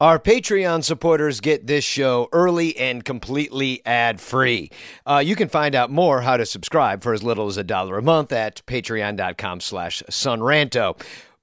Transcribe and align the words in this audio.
Our 0.00 0.20
Patreon 0.20 0.84
supporters 0.84 1.40
get 1.40 1.66
this 1.66 1.82
show 1.82 2.28
early 2.30 2.76
and 2.76 3.04
completely 3.04 3.82
ad 3.84 4.20
free. 4.20 4.70
Uh, 5.04 5.20
you 5.26 5.34
can 5.34 5.48
find 5.48 5.74
out 5.74 5.90
more 5.90 6.20
how 6.20 6.36
to 6.36 6.46
subscribe 6.46 7.02
for 7.02 7.12
as 7.14 7.24
little 7.24 7.48
as 7.48 7.56
a 7.56 7.64
dollar 7.64 7.98
a 7.98 8.02
month 8.02 8.30
at 8.30 8.62
patreon.com 8.68 9.60
slash 9.60 10.04
sonranto. 10.08 10.96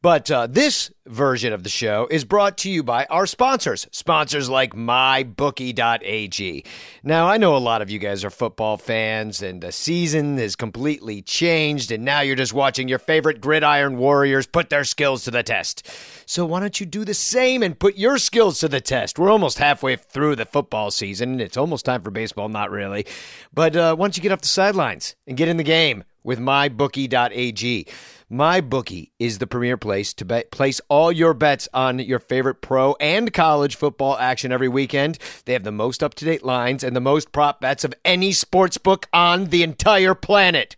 But 0.05 0.29
uh, 0.29 0.45
this 0.45 0.91
version 1.07 1.51
of 1.51 1.63
the 1.63 1.69
show 1.69 2.07
is 2.11 2.25
brought 2.25 2.59
to 2.59 2.69
you 2.69 2.83
by 2.83 3.05
our 3.05 3.25
sponsors, 3.25 3.87
sponsors 3.91 4.47
like 4.47 4.75
MyBookie.ag. 4.75 6.63
Now, 7.01 7.27
I 7.27 7.37
know 7.37 7.55
a 7.55 7.57
lot 7.57 7.81
of 7.81 7.89
you 7.89 7.97
guys 7.97 8.23
are 8.23 8.29
football 8.29 8.77
fans, 8.77 9.41
and 9.41 9.61
the 9.61 9.71
season 9.71 10.37
is 10.37 10.55
completely 10.55 11.23
changed, 11.23 11.91
and 11.91 12.05
now 12.05 12.21
you're 12.21 12.35
just 12.35 12.53
watching 12.53 12.87
your 12.87 12.99
favorite 12.99 13.41
gridiron 13.41 13.97
warriors 13.97 14.45
put 14.45 14.69
their 14.69 14.83
skills 14.83 15.23
to 15.23 15.31
the 15.31 15.41
test. 15.41 15.89
So, 16.27 16.45
why 16.45 16.59
don't 16.59 16.79
you 16.79 16.85
do 16.85 17.03
the 17.03 17.15
same 17.15 17.63
and 17.63 17.79
put 17.79 17.97
your 17.97 18.19
skills 18.19 18.59
to 18.59 18.67
the 18.67 18.81
test? 18.81 19.17
We're 19.17 19.31
almost 19.31 19.57
halfway 19.57 19.95
through 19.95 20.35
the 20.35 20.45
football 20.45 20.91
season, 20.91 21.31
and 21.31 21.41
it's 21.41 21.57
almost 21.57 21.83
time 21.83 22.03
for 22.03 22.11
baseball, 22.11 22.47
not 22.47 22.69
really. 22.69 23.07
But 23.51 23.75
uh, 23.75 23.95
why 23.95 24.03
don't 24.03 24.17
you 24.17 24.21
get 24.21 24.31
off 24.31 24.41
the 24.41 24.49
sidelines 24.49 25.15
and 25.25 25.35
get 25.35 25.47
in 25.47 25.57
the 25.57 25.63
game 25.63 26.03
with 26.23 26.37
MyBookie.ag? 26.37 27.87
MyBookie 28.31 29.11
is 29.19 29.37
the 29.37 29.45
premier 29.45 29.77
place 29.77 30.11
to 30.15 30.25
bet, 30.25 30.49
place 30.49 30.81
all 30.89 31.11
your 31.11 31.35
bets 31.35 31.69
on 31.73 31.99
your 31.99 32.17
favorite 32.17 32.59
pro 32.59 32.95
and 32.99 33.31
college 33.31 33.75
football 33.75 34.17
action 34.17 34.51
every 34.51 34.67
weekend. 34.67 35.19
They 35.45 35.53
have 35.53 35.63
the 35.63 35.71
most 35.71 36.01
up 36.01 36.15
to 36.15 36.25
date 36.25 36.43
lines 36.43 36.83
and 36.83 36.95
the 36.95 37.01
most 37.01 37.31
prop 37.31 37.61
bets 37.61 37.83
of 37.83 37.93
any 38.03 38.31
sports 38.31 38.79
book 38.79 39.07
on 39.13 39.45
the 39.45 39.61
entire 39.61 40.15
planet. 40.15 40.75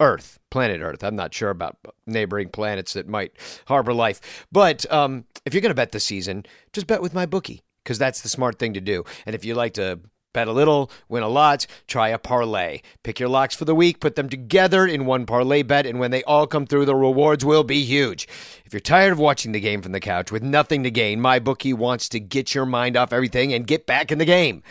Earth, 0.00 0.38
planet 0.50 0.82
Earth. 0.82 1.02
I'm 1.02 1.16
not 1.16 1.32
sure 1.32 1.48
about 1.48 1.78
neighboring 2.06 2.50
planets 2.50 2.92
that 2.92 3.08
might 3.08 3.32
harbor 3.66 3.94
life. 3.94 4.46
But 4.52 4.90
um, 4.92 5.24
if 5.46 5.54
you're 5.54 5.62
going 5.62 5.70
to 5.70 5.74
bet 5.74 5.92
this 5.92 6.04
season, 6.04 6.44
just 6.74 6.86
bet 6.86 7.00
with 7.00 7.14
my 7.14 7.24
bookie 7.24 7.62
because 7.82 7.98
that's 7.98 8.20
the 8.20 8.28
smart 8.28 8.58
thing 8.58 8.74
to 8.74 8.80
do. 8.82 9.04
And 9.24 9.34
if 9.34 9.46
you 9.46 9.54
like 9.54 9.74
to 9.74 10.00
Bet 10.32 10.48
a 10.48 10.52
little, 10.52 10.90
win 11.08 11.22
a 11.22 11.28
lot, 11.28 11.66
try 11.86 12.08
a 12.08 12.18
parlay. 12.18 12.80
Pick 13.02 13.20
your 13.20 13.28
locks 13.28 13.54
for 13.54 13.66
the 13.66 13.74
week, 13.74 14.00
put 14.00 14.16
them 14.16 14.28
together 14.28 14.86
in 14.86 15.04
one 15.04 15.26
parlay 15.26 15.62
bet, 15.62 15.84
and 15.84 15.98
when 15.98 16.10
they 16.10 16.22
all 16.24 16.46
come 16.46 16.66
through, 16.66 16.86
the 16.86 16.94
rewards 16.94 17.44
will 17.44 17.64
be 17.64 17.84
huge. 17.84 18.26
If 18.64 18.72
you're 18.72 18.80
tired 18.80 19.12
of 19.12 19.18
watching 19.18 19.52
the 19.52 19.60
game 19.60 19.82
from 19.82 19.92
the 19.92 20.00
couch 20.00 20.32
with 20.32 20.42
nothing 20.42 20.82
to 20.84 20.90
gain, 20.90 21.20
my 21.20 21.38
bookie 21.38 21.74
wants 21.74 22.08
to 22.10 22.20
get 22.20 22.54
your 22.54 22.64
mind 22.64 22.96
off 22.96 23.12
everything 23.12 23.52
and 23.52 23.66
get 23.66 23.86
back 23.86 24.10
in 24.10 24.18
the 24.18 24.24
game. 24.24 24.62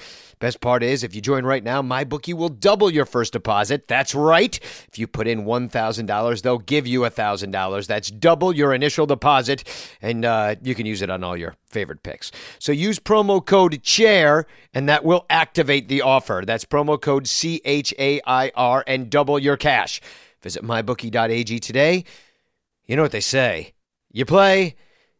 Best 0.42 0.60
part 0.60 0.82
is, 0.82 1.04
if 1.04 1.14
you 1.14 1.22
join 1.22 1.46
right 1.46 1.64
now, 1.64 1.84
my 1.84 2.04
bookie 2.04 2.34
will 2.34 2.50
double 2.50 2.90
your 2.90 3.06
first 3.06 3.32
deposit. 3.34 3.88
That's 3.88 4.16
right. 4.16 4.60
If 4.88 4.98
you 4.98 5.06
put 5.06 5.28
in 5.28 5.46
$1,000, 5.46 6.42
they'll 6.42 6.58
give 6.58 6.88
you 6.88 7.02
$1,000. 7.02 7.86
That's 7.86 8.10
double 8.10 8.52
your 8.52 8.74
initial 8.74 9.06
deposit, 9.06 9.64
and 10.02 10.26
uh, 10.26 10.56
you 10.64 10.74
can 10.74 10.88
use 10.88 11.04
it 11.04 11.12
on 11.12 11.24
all 11.24 11.38
your 11.38 11.56
favorite 11.68 12.02
picks. 12.02 12.32
So 12.58 12.72
use 12.72 12.98
promo 12.98 13.46
code 13.46 13.84
CHAIR, 13.84 14.48
and 14.74 14.90
that 14.90 15.06
will 15.06 15.28
activate 15.30 15.88
the 15.90 16.02
offer. 16.02 16.42
That's 16.44 16.66
promo 16.66 17.00
code 17.00 17.28
C 17.28 17.62
H 17.64 17.94
A 18.00 18.20
I 18.26 18.52
R 18.56 18.84
and 18.88 19.12
double 19.12 19.38
your 19.38 19.58
cash. 19.58 20.02
Visit 20.42 20.64
mybookie.ag 20.64 21.60
today. 21.60 22.04
You 22.88 22.96
know 22.96 23.04
what 23.04 23.12
they 23.12 23.22
say 23.22 23.74
you 24.12 24.26
play, 24.26 24.76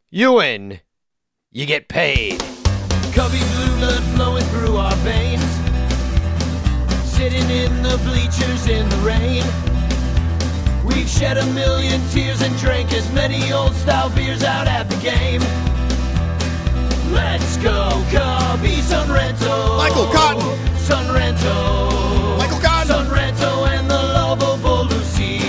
you 0.10 0.34
win, 0.34 0.82
you 1.52 1.68
get 1.68 1.88
paid. 1.88 2.42
Blood 3.82 4.04
flowing 4.16 4.46
through 4.54 4.78
our 4.78 4.96
veins. 4.98 5.52
Sitting 7.04 7.50
in 7.50 7.82
the 7.82 7.98
bleachers 8.06 8.68
in 8.68 8.88
the 8.88 8.98
rain. 8.98 9.44
We've 10.86 11.10
shed 11.10 11.38
a 11.38 11.46
million 11.48 12.00
tears 12.10 12.42
and 12.42 12.56
drank 12.58 12.94
as 12.94 13.12
many 13.12 13.52
old 13.52 13.74
style 13.74 14.12
beers 14.12 14.44
out 14.44 14.68
at 14.68 14.88
the 14.88 14.98
game. 14.98 15.42
Let's 17.12 17.58
go, 17.58 18.06
Cubby 18.14 18.78
Sunrento. 18.92 19.78
Michael 19.78 20.10
Cotton. 20.14 20.50
Sunrento. 20.88 22.38
Michael 22.38 22.60
Cotton. 22.60 22.92
Sunrento 22.96 23.68
and 23.68 23.90
the 23.90 24.02
lovable 24.18 24.86
Lucy. 24.86 25.40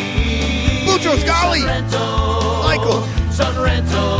Ghali. 1.29 1.61
Sunrento. 1.61 2.65
Michael. 2.65 3.01
Sunrento. 3.39 4.12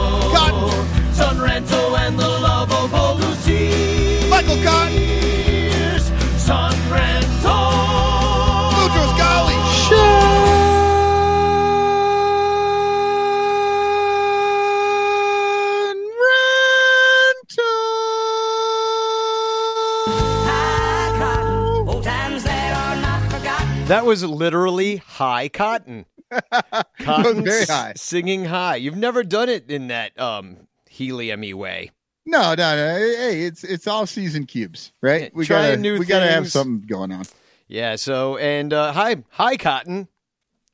That 24.03 24.09
was 24.09 24.25
literally 24.25 24.97
high 24.97 25.49
cotton. 25.49 26.07
Cotton 26.99 27.45
very 27.45 27.67
high. 27.67 27.93
Singing 27.95 28.45
high. 28.45 28.75
You've 28.75 28.97
never 28.97 29.23
done 29.23 29.49
it 29.49 29.71
in 29.71 29.87
that 29.89 30.19
um 30.21 30.67
helium 30.91 31.43
way. 31.57 31.93
No, 32.27 32.53
no, 32.57 32.75
no. 32.75 32.97
Hey, 32.97 33.43
it's 33.45 33.63
it's 33.63 33.87
all 33.87 34.07
season 34.07 34.45
cubes, 34.45 34.93
right? 35.03 35.23
Yeah, 35.23 35.29
we 35.35 35.47
trying 35.47 35.71
gotta 35.71 35.77
new 35.77 36.01
we 36.01 36.05
gotta 36.05 36.27
have 36.27 36.43
things. 36.43 36.53
something 36.53 36.85
going 36.85 37.13
on. 37.13 37.27
Yeah, 37.69 37.95
so 37.95 38.39
and 38.39 38.73
uh 38.73 38.93
hi 38.93 39.23
hi 39.31 39.57
Cotton. 39.57 40.09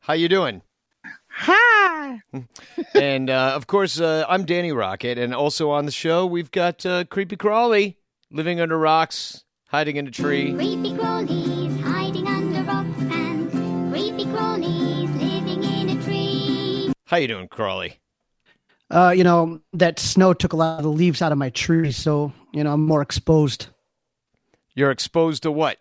How 0.01 0.15
you 0.15 0.31
doing? 0.31 0.63
Hi. 1.29 2.23
and 2.95 3.29
uh 3.29 3.53
of 3.55 3.67
course 3.67 4.01
uh 4.01 4.25
I'm 4.27 4.47
Danny 4.47 4.73
Rocket 4.73 5.19
and 5.19 5.35
also 5.35 5.69
on 5.69 5.85
the 5.85 5.93
show 5.93 6.25
we've 6.25 6.51
got 6.51 6.87
uh 6.87 7.05
Creepy 7.05 7.37
Crawly 7.37 7.99
living 8.31 8.59
under 8.59 8.79
rocks, 8.79 9.45
hiding 9.67 9.97
in 9.97 10.07
a 10.07 10.11
tree. 10.11 10.55
Creepy 10.55 10.93
crawlies 10.95 11.38
How 17.09 17.17
you 17.17 17.27
doing, 17.27 17.49
Crawley? 17.49 18.01
Uh, 18.91 19.15
you 19.17 19.25
know, 19.25 19.63
that 19.73 19.99
snow 19.99 20.35
took 20.35 20.53
a 20.53 20.57
lot 20.57 20.77
of 20.77 20.83
the 20.83 20.91
leaves 20.91 21.23
out 21.23 21.33
of 21.33 21.39
my 21.39 21.49
tree, 21.49 21.91
so, 21.91 22.35
you 22.53 22.63
know, 22.63 22.75
I'm 22.75 22.85
more 22.85 23.01
exposed. 23.01 23.69
You're 24.75 24.91
exposed 24.91 25.45
to 25.45 25.51
what? 25.51 25.79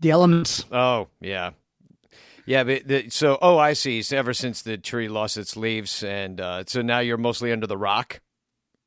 The 0.00 0.10
elements. 0.10 0.64
Oh, 0.72 1.06
yeah. 1.20 1.52
Yeah, 2.44 2.64
but 2.64 2.88
the, 2.88 3.08
so 3.10 3.38
oh, 3.40 3.56
I 3.56 3.74
see. 3.74 4.02
So 4.02 4.16
ever 4.16 4.34
since 4.34 4.62
the 4.62 4.76
tree 4.76 5.06
lost 5.06 5.36
its 5.36 5.56
leaves, 5.56 6.02
and 6.02 6.40
uh, 6.40 6.64
so 6.66 6.82
now 6.82 6.98
you're 6.98 7.18
mostly 7.18 7.52
under 7.52 7.68
the 7.68 7.78
rock. 7.78 8.20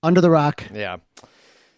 Under 0.03 0.19
the 0.19 0.29
rock. 0.29 0.65
Yeah. 0.73 0.97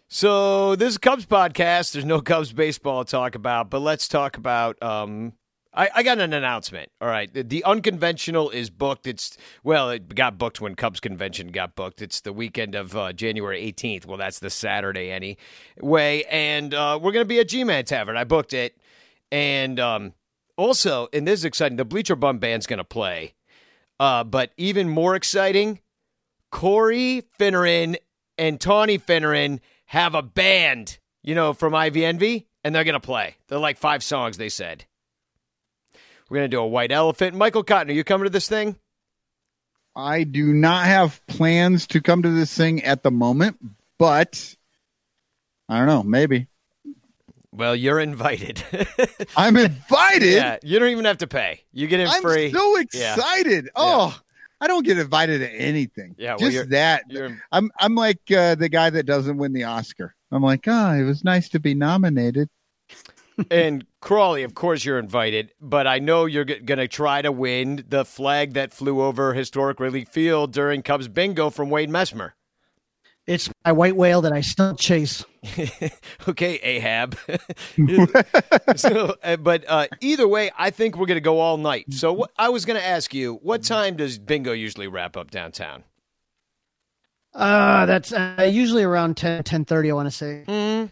So 0.07 0.75
this 0.75 0.90
is 0.90 0.96
a 0.96 1.00
Cubs 1.00 1.28
podcast. 1.28 1.92
There's 1.92 2.04
no 2.04 2.19
Cubs 2.19 2.52
baseball 2.52 3.06
to 3.06 3.12
talk 3.12 3.36
about, 3.36 3.69
but 3.69 3.81
let's 3.81 4.07
talk 4.07 4.38
about. 4.38 4.81
Um, 4.81 5.34
I, 5.78 5.90
I 5.96 6.04
got 6.04 6.20
an 6.20 6.34
announcement. 6.34 6.92
All 7.00 7.08
right, 7.08 7.32
the, 7.32 7.44
the 7.44 7.64
unconventional 7.64 8.50
is 8.50 8.70
booked. 8.72 9.06
It's 9.06 9.38
well, 9.64 9.92
it 9.92 10.16
got 10.16 10.38
booked 10.38 10.60
when 10.60 10.76
Cubs 10.76 11.00
convention 11.00 11.50
got 11.50 11.76
booked. 11.76 12.02
It's 12.02 12.22
the 12.22 12.34
weekend 12.34 12.74
of 12.74 12.96
uh, 12.98 13.14
January 13.14 13.62
18th. 13.72 14.06
Well, 14.06 14.18
that's 14.18 14.40
the 14.40 14.50
Saturday 14.50 15.12
anyway, 15.12 16.24
and 16.30 16.74
uh, 16.74 17.00
we're 17.02 17.12
gonna 17.12 17.26
be 17.26 17.40
at 17.40 17.48
G-Man 17.48 17.86
Tavern. 17.86 18.18
I 18.18 18.24
booked 18.24 18.54
it, 18.54 18.76
and 19.32 19.80
um, 19.80 20.14
also, 20.58 21.10
and 21.14 21.28
this 21.28 21.42
is 21.42 21.46
exciting. 21.46 21.78
The 21.78 21.86
Bleacher 21.86 22.16
Bum 22.16 22.40
Band's 22.40 22.66
gonna 22.66 22.84
play, 22.84 23.36
uh, 24.00 24.24
but 24.24 24.52
even 24.58 24.90
more 24.90 25.16
exciting, 25.16 25.80
Corey 26.52 27.22
Finneran 27.40 27.98
and 28.40 28.60
Tawny 28.60 28.98
Finneran 28.98 29.60
have 29.86 30.16
a 30.16 30.24
band, 30.24 30.98
you 31.24 31.36
know, 31.36 31.54
from 31.54 31.76
Ivy 31.76 32.04
Envy, 32.04 32.48
and 32.64 32.74
they're 32.74 32.84
going 32.84 32.94
to 32.94 33.00
play. 33.00 33.36
They're 33.48 33.60
like 33.60 33.78
five 33.78 34.04
songs, 34.04 34.38
they 34.38 34.50
said. 34.50 34.87
We're 36.30 36.38
going 36.40 36.50
to 36.52 36.56
do 36.58 36.62
a 36.62 36.68
white 36.68 36.92
elephant. 36.92 37.36
Michael 37.36 37.64
Cotton, 37.64 37.90
are 37.92 37.94
you 37.94 38.04
coming 38.04 38.26
to 38.26 38.30
this 38.30 38.48
thing? 38.50 38.76
I 39.96 40.24
do 40.24 40.54
not 40.54 40.86
have 40.86 41.26
plans 41.28 41.88
to 41.88 42.02
come 42.02 42.22
to 42.24 42.30
this 42.30 42.56
thing 42.56 42.84
at 42.84 43.02
the 43.04 43.12
moment, 43.12 43.58
but 43.98 44.56
I 45.68 45.78
don't 45.80 45.88
know. 45.88 46.04
Maybe 46.04 46.48
Well, 47.52 47.76
you're 47.76 48.00
invited. 48.00 48.64
I'm 49.38 49.58
invited. 49.58 50.34
yeah, 50.34 50.58
you 50.62 50.78
don't 50.78 50.90
even 50.90 51.06
have 51.06 51.18
to 51.20 51.28
pay. 51.28 51.62
You 51.74 51.88
get 51.88 52.00
in 52.02 52.08
free. 52.08 52.16
I'm 52.16 52.22
free. 52.22 52.52
so 52.52 52.78
Yeah. 52.94 53.16
excited. 53.16 53.70
Oh, 53.76 54.16
I 54.62 54.68
don't 54.68 54.84
get 54.86 55.00
invited 55.00 55.40
to 55.40 55.50
anything. 55.52 56.16
Yeah, 56.20 56.36
well, 56.40 56.52
you're- 56.52 56.62
just 56.64 56.70
that. 56.72 57.04
You're, 57.10 57.36
I'm 57.52 57.72
I'm 57.80 57.96
like 57.96 58.20
uh, 58.32 58.54
the 58.56 58.70
guy 58.70 58.90
that 58.92 59.04
doesn't 59.08 59.38
win 59.38 59.54
the 59.54 59.64
Oscar. 59.64 60.14
I'm 60.32 60.44
like, 60.44 60.66
oh, 60.68 60.92
it 60.94 61.04
was 61.04 61.24
nice 61.24 61.50
to 61.50 61.60
be 61.60 61.74
nominated. 61.74 62.50
And 63.51 63.86
Crawley, 64.01 64.44
of 64.44 64.54
course, 64.54 64.86
you're 64.86 65.00
invited, 65.00 65.51
but 65.60 65.88
I 65.88 66.00
know 66.00 66.25
you're 66.25 66.45
g- 66.45 66.60
going 66.60 66.80
to 66.80 66.88
try 66.88 67.22
to 67.22 67.31
win 67.31 67.84
the 67.88 68.06
flag 68.06 68.54
that 68.54 68.74
flew 68.74 69.01
over 69.01 69.34
historic 69.34 69.80
Wrigley 69.80 70.06
Field 70.06 70.54
during 70.54 70.81
Cubs 70.81 71.07
bingo 71.07 71.50
from 71.50 71.69
Wade 71.69 71.89
Messmer. 71.89 72.31
It's 73.28 73.50
my 73.66 73.74
white 73.74 73.98
whale 73.98 74.22
that 74.22 74.31
I 74.31 74.39
still 74.39 74.74
chase. 74.75 75.25
okay, 76.30 76.56
Ahab. 76.63 77.18
so, 78.78 79.18
uh, 79.22 79.36
but 79.36 79.66
uh, 79.68 79.88
either 80.00 80.25
way, 80.25 80.50
I 80.57 80.69
think 80.69 80.95
we're 80.98 81.07
going 81.07 81.18
to 81.18 81.22
go 81.22 81.40
all 81.40 81.57
night. 81.57 81.92
So 81.94 82.13
what, 82.13 82.31
I 82.38 82.48
was 82.50 82.63
going 82.63 82.80
to 82.80 82.86
ask 82.86 83.13
you, 83.13 83.40
what 83.44 83.63
time 83.63 83.98
does 83.98 84.18
bingo 84.18 84.54
usually 84.54 84.88
wrap 84.88 85.18
up 85.18 85.30
downtown? 85.30 85.83
Uh, 87.33 87.86
that's 87.86 88.13
uh, 88.13 88.50
usually 88.50 88.83
around 88.83 89.18
10, 89.18 89.44
10.30, 89.44 89.90
I 89.90 89.94
want 89.94 90.07
to 90.07 90.12
say. 90.12 90.90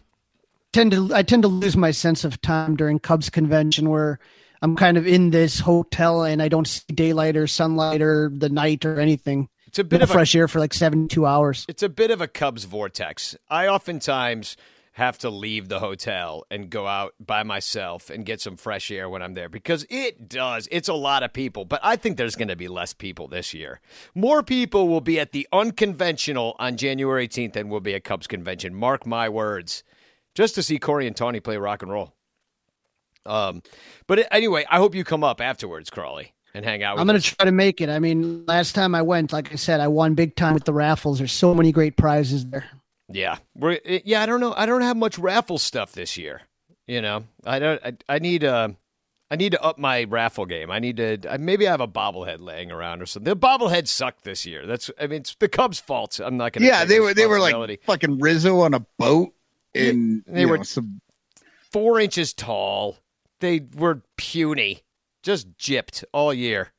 Tend 0.72 0.90
to 0.92 1.10
I 1.14 1.22
tend 1.22 1.42
to 1.42 1.48
lose 1.48 1.76
my 1.76 1.90
sense 1.90 2.24
of 2.24 2.40
time 2.42 2.76
during 2.76 2.98
Cubs 2.98 3.30
convention 3.30 3.88
where 3.88 4.18
I'm 4.62 4.76
kind 4.76 4.96
of 4.98 5.06
in 5.06 5.30
this 5.30 5.60
hotel 5.60 6.22
and 6.22 6.42
I 6.42 6.48
don't 6.48 6.66
see 6.66 6.82
daylight 6.92 7.36
or 7.36 7.46
sunlight 7.46 8.02
or 8.02 8.30
the 8.32 8.48
night 8.48 8.84
or 8.84 9.00
anything. 9.00 9.48
It's 9.66 9.78
a 9.78 9.84
bit 9.84 9.90
Bit 9.90 10.02
of 10.02 10.10
of 10.10 10.10
a 10.10 10.12
fresh 10.18 10.34
air 10.34 10.48
for 10.48 10.58
like 10.60 10.74
72 10.74 11.24
hours. 11.26 11.64
it's 11.68 11.82
a 11.82 11.88
bit 11.88 12.10
of 12.10 12.20
a 12.20 12.28
Cubs 12.28 12.64
vortex. 12.64 13.36
I 13.48 13.68
oftentimes 13.68 14.56
have 14.92 15.18
to 15.18 15.28
leave 15.28 15.68
the 15.68 15.78
hotel 15.78 16.46
and 16.50 16.70
go 16.70 16.86
out 16.86 17.12
by 17.20 17.42
myself 17.42 18.08
and 18.08 18.24
get 18.24 18.40
some 18.40 18.56
fresh 18.56 18.90
air 18.90 19.10
when 19.10 19.20
I'm 19.20 19.34
there 19.34 19.50
because 19.50 19.84
it 19.90 20.26
does. 20.26 20.66
It's 20.72 20.88
a 20.88 20.94
lot 20.94 21.22
of 21.22 21.34
people, 21.34 21.66
but 21.66 21.80
I 21.82 21.96
think 21.96 22.16
there's 22.16 22.34
going 22.36 22.48
to 22.48 22.56
be 22.56 22.68
less 22.68 22.94
people 22.94 23.28
this 23.28 23.52
year. 23.52 23.80
More 24.14 24.42
people 24.42 24.88
will 24.88 25.02
be 25.02 25.20
at 25.20 25.32
the 25.32 25.46
unconventional 25.52 26.56
on 26.58 26.78
January 26.78 27.28
18th 27.28 27.52
than 27.52 27.68
will 27.68 27.80
be 27.80 27.94
at 27.94 28.04
Cubs 28.04 28.26
convention. 28.26 28.74
Mark 28.74 29.06
my 29.06 29.28
words. 29.28 29.84
Just 30.36 30.54
to 30.56 30.62
see 30.62 30.78
Corey 30.78 31.06
and 31.06 31.16
Tony 31.16 31.40
play 31.40 31.56
rock 31.56 31.82
and 31.82 31.90
roll. 31.90 32.14
Um, 33.24 33.62
but 34.06 34.28
anyway, 34.30 34.66
I 34.70 34.76
hope 34.76 34.94
you 34.94 35.02
come 35.02 35.24
up 35.24 35.40
afterwards, 35.40 35.88
Crawley, 35.88 36.34
and 36.52 36.62
hang 36.62 36.82
out. 36.82 36.96
With 36.96 37.00
I'm 37.00 37.06
going 37.06 37.16
us. 37.16 37.24
to 37.24 37.36
try 37.36 37.46
to 37.46 37.52
make 37.52 37.80
it. 37.80 37.88
I 37.88 37.98
mean, 37.98 38.44
last 38.44 38.74
time 38.74 38.94
I 38.94 39.00
went, 39.00 39.32
like 39.32 39.50
I 39.50 39.56
said, 39.56 39.80
I 39.80 39.88
won 39.88 40.14
big 40.14 40.36
time 40.36 40.52
with 40.52 40.64
the 40.64 40.74
raffles. 40.74 41.18
There's 41.18 41.32
so 41.32 41.54
many 41.54 41.72
great 41.72 41.96
prizes 41.96 42.46
there. 42.46 42.66
Yeah, 43.08 43.38
we're 43.54 43.80
yeah. 43.84 44.22
I 44.22 44.26
don't 44.26 44.40
know. 44.40 44.52
I 44.54 44.66
don't 44.66 44.82
have 44.82 44.96
much 44.96 45.18
raffle 45.18 45.58
stuff 45.58 45.92
this 45.92 46.18
year. 46.18 46.42
You 46.86 47.00
know, 47.00 47.24
I 47.44 47.58
don't. 47.58 47.80
I, 47.84 47.96
I 48.08 48.18
need 48.18 48.44
uh, 48.44 48.70
I 49.30 49.36
need 49.36 49.52
to 49.52 49.62
up 49.62 49.78
my 49.78 50.04
raffle 50.04 50.44
game. 50.44 50.70
I 50.70 50.80
need 50.80 50.96
to. 50.98 51.18
I, 51.30 51.36
maybe 51.36 51.66
I 51.68 51.70
have 51.70 51.80
a 51.80 51.88
bobblehead 51.88 52.40
laying 52.40 52.70
around 52.70 53.00
or 53.00 53.06
something. 53.06 53.32
The 53.32 53.36
bobblehead 53.36 53.86
sucked 53.86 54.24
this 54.24 54.44
year. 54.44 54.66
That's. 54.66 54.90
I 55.00 55.06
mean, 55.06 55.20
it's 55.20 55.34
the 55.36 55.48
Cubs' 55.48 55.78
fault. 55.78 56.20
I'm 56.22 56.36
not 56.36 56.52
going 56.52 56.62
to. 56.62 56.68
Yeah, 56.68 56.84
they 56.84 56.98
were 56.98 57.14
they 57.14 57.26
were 57.26 57.38
like 57.38 57.82
fucking 57.84 58.18
Rizzo 58.18 58.60
on 58.60 58.74
a 58.74 58.80
boat 58.98 59.32
and 59.76 60.24
they 60.26 60.46
were- 60.46 60.58
know, 60.58 60.62
some 60.62 61.00
four 61.72 62.00
inches 62.00 62.32
tall. 62.32 62.96
They 63.40 63.60
were 63.74 64.02
puny, 64.16 64.82
just 65.22 65.56
gypped 65.58 66.04
all 66.12 66.32
year. 66.32 66.72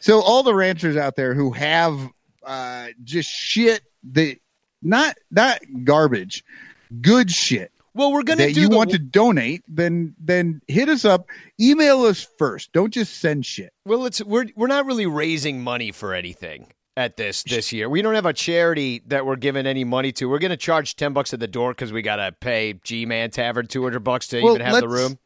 So 0.00 0.20
all 0.20 0.42
the 0.42 0.54
ranchers 0.54 0.96
out 0.96 1.16
there 1.16 1.32
who 1.34 1.52
have 1.52 1.98
uh, 2.44 2.88
just 3.02 3.30
shit 3.30 3.82
that 4.12 4.36
not 4.82 5.16
not 5.30 5.60
garbage, 5.84 6.44
good 7.00 7.30
shit 7.30 7.72
Well, 7.94 8.12
we're 8.12 8.22
going 8.22 8.38
to 8.38 8.46
that 8.46 8.54
do 8.54 8.60
you 8.60 8.68
the, 8.68 8.76
want 8.76 8.90
to 8.90 8.98
donate, 8.98 9.64
then 9.66 10.14
then 10.20 10.60
hit 10.68 10.90
us 10.90 11.06
up. 11.06 11.26
Email 11.58 12.02
us 12.02 12.28
first. 12.38 12.72
Don't 12.72 12.92
just 12.92 13.18
send 13.18 13.46
shit. 13.46 13.72
Well, 13.86 14.04
it's 14.04 14.22
we're 14.22 14.46
we're 14.54 14.66
not 14.66 14.84
really 14.84 15.06
raising 15.06 15.62
money 15.64 15.92
for 15.92 16.12
anything 16.12 16.66
at 16.96 17.16
this 17.16 17.42
this 17.42 17.72
year. 17.72 17.88
We 17.88 18.02
don't 18.02 18.14
have 18.14 18.26
a 18.26 18.32
charity 18.32 19.02
that 19.06 19.26
we're 19.26 19.36
giving 19.36 19.66
any 19.66 19.84
money 19.84 20.12
to. 20.12 20.28
We're 20.28 20.38
going 20.38 20.50
to 20.50 20.56
charge 20.56 20.96
ten 20.96 21.12
bucks 21.12 21.34
at 21.34 21.40
the 21.40 21.46
door 21.46 21.72
because 21.72 21.92
we 21.92 22.02
got 22.02 22.16
to 22.16 22.32
pay 22.32 22.74
G 22.84 23.06
Man 23.06 23.30
Tavern 23.30 23.66
two 23.66 23.82
hundred 23.82 24.00
bucks 24.00 24.28
to 24.28 24.42
Well, 24.42 24.54
even 24.54 24.66
have 24.66 24.80
the 24.80 24.88
room. 24.88 25.18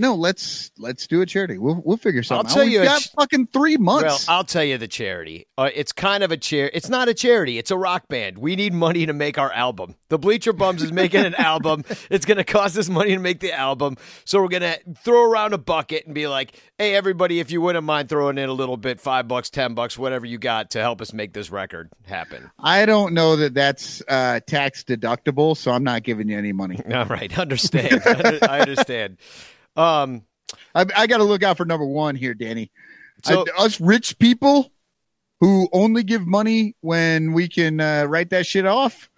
No, 0.00 0.14
let's 0.14 0.70
let's 0.78 1.06
do 1.06 1.20
a 1.20 1.26
charity. 1.26 1.58
We'll 1.58 1.82
we'll 1.84 1.98
figure 1.98 2.22
something. 2.22 2.46
I'll 2.46 2.54
tell 2.54 2.62
out. 2.62 2.70
you 2.70 2.80
We've 2.80 2.88
got 2.88 3.02
ch- 3.02 3.12
fucking 3.12 3.48
three 3.48 3.76
months. 3.76 4.26
Well. 4.26 4.36
I'll 4.38 4.44
tell 4.44 4.64
you 4.64 4.78
the 4.78 4.88
charity. 4.88 5.46
Uh, 5.58 5.68
it's 5.74 5.92
kind 5.92 6.24
of 6.24 6.32
a 6.32 6.38
chair. 6.38 6.70
It's 6.72 6.88
not 6.88 7.10
a 7.10 7.14
charity. 7.14 7.58
It's 7.58 7.70
a 7.70 7.76
rock 7.76 8.08
band. 8.08 8.38
We 8.38 8.56
need 8.56 8.72
money 8.72 9.04
to 9.04 9.12
make 9.12 9.36
our 9.36 9.52
album. 9.52 9.96
The 10.08 10.18
Bleacher 10.18 10.54
Bums 10.54 10.82
is 10.82 10.90
making 10.90 11.26
an 11.26 11.34
album. 11.38 11.84
It's 12.10 12.24
going 12.24 12.38
to 12.38 12.44
cost 12.44 12.78
us 12.78 12.88
money 12.88 13.10
to 13.10 13.18
make 13.18 13.40
the 13.40 13.52
album. 13.52 13.98
So 14.24 14.40
we're 14.40 14.48
going 14.48 14.62
to 14.62 14.80
throw 15.04 15.30
around 15.30 15.52
a 15.52 15.58
bucket 15.58 16.06
and 16.06 16.14
be 16.14 16.26
like, 16.28 16.58
"Hey, 16.78 16.94
everybody, 16.94 17.38
if 17.38 17.50
you 17.50 17.60
wouldn't 17.60 17.84
mind 17.84 18.08
throwing 18.08 18.38
in 18.38 18.48
a 18.48 18.54
little 18.54 18.78
bit, 18.78 19.02
five 19.02 19.28
bucks, 19.28 19.50
ten 19.50 19.74
bucks, 19.74 19.98
whatever 19.98 20.24
you 20.24 20.38
got 20.38 20.70
to 20.70 20.80
help 20.80 21.02
us 21.02 21.12
make 21.12 21.34
this 21.34 21.50
record 21.50 21.90
happen." 22.06 22.50
I 22.58 22.86
don't 22.86 23.12
know 23.12 23.36
that 23.36 23.52
that's 23.52 24.02
uh, 24.08 24.40
tax 24.46 24.82
deductible, 24.82 25.54
so 25.58 25.72
I'm 25.72 25.84
not 25.84 26.04
giving 26.04 26.28
you 26.30 26.38
any 26.38 26.52
money. 26.52 26.80
All 26.94 27.04
right, 27.04 27.38
understand. 27.38 28.00
I 28.06 28.60
understand. 28.60 29.18
Um, 29.80 30.22
I, 30.74 30.84
I 30.96 31.06
got 31.06 31.18
to 31.18 31.24
look 31.24 31.42
out 31.42 31.56
for 31.56 31.64
number 31.64 31.86
one 31.86 32.14
here, 32.16 32.34
Danny. 32.34 32.70
So- 33.24 33.44
I- 33.58 33.64
us 33.64 33.80
rich 33.80 34.18
people 34.18 34.72
who 35.40 35.68
only 35.72 36.02
give 36.02 36.26
money 36.26 36.76
when 36.80 37.32
we 37.32 37.48
can 37.48 37.80
uh, 37.80 38.04
write 38.04 38.30
that 38.30 38.46
shit 38.46 38.66
off. 38.66 39.08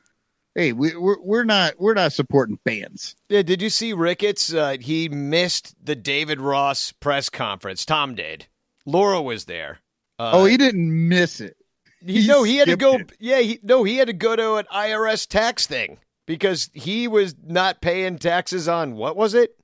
Hey, 0.55 0.73
we, 0.75 0.95
we're 0.95 1.19
we're 1.23 1.45
not 1.45 1.75
we're 1.81 1.95
not 1.95 2.13
supporting 2.13 2.59
bands. 2.63 3.17
Yeah, 3.31 3.41
did 3.41 3.63
you 3.63 3.71
see 3.71 3.95
Ricketts? 3.95 4.53
Uh, 4.53 4.77
he 4.79 5.09
missed 5.09 5.75
the 5.83 5.95
David 5.95 6.43
Ross 6.43 6.93
press 6.93 7.31
conference. 7.31 7.87
Tom 7.87 8.15
did. 8.15 8.47
Laura 8.85 9.23
was 9.23 9.47
there. 9.47 9.79
Uh, 10.19 10.33
oh, 10.35 10.45
he 10.45 10.59
didn't 10.59 11.09
miss 11.09 11.41
it. 11.41 11.57
he, 12.05 12.21
he 12.21 12.29
no, 12.29 12.43
he 12.43 12.59
had 12.59 12.69
to 12.69 12.77
go. 12.77 12.97
it. 12.97 13.13
Yeah, 13.19 13.39
he, 13.41 13.61
no, 13.63 13.83
he 13.83 13.97
had 13.97 14.09
to 14.09 14.13
go 14.13 14.37
to 14.37 14.57
an 14.57 14.67
IRS 14.71 15.27
tax 15.27 15.67
thing 15.67 15.97
because 16.27 16.69
he 16.75 17.09
was 17.09 17.35
not 17.43 17.81
paying 17.81 18.19
taxes 18.19 18.69
on 18.69 18.95
what 18.95 19.17
was 19.17 19.33
it? 19.33 19.57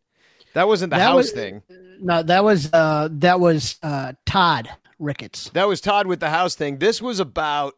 That 0.58 0.66
wasn't 0.66 0.90
the 0.90 0.96
That 0.96 1.02
house 1.04 1.16
was- 1.16 1.30
thing. 1.30 1.62
No, 2.00 2.20
that 2.22 2.42
was 2.42 2.68
uh, 2.72 3.08
that 3.12 3.38
was 3.38 3.76
uh, 3.82 4.14
Todd 4.26 4.68
Ricketts. 4.98 5.50
That 5.50 5.68
was 5.68 5.80
Todd 5.80 6.08
with 6.08 6.18
the 6.18 6.30
house 6.30 6.56
thing. 6.56 6.78
This 6.78 7.00
was 7.00 7.20
about. 7.20 7.74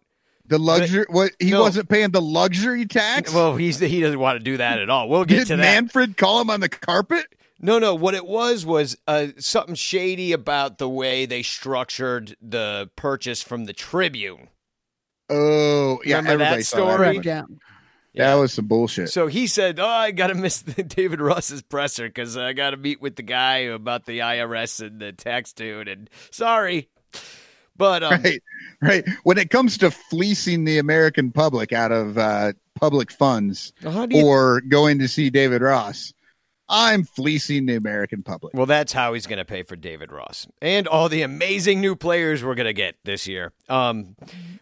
The 0.46 0.58
luxury. 0.58 1.04
What 1.10 1.32
he 1.38 1.50
No. 1.50 1.60
wasn't 1.60 1.88
paying 1.90 2.10
the 2.10 2.20
luxury 2.22 2.84
tax. 2.86 3.32
Well, 3.34 3.54
he's 3.56 3.78
he 3.78 4.00
doesn't 4.00 4.18
want 4.18 4.38
to 4.38 4.42
do 4.44 4.56
that 4.56 4.80
at 4.80 4.88
all. 4.90 5.08
We'll 5.10 5.24
get 5.26 5.40
Did 5.40 5.46
to 5.48 5.56
that. 5.56 5.62
Manfred 5.62 6.16
call 6.16 6.40
him 6.40 6.48
on 6.50 6.60
the 6.60 6.68
carpet? 6.70 7.26
No, 7.60 7.78
no. 7.78 7.94
What 7.94 8.14
it 8.14 8.26
was 8.26 8.64
was 8.66 8.96
uh, 9.06 9.28
something 9.38 9.74
shady 9.74 10.32
about 10.32 10.78
the 10.78 10.88
way 10.88 11.26
they 11.26 11.42
structured 11.42 12.34
the 12.42 12.90
purchase 12.96 13.42
from 13.42 13.66
the 13.66 13.72
Tribune. 13.74 14.48
Oh, 15.28 16.00
yeah. 16.04 16.16
Remember 16.16 16.38
that 16.38 16.44
everybody 16.44 16.62
saw 16.62 16.76
story? 16.94 16.96
Correct, 17.20 17.26
one. 17.26 17.60
Yeah. 18.12 18.34
That 18.34 18.40
was 18.40 18.52
some 18.52 18.66
bullshit. 18.66 19.10
So 19.10 19.26
he 19.26 19.46
said, 19.46 19.78
"Oh, 19.80 19.86
I 19.86 20.10
got 20.10 20.28
to 20.28 20.34
miss 20.34 20.62
the 20.62 20.82
David 20.82 21.20
Ross's 21.20 21.62
presser 21.62 22.06
because 22.08 22.36
I 22.36 22.52
got 22.52 22.70
to 22.70 22.76
meet 22.76 23.00
with 23.00 23.16
the 23.16 23.22
guy 23.22 23.58
about 23.58 24.06
the 24.06 24.18
IRS 24.20 24.84
and 24.86 25.00
the 25.00 25.12
tax 25.12 25.52
dude." 25.52 25.88
And 25.88 26.10
sorry, 26.30 26.88
but 27.76 28.02
um, 28.02 28.22
right, 28.22 28.42
right. 28.82 29.04
When 29.22 29.38
it 29.38 29.50
comes 29.50 29.78
to 29.78 29.90
fleecing 29.90 30.64
the 30.64 30.78
American 30.78 31.30
public 31.32 31.72
out 31.72 31.92
of 31.92 32.18
uh, 32.18 32.52
public 32.74 33.10
funds 33.10 33.72
how 33.82 34.06
do 34.06 34.16
you- 34.18 34.26
or 34.26 34.60
going 34.60 34.98
to 35.00 35.08
see 35.08 35.30
David 35.30 35.62
Ross, 35.62 36.12
I'm 36.70 37.02
fleecing 37.02 37.66
the 37.66 37.74
American 37.74 38.22
public. 38.22 38.54
well, 38.54 38.64
that's 38.64 38.92
how 38.92 39.12
he's 39.12 39.26
going 39.26 39.38
to 39.38 39.44
pay 39.44 39.64
for 39.64 39.74
David 39.74 40.12
Ross 40.12 40.46
and 40.62 40.86
all 40.86 41.08
the 41.08 41.22
amazing 41.22 41.80
new 41.80 41.96
players 41.96 42.44
we're 42.44 42.54
going 42.54 42.66
to 42.66 42.72
get 42.72 42.94
this 43.04 43.26
year. 43.26 43.52
Um, 43.68 44.14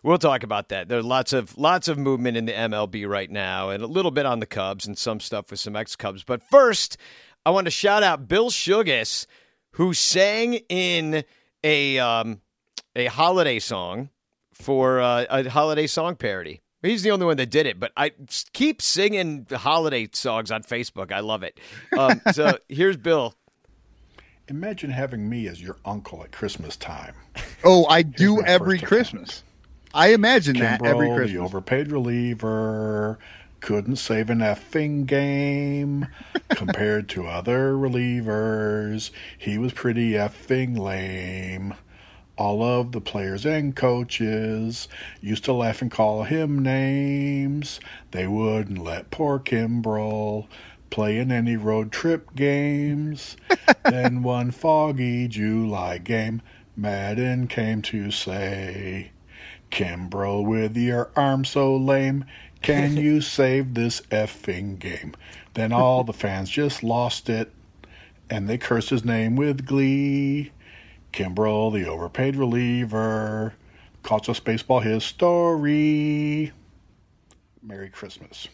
we'll 0.03 0.17
talk 0.17 0.43
about 0.43 0.71
that. 0.71 0.88
There's 0.88 1.05
lots 1.05 1.35
of 1.35 1.57
lots 1.59 1.87
of 1.87 1.99
movement 1.99 2.38
in 2.38 2.47
the 2.47 2.53
MLB 2.53 3.07
right 3.07 3.31
now, 3.31 3.69
and 3.69 3.83
a 3.83 3.87
little 3.87 4.11
bit 4.11 4.25
on 4.25 4.41
the 4.41 4.47
Cubs 4.47 4.87
and 4.87 4.97
some 4.97 5.21
stuff 5.21 5.50
with 5.50 5.61
some 5.61 5.77
ex 5.77 5.95
Cubs. 5.97 6.25
But 6.25 6.43
first, 6.43 6.97
I 7.45 7.50
want 7.50 7.67
to 7.67 7.71
shout 7.71 8.03
out 8.03 8.27
Bill 8.27 8.49
Sugas, 8.50 9.27
who 9.73 9.93
sang 9.93 10.55
in 10.71 11.25
a 11.62 11.99
um, 11.99 12.41
a 12.97 13.07
holiday 13.07 13.59
song 13.59 14.09
for 14.55 15.00
uh, 15.00 15.27
a 15.29 15.49
holiday 15.50 15.87
song 15.87 16.17
parody. 16.17 16.62
He's 16.82 17.02
the 17.02 17.11
only 17.11 17.26
one 17.26 17.37
that 17.38 17.50
did 17.50 17.66
it, 17.66 17.80
but 17.80 17.92
I 17.97 18.12
keep 18.52 18.80
singing 18.80 19.47
holiday 19.50 20.08
songs 20.12 20.50
on 20.50 20.62
Facebook. 20.62 21.11
I 21.11 21.20
love 21.20 21.42
it. 21.42 21.58
Um, 21.97 22.20
so 22.32 22.58
here's 22.68 22.97
Bill. 22.97 23.35
Imagine 24.49 24.90
having 24.90 25.28
me 25.28 25.47
as 25.49 25.61
your 25.61 25.76
uncle 25.85 26.23
at 26.23 26.32
Christmas 26.32 26.76
time. 26.76 27.14
Oh, 27.64 27.85
I 27.87 28.02
do 28.02 28.40
every 28.42 28.78
first 28.78 28.85
attempt. 28.85 28.88
Christmas. 28.88 29.42
I 29.92 30.08
imagine 30.08 30.58
that 30.58 30.85
every 30.85 31.08
Christmas. 31.08 31.32
the 31.32 31.38
Christmas. 31.38 31.50
overpaid 31.50 31.92
reliever, 31.92 33.18
couldn't 33.61 33.97
save 33.97 34.30
an 34.30 34.38
effing 34.38 35.04
game. 35.06 36.06
Compared 36.50 37.08
to 37.11 37.26
other 37.26 37.73
relievers, 37.73 39.11
he 39.37 39.58
was 39.58 39.73
pretty 39.73 40.12
effing 40.12 40.78
lame. 40.78 41.75
All 42.38 42.62
of 42.62 42.92
the 42.92 43.00
players 43.00 43.45
and 43.45 43.75
coaches 43.75 44.87
used 45.21 45.45
to 45.47 45.52
laugh 45.52 45.83
and 45.83 45.90
call 45.90 46.23
him 46.23 46.61
names. 46.61 47.80
They 48.12 48.28
wouldn't 48.28 48.78
let 48.78 49.11
poor 49.11 49.40
Kimbrel 49.40 50.47
play 50.88 51.18
in 51.18 51.33
any 51.33 51.57
road 51.57 51.90
trip 51.90 52.37
games. 52.37 53.37
then 53.85 54.23
one 54.23 54.52
foggy 54.52 55.26
July 55.26 55.99
game, 55.99 56.40
Maddon 56.76 57.49
came 57.49 57.83
to 57.83 58.12
say, 58.12 59.11
Kimbrel 59.73 60.47
with 60.47 60.76
your 60.76 61.11
arm 61.16 61.45
so 61.45 61.76
lame, 61.76 62.25
can 62.62 62.97
you 62.97 63.21
save 63.21 63.75
this 63.75 64.00
effing 64.12 64.78
game? 64.78 65.14
Then 65.54 65.73
all 65.73 66.04
the 66.04 66.12
fans 66.12 66.50
just 66.50 66.85
lost 66.85 67.28
it, 67.28 67.52
and 68.30 68.49
they 68.49 68.59
cursed 68.59 68.90
his 68.90 69.04
name 69.04 69.35
with 69.35 69.66
glee. 69.66 70.52
Kimbrel, 71.12 71.73
the 71.73 71.87
overpaid 71.88 72.37
reliever, 72.37 73.55
cost 74.03 74.29
us 74.29 74.41
baseball 74.41 74.81
history. 74.81 76.53
Merry 77.62 77.91
Christmas. 77.91 78.49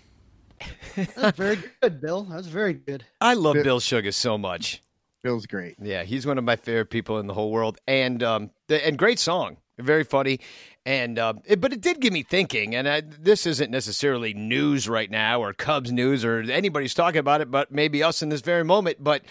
That 0.96 1.16
was 1.16 1.32
very 1.32 1.58
good, 1.82 2.00
Bill. 2.00 2.24
That 2.24 2.36
was 2.36 2.46
very 2.48 2.74
good. 2.74 3.04
I 3.20 3.34
love 3.34 3.54
Bill- 3.54 3.64
Bill 3.64 3.80
Sugar 3.80 4.12
so 4.12 4.38
much. 4.38 4.82
Feels 5.22 5.46
great. 5.46 5.76
Yeah, 5.80 6.02
he's 6.02 6.26
one 6.26 6.36
of 6.36 6.44
my 6.44 6.56
favorite 6.56 6.90
people 6.90 7.18
in 7.18 7.26
the 7.26 7.34
whole 7.34 7.50
world, 7.50 7.78
and 7.86 8.22
um, 8.22 8.50
the, 8.68 8.86
and 8.86 8.98
great 8.98 9.18
song, 9.18 9.56
very 9.78 10.04
funny, 10.04 10.38
and 10.84 11.18
um, 11.18 11.40
it, 11.46 11.62
but 11.62 11.72
it 11.72 11.80
did 11.80 12.00
get 12.00 12.12
me 12.12 12.22
thinking. 12.22 12.74
And 12.74 12.86
I, 12.86 13.00
this 13.00 13.46
isn't 13.46 13.70
necessarily 13.70 14.34
news 14.34 14.86
right 14.86 15.10
now, 15.10 15.40
or 15.40 15.54
Cubs 15.54 15.90
news, 15.90 16.26
or 16.26 16.40
anybody's 16.40 16.92
talking 16.92 17.20
about 17.20 17.40
it, 17.40 17.50
but 17.50 17.72
maybe 17.72 18.02
us 18.02 18.20
in 18.22 18.28
this 18.28 18.42
very 18.42 18.64
moment. 18.64 19.02
But 19.02 19.22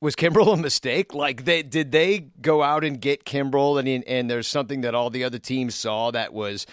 was 0.00 0.14
Kimbrel 0.14 0.54
a 0.54 0.56
mistake? 0.56 1.14
Like, 1.14 1.44
they 1.44 1.62
did 1.62 1.92
they 1.92 2.20
go 2.40 2.62
out 2.62 2.84
and 2.84 3.00
get 3.00 3.24
Kimbrel, 3.24 3.78
and 3.78 4.04
and 4.04 4.30
there's 4.30 4.48
something 4.48 4.82
that 4.82 4.94
all 4.94 5.10
the 5.10 5.24
other 5.24 5.38
teams 5.38 5.74
saw 5.74 6.10
that 6.12 6.32
was, 6.32 6.66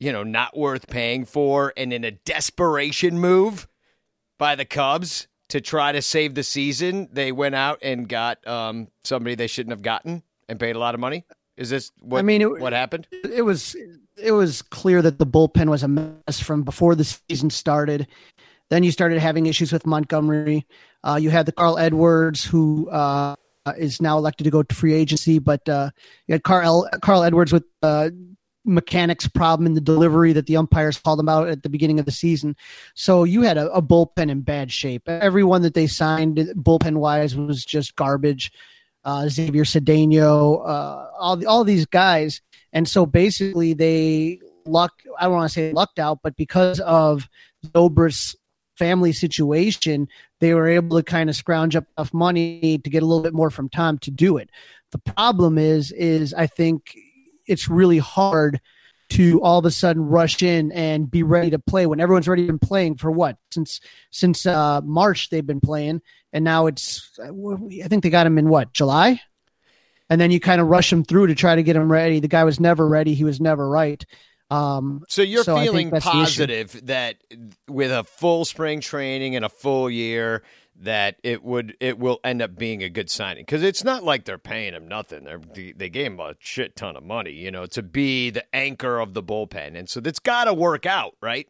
you 0.00 0.12
know, 0.12 0.22
not 0.22 0.56
worth 0.56 0.88
paying 0.88 1.24
for, 1.24 1.72
and 1.76 1.92
in 1.92 2.04
a 2.04 2.10
desperation 2.10 3.18
move 3.18 3.68
by 4.38 4.54
the 4.56 4.64
Cubs 4.64 5.28
to 5.48 5.60
try 5.60 5.92
to 5.92 6.00
save 6.02 6.34
the 6.34 6.42
season, 6.42 7.08
they 7.12 7.30
went 7.30 7.54
out 7.54 7.78
and 7.82 8.08
got 8.08 8.44
um, 8.46 8.88
somebody 9.04 9.34
they 9.34 9.46
shouldn't 9.46 9.72
have 9.72 9.82
gotten 9.82 10.22
and 10.48 10.58
paid 10.58 10.74
a 10.76 10.78
lot 10.78 10.94
of 10.94 11.00
money. 11.00 11.24
Is 11.56 11.70
this 11.70 11.92
what 12.00 12.18
I 12.18 12.22
mean, 12.22 12.40
it- 12.42 12.58
what 12.60 12.72
happened? 12.72 13.06
it 13.12 13.44
was 13.44 13.76
it 14.16 14.32
was 14.32 14.62
clear 14.62 15.02
that 15.02 15.18
the 15.18 15.26
bullpen 15.26 15.68
was 15.68 15.82
a 15.82 15.88
mess 15.88 16.40
from 16.40 16.62
before 16.62 16.94
the 16.94 17.04
season 17.04 17.50
started. 17.50 18.06
Then 18.70 18.82
you 18.82 18.90
started 18.90 19.18
having 19.18 19.46
issues 19.46 19.72
with 19.72 19.86
Montgomery. 19.86 20.66
Uh, 21.04 21.18
you 21.20 21.30
had 21.30 21.46
the 21.46 21.52
Carl 21.52 21.78
Edwards, 21.78 22.44
who 22.44 22.88
uh, 22.90 23.34
is 23.76 24.00
now 24.00 24.18
elected 24.18 24.44
to 24.44 24.50
go 24.50 24.62
to 24.62 24.74
free 24.74 24.94
agency, 24.94 25.38
but 25.38 25.68
uh, 25.68 25.90
you 26.26 26.32
had 26.32 26.42
Carl 26.42 26.88
Carl 27.00 27.22
Edwards 27.22 27.52
with 27.52 27.64
uh, 27.82 28.10
mechanics 28.64 29.26
problem 29.28 29.66
in 29.66 29.74
the 29.74 29.80
delivery 29.80 30.32
that 30.32 30.46
the 30.46 30.56
umpires 30.56 30.98
called 30.98 31.18
him 31.18 31.28
out 31.28 31.48
at 31.48 31.62
the 31.62 31.68
beginning 31.68 31.98
of 31.98 32.06
the 32.06 32.12
season. 32.12 32.56
So 32.94 33.24
you 33.24 33.42
had 33.42 33.58
a, 33.58 33.70
a 33.72 33.82
bullpen 33.82 34.30
in 34.30 34.42
bad 34.42 34.70
shape. 34.70 35.08
Everyone 35.08 35.62
that 35.62 35.74
they 35.74 35.86
signed 35.86 36.36
bullpen 36.36 36.96
wise 36.96 37.36
was 37.36 37.64
just 37.64 37.96
garbage. 37.96 38.52
Uh, 39.04 39.28
Xavier 39.28 39.64
Cedeno, 39.64 40.62
uh, 40.64 41.08
all 41.18 41.44
all 41.48 41.64
these 41.64 41.86
guys, 41.86 42.40
and 42.72 42.88
so 42.88 43.04
basically 43.04 43.74
they 43.74 44.38
luck. 44.64 44.92
I 45.18 45.24
don't 45.24 45.34
want 45.34 45.50
to 45.50 45.54
say 45.54 45.72
lucked 45.72 45.98
out, 45.98 46.20
but 46.22 46.36
because 46.36 46.78
of 46.78 47.28
Zobrist's 47.66 48.36
family 48.76 49.12
situation, 49.12 50.08
they 50.42 50.54
were 50.54 50.66
able 50.66 50.96
to 50.96 51.04
kind 51.04 51.30
of 51.30 51.36
scrounge 51.36 51.76
up 51.76 51.84
enough 51.96 52.12
money 52.12 52.76
to 52.76 52.90
get 52.90 53.04
a 53.04 53.06
little 53.06 53.22
bit 53.22 53.32
more 53.32 53.48
from 53.48 53.68
Tom 53.68 53.96
to 53.98 54.10
do 54.10 54.38
it. 54.38 54.50
The 54.90 54.98
problem 54.98 55.56
is, 55.56 55.92
is 55.92 56.34
I 56.34 56.48
think 56.48 56.96
it's 57.46 57.68
really 57.68 57.98
hard 57.98 58.60
to 59.10 59.40
all 59.40 59.60
of 59.60 59.66
a 59.66 59.70
sudden 59.70 60.02
rush 60.02 60.42
in 60.42 60.72
and 60.72 61.08
be 61.08 61.22
ready 61.22 61.50
to 61.50 61.60
play 61.60 61.86
when 61.86 62.00
everyone's 62.00 62.26
already 62.26 62.46
been 62.46 62.58
playing 62.58 62.96
for 62.96 63.12
what 63.12 63.36
since 63.52 63.80
since 64.10 64.44
uh, 64.44 64.80
March 64.80 65.30
they've 65.30 65.46
been 65.46 65.60
playing, 65.60 66.02
and 66.32 66.44
now 66.44 66.66
it's 66.66 67.08
I 67.22 67.86
think 67.86 68.02
they 68.02 68.10
got 68.10 68.26
him 68.26 68.36
in 68.36 68.48
what 68.48 68.72
July, 68.72 69.20
and 70.10 70.20
then 70.20 70.32
you 70.32 70.40
kind 70.40 70.60
of 70.60 70.66
rush 70.66 70.92
him 70.92 71.04
through 71.04 71.28
to 71.28 71.36
try 71.36 71.54
to 71.54 71.62
get 71.62 71.76
him 71.76 71.92
ready. 71.92 72.18
The 72.18 72.26
guy 72.26 72.42
was 72.42 72.58
never 72.58 72.88
ready; 72.88 73.14
he 73.14 73.22
was 73.22 73.40
never 73.40 73.68
right. 73.68 74.04
Um, 74.52 75.04
So 75.08 75.22
you're 75.22 75.44
So 75.44 75.56
feeling 75.56 75.90
that's 75.90 76.04
the 76.04 76.10
issue. 76.10 76.18
positive 76.20 76.86
that 76.86 77.16
with 77.68 77.90
a 77.90 78.04
full 78.04 78.44
spring 78.44 78.80
training 78.80 79.36
and 79.36 79.44
a 79.44 79.48
full 79.48 79.88
year 79.90 80.42
that 80.80 81.16
it 81.22 81.44
would 81.44 81.76
it 81.80 81.98
will 81.98 82.18
end 82.24 82.42
up 82.42 82.56
being 82.56 82.82
a 82.82 82.88
good 82.88 83.08
signing 83.10 83.42
because 83.44 83.62
it's 83.62 83.84
not 83.84 84.02
like 84.02 84.24
they're 84.24 84.38
paying 84.38 84.72
him 84.74 84.88
nothing. 84.88 85.28
They 85.54 85.72
they 85.72 85.88
gave 85.88 86.06
him 86.12 86.20
a 86.20 86.34
shit 86.38 86.76
ton 86.76 86.96
of 86.96 87.04
money, 87.04 87.32
you 87.32 87.50
know, 87.50 87.66
to 87.66 87.82
be 87.82 88.30
the 88.30 88.44
anchor 88.54 88.98
of 88.98 89.14
the 89.14 89.22
bullpen, 89.22 89.76
and 89.76 89.88
so 89.88 90.00
that's 90.00 90.18
got 90.18 90.44
to 90.44 90.54
work 90.54 90.86
out, 90.86 91.14
right? 91.20 91.46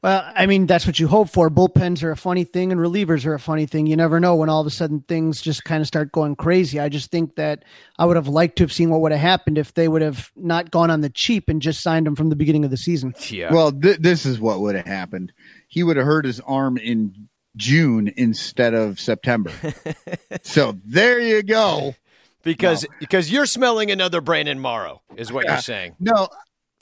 Well, 0.00 0.30
I 0.36 0.46
mean, 0.46 0.66
that's 0.66 0.86
what 0.86 1.00
you 1.00 1.08
hope 1.08 1.28
for. 1.28 1.50
Bullpens 1.50 2.04
are 2.04 2.12
a 2.12 2.16
funny 2.16 2.44
thing 2.44 2.70
and 2.70 2.80
relievers 2.80 3.26
are 3.26 3.34
a 3.34 3.40
funny 3.40 3.66
thing. 3.66 3.88
You 3.88 3.96
never 3.96 4.20
know 4.20 4.36
when 4.36 4.48
all 4.48 4.60
of 4.60 4.66
a 4.66 4.70
sudden 4.70 5.00
things 5.08 5.40
just 5.42 5.64
kind 5.64 5.80
of 5.80 5.88
start 5.88 6.12
going 6.12 6.36
crazy. 6.36 6.78
I 6.78 6.88
just 6.88 7.10
think 7.10 7.34
that 7.34 7.64
I 7.98 8.04
would 8.04 8.14
have 8.14 8.28
liked 8.28 8.56
to 8.58 8.62
have 8.62 8.72
seen 8.72 8.90
what 8.90 9.00
would 9.00 9.10
have 9.10 9.20
happened 9.20 9.58
if 9.58 9.74
they 9.74 9.88
would 9.88 10.02
have 10.02 10.30
not 10.36 10.70
gone 10.70 10.92
on 10.92 11.00
the 11.00 11.10
cheap 11.10 11.48
and 11.48 11.60
just 11.60 11.82
signed 11.82 12.06
him 12.06 12.14
from 12.14 12.28
the 12.28 12.36
beginning 12.36 12.64
of 12.64 12.70
the 12.70 12.76
season. 12.76 13.12
Yeah. 13.28 13.52
Well, 13.52 13.72
th- 13.72 13.98
this 13.98 14.24
is 14.24 14.38
what 14.38 14.60
would 14.60 14.76
have 14.76 14.86
happened. 14.86 15.32
He 15.66 15.82
would 15.82 15.96
have 15.96 16.06
hurt 16.06 16.26
his 16.26 16.38
arm 16.40 16.76
in 16.76 17.28
June 17.56 18.12
instead 18.16 18.74
of 18.74 19.00
September. 19.00 19.50
so 20.42 20.76
there 20.84 21.18
you 21.18 21.42
go. 21.42 21.96
because 22.44 22.86
because 23.00 23.32
you're 23.32 23.46
smelling 23.46 23.90
another 23.90 24.20
Brandon 24.20 24.60
Morrow 24.60 25.02
is 25.16 25.32
what 25.32 25.44
Yeah. 25.44 25.54
you're 25.54 25.62
saying. 25.62 25.96
No, 25.98 26.28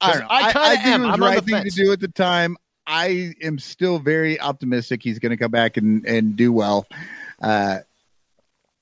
I, 0.02 0.12
don't. 0.12 0.26
I 0.30 0.52
kinda 0.52 0.68
think 0.68 0.86
am. 0.86 1.02
It 1.02 1.06
was 1.06 1.14
I'm 1.14 1.20
the 1.20 1.26
on 1.26 1.30
right 1.32 1.36
the 1.40 1.46
thing 1.50 1.62
fence. 1.62 1.74
to 1.76 1.84
do 1.84 1.92
at 1.92 2.00
the 2.00 2.08
time. 2.08 2.58
I 2.86 3.34
am 3.42 3.58
still 3.58 3.98
very 3.98 4.40
optimistic 4.40 5.02
he's 5.02 5.18
going 5.18 5.30
to 5.30 5.36
come 5.36 5.50
back 5.50 5.76
and, 5.76 6.06
and 6.06 6.36
do 6.36 6.52
well. 6.52 6.86
Uh, 7.40 7.78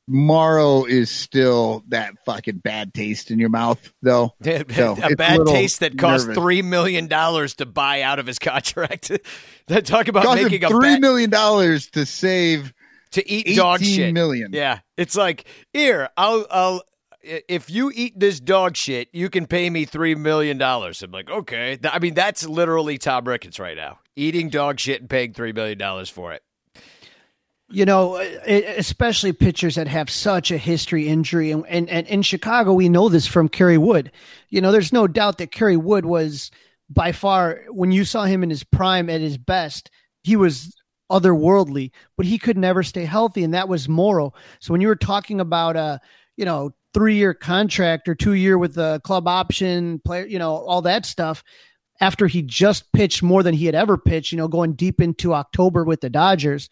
Morrow 0.06 0.84
is 0.84 1.10
still 1.10 1.82
that 1.88 2.12
fucking 2.26 2.58
bad 2.58 2.92
taste 2.92 3.30
in 3.30 3.38
your 3.38 3.48
mouth, 3.48 3.92
though. 4.02 4.34
So, 4.44 4.96
a 5.02 5.16
bad 5.16 5.38
little 5.38 5.52
taste 5.54 5.80
that 5.80 5.96
cost 5.96 6.26
nervous. 6.26 6.42
three 6.42 6.62
million 6.62 7.06
dollars 7.06 7.54
to 7.56 7.66
buy 7.66 8.02
out 8.02 8.18
of 8.18 8.26
his 8.26 8.38
contract. 8.38 9.10
that 9.68 9.86
talk 9.86 10.08
about 10.08 10.24
Cost 10.24 10.42
making 10.42 10.64
a 10.64 10.68
three 10.68 10.98
million 10.98 11.30
dollars 11.30 11.90
to 11.92 12.04
save 12.04 12.74
to 13.12 13.28
eat 13.28 13.56
dog 13.56 13.82
shit. 13.82 14.12
million. 14.12 14.52
Yeah, 14.52 14.80
it's 14.96 15.16
like 15.16 15.44
here, 15.72 16.10
I'll, 16.16 16.46
I'll. 16.50 16.82
If 17.24 17.70
you 17.70 17.90
eat 17.94 18.18
this 18.18 18.40
dog 18.40 18.76
shit, 18.76 19.08
you 19.12 19.30
can 19.30 19.46
pay 19.46 19.70
me 19.70 19.84
three 19.84 20.14
million 20.14 20.58
dollars. 20.58 21.02
I'm 21.02 21.10
like, 21.10 21.30
okay. 21.30 21.78
I 21.84 21.98
mean, 21.98 22.14
that's 22.14 22.46
literally 22.46 22.98
Tom 22.98 23.26
Ricketts 23.26 23.58
right 23.58 23.76
now, 23.76 24.00
eating 24.16 24.50
dog 24.50 24.78
shit 24.78 25.00
and 25.00 25.08
paying 25.08 25.32
three 25.32 25.52
million 25.52 25.78
dollars 25.78 26.10
for 26.10 26.32
it. 26.32 26.42
You 27.70 27.86
know, 27.86 28.16
especially 28.16 29.32
pitchers 29.32 29.76
that 29.76 29.88
have 29.88 30.10
such 30.10 30.50
a 30.50 30.58
history 30.58 31.08
injury. 31.08 31.50
And, 31.50 31.66
and, 31.66 31.88
and 31.88 32.06
in 32.06 32.22
Chicago, 32.22 32.74
we 32.74 32.88
know 32.88 33.08
this 33.08 33.26
from 33.26 33.48
Kerry 33.48 33.78
Wood. 33.78 34.12
You 34.50 34.60
know, 34.60 34.70
there's 34.70 34.92
no 34.92 35.06
doubt 35.06 35.38
that 35.38 35.50
Kerry 35.50 35.76
Wood 35.76 36.04
was 36.04 36.50
by 36.90 37.12
far, 37.12 37.62
when 37.68 37.90
you 37.90 38.04
saw 38.04 38.24
him 38.24 38.42
in 38.42 38.50
his 38.50 38.64
prime 38.64 39.08
at 39.08 39.20
his 39.20 39.38
best, 39.38 39.90
he 40.22 40.36
was 40.36 40.74
otherworldly, 41.10 41.90
but 42.16 42.26
he 42.26 42.38
could 42.38 42.58
never 42.58 42.82
stay 42.82 43.04
healthy. 43.04 43.44
And 43.44 43.54
that 43.54 43.68
was 43.68 43.88
Morrow. 43.88 44.32
So 44.60 44.72
when 44.72 44.80
you 44.80 44.88
were 44.88 44.96
talking 44.96 45.40
about 45.40 45.76
a, 45.76 46.00
you 46.36 46.44
know, 46.44 46.74
three 46.94 47.16
year 47.16 47.34
contract 47.34 48.08
or 48.08 48.14
two 48.14 48.34
year 48.34 48.56
with 48.56 48.74
the 48.74 49.00
club 49.04 49.28
option 49.28 49.98
player, 49.98 50.24
you 50.24 50.38
know, 50.38 50.52
all 50.52 50.80
that 50.82 51.04
stuff, 51.04 51.42
after 52.00 52.26
he 52.26 52.42
just 52.42 52.90
pitched 52.92 53.22
more 53.22 53.42
than 53.42 53.54
he 53.54 53.66
had 53.66 53.74
ever 53.74 53.98
pitched, 53.98 54.32
you 54.32 54.38
know, 54.38 54.48
going 54.48 54.74
deep 54.74 55.00
into 55.00 55.34
October 55.34 55.84
with 55.84 56.00
the 56.00 56.10
Dodgers, 56.10 56.68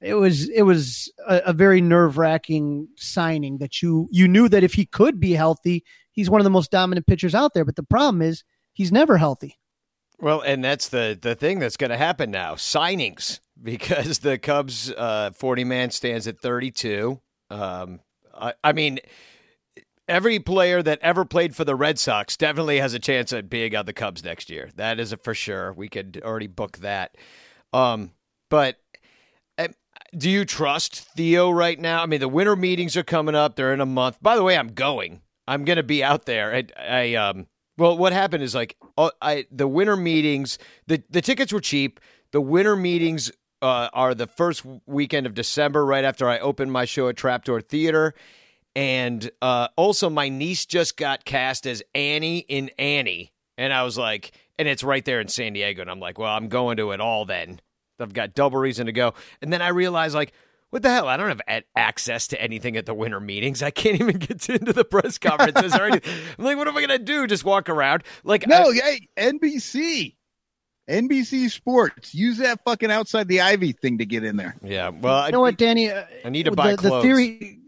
it 0.00 0.14
was 0.14 0.48
it 0.50 0.62
was 0.62 1.12
a, 1.26 1.42
a 1.46 1.52
very 1.52 1.80
nerve 1.80 2.18
wracking 2.18 2.88
signing 2.96 3.58
that 3.58 3.82
you 3.82 4.08
you 4.10 4.28
knew 4.28 4.48
that 4.48 4.64
if 4.64 4.74
he 4.74 4.86
could 4.86 5.18
be 5.18 5.32
healthy, 5.32 5.84
he's 6.12 6.30
one 6.30 6.40
of 6.40 6.44
the 6.44 6.50
most 6.50 6.70
dominant 6.70 7.06
pitchers 7.06 7.34
out 7.34 7.54
there. 7.54 7.64
But 7.64 7.76
the 7.76 7.82
problem 7.82 8.22
is 8.22 8.44
he's 8.72 8.92
never 8.92 9.16
healthy. 9.16 9.58
Well, 10.18 10.40
and 10.40 10.64
that's 10.64 10.88
the 10.88 11.18
the 11.20 11.34
thing 11.34 11.58
that's 11.58 11.76
going 11.76 11.90
to 11.90 11.96
happen 11.96 12.30
now: 12.30 12.54
signings, 12.54 13.40
because 13.62 14.18
the 14.18 14.38
Cubs 14.38 14.90
uh, 14.90 15.30
forty 15.32 15.64
man 15.64 15.90
stands 15.90 16.26
at 16.26 16.40
thirty 16.40 16.70
two. 16.70 17.20
Um, 17.50 18.00
I, 18.34 18.54
I 18.62 18.72
mean, 18.72 18.98
every 20.08 20.38
player 20.38 20.82
that 20.82 20.98
ever 21.02 21.24
played 21.24 21.54
for 21.56 21.64
the 21.64 21.74
Red 21.74 21.98
Sox 21.98 22.36
definitely 22.36 22.78
has 22.78 22.94
a 22.94 22.98
chance 22.98 23.32
at 23.32 23.50
being 23.50 23.74
on 23.74 23.86
the 23.86 23.92
Cubs 23.92 24.24
next 24.24 24.50
year. 24.50 24.70
That 24.76 25.00
is 25.00 25.14
for 25.22 25.34
sure. 25.34 25.72
We 25.72 25.88
could 25.88 26.20
already 26.24 26.46
book 26.46 26.78
that. 26.78 27.16
Um, 27.72 28.12
but 28.48 28.80
um, 29.58 29.68
do 30.16 30.30
you 30.30 30.44
trust 30.44 30.96
Theo 30.96 31.50
right 31.50 31.78
now? 31.78 32.02
I 32.02 32.06
mean, 32.06 32.20
the 32.20 32.28
winter 32.28 32.56
meetings 32.56 32.96
are 32.96 33.02
coming 33.02 33.34
up. 33.34 33.56
They're 33.56 33.74
in 33.74 33.80
a 33.80 33.86
month. 33.86 34.18
By 34.22 34.36
the 34.36 34.42
way, 34.42 34.56
I'm 34.56 34.74
going. 34.74 35.22
I'm 35.48 35.64
going 35.64 35.76
to 35.76 35.82
be 35.82 36.02
out 36.02 36.26
there. 36.26 36.54
I, 36.54 36.64
I 36.78 37.14
um. 37.14 37.46
Well, 37.78 37.98
what 37.98 38.14
happened 38.14 38.42
is 38.42 38.54
like 38.54 38.76
I 39.20 39.46
the 39.50 39.68
winter 39.68 39.96
meetings. 39.96 40.58
The 40.86 41.02
the 41.10 41.20
tickets 41.20 41.52
were 41.52 41.60
cheap. 41.60 42.00
The 42.32 42.40
winter 42.40 42.74
meetings 42.74 43.30
uh, 43.62 43.88
are 43.92 44.14
the 44.14 44.26
first 44.26 44.64
weekend 44.86 45.26
of 45.26 45.34
December, 45.34 45.84
right 45.84 46.04
after 46.04 46.28
I 46.28 46.38
open 46.38 46.70
my 46.70 46.84
show 46.84 47.08
at 47.08 47.16
Trapdoor 47.16 47.60
Theater. 47.60 48.14
And 48.76 49.28
uh, 49.42 49.68
also, 49.76 50.08
my 50.10 50.28
niece 50.28 50.66
just 50.66 50.96
got 50.96 51.24
cast 51.24 51.66
as 51.66 51.82
Annie 51.94 52.40
in 52.40 52.70
Annie. 52.78 53.32
And 53.58 53.72
I 53.72 53.82
was 53.84 53.96
like, 53.96 54.32
and 54.58 54.68
it's 54.68 54.84
right 54.84 55.02
there 55.04 55.18
in 55.20 55.28
San 55.28 55.54
Diego. 55.54 55.80
And 55.80 55.90
I'm 55.90 55.98
like, 55.98 56.18
well, 56.18 56.32
I'm 56.32 56.48
going 56.48 56.76
to 56.76 56.92
it 56.92 57.00
all 57.00 57.24
then. 57.24 57.58
I've 57.98 58.12
got 58.12 58.34
double 58.34 58.58
reason 58.58 58.84
to 58.86 58.92
go. 58.92 59.14
And 59.40 59.50
then 59.50 59.62
I 59.62 59.68
realized, 59.68 60.14
like, 60.14 60.32
what 60.68 60.82
the 60.82 60.90
hell? 60.90 61.08
I 61.08 61.16
don't 61.16 61.28
have 61.28 61.40
a- 61.48 61.62
access 61.74 62.26
to 62.28 62.40
anything 62.42 62.76
at 62.76 62.84
the 62.84 62.92
winter 62.92 63.18
meetings. 63.18 63.62
I 63.62 63.70
can't 63.70 63.94
even 64.00 64.18
get 64.18 64.46
into 64.50 64.74
the 64.74 64.84
press 64.84 65.16
conferences 65.18 65.74
or 65.74 65.84
anything. 65.86 66.12
I'm 66.38 66.44
like, 66.44 66.58
what 66.58 66.68
am 66.68 66.76
I 66.76 66.80
going 66.86 66.98
to 66.98 67.04
do? 67.04 67.26
Just 67.26 67.44
walk 67.46 67.70
around? 67.70 68.02
Like, 68.24 68.46
No, 68.46 68.68
I- 68.70 68.74
hey, 68.74 69.08
NBC. 69.32 70.16
NBC 70.90 71.50
Sports. 71.50 72.14
Use 72.14 72.38
that 72.38 72.60
fucking 72.64 72.90
outside 72.90 73.26
the 73.26 73.40
Ivy 73.40 73.72
thing 73.72 73.98
to 73.98 74.06
get 74.06 74.22
in 74.22 74.36
there. 74.36 74.54
yeah. 74.62 74.90
Well, 74.90 75.14
I 75.16 75.26
You 75.26 75.32
know 75.32 75.40
what, 75.40 75.56
Danny? 75.56 75.90
Uh, 75.90 76.04
I 76.24 76.28
need 76.28 76.44
to 76.44 76.52
buy 76.52 76.72
the 76.76 76.88
clothes. 76.88 77.02
theory. 77.02 77.58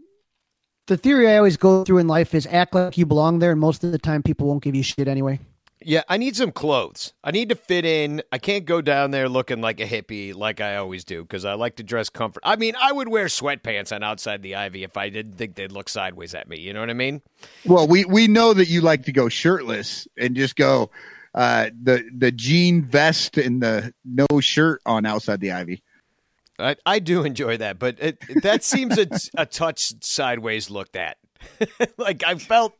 The 0.89 0.97
theory 0.97 1.29
I 1.29 1.37
always 1.37 1.55
go 1.55 1.83
through 1.83 1.99
in 1.99 2.07
life 2.07 2.33
is 2.33 2.47
act 2.49 2.73
like 2.73 2.97
you 2.97 3.05
belong 3.05 3.37
there, 3.37 3.51
and 3.51 3.61
most 3.61 3.83
of 3.83 3.91
the 3.91 3.99
time 3.99 4.23
people 4.23 4.47
won't 4.47 4.63
give 4.63 4.73
you 4.73 4.81
shit 4.81 5.07
anyway. 5.07 5.39
Yeah, 5.83 6.01
I 6.09 6.17
need 6.17 6.35
some 6.35 6.51
clothes. 6.51 7.13
I 7.23 7.29
need 7.29 7.49
to 7.49 7.55
fit 7.55 7.85
in. 7.85 8.23
I 8.31 8.39
can't 8.39 8.65
go 8.65 8.81
down 8.81 9.11
there 9.11 9.29
looking 9.29 9.61
like 9.61 9.79
a 9.79 9.85
hippie 9.85 10.33
like 10.33 10.61
I 10.61 10.77
always 10.77 11.03
do 11.03 11.21
because 11.21 11.45
I 11.45 11.53
like 11.53 11.75
to 11.75 11.83
dress 11.83 12.09
comfort. 12.09 12.41
I 12.43 12.55
mean, 12.55 12.73
I 12.75 12.91
would 12.91 13.07
wear 13.07 13.25
sweatpants 13.27 13.95
on 13.95 14.01
outside 14.01 14.41
the 14.41 14.55
Ivy 14.55 14.83
if 14.83 14.97
I 14.97 15.09
didn't 15.09 15.33
think 15.33 15.53
they'd 15.53 15.71
look 15.71 15.89
sideways 15.89 16.33
at 16.33 16.49
me. 16.49 16.59
You 16.59 16.73
know 16.73 16.79
what 16.79 16.89
I 16.89 16.93
mean? 16.93 17.21
Well, 17.65 17.87
we 17.87 18.05
we 18.05 18.27
know 18.27 18.55
that 18.55 18.67
you 18.67 18.81
like 18.81 19.05
to 19.05 19.11
go 19.11 19.29
shirtless 19.29 20.07
and 20.17 20.35
just 20.35 20.55
go 20.55 20.89
uh 21.35 21.69
the 21.83 22.03
the 22.17 22.31
jean 22.31 22.81
vest 22.81 23.37
and 23.37 23.61
the 23.61 23.93
no 24.03 24.25
shirt 24.39 24.81
on 24.87 25.05
outside 25.05 25.39
the 25.39 25.51
Ivy. 25.51 25.83
I, 26.59 26.75
I 26.85 26.99
do 26.99 27.23
enjoy 27.23 27.57
that, 27.57 27.79
but 27.79 27.97
it, 27.99 28.41
that 28.43 28.63
seems 28.63 28.97
a, 28.97 29.07
a 29.35 29.45
touch 29.45 29.93
sideways 30.03 30.69
looked 30.69 30.95
at. 30.95 31.17
like 31.97 32.23
I 32.23 32.35
felt, 32.35 32.75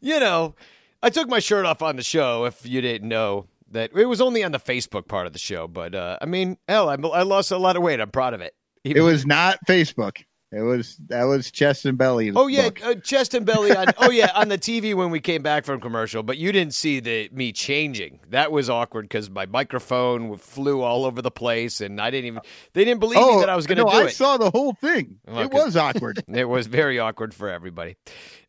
you 0.00 0.18
know, 0.20 0.54
I 1.02 1.10
took 1.10 1.28
my 1.28 1.38
shirt 1.38 1.64
off 1.64 1.82
on 1.82 1.96
the 1.96 2.02
show. 2.02 2.44
If 2.44 2.66
you 2.66 2.80
didn't 2.80 3.08
know 3.08 3.46
that, 3.70 3.90
it 3.94 4.06
was 4.06 4.20
only 4.20 4.42
on 4.42 4.52
the 4.52 4.58
Facebook 4.58 5.08
part 5.08 5.26
of 5.26 5.32
the 5.32 5.38
show. 5.38 5.68
But 5.68 5.94
uh, 5.94 6.18
I 6.20 6.26
mean, 6.26 6.58
hell, 6.68 6.88
I, 6.88 6.94
I 6.94 7.22
lost 7.22 7.50
a 7.50 7.58
lot 7.58 7.76
of 7.76 7.82
weight. 7.82 8.00
I'm 8.00 8.10
proud 8.10 8.34
of 8.34 8.40
it. 8.40 8.54
It 8.84 9.00
was 9.00 9.26
not 9.26 9.58
Facebook. 9.68 10.24
It 10.52 10.62
was 10.62 10.96
that 11.08 11.24
was 11.24 11.50
chest 11.52 11.84
and 11.86 11.96
belly. 11.96 12.32
Oh 12.34 12.48
yeah, 12.48 12.70
uh, 12.84 12.94
chest 12.96 13.34
and 13.34 13.46
belly 13.46 13.70
on. 13.74 13.86
oh 13.98 14.10
yeah, 14.10 14.32
on 14.34 14.48
the 14.48 14.58
TV 14.58 14.94
when 14.96 15.10
we 15.10 15.20
came 15.20 15.42
back 15.42 15.64
from 15.64 15.80
commercial. 15.80 16.24
But 16.24 16.38
you 16.38 16.50
didn't 16.50 16.74
see 16.74 16.98
the 16.98 17.28
me 17.32 17.52
changing. 17.52 18.18
That 18.30 18.50
was 18.50 18.68
awkward 18.68 19.02
because 19.02 19.30
my 19.30 19.46
microphone 19.46 20.36
flew 20.38 20.82
all 20.82 21.04
over 21.04 21.22
the 21.22 21.30
place, 21.30 21.80
and 21.80 22.00
I 22.00 22.10
didn't 22.10 22.26
even. 22.26 22.40
They 22.72 22.84
didn't 22.84 22.98
believe 22.98 23.24
me 23.24 23.36
that 23.40 23.48
I 23.48 23.54
was 23.54 23.66
going 23.68 23.78
to 23.78 23.84
Oh, 23.84 23.90
no, 23.90 23.92
do 23.92 23.98
I 23.98 24.08
it. 24.08 24.10
saw 24.14 24.38
the 24.38 24.50
whole 24.50 24.72
thing. 24.72 25.20
Well, 25.28 25.38
it 25.40 25.50
'cause- 25.52 25.66
was 25.66 25.76
awkward. 25.76 26.24
it 26.28 26.48
was 26.48 26.66
very 26.66 26.98
awkward 26.98 27.32
for 27.32 27.48
everybody, 27.48 27.96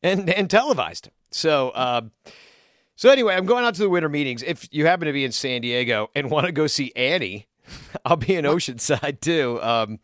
and 0.01 0.27
and 0.29 0.50
televised. 0.50 1.10
So. 1.29 1.70
Uh, 1.70 2.01
so 2.96 3.10
anyway, 3.10 3.34
I'm 3.36 3.46
going 3.48 3.63
out 3.65 3.74
to 3.75 3.81
the 3.81 3.89
winter 3.89 4.10
meetings. 4.10 4.43
If 4.43 4.67
you 4.72 4.86
happen 4.86 5.08
to 5.08 5.13
be 5.13 5.24
in 5.25 5.31
San 5.31 5.62
Diego 5.62 6.10
and 6.13 6.29
want 6.29 6.46
to 6.46 6.51
go 6.51 6.67
see 6.67 6.91
Annie, 6.96 7.48
I'll 8.05 8.15
be 8.15 8.36
in 8.36 8.46
Oceanside 8.46 9.22
too. 9.22 9.60
Um, 9.62 10.00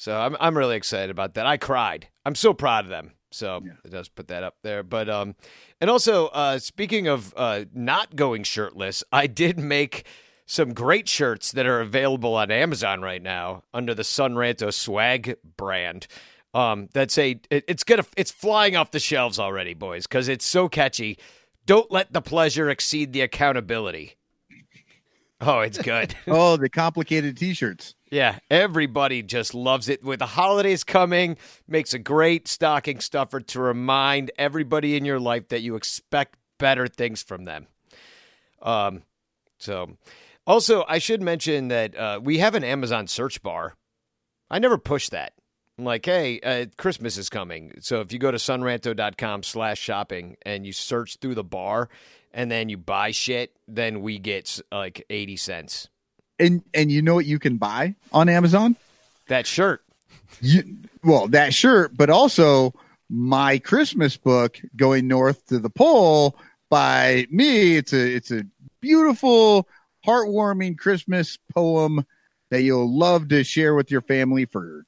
so 0.00 0.18
I'm 0.18 0.34
I'm 0.40 0.56
really 0.56 0.76
excited 0.76 1.10
about 1.10 1.34
that. 1.34 1.44
I 1.44 1.58
cried. 1.58 2.08
I'm 2.24 2.34
so 2.34 2.54
proud 2.54 2.86
of 2.86 2.90
them. 2.90 3.12
So 3.32 3.60
it 3.84 3.90
does 3.90 4.08
put 4.08 4.28
that 4.28 4.42
up 4.42 4.54
there. 4.62 4.82
But 4.82 5.10
um, 5.10 5.34
and 5.78 5.90
also 5.90 6.28
uh, 6.28 6.58
speaking 6.58 7.06
of 7.06 7.34
uh, 7.36 7.66
not 7.74 8.16
going 8.16 8.44
shirtless, 8.44 9.04
I 9.12 9.26
did 9.26 9.58
make 9.58 10.06
some 10.46 10.72
great 10.72 11.06
shirts 11.06 11.52
that 11.52 11.66
are 11.66 11.82
available 11.82 12.34
on 12.34 12.50
Amazon 12.50 13.02
right 13.02 13.22
now 13.22 13.62
under 13.74 13.92
the 13.92 14.02
Sunranto 14.02 14.72
Swag 14.72 15.36
brand. 15.58 16.06
Um, 16.54 16.88
that 16.94 17.10
say 17.10 17.42
it, 17.50 17.64
it's 17.68 17.84
gonna 17.84 18.06
it's 18.16 18.30
flying 18.30 18.76
off 18.76 18.92
the 18.92 19.00
shelves 19.00 19.38
already, 19.38 19.74
boys, 19.74 20.06
because 20.06 20.28
it's 20.28 20.46
so 20.46 20.66
catchy. 20.70 21.18
Don't 21.66 21.92
let 21.92 22.10
the 22.10 22.22
pleasure 22.22 22.70
exceed 22.70 23.12
the 23.12 23.20
accountability. 23.20 24.16
Oh, 25.42 25.60
it's 25.60 25.76
good. 25.76 26.14
oh, 26.26 26.56
the 26.56 26.70
complicated 26.70 27.36
T-shirts. 27.36 27.94
Yeah, 28.10 28.40
everybody 28.50 29.22
just 29.22 29.54
loves 29.54 29.88
it. 29.88 30.02
With 30.02 30.18
the 30.18 30.26
holidays 30.26 30.82
coming, 30.82 31.36
makes 31.68 31.94
a 31.94 31.98
great 31.98 32.48
stocking 32.48 32.98
stuffer 32.98 33.40
to 33.40 33.60
remind 33.60 34.32
everybody 34.36 34.96
in 34.96 35.04
your 35.04 35.20
life 35.20 35.48
that 35.48 35.60
you 35.60 35.76
expect 35.76 36.36
better 36.58 36.88
things 36.88 37.22
from 37.22 37.44
them. 37.44 37.68
Um, 38.60 39.02
so 39.58 39.96
also 40.44 40.84
I 40.88 40.98
should 40.98 41.22
mention 41.22 41.68
that 41.68 41.96
uh, 41.96 42.20
we 42.22 42.38
have 42.38 42.56
an 42.56 42.64
Amazon 42.64 43.06
search 43.06 43.42
bar. 43.42 43.76
I 44.50 44.58
never 44.58 44.76
push 44.76 45.08
that. 45.10 45.34
I'm 45.78 45.84
like, 45.84 46.04
hey, 46.04 46.40
uh, 46.40 46.66
Christmas 46.76 47.16
is 47.16 47.30
coming. 47.30 47.72
So 47.80 48.00
if 48.00 48.12
you 48.12 48.18
go 48.18 48.30
to 48.30 48.36
sonranto.com 48.36 49.44
slash 49.44 49.78
shopping 49.78 50.36
and 50.42 50.66
you 50.66 50.72
search 50.72 51.16
through 51.16 51.36
the 51.36 51.44
bar 51.44 51.88
and 52.32 52.50
then 52.50 52.68
you 52.68 52.76
buy 52.76 53.12
shit, 53.12 53.56
then 53.68 54.02
we 54.02 54.18
get 54.18 54.60
like 54.72 55.04
80 55.08 55.36
cents. 55.36 55.88
And 56.40 56.62
and 56.74 56.90
you 56.90 57.02
know 57.02 57.14
what 57.14 57.26
you 57.26 57.38
can 57.38 57.58
buy 57.58 57.94
on 58.12 58.28
Amazon? 58.28 58.74
That 59.28 59.46
shirt. 59.46 59.82
You 60.40 60.78
well, 61.04 61.28
that 61.28 61.54
shirt, 61.54 61.96
but 61.96 62.10
also 62.10 62.74
my 63.08 63.58
Christmas 63.58 64.16
book 64.16 64.60
going 64.76 65.06
north 65.06 65.46
to 65.46 65.58
the 65.58 65.70
pole 65.70 66.36
by 66.70 67.26
me. 67.30 67.76
It's 67.76 67.92
a 67.92 68.14
it's 68.14 68.30
a 68.30 68.44
beautiful, 68.80 69.68
heartwarming 70.06 70.78
Christmas 70.78 71.38
poem 71.52 72.04
that 72.50 72.62
you'll 72.62 72.92
love 72.92 73.28
to 73.28 73.44
share 73.44 73.74
with 73.74 73.90
your 73.90 74.00
family 74.00 74.46
for 74.46 74.84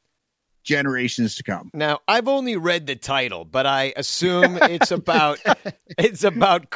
generations 0.63 1.35
to 1.37 1.43
come. 1.43 1.71
Now, 1.75 2.01
I've 2.07 2.29
only 2.29 2.57
read 2.57 2.87
the 2.87 2.97
title, 2.97 3.45
but 3.45 3.67
I 3.67 3.93
assume 3.97 4.59
it's 4.63 4.91
about 4.91 5.39
it's 5.99 6.25
about 6.25 6.67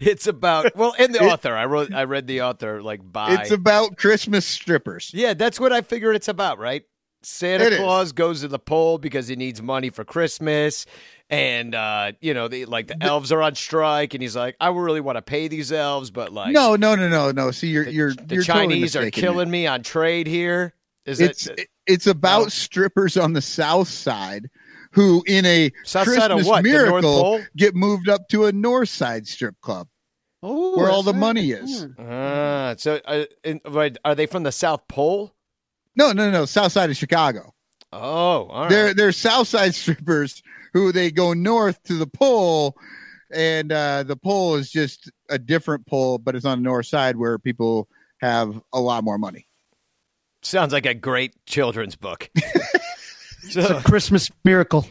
it's 0.00 0.26
about 0.26 0.76
well, 0.76 0.94
and 0.98 1.14
the 1.14 1.20
author. 1.20 1.56
I 1.56 1.66
wrote 1.66 1.92
I 1.92 2.04
read 2.04 2.26
the 2.26 2.42
author 2.42 2.82
like 2.82 3.00
by 3.10 3.34
It's 3.34 3.50
about 3.50 3.96
Christmas 3.96 4.46
strippers. 4.46 5.10
Yeah, 5.14 5.34
that's 5.34 5.58
what 5.58 5.72
I 5.72 5.82
figure 5.82 6.12
it's 6.12 6.28
about, 6.28 6.58
right? 6.58 6.84
Santa 7.22 7.66
It 7.66 7.72
is. 7.74 7.78
Claus 7.80 8.12
goes 8.12 8.42
to 8.42 8.48
the 8.48 8.58
pole 8.58 8.98
because 8.98 9.26
he 9.28 9.36
needs 9.36 9.60
money 9.60 9.90
for 9.90 10.04
Christmas. 10.04 10.86
And 11.30 11.74
uh, 11.74 12.12
you 12.20 12.32
know, 12.32 12.48
the, 12.48 12.64
like 12.64 12.86
the 12.86 13.02
elves 13.02 13.32
are 13.32 13.42
on 13.42 13.54
strike, 13.54 14.14
and 14.14 14.22
he's 14.22 14.34
like, 14.34 14.56
"I 14.60 14.70
really 14.70 15.02
want 15.02 15.16
to 15.16 15.22
pay 15.22 15.48
these 15.48 15.70
elves, 15.72 16.10
but 16.10 16.32
like, 16.32 16.52
No, 16.52 16.74
no, 16.74 16.94
no, 16.94 17.08
no, 17.08 17.32
no. 17.32 17.50
See, 17.50 17.68
you're 17.68 17.84
the, 17.84 17.92
you're 17.92 18.14
the 18.14 18.36
you're 18.36 18.44
totally 18.44 18.76
Chinese 18.76 18.96
are 18.96 19.00
mistaken 19.00 19.20
killing 19.20 19.50
me 19.50 19.66
on 19.66 19.82
trade 19.82 20.26
here. 20.26 20.72
Is 21.04 21.20
Is 21.20 21.28
It's 21.28 21.46
it 21.48 21.68
it's 21.88 22.06
about 22.06 22.42
Oh. 22.46 22.48
strippers 22.48 23.16
on 23.16 23.32
the 23.32 23.42
south 23.42 23.88
side 23.88 24.48
who, 24.92 25.22
in 25.26 25.44
a 25.44 25.70
South 25.84 26.04
Christmas 26.04 26.22
side 26.24 26.30
of 26.30 26.46
what? 26.46 26.62
Miracle, 26.62 27.44
get 27.56 27.74
moved 27.74 28.08
up 28.08 28.28
to 28.28 28.46
a 28.46 28.52
north 28.52 28.88
side 28.88 29.26
strip 29.26 29.54
club 29.60 29.88
Oh, 30.42 30.76
where 30.78 30.88
all 30.90 31.02
the 31.02 31.12
that's 31.12 31.20
money 31.20 31.50
is. 31.50 31.86
Ah, 31.98 32.74
so 32.78 33.00
uh, 33.04 33.24
in, 33.44 33.60
right, 33.66 33.96
are 34.04 34.14
they 34.14 34.26
from 34.26 34.44
the 34.44 34.52
South 34.52 34.86
Pole? 34.88 35.34
No, 35.96 36.12
no, 36.12 36.30
no. 36.30 36.44
South 36.44 36.70
side 36.72 36.90
of 36.90 36.96
Chicago. 36.96 37.52
Oh, 37.92 37.98
all 38.46 38.60
right. 38.62 38.70
They're 38.70 38.94
they're 38.94 39.12
south 39.12 39.48
side 39.48 39.74
strippers 39.74 40.42
who 40.74 40.92
they 40.92 41.10
go 41.10 41.32
north 41.32 41.82
to 41.84 41.94
the 41.94 42.06
pole, 42.06 42.76
and 43.32 43.72
uh, 43.72 44.04
the 44.04 44.16
pole 44.16 44.54
is 44.56 44.70
just 44.70 45.10
a 45.28 45.38
different 45.38 45.86
pole, 45.86 46.18
but 46.18 46.36
it's 46.36 46.44
on 46.44 46.58
the 46.58 46.64
north 46.64 46.86
side 46.86 47.16
where 47.16 47.38
people 47.38 47.88
have 48.20 48.60
a 48.72 48.80
lot 48.80 49.02
more 49.04 49.18
money. 49.18 49.47
Sounds 50.42 50.72
like 50.72 50.86
a 50.86 50.94
great 50.94 51.34
children's 51.46 51.96
book. 51.96 52.30
It's 53.44 53.56
a 53.56 53.80
Christmas 53.82 54.28
miracle. 54.44 54.86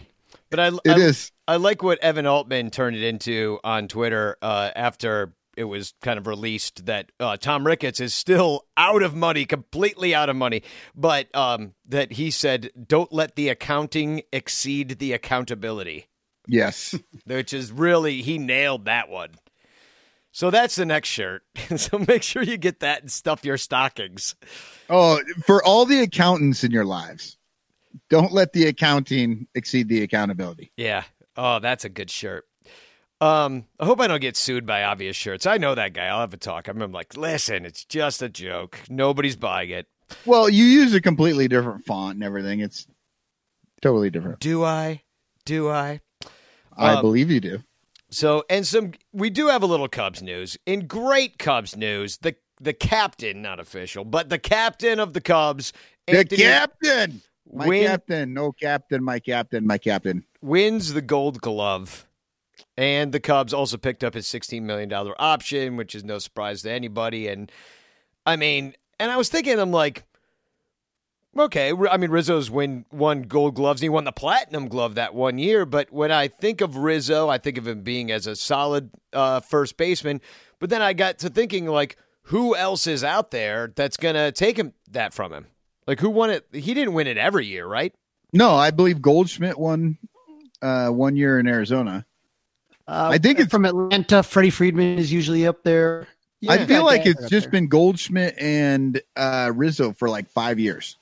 but 0.49 0.60
I, 0.60 0.67
It 0.69 0.79
I, 0.88 0.95
is. 0.99 1.31
I 1.47 1.57
like 1.57 1.83
what 1.83 1.99
Evan 1.99 2.25
Altman 2.25 2.71
turned 2.71 2.95
it 2.95 3.03
into 3.03 3.60
on 3.63 3.88
Twitter 3.88 4.36
uh, 4.41 4.71
after 4.75 5.33
it 5.55 5.65
was 5.65 5.93
kind 6.01 6.17
of 6.17 6.25
released 6.25 6.86
that 6.88 7.12
uh, 7.19 7.38
Tom 7.38 7.67
Ricketts 7.67 7.99
is 7.99 8.13
still 8.15 8.65
out 8.75 9.03
of 9.03 9.13
money, 9.13 9.45
completely 9.45 10.15
out 10.15 10.29
of 10.29 10.36
money, 10.36 10.63
but 10.95 11.27
um, 11.36 11.73
that 11.88 12.13
he 12.13 12.31
said, 12.31 12.71
"Don't 12.88 13.12
let 13.13 13.36
the 13.36 13.49
accounting 13.49 14.23
exceed 14.31 14.97
the 14.97 15.13
accountability," 15.13 16.07
Yes. 16.47 16.95
which 17.25 17.53
is 17.53 17.71
really 17.71 18.21
he 18.23 18.38
nailed 18.39 18.86
that 18.86 19.10
one. 19.10 19.31
So 20.38 20.52
that's 20.52 20.76
the 20.76 20.86
next 20.86 21.10
shirt. 21.10 21.41
so 21.78 21.97
make 21.97 22.21
sure 22.21 22.43
you 22.43 22.58
get 22.58 22.82
that 22.82 23.02
and 23.02 23.12
stuff 23.12 23.43
your 23.43 23.58
stockings. 23.58 24.36
Oh, 24.88 25.19
for 25.47 25.63
all 25.63 25.88
the 25.88 26.02
accountants 26.02 26.63
in 26.63 26.69
your 26.69 26.86
lives, 26.86 27.39
don't 28.12 28.32
let 28.32 28.54
the 28.54 28.67
accounting 28.67 29.47
exceed 29.56 29.89
the 29.89 30.04
accountability. 30.04 30.71
Yeah. 30.78 31.06
Oh, 31.36 31.58
that's 31.58 31.86
a 31.86 31.89
good 31.89 32.12
shirt. 32.12 32.45
Um, 33.19 33.65
I 33.80 33.86
hope 33.86 34.00
I 34.00 34.06
don't 34.06 34.21
get 34.21 34.38
sued 34.38 34.67
by 34.67 34.84
obvious 34.84 35.15
shirts. 35.15 35.47
I 35.47 35.58
know 35.58 35.73
that 35.73 35.93
guy. 35.93 36.06
I'll 36.06 36.19
have 36.19 36.36
a 36.36 36.38
talk. 36.38 36.67
I'm 36.67 36.78
like, 36.91 37.17
listen, 37.17 37.65
it's 37.65 37.84
just 37.84 38.21
a 38.21 38.30
joke. 38.30 38.78
Nobody's 38.91 39.36
buying 39.36 39.71
it. 39.71 39.88
Well, 40.28 40.50
you 40.50 40.65
use 40.65 40.93
a 40.93 41.02
completely 41.02 41.47
different 41.47 41.84
font 41.88 42.13
and 42.13 42.23
everything. 42.23 42.60
It's 42.60 42.86
totally 43.82 44.12
different. 44.12 44.39
Do 44.39 44.63
I? 44.63 45.02
Do 45.45 45.67
I? 45.67 46.02
I 46.78 46.93
Um, 46.93 47.02
believe 47.02 47.32
you 47.32 47.39
do. 47.39 47.63
So, 48.09 48.43
and 48.49 48.65
some, 48.65 48.93
we 49.11 49.29
do 49.29 49.47
have 49.47 49.63
a 49.63 49.65
little 49.65 49.87
Cubs 49.87 50.21
news. 50.21 50.57
In 50.65 50.87
great 50.87 51.37
Cubs 51.37 51.75
news, 51.75 52.17
the 52.17 52.35
the 52.59 52.73
captain, 52.73 53.41
not 53.41 53.59
official, 53.59 54.03
but 54.03 54.29
the 54.29 54.39
captain 54.39 54.99
of 54.99 55.13
the 55.13 55.21
Cubs, 55.21 55.73
The 56.07 56.19
Anthony, 56.19 56.41
captain. 56.41 57.21
My 57.51 57.67
win, 57.67 57.85
captain, 57.85 58.33
no 58.33 58.51
captain, 58.51 59.03
my 59.03 59.19
captain, 59.19 59.65
my 59.65 59.77
captain. 59.77 60.25
wins 60.41 60.93
the 60.93 61.01
Gold 61.01 61.39
Glove. 61.41 62.05
And 62.75 63.11
the 63.11 63.19
Cubs 63.19 63.53
also 63.53 63.77
picked 63.77 64.03
up 64.03 64.13
his 64.13 64.25
$16 64.27 64.61
million 64.63 64.91
option, 64.93 65.77
which 65.77 65.95
is 65.95 66.03
no 66.03 66.19
surprise 66.19 66.63
to 66.63 66.71
anybody. 66.71 67.27
And 67.27 67.51
I 68.25 68.35
mean, 68.35 68.73
and 68.99 69.11
I 69.11 69.17
was 69.17 69.29
thinking, 69.29 69.59
I'm 69.59 69.71
like, 69.71 70.03
okay, 71.39 71.73
I 71.89 71.97
mean, 71.97 72.10
Rizzo's 72.12 72.50
win 72.50 72.86
won 72.91 73.23
Gold 73.23 73.56
Gloves. 73.56 73.82
He 73.82 73.89
won 73.89 74.04
the 74.04 74.12
Platinum 74.12 74.67
Glove 74.67 74.95
that 74.95 75.13
one 75.13 75.38
year. 75.38 75.65
But 75.65 75.91
when 75.91 76.12
I 76.12 76.28
think 76.28 76.62
of 76.62 76.78
Rizzo, 76.78 77.30
I 77.30 77.38
think 77.38 77.58
of 77.58 77.67
him 77.67 77.82
being 77.82 78.12
as 78.12 78.28
a 78.28 78.36
solid 78.36 78.91
uh, 79.13 79.39
first 79.39 79.78
baseman. 79.78 80.21
But 80.60 80.69
then 80.69 80.82
I 80.82 80.93
got 80.93 81.19
to 81.19 81.30
thinking, 81.30 81.65
like, 81.65 81.97
who 82.23 82.56
else 82.56 82.88
is 82.88 83.04
out 83.04 83.32
there 83.32 83.71
that's 83.76 83.97
going 83.97 84.15
to 84.15 84.32
take 84.32 84.58
him 84.58 84.73
that 84.91 85.13
from 85.13 85.32
him? 85.32 85.47
Like, 85.86 86.00
who 86.00 86.10
won 86.10 86.30
it? 86.30 86.45
He 86.52 86.73
didn't 86.73 86.93
win 86.93 87.08
it 87.08 87.17
every 87.17 87.45
year, 87.45 87.65
right? 87.65 87.93
No, 88.34 88.56
I 88.56 88.71
believe 88.71 89.02
Goldschmidt 89.02 89.58
won 89.58 89.97
uh, 90.62 90.89
one 90.89 91.15
year 91.15 91.39
in 91.39 91.47
Arizona. 91.47 92.06
Uh, 92.88 93.10
I 93.13 93.17
think 93.17 93.39
it's- 93.39 93.52
from 93.52 93.65
Atlanta. 93.65 94.23
Freddie 94.23 94.50
Freeman 94.50 94.97
is 95.00 95.12
usually 95.12 95.47
up 95.47 95.63
there. 95.63 96.08
I 96.47 96.65
feel 96.65 96.86
like 96.86 97.06
it's 97.06 97.28
just 97.30 97.45
there. 97.45 97.52
been 97.52 97.67
Goldschmidt 97.67 98.38
and 98.38 99.02
uh, 99.15 99.52
Rizzo 99.56 99.91
for 99.91 100.08
like 100.08 100.30
five 100.30 100.60
years. 100.60 100.97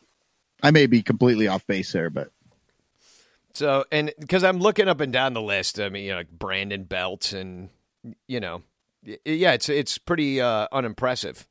I 0.64 0.72
may 0.72 0.88
be 0.88 1.02
completely 1.02 1.48
off 1.48 1.66
base 1.68 1.92
there, 1.92 2.10
but 2.10 2.32
So, 3.54 3.86
and 3.92 4.12
because 4.20 4.44
I'm 4.44 4.60
looking 4.60 4.88
up 4.88 5.02
and 5.02 5.14
down 5.14 5.34
the 5.34 5.42
list, 5.42 5.80
I 5.80 5.90
mean, 5.90 6.06
you 6.06 6.12
know, 6.12 6.18
like 6.18 6.32
Brandon 6.32 6.84
Belt, 6.84 7.34
and 7.34 7.70
you 8.28 8.40
know, 8.40 8.64
yeah, 9.04 9.54
it's 9.54 9.70
it's 9.70 9.98
pretty 9.98 10.42
uh, 10.42 10.68
unimpressive. 10.72 11.48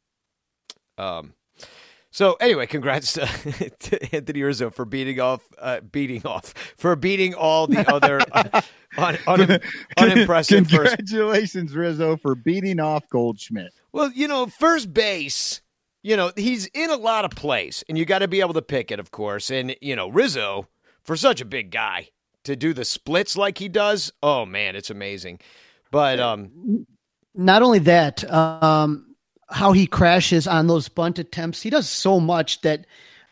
Um, 0.98 1.34
so 2.14 2.34
anyway, 2.34 2.68
congrats 2.68 3.14
to, 3.14 3.26
to 3.80 4.14
Anthony 4.14 4.42
Rizzo 4.44 4.70
for 4.70 4.84
beating 4.84 5.18
off, 5.18 5.42
uh, 5.58 5.80
beating 5.80 6.24
off 6.24 6.54
for 6.76 6.94
beating 6.94 7.34
all 7.34 7.66
the 7.66 7.92
other 7.92 8.20
uh, 8.30 8.60
un, 8.96 9.18
un, 9.26 9.60
unimpressive 9.98 10.70
first. 10.70 10.96
congratulations, 10.96 11.74
Rizzo, 11.74 12.16
for 12.16 12.36
beating 12.36 12.78
off 12.78 13.08
Goldschmidt. 13.08 13.72
Well, 13.90 14.12
you 14.12 14.28
know, 14.28 14.46
first 14.46 14.94
base. 14.94 15.60
You 16.04 16.18
know, 16.18 16.32
he's 16.36 16.66
in 16.66 16.90
a 16.90 16.96
lot 16.96 17.24
of 17.24 17.30
plays, 17.30 17.82
and 17.88 17.96
you 17.96 18.04
got 18.04 18.18
to 18.18 18.28
be 18.28 18.40
able 18.40 18.52
to 18.52 18.62
pick 18.62 18.92
it, 18.92 19.00
of 19.00 19.10
course. 19.10 19.50
And 19.50 19.74
you 19.80 19.96
know, 19.96 20.08
Rizzo, 20.08 20.68
for 21.02 21.16
such 21.16 21.40
a 21.40 21.46
big 21.46 21.70
guy 21.70 22.10
to 22.44 22.54
do 22.54 22.74
the 22.74 22.84
splits 22.84 23.38
like 23.38 23.56
he 23.56 23.70
does, 23.70 24.12
oh 24.22 24.44
man, 24.44 24.76
it's 24.76 24.90
amazing. 24.90 25.40
But 25.90 26.20
um, 26.20 26.86
Not 27.34 27.62
only 27.62 27.78
that, 27.80 28.30
um, 28.30 29.16
how 29.48 29.72
he 29.72 29.86
crashes 29.86 30.46
on 30.46 30.66
those 30.66 30.88
bunt 30.88 31.18
attempts. 31.18 31.62
He 31.62 31.70
does 31.70 31.88
so 31.88 32.20
much 32.20 32.60
that 32.60 32.86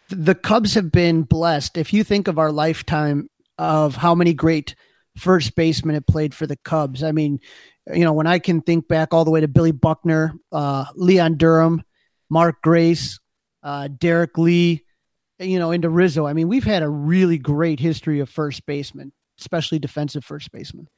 the 0.08 0.35
Cubs 0.35 0.74
have 0.74 0.90
been 0.90 1.22
blessed. 1.22 1.76
If 1.76 1.92
you 1.92 2.04
think 2.04 2.26
of 2.26 2.38
our 2.38 2.52
lifetime 2.52 3.28
of 3.58 3.96
how 3.96 4.14
many 4.14 4.32
great 4.32 4.74
first 5.16 5.54
basemen 5.56 5.94
have 5.94 6.06
played 6.06 6.35
for 6.35 6.46
the 6.46 6.56
Cubs, 6.56 7.02
I 7.02 7.12
mean, 7.12 7.38
you 7.92 8.04
know, 8.04 8.12
when 8.12 8.26
I 8.26 8.38
can 8.38 8.62
think 8.62 8.88
back 8.88 9.12
all 9.12 9.24
the 9.24 9.30
way 9.30 9.40
to 9.40 9.48
Billy 9.48 9.72
Buckner, 9.72 10.35
uh, 10.52 10.87
Leon 10.94 11.37
Durham, 11.37 11.82
Mark 12.33 12.62
Grace, 12.62 13.21
uh, 13.62 13.88
Derrek 13.88 14.38
Lee, 14.38 14.85
you 15.38 15.59
know, 15.59 15.71
into 15.71 15.90
Rizzo. 15.90 16.27
I 16.27 16.33
mean, 16.33 16.49
we've 16.49 16.64
had 16.64 16.83
a 16.83 16.88
really 16.88 17.37
great 17.37 17.79
history 17.79 18.21
of 18.21 18.31
first 18.31 18.64
basemen, 18.64 19.12
especially 19.38 19.79
defensive 19.79 20.25
first 20.25 20.51
basemen. 20.51 20.88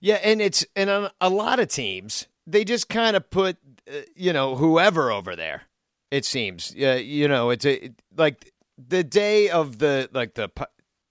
yeah, 0.00 0.20
and 0.22 0.40
it's 0.40 0.64
and 0.76 0.88
on 0.88 1.10
a 1.20 1.28
lot 1.28 1.58
of 1.58 1.66
teams 1.66 2.28
they 2.46 2.64
just 2.64 2.88
kind 2.88 3.16
of 3.16 3.28
put 3.28 3.56
uh, 3.92 4.02
you 4.14 4.32
know 4.32 4.54
whoever 4.54 5.10
over 5.10 5.34
there. 5.34 5.62
It 6.12 6.24
seems, 6.24 6.72
yeah, 6.76 6.94
you 6.94 7.26
know, 7.26 7.50
it's 7.50 7.66
a 7.66 7.90
like 8.16 8.52
the 8.78 9.02
day 9.02 9.50
of 9.50 9.80
the 9.80 10.08
like 10.12 10.34
the 10.34 10.48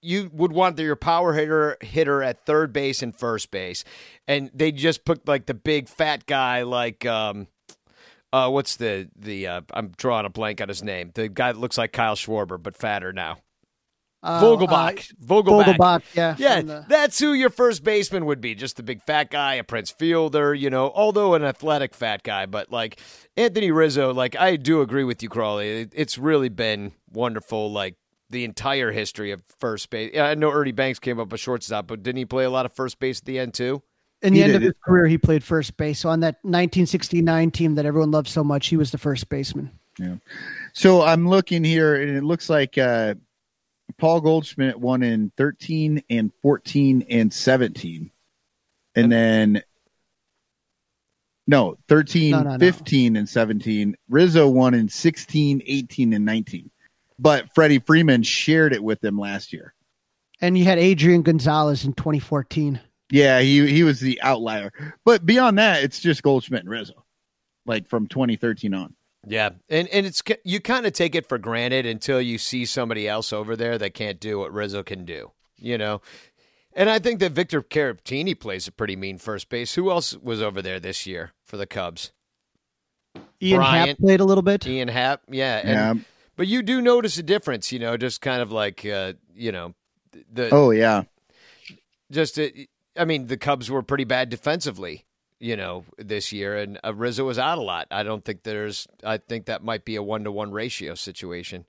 you 0.00 0.30
would 0.32 0.52
want 0.52 0.78
your 0.78 0.96
power 0.96 1.34
hitter 1.34 1.76
hitter 1.82 2.22
at 2.22 2.46
third 2.46 2.72
base 2.72 3.02
and 3.02 3.14
first 3.14 3.50
base, 3.50 3.84
and 4.26 4.50
they 4.54 4.72
just 4.72 5.04
put 5.04 5.28
like 5.28 5.44
the 5.44 5.52
big 5.52 5.90
fat 5.90 6.24
guy 6.24 6.62
like 6.62 7.04
um 7.04 7.48
uh 8.32 8.48
what's 8.50 8.76
the 8.76 9.08
the 9.16 9.46
uh, 9.46 9.60
I'm 9.72 9.92
drawing 9.96 10.26
a 10.26 10.30
blank 10.30 10.60
on 10.60 10.68
his 10.68 10.82
name 10.82 11.10
the 11.14 11.28
guy 11.28 11.52
that 11.52 11.58
looks 11.58 11.78
like 11.78 11.92
Kyle 11.92 12.14
Schwarber 12.16 12.62
but 12.62 12.76
fatter 12.76 13.12
now 13.12 13.38
Uh, 14.20 14.42
Vogelbach 14.42 15.12
uh, 15.12 15.14
Vogelbach. 15.24 15.76
Vogelbach, 15.76 16.02
yeah. 16.14 16.34
Yeah, 16.38 16.60
the- 16.62 16.84
that's 16.88 17.20
who 17.20 17.32
your 17.34 17.50
first 17.50 17.84
baseman 17.84 18.26
would 18.26 18.40
be. 18.40 18.56
Just 18.56 18.80
a 18.80 18.82
big 18.82 19.00
fat 19.04 19.30
guy, 19.30 19.54
a 19.54 19.62
Prince 19.62 19.92
Fielder, 19.92 20.52
you 20.54 20.70
know, 20.70 20.90
although 20.92 21.34
an 21.34 21.44
athletic 21.44 21.94
fat 21.94 22.24
guy. 22.24 22.44
But 22.46 22.72
like 22.72 22.98
Anthony 23.36 23.70
Rizzo, 23.70 24.12
like 24.12 24.34
I 24.34 24.56
do 24.56 24.80
agree 24.80 25.04
with 25.04 25.22
you, 25.22 25.28
Crawley. 25.28 25.88
It's 25.92 26.18
really 26.18 26.48
been 26.48 26.90
wonderful, 27.12 27.70
like 27.70 27.94
the 28.28 28.42
entire 28.44 28.90
history 28.90 29.30
of 29.30 29.40
first 29.60 29.88
base. 29.88 30.18
I 30.18 30.34
know 30.34 30.50
Ernie 30.50 30.72
Banks 30.72 30.98
came 30.98 31.20
up 31.20 31.32
a 31.32 31.36
shortstop, 31.38 31.86
but 31.86 32.02
didn't 32.02 32.18
he 32.18 32.24
play 32.24 32.42
a 32.44 32.50
lot 32.50 32.66
of 32.66 32.72
first 32.72 32.98
base 32.98 33.20
at 33.20 33.24
the 33.24 33.38
end 33.38 33.54
too? 33.54 33.84
In 34.22 34.32
the 34.32 34.40
He 34.40 34.44
end 34.44 34.52
did 34.52 34.56
of 34.56 34.62
his 34.62 34.74
career, 34.84 35.06
he 35.06 35.16
played 35.16 35.44
first 35.44 35.76
base. 35.76 36.00
So 36.00 36.08
on 36.08 36.20
that 36.20 36.36
1969 36.42 37.50
team 37.52 37.74
that 37.76 37.86
everyone 37.86 38.10
loved 38.10 38.28
so 38.28 38.42
much, 38.42 38.66
he 38.66 38.76
was 38.76 38.90
the 38.90 38.98
first 38.98 39.28
baseman. 39.28 39.70
Yeah. 39.98 40.16
So 40.72 41.02
I'm 41.02 41.28
looking 41.28 41.62
here, 41.62 41.96
and 41.96 42.16
it 42.16 42.24
looks 42.24 42.50
like 42.50 42.78
uh, 42.78 43.14
Paul 43.96 44.20
Goldschmidt 44.20 44.78
won 44.78 45.02
in 45.02 45.32
13 45.36 46.02
and 46.10 46.32
14 46.42 47.06
and 47.10 47.32
17. 47.32 48.10
And 48.94 49.12
then, 49.12 49.62
no, 51.46 51.78
13, 51.88 52.30
No, 52.32 52.42
no, 52.42 52.50
no. 52.52 52.58
15, 52.58 53.16
and 53.16 53.28
17. 53.28 53.96
Rizzo 54.08 54.48
won 54.48 54.74
in 54.74 54.88
16, 54.88 55.62
18, 55.64 56.12
and 56.12 56.24
19. 56.24 56.70
But 57.18 57.52
Freddie 57.54 57.80
Freeman 57.80 58.22
shared 58.22 58.72
it 58.72 58.82
with 58.82 59.00
them 59.00 59.18
last 59.18 59.52
year. 59.52 59.74
And 60.40 60.56
you 60.56 60.64
had 60.64 60.78
Adrian 60.78 61.22
Gonzalez 61.22 61.84
in 61.84 61.92
2014. 61.94 62.80
Yeah, 63.10 63.40
he 63.40 63.66
he 63.68 63.84
was 63.84 64.00
the 64.00 64.20
outlier. 64.22 64.72
But 65.04 65.24
beyond 65.24 65.58
that, 65.58 65.82
it's 65.82 66.00
just 66.00 66.22
Goldschmidt 66.22 66.60
and 66.60 66.70
Rizzo, 66.70 67.04
like 67.66 67.88
from 67.88 68.06
2013 68.06 68.74
on. 68.74 68.94
Yeah, 69.26 69.50
and 69.68 69.88
and 69.88 70.06
it's 70.06 70.22
you 70.44 70.60
kind 70.60 70.86
of 70.86 70.92
take 70.92 71.14
it 71.14 71.28
for 71.28 71.38
granted 71.38 71.86
until 71.86 72.20
you 72.20 72.38
see 72.38 72.64
somebody 72.64 73.08
else 73.08 73.32
over 73.32 73.56
there 73.56 73.78
that 73.78 73.94
can't 73.94 74.20
do 74.20 74.38
what 74.38 74.52
Rizzo 74.52 74.82
can 74.82 75.04
do, 75.04 75.32
you 75.56 75.78
know. 75.78 76.00
And 76.74 76.88
I 76.88 76.98
think 76.98 77.18
that 77.20 77.32
Victor 77.32 77.62
Caratini 77.62 78.38
plays 78.38 78.68
a 78.68 78.72
pretty 78.72 78.94
mean 78.94 79.18
first 79.18 79.48
base. 79.48 79.74
Who 79.74 79.90
else 79.90 80.16
was 80.16 80.40
over 80.40 80.62
there 80.62 80.78
this 80.78 81.06
year 81.06 81.32
for 81.44 81.56
the 81.56 81.66
Cubs? 81.66 82.12
Ian 83.42 83.58
Bryant. 83.58 83.88
Happ 83.88 83.98
played 83.98 84.20
a 84.20 84.24
little 84.24 84.42
bit. 84.42 84.66
Ian 84.66 84.88
Happ, 84.88 85.22
yeah. 85.28 85.58
And, 85.58 85.68
Yeah. 85.68 86.04
But 86.36 86.46
you 86.46 86.62
do 86.62 86.80
notice 86.80 87.18
a 87.18 87.22
difference, 87.24 87.72
you 87.72 87.80
know, 87.80 87.96
just 87.96 88.20
kind 88.20 88.40
of 88.40 88.52
like 88.52 88.86
uh, 88.86 89.14
you 89.34 89.50
know, 89.50 89.74
the 90.32 90.50
Oh 90.52 90.70
yeah. 90.70 91.02
just 92.12 92.38
uh, 92.38 92.46
I 92.98 93.04
mean, 93.04 93.26
the 93.26 93.36
Cubs 93.36 93.70
were 93.70 93.82
pretty 93.82 94.04
bad 94.04 94.28
defensively, 94.28 95.06
you 95.38 95.56
know, 95.56 95.84
this 95.98 96.32
year, 96.32 96.56
and 96.56 96.78
uh, 96.84 96.94
Rizzo 96.94 97.24
was 97.24 97.38
out 97.38 97.58
a 97.58 97.62
lot. 97.62 97.86
I 97.90 98.02
don't 98.02 98.24
think 98.24 98.42
there's. 98.42 98.86
I 99.04 99.18
think 99.18 99.46
that 99.46 99.62
might 99.62 99.84
be 99.84 99.96
a 99.96 100.02
one 100.02 100.24
to 100.24 100.32
one 100.32 100.50
ratio 100.52 100.94
situation. 100.94 101.64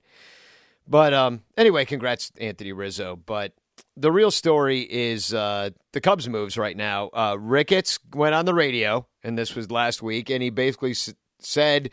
But 0.86 1.14
um, 1.14 1.42
anyway, 1.56 1.84
congrats, 1.84 2.32
Anthony 2.40 2.72
Rizzo. 2.72 3.16
But 3.16 3.52
the 3.96 4.10
real 4.10 4.30
story 4.30 4.80
is 4.80 5.32
uh, 5.32 5.70
the 5.92 6.00
Cubs 6.00 6.28
moves 6.28 6.58
right 6.58 6.76
now. 6.76 7.10
Uh, 7.12 7.36
Ricketts 7.38 7.98
went 8.14 8.34
on 8.34 8.44
the 8.44 8.54
radio, 8.54 9.06
and 9.22 9.38
this 9.38 9.54
was 9.54 9.70
last 9.70 10.02
week, 10.02 10.30
and 10.30 10.42
he 10.42 10.50
basically 10.50 10.92
s- 10.92 11.14
said, 11.38 11.90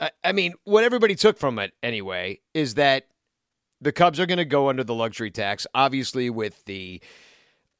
I, 0.00 0.10
I 0.22 0.32
mean, 0.32 0.54
what 0.64 0.84
everybody 0.84 1.14
took 1.14 1.38
from 1.38 1.58
it 1.58 1.72
anyway 1.82 2.40
is 2.52 2.74
that 2.74 3.06
the 3.80 3.92
Cubs 3.92 4.20
are 4.20 4.26
going 4.26 4.38
to 4.38 4.44
go 4.44 4.68
under 4.68 4.84
the 4.84 4.94
luxury 4.94 5.30
tax, 5.30 5.66
obviously 5.74 6.30
with 6.30 6.64
the 6.64 7.00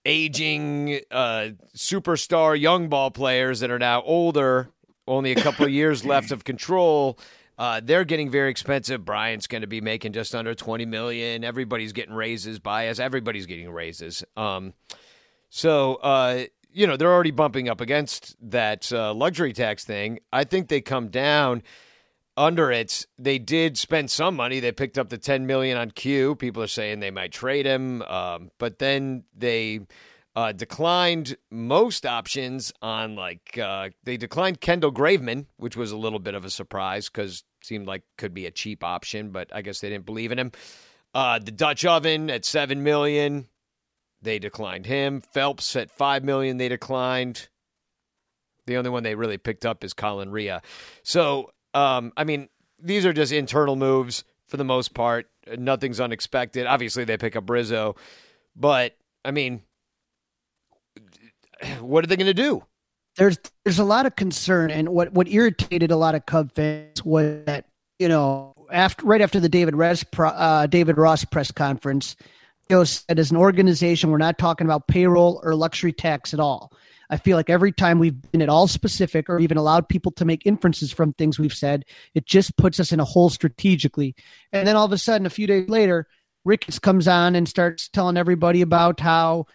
aging 0.06 1.00
uh, 1.10 1.48
superstar 1.76 2.58
young 2.58 2.88
ball 2.88 3.10
players 3.10 3.60
that 3.60 3.70
are 3.70 3.78
now 3.78 4.00
older, 4.02 4.70
only 5.06 5.32
a 5.32 5.34
couple 5.34 5.68
years 5.68 6.04
left 6.04 6.30
of 6.30 6.44
control. 6.44 7.18
Uh, 7.58 7.80
they're 7.82 8.04
getting 8.04 8.30
very 8.30 8.50
expensive. 8.50 9.04
Bryant's 9.04 9.46
going 9.46 9.62
to 9.62 9.66
be 9.66 9.80
making 9.80 10.12
just 10.12 10.34
under 10.34 10.54
twenty 10.54 10.86
million. 10.86 11.42
Everybody's 11.44 11.92
getting 11.92 12.14
raises. 12.14 12.58
Bias. 12.58 12.98
Everybody's 12.98 13.46
getting 13.46 13.70
raises. 13.70 14.24
Um, 14.36 14.74
so 15.48 15.96
uh, 15.96 16.44
you 16.70 16.86
know 16.86 16.96
they're 16.96 17.12
already 17.12 17.30
bumping 17.30 17.68
up 17.68 17.80
against 17.80 18.36
that 18.50 18.92
uh, 18.92 19.12
luxury 19.14 19.52
tax 19.52 19.84
thing. 19.84 20.20
I 20.32 20.44
think 20.44 20.68
they 20.68 20.80
come 20.80 21.08
down 21.08 21.62
under 22.36 22.70
it. 22.70 23.06
They 23.18 23.38
did 23.38 23.78
spend 23.78 24.10
some 24.10 24.36
money. 24.36 24.60
They 24.60 24.72
picked 24.72 24.98
up 24.98 25.08
the 25.08 25.18
ten 25.18 25.46
million 25.46 25.76
on 25.76 25.90
Q. 25.90 26.36
People 26.36 26.62
are 26.62 26.68
saying 26.68 27.00
they 27.00 27.10
might 27.10 27.32
trade 27.32 27.66
him, 27.66 28.02
um, 28.02 28.50
but 28.58 28.78
then 28.78 29.24
they 29.36 29.80
uh, 30.34 30.52
declined 30.52 31.36
most 31.50 32.04
options 32.04 32.72
on 32.82 33.16
like 33.16 33.58
uh, 33.58 33.88
they 34.04 34.16
declined 34.16 34.60
Kendall 34.60 34.92
Graveman, 34.92 35.46
which 35.56 35.76
was 35.76 35.92
a 35.92 35.96
little 35.96 36.18
bit 36.18 36.34
of 36.34 36.44
a 36.44 36.50
surprise 36.50 37.08
because 37.08 37.42
seemed 37.62 37.86
like 37.86 38.02
could 38.18 38.34
be 38.34 38.46
a 38.46 38.50
cheap 38.50 38.84
option, 38.84 39.30
but 39.30 39.48
I 39.54 39.62
guess 39.62 39.80
they 39.80 39.88
didn't 39.88 40.06
believe 40.06 40.32
in 40.32 40.38
him. 40.38 40.52
Uh, 41.14 41.38
the 41.38 41.50
Dutch 41.50 41.84
Oven 41.84 42.30
at 42.30 42.44
seven 42.44 42.82
million, 42.82 43.48
they 44.20 44.38
declined 44.38 44.86
him. 44.86 45.22
Phelps 45.22 45.74
at 45.74 45.90
five 45.90 46.22
million, 46.22 46.58
they 46.58 46.68
declined. 46.68 47.48
The 48.66 48.76
only 48.76 48.90
one 48.90 49.04
they 49.04 49.14
really 49.14 49.38
picked 49.38 49.64
up 49.64 49.84
is 49.84 49.94
Colin 49.94 50.30
Rea. 50.30 50.58
So, 51.02 51.50
um, 51.76 52.12
I 52.16 52.24
mean, 52.24 52.48
these 52.82 53.04
are 53.04 53.12
just 53.12 53.32
internal 53.32 53.76
moves. 53.76 54.24
for 54.48 54.56
the 54.56 54.64
most 54.64 54.94
part. 54.94 55.28
Nothing's 55.58 56.00
unexpected. 56.00 56.66
Obviously, 56.66 57.04
they 57.04 57.16
pick 57.16 57.36
up 57.36 57.50
Rizzo, 57.50 57.96
but 58.54 58.96
I 59.24 59.30
mean, 59.30 59.62
what 61.80 62.04
are 62.04 62.06
they 62.06 62.16
going 62.16 62.26
to 62.26 62.34
do? 62.34 62.64
There's 63.16 63.38
there's 63.64 63.78
a 63.78 63.84
lot 63.84 64.06
of 64.06 64.16
concern, 64.16 64.70
and 64.70 64.88
what 64.90 65.12
what 65.12 65.28
irritated 65.28 65.90
a 65.90 65.96
lot 65.96 66.14
of 66.14 66.26
Cub 66.26 66.52
fans 66.54 67.04
was 67.04 67.44
that 67.46 67.66
you 67.98 68.08
know 68.08 68.54
after 68.70 69.06
right 69.06 69.20
after 69.20 69.40
the 69.40 69.48
David 69.48 69.74
Ross 69.74 70.04
uh, 70.18 70.66
David 70.66 70.98
Ross 70.98 71.24
press 71.24 71.50
conference, 71.50 72.14
know, 72.70 72.84
said 72.84 73.18
as 73.18 73.30
an 73.30 73.36
organization 73.36 74.10
we're 74.10 74.18
not 74.18 74.38
talking 74.38 74.66
about 74.66 74.86
payroll 74.86 75.40
or 75.44 75.54
luxury 75.54 75.92
tax 75.92 76.34
at 76.34 76.40
all. 76.40 76.72
I 77.10 77.16
feel 77.16 77.36
like 77.36 77.50
every 77.50 77.72
time 77.72 77.98
we've 77.98 78.20
been 78.32 78.42
at 78.42 78.48
all 78.48 78.66
specific 78.66 79.28
or 79.28 79.38
even 79.38 79.56
allowed 79.56 79.88
people 79.88 80.12
to 80.12 80.24
make 80.24 80.46
inferences 80.46 80.92
from 80.92 81.12
things 81.12 81.38
we've 81.38 81.52
said, 81.52 81.84
it 82.14 82.26
just 82.26 82.56
puts 82.56 82.80
us 82.80 82.92
in 82.92 83.00
a 83.00 83.04
hole 83.04 83.30
strategically. 83.30 84.14
And 84.52 84.66
then 84.66 84.76
all 84.76 84.84
of 84.84 84.92
a 84.92 84.98
sudden, 84.98 85.26
a 85.26 85.30
few 85.30 85.46
days 85.46 85.68
later, 85.68 86.08
Ricketts 86.44 86.78
comes 86.78 87.08
on 87.08 87.34
and 87.34 87.48
starts 87.48 87.88
telling 87.88 88.16
everybody 88.16 88.62
about 88.62 89.00
how 89.00 89.46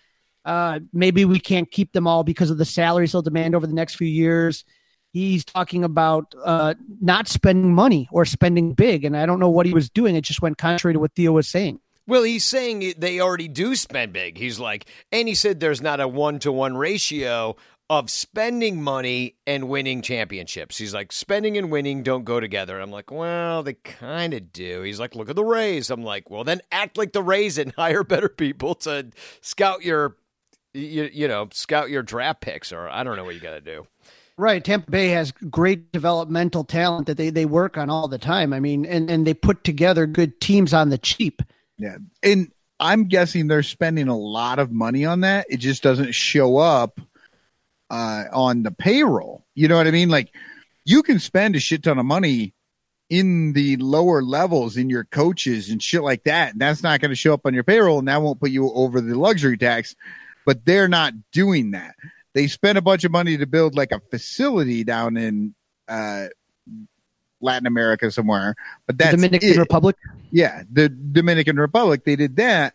uh, 0.44 0.80
maybe 0.92 1.26
we 1.26 1.40
can't 1.40 1.70
keep 1.70 1.94
them 1.94 2.08
all 2.08 2.24
because 2.24 2.50
of 2.50 2.58
the 2.58 2.66
salaries 2.66 3.12
they'll 3.12 3.22
demand 3.22 3.56
over 3.56 3.68
the 3.68 3.74
next 3.74 3.96
few 3.96 4.08
years. 4.08 4.66
He's 5.14 5.44
talking 5.44 5.84
about 5.84 6.34
uh, 6.44 6.74
not 7.02 7.28
spending 7.28 7.74
money 7.76 8.08
or 8.12 8.26
spending 8.26 8.74
big. 8.74 9.04
And 9.04 9.16
I 9.16 9.26
don't 9.26 9.40
know 9.40 9.50
what 9.50 9.66
he 9.66 9.74
was 9.74 9.90
doing. 9.90 10.16
It 10.16 10.24
just 10.24 10.42
went 10.42 10.58
contrary 10.58 10.94
to 10.94 11.00
what 11.00 11.14
Theo 11.16 11.34
was 11.34 11.48
saying. 11.48 11.80
Well, 12.12 12.24
he's 12.24 12.46
saying 12.46 12.96
they 12.98 13.22
already 13.22 13.48
do 13.48 13.74
spend 13.74 14.12
big. 14.12 14.38
He's 14.38 14.60
like, 14.60 14.86
and 15.14 15.30
he 15.30 15.34
said 15.34 15.62
there's 15.62 15.82
not 15.82 16.02
a 16.02 16.10
one 16.10 16.40
to 16.40 16.52
one 16.52 16.76
ratio 16.76 17.56
of 17.90 18.10
spending 18.10 18.82
money 18.82 19.38
and 19.48 19.70
winning 19.70 20.02
championships. 20.02 20.78
He's 20.78 20.94
like, 20.94 21.14
spending 21.14 21.58
and 21.58 21.72
winning 21.72 22.04
don't 22.04 22.26
go 22.26 22.42
together. 22.42 22.82
I'm 22.82 22.92
like, 22.92 23.12
well, 23.12 23.64
they 23.64 23.76
kind 23.76 24.34
of 24.34 24.52
do. 24.52 24.82
He's 24.82 25.00
like, 25.00 25.16
look 25.16 25.30
at 25.30 25.38
the 25.38 25.46
Rays. 25.46 25.90
I'm 25.90 26.04
like, 26.04 26.30
well, 26.30 26.44
then 26.44 26.60
act 26.70 26.98
like 26.98 27.14
the 27.14 27.24
Rays 27.24 27.58
and 27.58 27.72
hire 27.78 28.04
better 28.04 28.28
people 28.28 28.76
to 28.76 29.12
scout 29.40 29.86
your, 29.86 30.18
you, 30.74 31.10
you 31.14 31.30
know, 31.30 31.48
scout 31.54 31.90
your 31.90 32.04
draft 32.04 32.42
picks, 32.42 32.74
or 32.74 32.90
I 32.90 33.06
don't 33.06 33.16
know 33.16 33.24
what 33.24 33.36
you 33.36 33.40
got 33.40 33.52
to 33.52 33.62
do. 33.62 33.88
Right. 34.36 34.62
Tampa 34.62 34.92
Bay 34.92 35.08
has 35.12 35.32
great 35.32 35.94
developmental 35.94 36.66
talent 36.66 37.08
that 37.08 37.16
they, 37.16 37.30
they 37.30 37.46
work 37.46 37.78
on 37.78 37.90
all 37.90 38.10
the 38.10 38.18
time. 38.18 38.52
I 38.52 38.60
mean, 38.60 38.86
and, 38.86 39.10
and 39.10 39.26
they 39.26 39.34
put 39.34 39.64
together 39.64 40.06
good 40.06 40.42
teams 40.42 40.74
on 40.74 40.90
the 40.90 40.98
cheap. 40.98 41.42
Yeah. 41.78 41.98
And 42.24 42.52
I'm 42.80 43.06
guessing 43.06 43.48
they're 43.48 43.64
spending 43.64 44.08
a 44.08 44.18
lot 44.18 44.60
of 44.60 44.72
money 44.72 45.06
on 45.06 45.22
that. 45.22 45.46
It 45.50 45.58
just 45.58 45.84
doesn't 45.84 46.14
show 46.14 46.58
up 46.58 47.00
uh, 47.90 48.26
on 48.32 48.64
the 48.64 48.72
payroll. 48.72 49.46
You 49.54 49.68
know 49.68 49.78
what 49.78 49.88
I 49.88 49.92
mean? 49.92 50.10
Like 50.10 50.34
you 50.86 51.04
can 51.04 51.20
spend 51.20 51.56
a 51.56 51.60
shit 51.60 51.84
ton 51.84 52.00
of 52.00 52.06
money 52.06 52.54
in 53.10 53.54
the 53.54 53.76
lower 53.78 54.24
levels 54.24 54.78
in 54.78 54.90
your 54.90 55.04
coaches 55.04 55.70
and 55.70 55.84
shit 55.84 56.02
like 56.02 56.24
that. 56.24 56.54
And 56.54 56.62
that's 56.62 56.82
not 56.82 57.02
going 57.02 57.10
to 57.10 57.16
show 57.16 57.34
up 57.34 57.46
on 57.46 57.54
your 57.54 57.64
payroll 57.64 58.00
and 58.00 58.08
that 58.08 58.22
won't 58.22 58.40
put 58.40 58.52
you 58.52 58.72
over 58.72 59.02
the 59.02 59.16
luxury 59.16 59.58
tax. 59.58 59.96
But 60.46 60.66
they're 60.66 60.88
not 60.88 61.14
doing 61.32 61.72
that. 61.72 61.94
They 62.34 62.48
spent 62.48 62.78
a 62.78 62.82
bunch 62.82 63.04
of 63.04 63.12
money 63.12 63.38
to 63.38 63.46
build 63.46 63.76
like 63.76 63.92
a 63.92 64.00
facility 64.10 64.84
down 64.84 65.18
in 65.18 65.54
uh, 65.88 66.28
Latin 67.42 67.66
America 67.68 68.10
somewhere. 68.12 68.56
But 68.88 68.98
that's 68.98 69.12
the 69.12 69.18
Dominican 69.18 69.50
it. 69.50 69.58
Republic. 69.58 69.96
Yeah, 70.32 70.64
the 70.72 70.90
Dominican 70.90 71.58
Republic. 71.58 72.04
They 72.06 72.16
did 72.16 72.36
that. 72.38 72.74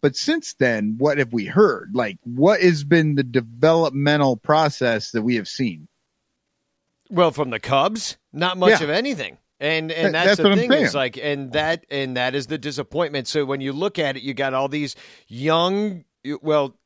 But 0.00 0.16
since 0.16 0.54
then, 0.54 0.96
what 0.98 1.18
have 1.18 1.32
we 1.32 1.46
heard? 1.46 1.90
Like, 1.94 2.18
what 2.24 2.60
has 2.60 2.84
been 2.84 3.14
the 3.14 3.22
developmental 3.22 4.36
process 4.36 5.12
that 5.12 5.22
we 5.22 5.36
have 5.36 5.48
seen? 5.48 5.88
Well, 7.10 7.30
from 7.30 7.50
the 7.50 7.60
Cubs, 7.60 8.16
not 8.32 8.56
much 8.58 8.80
Yeah. 8.80 8.84
of 8.84 8.90
anything. 8.90 9.38
And 9.60 9.90
and 9.92 10.14
That- 10.14 10.24
that's, 10.26 10.36
that's 10.38 10.48
the 10.50 10.56
thing. 10.56 10.70
saying. 10.70 10.84
It's 10.84 10.94
like 10.94 11.16
and 11.16 11.52
that 11.52 11.86
and 11.90 12.16
that 12.16 12.34
is 12.34 12.48
the 12.48 12.58
disappointment. 12.58 13.28
So 13.28 13.44
when 13.44 13.60
you 13.60 13.72
look 13.72 13.98
at 13.98 14.16
it, 14.16 14.22
you 14.22 14.34
got 14.34 14.52
all 14.52 14.68
these 14.68 14.94
young 15.28 16.04
well 16.42 16.76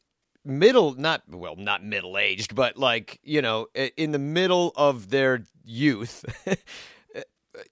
middle 0.45 0.95
not 0.95 1.23
well 1.29 1.57
not 1.57 1.85
middle 1.85 2.17
aged 2.17 2.55
but 2.55 2.79
like 2.79 3.21
you 3.23 3.43
know 3.43 3.67
in 3.97 4.13
the 4.13 4.19
middle 4.19 4.73
of 4.77 5.11
their 5.11 5.43
youth 5.65 6.25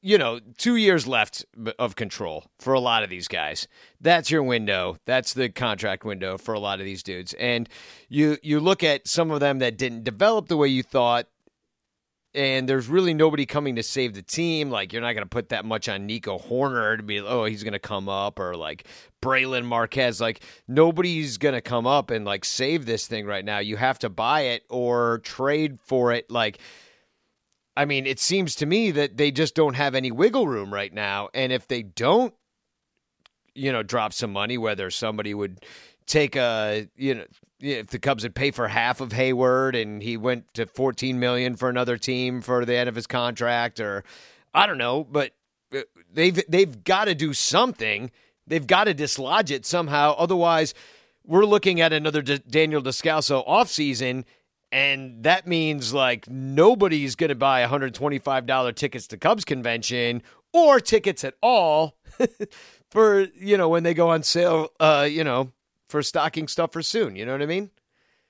you 0.03 0.19
know 0.19 0.41
2 0.59 0.77
years 0.77 1.07
left 1.07 1.45
of 1.79 1.97
control 1.97 2.45
for 2.59 2.75
a 2.75 2.81
lot 2.81 3.03
of 3.03 3.11
these 3.11 3.29
guys 3.29 3.69
that's 4.01 4.31
your 4.31 4.43
window 4.43 4.97
that's 5.05 5.33
the 5.33 5.49
contract 5.49 6.05
window 6.05 6.39
for 6.39 6.55
a 6.55 6.61
lot 6.61 6.81
of 6.81 6.85
these 6.85 7.03
dudes 7.03 7.35
and 7.35 7.69
you 8.09 8.37
you 8.43 8.61
look 8.61 8.83
at 8.83 9.07
some 9.07 9.31
of 9.31 9.41
them 9.41 9.59
that 9.59 9.77
didn't 9.77 10.05
develop 10.05 10.49
the 10.49 10.57
way 10.57 10.69
you 10.69 10.83
thought 10.83 11.27
and 12.37 12.69
there's 12.69 12.87
really 12.87 13.15
nobody 13.15 13.47
coming 13.47 13.77
to 13.77 13.83
save 13.83 14.15
the 14.15 14.23
team. 14.23 14.71
Like 14.71 14.93
you're 14.93 15.01
not 15.01 15.15
going 15.15 15.25
to 15.25 15.29
put 15.29 15.49
that 15.49 15.65
much 15.65 15.89
on 15.89 16.07
Nico 16.07 16.39
Hoerner 16.39 16.99
to 16.99 17.03
be, 17.03 17.19
oh, 17.19 17.47
he's 17.47 17.63
going 17.63 17.73
to 17.73 17.79
come 17.79 18.11
up, 18.11 18.39
or 18.39 18.55
like 18.55 18.87
Brailyn 19.23 19.65
Marquez. 19.65 20.21
Like 20.21 20.43
nobody's 20.69 21.39
going 21.39 21.55
to 21.55 21.63
come 21.63 21.87
up 21.87 22.11
and 22.11 22.27
like 22.27 22.45
save 22.45 22.85
this 22.85 23.07
thing 23.07 23.25
right 23.25 23.45
now. 23.45 23.59
You 23.59 23.79
have 23.79 23.99
to 24.01 24.11
buy 24.11 24.43
it 24.43 24.65
or 24.69 25.19
trade 25.25 25.81
for 25.81 26.13
it. 26.13 26.31
Like, 26.31 26.59
I 27.77 27.85
mean, 27.85 28.07
it 28.07 28.19
seems 28.19 28.55
to 28.57 28.67
me 28.67 28.91
that 28.93 29.17
they 29.17 29.31
just 29.31 29.55
don't 29.55 29.75
have 29.75 29.95
any 29.95 30.11
wiggle 30.11 30.49
room 30.49 30.73
right 30.73 30.93
now. 30.93 31.29
And 31.35 31.53
if 31.53 31.69
they 31.69 31.83
don't, 31.83 32.33
you 33.55 33.71
know, 33.71 33.83
drop 33.83 34.13
some 34.13 34.33
money, 34.33 34.57
whether 34.57 34.91
somebody 34.91 35.35
would 35.35 35.65
take 36.07 36.37
a, 36.37 36.89
you 36.97 37.17
know, 37.17 37.25
if 37.61 37.89
the 37.89 37.99
Cubs 37.99 38.23
would 38.23 38.35
pay 38.35 38.51
for 38.51 38.69
half 38.69 39.01
of 39.01 39.13
Hayward 39.13 39.75
and 39.75 40.03
he 40.03 40.17
went 40.17 40.53
to 40.55 40.67
14 40.67 41.19
million 41.19 41.57
for 41.57 41.69
another 41.69 41.97
team 41.97 42.41
for 42.41 42.65
the 42.65 42.77
end 42.77 42.89
of 42.89 42.95
his 42.95 43.07
contract 43.07 43.81
or 43.81 44.05
I 44.55 44.67
don't 44.67 44.79
know, 44.79 45.05
but 45.05 45.33
uh, 45.75 45.81
they've 46.13 46.43
they've 46.49 46.85
got 46.85 47.07
to 47.07 47.15
do 47.15 47.35
something. 47.35 48.11
They've 48.47 48.67
got 48.67 48.85
to 48.85 48.95
dislodge 48.95 49.51
it 49.51 49.67
somehow 49.67 50.15
otherwise 50.17 50.73
we're 51.27 51.45
looking 51.45 51.81
at 51.81 51.93
another 51.93 52.23
D- 52.23 52.41
Daniel 52.49 52.81
Descalso 52.81 53.47
offseason 53.47 54.25
and 54.73 55.23
that 55.25 55.47
means 55.47 55.95
like 55.95 56.29
nobody's 56.29 57.15
going 57.15 57.29
to 57.29 57.35
buy 57.35 57.65
$125 57.65 58.75
tickets 58.75 59.07
to 59.09 59.17
Cubs 59.17 59.45
convention 59.45 60.23
or 60.53 60.81
tickets 60.81 61.25
at 61.25 61.35
all 61.43 61.97
for, 62.91 63.21
you 63.39 63.57
know, 63.57 63.69
when 63.69 63.83
they 63.83 63.95
go 63.95 64.11
on 64.11 64.23
sale, 64.23 64.71
uh, 64.81 65.07
you 65.09 65.25
know, 65.25 65.53
for 65.89 66.03
stocking 66.03 66.49
stuffer 66.49 66.83
soon. 66.83 67.17
You 67.17 67.27
know 67.27 67.33
what 67.33 67.43
I 67.43 67.47
mean? 67.47 67.71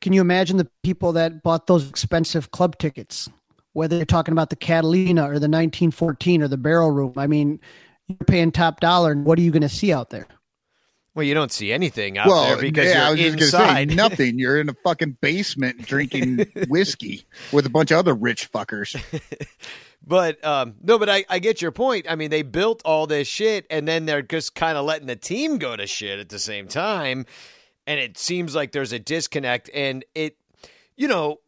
Can 0.01 0.13
you 0.13 0.21
imagine 0.21 0.57
the 0.59 0.69
people 0.83 1.13
that 1.13 1.43
bought 1.43 1.67
those 1.67 1.89
expensive 1.89 2.51
club 2.51 2.79
tickets? 2.79 3.29
Whether 3.73 3.97
you're 3.97 4.07
talking 4.07 4.33
about 4.33 4.51
the 4.51 4.57
Catalina 4.57 5.23
or 5.23 5.39
the 5.39 5.49
1914 5.49 6.43
or 6.43 6.49
the 6.49 6.57
Barrel 6.57 6.91
Room. 6.91 7.13
I 7.17 7.27
mean, 7.27 7.61
you're 8.09 8.17
paying 8.27 8.53
top 8.53 8.81
dollar, 8.81 9.13
and 9.13 9.25
what 9.25 9.39
are 9.39 9.43
you 9.43 9.51
going 9.51 9.63
to 9.63 9.69
see 9.69 9.93
out 9.93 10.11
there? 10.11 10.27
Well, 11.17 11.25
you 11.25 11.33
don't 11.33 11.51
see 11.51 11.73
anything 11.73 12.19
out 12.19 12.27
well, 12.27 12.45
there 12.45 12.61
because 12.61 12.91
yeah, 12.91 13.09
I 13.09 13.13
you're 13.13 13.31
gonna 13.31 13.47
say 13.47 13.83
inside. 13.83 13.97
nothing. 13.97 14.39
You're 14.39 14.61
in 14.61 14.69
a 14.69 14.75
fucking 14.85 15.17
basement 15.23 15.79
drinking 15.87 16.47
whiskey 16.69 17.25
with 17.53 17.65
a 17.65 17.71
bunch 17.71 17.91
of 17.91 17.97
other 17.97 18.15
rich 18.15 18.53
fuckers. 18.53 18.95
But 20.09 20.45
um, 20.45 20.75
no, 20.85 21.01
but 21.01 21.11
I, 21.11 21.25
I 21.29 21.41
get 21.41 21.61
your 21.61 21.73
point. 21.73 22.07
I 22.09 22.15
mean, 22.15 22.31
they 22.31 22.43
built 22.43 22.81
all 22.85 23.09
this 23.09 23.27
shit, 23.27 23.67
and 23.71 23.89
then 23.89 24.07
they're 24.07 24.23
just 24.23 24.55
kind 24.55 24.79
of 24.79 24.85
letting 24.85 25.09
the 25.09 25.17
team 25.17 25.59
go 25.59 25.75
to 25.75 25.85
shit 25.85 26.21
at 26.21 26.29
the 26.29 26.39
same 26.39 26.69
time, 26.69 27.27
and 27.89 27.99
it 27.99 28.17
seems 28.17 28.55
like 28.55 28.71
there's 28.71 28.93
a 28.93 29.01
disconnect. 29.01 29.69
And 29.75 30.05
it, 30.15 30.37
you 30.97 31.09
know, 31.09 31.41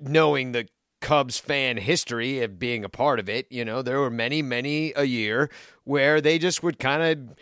knowing 0.00 0.52
the 0.52 0.68
Cubs 1.02 1.36
fan 1.36 1.76
history 1.76 2.40
of 2.40 2.58
being 2.58 2.82
a 2.82 2.88
part 2.88 3.20
of 3.20 3.28
it, 3.28 3.46
you 3.50 3.62
know, 3.64 3.82
there 3.82 4.00
were 4.00 4.10
many, 4.10 4.40
many 4.40 4.94
a 4.96 5.04
year 5.04 5.50
where 5.84 6.22
they 6.22 6.38
just 6.38 6.62
would 6.62 6.78
kind 6.78 7.02
of 7.02 7.36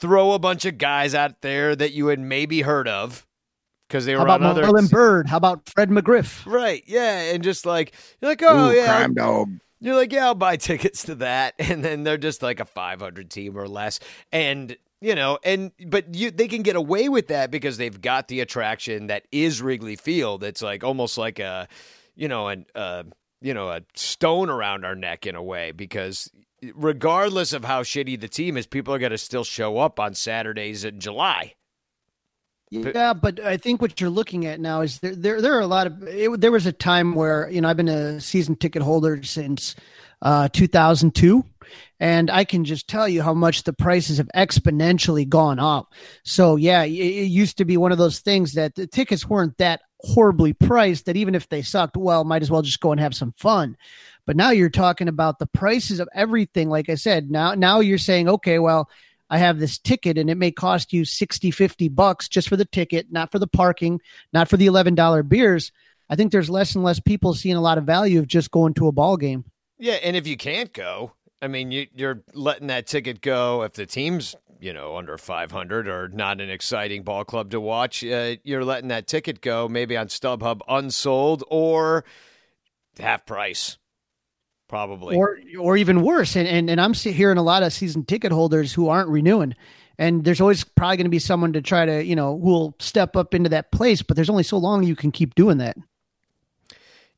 throw 0.00 0.32
a 0.32 0.38
bunch 0.38 0.64
of 0.64 0.78
guys 0.78 1.14
out 1.14 1.40
there 1.40 1.74
that 1.76 1.92
you 1.92 2.08
had 2.08 2.20
maybe 2.20 2.62
heard 2.62 2.88
of 2.88 3.26
because 3.88 4.04
they 4.06 4.12
How 4.12 4.20
were 4.20 4.24
about 4.26 4.42
on 4.42 4.46
other 4.46 4.62
Marlon 4.64 4.90
Byrd? 4.90 5.28
How 5.28 5.36
about 5.38 5.68
Fred 5.68 5.90
McGriff? 5.90 6.44
Right, 6.50 6.82
yeah, 6.86 7.32
and 7.32 7.42
just 7.42 7.66
like 7.66 7.94
you're 8.20 8.30
like, 8.30 8.42
oh 8.42 8.70
Ooh, 8.70 8.74
yeah, 8.74 8.86
crime 8.86 9.14
dog. 9.14 9.50
you're 9.80 9.96
like, 9.96 10.12
yeah, 10.12 10.26
I'll 10.26 10.34
buy 10.34 10.56
tickets 10.58 11.04
to 11.04 11.16
that, 11.16 11.54
and 11.58 11.84
then 11.84 12.04
they're 12.04 12.18
just 12.18 12.42
like 12.42 12.60
a 12.60 12.64
500 12.64 13.30
team 13.30 13.56
or 13.58 13.66
less, 13.68 14.00
and 14.32 14.76
you 15.00 15.14
know, 15.14 15.38
and 15.44 15.70
but 15.86 16.14
you 16.14 16.30
they 16.30 16.48
can 16.48 16.62
get 16.62 16.76
away 16.76 17.08
with 17.08 17.28
that 17.28 17.50
because 17.50 17.76
they've 17.76 18.00
got 18.00 18.28
the 18.28 18.40
attraction 18.40 19.06
that 19.06 19.26
is 19.30 19.62
Wrigley 19.62 19.96
Field. 19.96 20.42
It's 20.42 20.62
like 20.62 20.82
almost 20.82 21.16
like 21.16 21.38
a, 21.38 21.68
you 22.16 22.26
know, 22.28 22.48
an 22.48 22.66
uh, 22.74 23.04
you 23.40 23.54
know, 23.54 23.68
a 23.68 23.82
stone 23.94 24.50
around 24.50 24.84
our 24.84 24.96
neck 24.96 25.26
in 25.26 25.36
a 25.36 25.42
way 25.42 25.70
because 25.70 26.30
regardless 26.74 27.52
of 27.52 27.64
how 27.64 27.82
shitty 27.82 28.20
the 28.20 28.28
team 28.28 28.56
is, 28.56 28.66
people 28.66 28.94
are 28.94 28.98
going 28.98 29.12
to 29.12 29.18
still 29.18 29.44
show 29.44 29.78
up 29.78 30.00
on 30.00 30.14
Saturdays 30.14 30.84
in 30.84 31.00
July. 31.00 31.54
Yeah, 32.70 33.14
but 33.14 33.40
I 33.40 33.56
think 33.56 33.80
what 33.80 34.00
you're 34.00 34.10
looking 34.10 34.44
at 34.44 34.60
now 34.60 34.82
is 34.82 34.98
there 34.98 35.14
there 35.14 35.40
there 35.40 35.56
are 35.56 35.60
a 35.60 35.66
lot 35.66 35.86
of 35.86 36.02
it, 36.02 36.38
there 36.38 36.52
was 36.52 36.66
a 36.66 36.72
time 36.72 37.14
where 37.14 37.48
you 37.48 37.62
know 37.62 37.68
I've 37.68 37.78
been 37.78 37.88
a 37.88 38.20
season 38.20 38.56
ticket 38.56 38.82
holder 38.82 39.22
since 39.22 39.74
uh, 40.20 40.48
2002 40.48 41.44
and 42.00 42.30
I 42.30 42.44
can 42.44 42.64
just 42.64 42.88
tell 42.88 43.08
you 43.08 43.22
how 43.22 43.34
much 43.34 43.64
the 43.64 43.72
prices 43.72 44.18
have 44.18 44.28
exponentially 44.34 45.28
gone 45.28 45.58
up. 45.58 45.92
So 46.24 46.56
yeah, 46.56 46.82
it, 46.82 46.92
it 46.92 47.30
used 47.30 47.58
to 47.58 47.64
be 47.64 47.76
one 47.76 47.92
of 47.92 47.98
those 47.98 48.20
things 48.20 48.52
that 48.54 48.74
the 48.74 48.86
tickets 48.86 49.28
weren't 49.28 49.56
that 49.58 49.80
horribly 50.00 50.52
priced 50.52 51.06
that 51.06 51.16
even 51.16 51.34
if 51.34 51.48
they 51.48 51.62
sucked, 51.62 51.96
well, 51.96 52.24
might 52.24 52.42
as 52.42 52.50
well 52.50 52.62
just 52.62 52.80
go 52.80 52.92
and 52.92 53.00
have 53.00 53.14
some 53.14 53.32
fun. 53.36 53.76
But 54.28 54.36
now 54.36 54.50
you're 54.50 54.68
talking 54.68 55.08
about 55.08 55.38
the 55.38 55.46
prices 55.46 56.00
of 56.00 56.08
everything. 56.14 56.68
Like 56.68 56.90
I 56.90 56.96
said, 56.96 57.30
now 57.30 57.54
now 57.54 57.80
you're 57.80 57.96
saying, 57.96 58.28
okay, 58.28 58.58
well, 58.58 58.90
I 59.30 59.38
have 59.38 59.58
this 59.58 59.78
ticket 59.78 60.18
and 60.18 60.28
it 60.28 60.34
may 60.34 60.50
cost 60.50 60.92
you 60.92 61.06
60, 61.06 61.50
50 61.50 61.88
bucks 61.88 62.28
just 62.28 62.46
for 62.46 62.58
the 62.58 62.66
ticket, 62.66 63.10
not 63.10 63.32
for 63.32 63.38
the 63.38 63.46
parking, 63.46 64.02
not 64.34 64.48
for 64.48 64.58
the 64.58 64.66
$11 64.66 65.26
beers. 65.26 65.72
I 66.10 66.14
think 66.14 66.30
there's 66.30 66.50
less 66.50 66.74
and 66.74 66.84
less 66.84 67.00
people 67.00 67.32
seeing 67.32 67.56
a 67.56 67.62
lot 67.62 67.78
of 67.78 67.84
value 67.84 68.18
of 68.18 68.26
just 68.26 68.50
going 68.50 68.74
to 68.74 68.88
a 68.88 68.92
ball 68.92 69.16
game. 69.16 69.46
Yeah, 69.78 69.94
and 69.94 70.14
if 70.14 70.26
you 70.26 70.36
can't 70.36 70.74
go, 70.74 71.12
I 71.40 71.48
mean, 71.48 71.70
you, 71.70 71.86
you're 71.94 72.22
letting 72.34 72.66
that 72.66 72.86
ticket 72.86 73.22
go 73.22 73.62
if 73.62 73.72
the 73.72 73.86
team's 73.86 74.36
you 74.60 74.74
know 74.74 74.98
under 74.98 75.16
500 75.16 75.88
or 75.88 76.08
not 76.08 76.42
an 76.42 76.50
exciting 76.50 77.02
ball 77.02 77.24
club 77.24 77.50
to 77.52 77.60
watch. 77.62 78.04
Uh, 78.04 78.36
you're 78.44 78.64
letting 78.64 78.88
that 78.88 79.06
ticket 79.06 79.40
go 79.40 79.70
maybe 79.70 79.96
on 79.96 80.08
StubHub 80.08 80.60
unsold 80.68 81.44
or 81.48 82.04
half 82.98 83.24
price, 83.24 83.78
probably, 84.68 85.16
or 85.16 85.38
or 85.58 85.76
even 85.76 86.02
worse. 86.02 86.36
And 86.36 86.46
and, 86.46 86.70
and 86.70 86.80
I'm 86.80 86.94
hearing 86.94 87.38
a 87.38 87.42
lot 87.42 87.62
of 87.62 87.72
season 87.72 88.04
ticket 88.04 88.32
holders 88.32 88.72
who 88.72 88.88
aren't 88.88 89.08
renewing. 89.08 89.54
And 90.00 90.22
there's 90.24 90.40
always 90.40 90.62
probably 90.62 90.96
going 90.96 91.06
to 91.06 91.10
be 91.10 91.18
someone 91.18 91.52
to 91.54 91.60
try 91.60 91.84
to, 91.84 92.04
you 92.04 92.14
know, 92.14 92.38
who 92.38 92.46
will 92.46 92.76
step 92.78 93.16
up 93.16 93.34
into 93.34 93.48
that 93.48 93.72
place, 93.72 94.00
but 94.00 94.14
there's 94.14 94.30
only 94.30 94.44
so 94.44 94.56
long 94.56 94.84
you 94.84 94.94
can 94.94 95.10
keep 95.10 95.34
doing 95.34 95.58
that. 95.58 95.76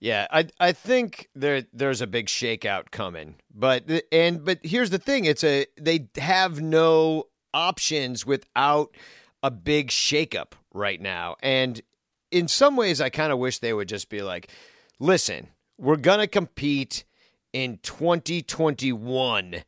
Yeah, 0.01 0.27
I 0.31 0.47
I 0.59 0.73
think 0.73 1.29
there 1.35 1.65
there's 1.75 2.01
a 2.01 2.07
big 2.07 2.27
shakeout 2.27 2.91
coming, 2.91 3.35
but 3.55 3.85
and 4.11 4.43
but 4.43 4.59
here's 4.63 4.89
the 4.89 4.99
thing: 4.99 5.27
it's 5.27 5.45
a 5.45 5.67
they 5.79 6.09
have 6.17 6.61
no 6.63 7.25
options 7.53 8.25
without 8.25 8.97
a 9.43 9.51
big 9.51 9.89
shakeup 9.89 10.53
right 10.73 11.01
now, 11.01 11.37
and 11.43 11.83
in 12.31 12.49
some 12.49 12.77
ways, 12.77 13.03
I 13.03 13.11
kind 13.11 13.31
of 13.31 13.39
wish 13.39 13.59
they 13.59 13.75
would 13.75 13.89
just 13.89 14.09
be 14.09 14.23
like, 14.23 14.51
"Listen, 14.99 15.49
we're 15.77 15.97
gonna 15.97 16.27
compete 16.27 17.05
in 17.53 17.79
2021 17.83 19.63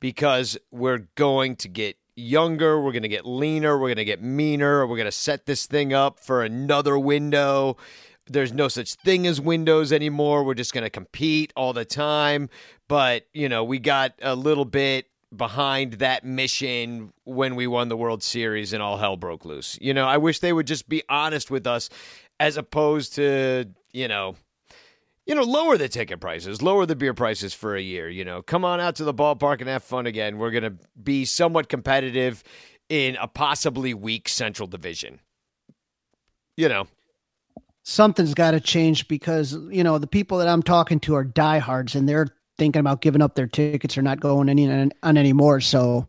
because 0.00 0.58
we're 0.70 1.08
going 1.14 1.56
to 1.56 1.68
get 1.68 1.96
younger, 2.16 2.80
we're 2.80 2.92
going 2.92 3.02
to 3.02 3.08
get 3.08 3.26
leaner, 3.26 3.78
we're 3.78 3.88
going 3.88 3.96
to 3.96 4.04
get 4.04 4.22
meaner, 4.22 4.86
we're 4.86 4.96
going 4.96 5.06
to 5.06 5.12
set 5.12 5.46
this 5.46 5.66
thing 5.66 5.92
up 5.92 6.18
for 6.18 6.42
another 6.42 6.98
window." 6.98 7.76
there's 8.30 8.52
no 8.52 8.68
such 8.68 8.94
thing 8.94 9.26
as 9.26 9.40
windows 9.40 9.92
anymore. 9.92 10.44
We're 10.44 10.54
just 10.54 10.72
going 10.72 10.84
to 10.84 10.90
compete 10.90 11.52
all 11.56 11.72
the 11.72 11.84
time. 11.84 12.48
But, 12.86 13.26
you 13.32 13.48
know, 13.48 13.64
we 13.64 13.78
got 13.78 14.14
a 14.22 14.34
little 14.34 14.64
bit 14.64 15.06
behind 15.34 15.94
that 15.94 16.24
mission 16.24 17.12
when 17.24 17.54
we 17.54 17.66
won 17.66 17.88
the 17.88 17.96
World 17.96 18.22
Series 18.22 18.72
and 18.72 18.82
all 18.82 18.96
hell 18.96 19.16
broke 19.16 19.44
loose. 19.44 19.78
You 19.80 19.94
know, 19.94 20.06
I 20.06 20.16
wish 20.16 20.40
they 20.40 20.52
would 20.52 20.66
just 20.66 20.88
be 20.88 21.02
honest 21.08 21.50
with 21.50 21.66
us 21.66 21.90
as 22.40 22.56
opposed 22.56 23.14
to, 23.14 23.66
you 23.92 24.08
know, 24.08 24.36
you 25.28 25.34
know, 25.34 25.42
lower 25.42 25.76
the 25.76 25.90
ticket 25.90 26.20
prices, 26.20 26.62
lower 26.62 26.86
the 26.86 26.96
beer 26.96 27.12
prices 27.12 27.52
for 27.52 27.76
a 27.76 27.82
year, 27.82 28.08
you 28.08 28.24
know. 28.24 28.40
Come 28.40 28.64
on 28.64 28.80
out 28.80 28.96
to 28.96 29.04
the 29.04 29.12
ballpark 29.12 29.60
and 29.60 29.68
have 29.68 29.84
fun 29.84 30.06
again. 30.06 30.38
We're 30.38 30.50
going 30.50 30.64
to 30.64 30.74
be 31.00 31.26
somewhat 31.26 31.68
competitive 31.68 32.42
in 32.88 33.16
a 33.16 33.28
possibly 33.28 33.92
weak 33.92 34.28
Central 34.30 34.66
Division. 34.66 35.20
You 36.56 36.70
know, 36.70 36.88
something's 37.82 38.32
got 38.32 38.52
to 38.52 38.60
change 38.60 39.06
because 39.06 39.52
you 39.70 39.84
know 39.84 39.98
the 39.98 40.06
people 40.06 40.38
that 40.38 40.48
I'm 40.48 40.62
talking 40.62 40.98
to 41.00 41.14
are 41.14 41.24
diehards 41.24 41.94
and 41.94 42.08
they're 42.08 42.28
thinking 42.56 42.80
about 42.80 43.02
giving 43.02 43.22
up 43.22 43.34
their 43.34 43.46
tickets 43.46 43.96
or 43.98 44.02
not 44.02 44.20
going 44.20 44.48
any 44.48 44.66
on 44.68 45.16
anymore. 45.16 45.60
So, 45.60 46.08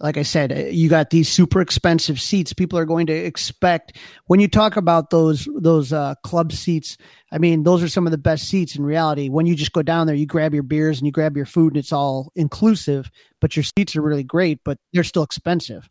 like 0.00 0.16
I 0.16 0.22
said, 0.22 0.72
you 0.72 0.88
got 0.88 1.10
these 1.10 1.28
super 1.28 1.60
expensive 1.60 2.20
seats. 2.20 2.54
People 2.54 2.78
are 2.78 2.86
going 2.86 3.06
to 3.06 3.12
expect 3.12 3.98
when 4.26 4.40
you 4.40 4.48
talk 4.48 4.76
about 4.76 5.10
those 5.10 5.46
those 5.54 5.92
uh, 5.92 6.14
club 6.24 6.52
seats. 6.52 6.96
I 7.30 7.38
mean, 7.38 7.64
those 7.64 7.82
are 7.82 7.88
some 7.88 8.06
of 8.06 8.10
the 8.10 8.18
best 8.18 8.48
seats 8.48 8.74
in 8.74 8.84
reality. 8.84 9.28
When 9.28 9.46
you 9.46 9.54
just 9.54 9.72
go 9.72 9.82
down 9.82 10.06
there, 10.06 10.16
you 10.16 10.26
grab 10.26 10.54
your 10.54 10.62
beers 10.62 10.98
and 10.98 11.06
you 11.06 11.12
grab 11.12 11.36
your 11.36 11.46
food, 11.46 11.74
and 11.74 11.76
it's 11.76 11.92
all 11.92 12.32
inclusive. 12.34 13.10
But 13.40 13.56
your 13.56 13.62
seats 13.62 13.94
are 13.94 14.02
really 14.02 14.24
great, 14.24 14.60
but 14.64 14.78
they're 14.92 15.04
still 15.04 15.22
expensive. 15.22 15.88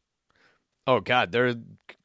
Oh 0.87 0.99
God, 0.99 1.31
they're 1.31 1.47
a 1.47 1.57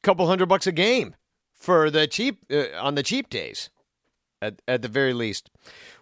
couple 0.03 0.27
hundred 0.27 0.47
bucks 0.47 0.67
a 0.67 0.71
game 0.71 1.15
for 1.53 1.89
the 1.89 2.05
cheap 2.05 2.39
uh, 2.51 2.65
on 2.79 2.93
the 2.93 3.03
cheap 3.03 3.29
days, 3.29 3.71
at 4.43 4.61
at 4.67 4.83
the 4.83 4.89
very 4.89 5.13
least. 5.13 5.49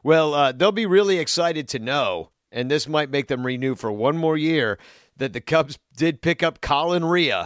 Well, 0.03 0.33
uh, 0.33 0.51
they'll 0.51 0.73
be 0.73 0.85
really 0.85 1.17
excited 1.17 1.69
to 1.69 1.79
know, 1.79 2.31
and 2.51 2.69
this 2.69 2.89
might 2.89 3.09
make 3.09 3.29
them 3.29 3.45
renew 3.45 3.75
for 3.75 3.89
one 3.89 4.17
more 4.17 4.35
year 4.35 4.77
that 5.17 5.33
the 5.33 5.41
Cubs 5.41 5.77
did 5.95 6.21
pick 6.21 6.43
up 6.43 6.61
Colin 6.61 7.05
Rea, 7.05 7.45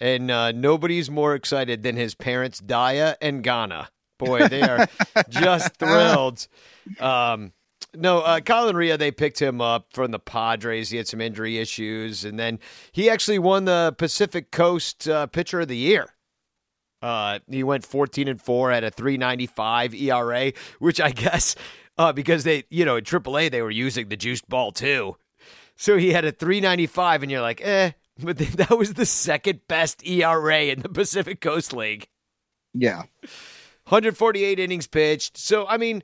and 0.00 0.30
uh, 0.30 0.52
nobody's 0.52 1.10
more 1.10 1.34
excited 1.34 1.82
than 1.82 1.96
his 1.96 2.14
parents, 2.14 2.60
Daya 2.60 3.16
and 3.20 3.42
Ghana. 3.42 3.88
Boy, 4.18 4.48
they 4.48 4.62
are 4.62 4.86
just 5.28 5.76
thrilled. 5.76 6.46
Um, 7.00 7.52
no, 7.94 8.20
uh, 8.20 8.40
Colin 8.40 8.76
Rea, 8.76 8.96
they 8.96 9.10
picked 9.10 9.40
him 9.40 9.60
up 9.60 9.88
from 9.92 10.10
the 10.10 10.18
Padres. 10.18 10.90
He 10.90 10.96
had 10.96 11.08
some 11.08 11.20
injury 11.20 11.58
issues, 11.58 12.24
and 12.24 12.38
then 12.38 12.58
he 12.92 13.08
actually 13.10 13.38
won 13.38 13.64
the 13.64 13.94
Pacific 13.96 14.50
Coast 14.50 15.08
uh, 15.08 15.26
Pitcher 15.26 15.60
of 15.60 15.68
the 15.68 15.76
Year. 15.76 16.14
Uh, 17.02 17.40
he 17.48 17.62
went 17.62 17.84
14 17.84 18.26
and 18.26 18.40
4 18.40 18.72
at 18.72 18.84
a 18.84 18.90
395 18.90 19.94
ERA, 19.94 20.52
which 20.78 21.00
I 21.00 21.10
guess 21.12 21.54
uh, 21.98 22.12
because 22.12 22.44
they, 22.44 22.64
you 22.70 22.84
know, 22.84 22.96
in 22.96 23.04
AAA, 23.04 23.50
they 23.50 23.62
were 23.62 23.70
using 23.70 24.08
the 24.08 24.16
juiced 24.16 24.48
ball 24.48 24.72
too. 24.72 25.16
So 25.76 25.96
he 25.96 26.12
had 26.12 26.24
a 26.24 26.32
395, 26.32 27.22
and 27.22 27.30
you're 27.30 27.42
like, 27.42 27.60
eh, 27.62 27.92
but 28.18 28.38
that 28.56 28.76
was 28.76 28.94
the 28.94 29.06
second 29.06 29.60
best 29.68 30.06
ERA 30.06 30.64
in 30.64 30.80
the 30.80 30.88
Pacific 30.88 31.40
Coast 31.40 31.72
League. 31.72 32.08
Yeah. 32.74 33.04
148 33.88 34.58
innings 34.58 34.86
pitched. 34.86 35.36
So, 35.36 35.66
I 35.68 35.76
mean, 35.76 36.02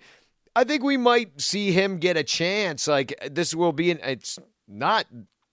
I 0.54 0.64
think 0.64 0.82
we 0.82 0.96
might 0.96 1.40
see 1.40 1.72
him 1.72 1.98
get 1.98 2.16
a 2.16 2.22
chance. 2.22 2.86
Like, 2.86 3.14
this 3.30 3.54
will 3.54 3.72
be, 3.72 3.90
an, 3.90 3.98
it's 4.02 4.38
not 4.68 5.06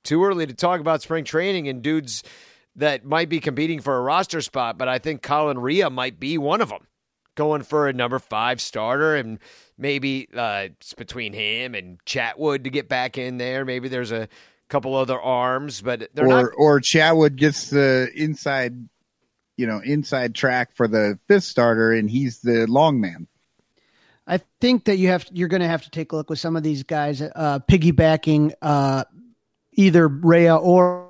too 0.03 0.23
early 0.23 0.45
to 0.45 0.53
talk 0.53 0.79
about 0.79 1.01
spring 1.01 1.23
training 1.23 1.67
and 1.67 1.81
dudes 1.81 2.23
that 2.75 3.05
might 3.05 3.29
be 3.29 3.39
competing 3.39 3.81
for 3.81 3.97
a 3.97 4.01
roster 4.01 4.41
spot, 4.41 4.77
but 4.77 4.87
I 4.87 4.99
think 4.99 5.21
Colin 5.21 5.59
Rea 5.59 5.89
might 5.89 6.19
be 6.19 6.37
one 6.37 6.61
of 6.61 6.69
them, 6.69 6.87
going 7.39 7.63
for 7.63 7.87
a 7.87 7.93
number 7.93 8.19
five 8.19 8.59
starter, 8.59 9.15
and 9.15 9.39
maybe 9.77 10.27
uh, 10.35 10.63
it's 10.65 10.93
between 10.93 11.31
him 11.31 11.73
and 11.73 11.97
Chatwood 12.03 12.65
to 12.65 12.69
get 12.69 12.89
back 12.89 13.17
in 13.17 13.37
there. 13.37 13.63
Maybe 13.63 13.87
there's 13.87 14.11
a 14.11 14.27
couple 14.67 14.93
other 14.93 15.19
arms, 15.19 15.81
but 15.81 16.09
they're 16.13 16.25
or 16.25 16.43
not. 16.43 16.51
or 16.57 16.81
Chatwood 16.81 17.37
gets 17.37 17.69
the 17.69 18.11
inside, 18.13 18.89
you 19.55 19.67
know, 19.67 19.79
inside 19.79 20.35
track 20.35 20.73
for 20.75 20.85
the 20.85 21.17
fifth 21.29 21.45
starter, 21.45 21.93
and 21.93 22.09
he's 22.09 22.41
the 22.41 22.67
long 22.67 22.99
man. 22.99 23.27
I 24.27 24.41
think 24.59 24.83
that 24.83 24.97
you 24.97 25.07
have 25.07 25.25
you're 25.31 25.47
going 25.47 25.61
to 25.61 25.67
have 25.67 25.83
to 25.83 25.89
take 25.89 26.11
a 26.11 26.17
look 26.17 26.29
with 26.29 26.39
some 26.39 26.57
of 26.57 26.63
these 26.63 26.83
guys 26.83 27.21
uh, 27.21 27.59
piggybacking 27.69 28.51
uh, 28.61 29.05
either 29.71 30.09
Rea 30.09 30.51
or 30.51 31.09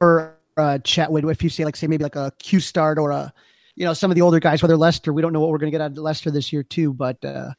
or 0.00 0.36
uh, 0.56 0.78
Chatwood. 0.82 1.30
If 1.30 1.44
you 1.44 1.48
say 1.48 1.64
like 1.64 1.76
say 1.76 1.86
maybe 1.86 2.02
like 2.02 2.16
a 2.16 2.32
Q 2.40 2.58
start 2.58 2.98
or 2.98 3.12
a 3.12 3.32
you 3.76 3.84
know 3.84 3.94
some 3.94 4.10
of 4.10 4.14
the 4.14 4.22
older 4.22 4.40
guys, 4.40 4.62
whether 4.62 4.76
Lester, 4.76 5.12
we 5.12 5.22
don't 5.22 5.32
know 5.32 5.40
what 5.40 5.50
we're 5.50 5.58
going 5.58 5.72
to 5.72 5.76
get 5.76 5.80
out 5.80 5.90
of 5.90 5.98
Lester 5.98 6.30
this 6.30 6.52
year 6.52 6.62
too. 6.62 6.92
But 6.92 7.24
uh, 7.24 7.52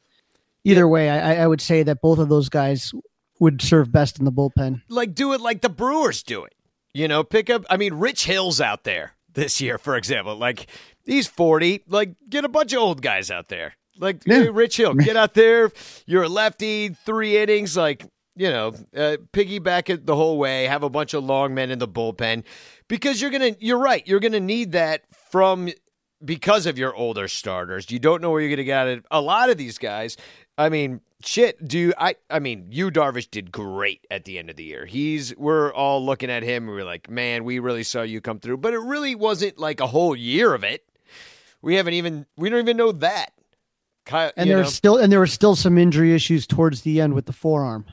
either 0.64 0.86
way, 0.88 1.10
I, 1.10 1.42
I 1.42 1.46
would 1.46 1.60
say 1.60 1.82
that 1.82 2.00
both 2.00 2.18
of 2.18 2.28
those 2.28 2.48
guys 2.48 2.92
would 3.38 3.60
serve 3.60 3.92
best 3.92 4.18
in 4.18 4.24
the 4.24 4.32
bullpen. 4.32 4.82
Like 4.88 5.14
do 5.14 5.32
it 5.32 5.40
like 5.40 5.60
the 5.60 5.68
Brewers 5.68 6.22
do 6.22 6.44
it. 6.44 6.54
You 6.94 7.08
know, 7.08 7.22
pick 7.24 7.50
up. 7.50 7.64
I 7.68 7.76
mean, 7.76 7.94
Rich 7.94 8.24
Hill's 8.24 8.60
out 8.60 8.84
there 8.84 9.12
this 9.34 9.60
year, 9.60 9.78
for 9.78 9.96
example. 9.96 10.36
Like 10.36 10.66
he's 11.04 11.26
forty. 11.26 11.82
Like 11.88 12.14
get 12.28 12.44
a 12.44 12.48
bunch 12.48 12.72
of 12.72 12.80
old 12.80 13.02
guys 13.02 13.30
out 13.30 13.48
there. 13.48 13.74
Like 13.98 14.22
yeah. 14.26 14.44
hey, 14.44 14.50
Rich 14.50 14.76
Hill, 14.78 14.94
get 14.94 15.16
out 15.16 15.34
there. 15.34 15.70
You're 16.06 16.24
a 16.24 16.28
lefty, 16.28 16.88
three 16.88 17.36
innings. 17.38 17.76
Like 17.76 18.04
you 18.34 18.50
know, 18.50 18.68
uh, 18.94 19.16
piggyback 19.32 19.88
it 19.88 20.06
the 20.06 20.16
whole 20.16 20.38
way. 20.38 20.64
Have 20.64 20.82
a 20.82 20.90
bunch 20.90 21.14
of 21.14 21.24
long 21.24 21.54
men 21.54 21.70
in 21.70 21.78
the 21.78 21.88
bullpen 21.88 22.44
because 22.88 23.20
you're 23.20 23.30
gonna. 23.30 23.56
You're 23.58 23.78
right. 23.78 24.06
You're 24.06 24.20
gonna 24.20 24.40
need 24.40 24.72
that 24.72 25.02
from 25.30 25.68
because 26.26 26.66
of 26.66 26.76
your 26.76 26.94
older 26.94 27.28
starters. 27.28 27.90
You 27.90 27.98
don't 27.98 28.20
know 28.20 28.30
where 28.30 28.40
you're 28.40 28.50
gonna 28.50 28.64
get 28.64 28.88
it. 28.88 29.04
A 29.10 29.20
lot 29.20 29.50
of 29.50 29.56
these 29.56 29.78
guys. 29.78 30.16
I 30.58 30.68
mean, 30.68 31.00
shit. 31.22 31.66
Do 31.66 31.92
I? 31.98 32.16
I 32.28 32.38
mean, 32.38 32.66
Yu 32.70 32.90
Darvish 32.90 33.30
did 33.30 33.52
great 33.52 34.06
at 34.10 34.24
the 34.24 34.38
end 34.38 34.50
of 34.50 34.56
the 34.56 34.64
year. 34.64 34.86
He's. 34.86 35.36
We're 35.36 35.72
all 35.72 36.04
looking 36.04 36.30
at 36.30 36.42
him. 36.42 36.64
and 36.64 36.72
We're 36.72 36.84
like, 36.84 37.08
man, 37.08 37.44
we 37.44 37.58
really 37.58 37.82
saw 37.82 38.02
you 38.02 38.20
come 38.20 38.40
through. 38.40 38.58
But 38.58 38.74
it 38.74 38.80
really 38.80 39.14
wasn't 39.14 39.58
like 39.58 39.80
a 39.80 39.86
whole 39.86 40.16
year 40.16 40.54
of 40.54 40.64
it. 40.64 40.84
We 41.62 41.76
haven't 41.76 41.94
even. 41.94 42.26
We 42.36 42.50
don't 42.50 42.60
even 42.60 42.76
know 42.76 42.92
that. 42.92 43.32
Kyle, 44.06 44.30
and 44.36 44.48
there's 44.48 44.72
still 44.72 44.96
and 44.96 45.12
there 45.12 45.18
were 45.18 45.26
still 45.26 45.56
some 45.56 45.76
injury 45.76 46.14
issues 46.14 46.46
towards 46.46 46.82
the 46.82 47.00
end 47.00 47.14
with 47.14 47.26
the 47.26 47.32
forearm. 47.32 47.84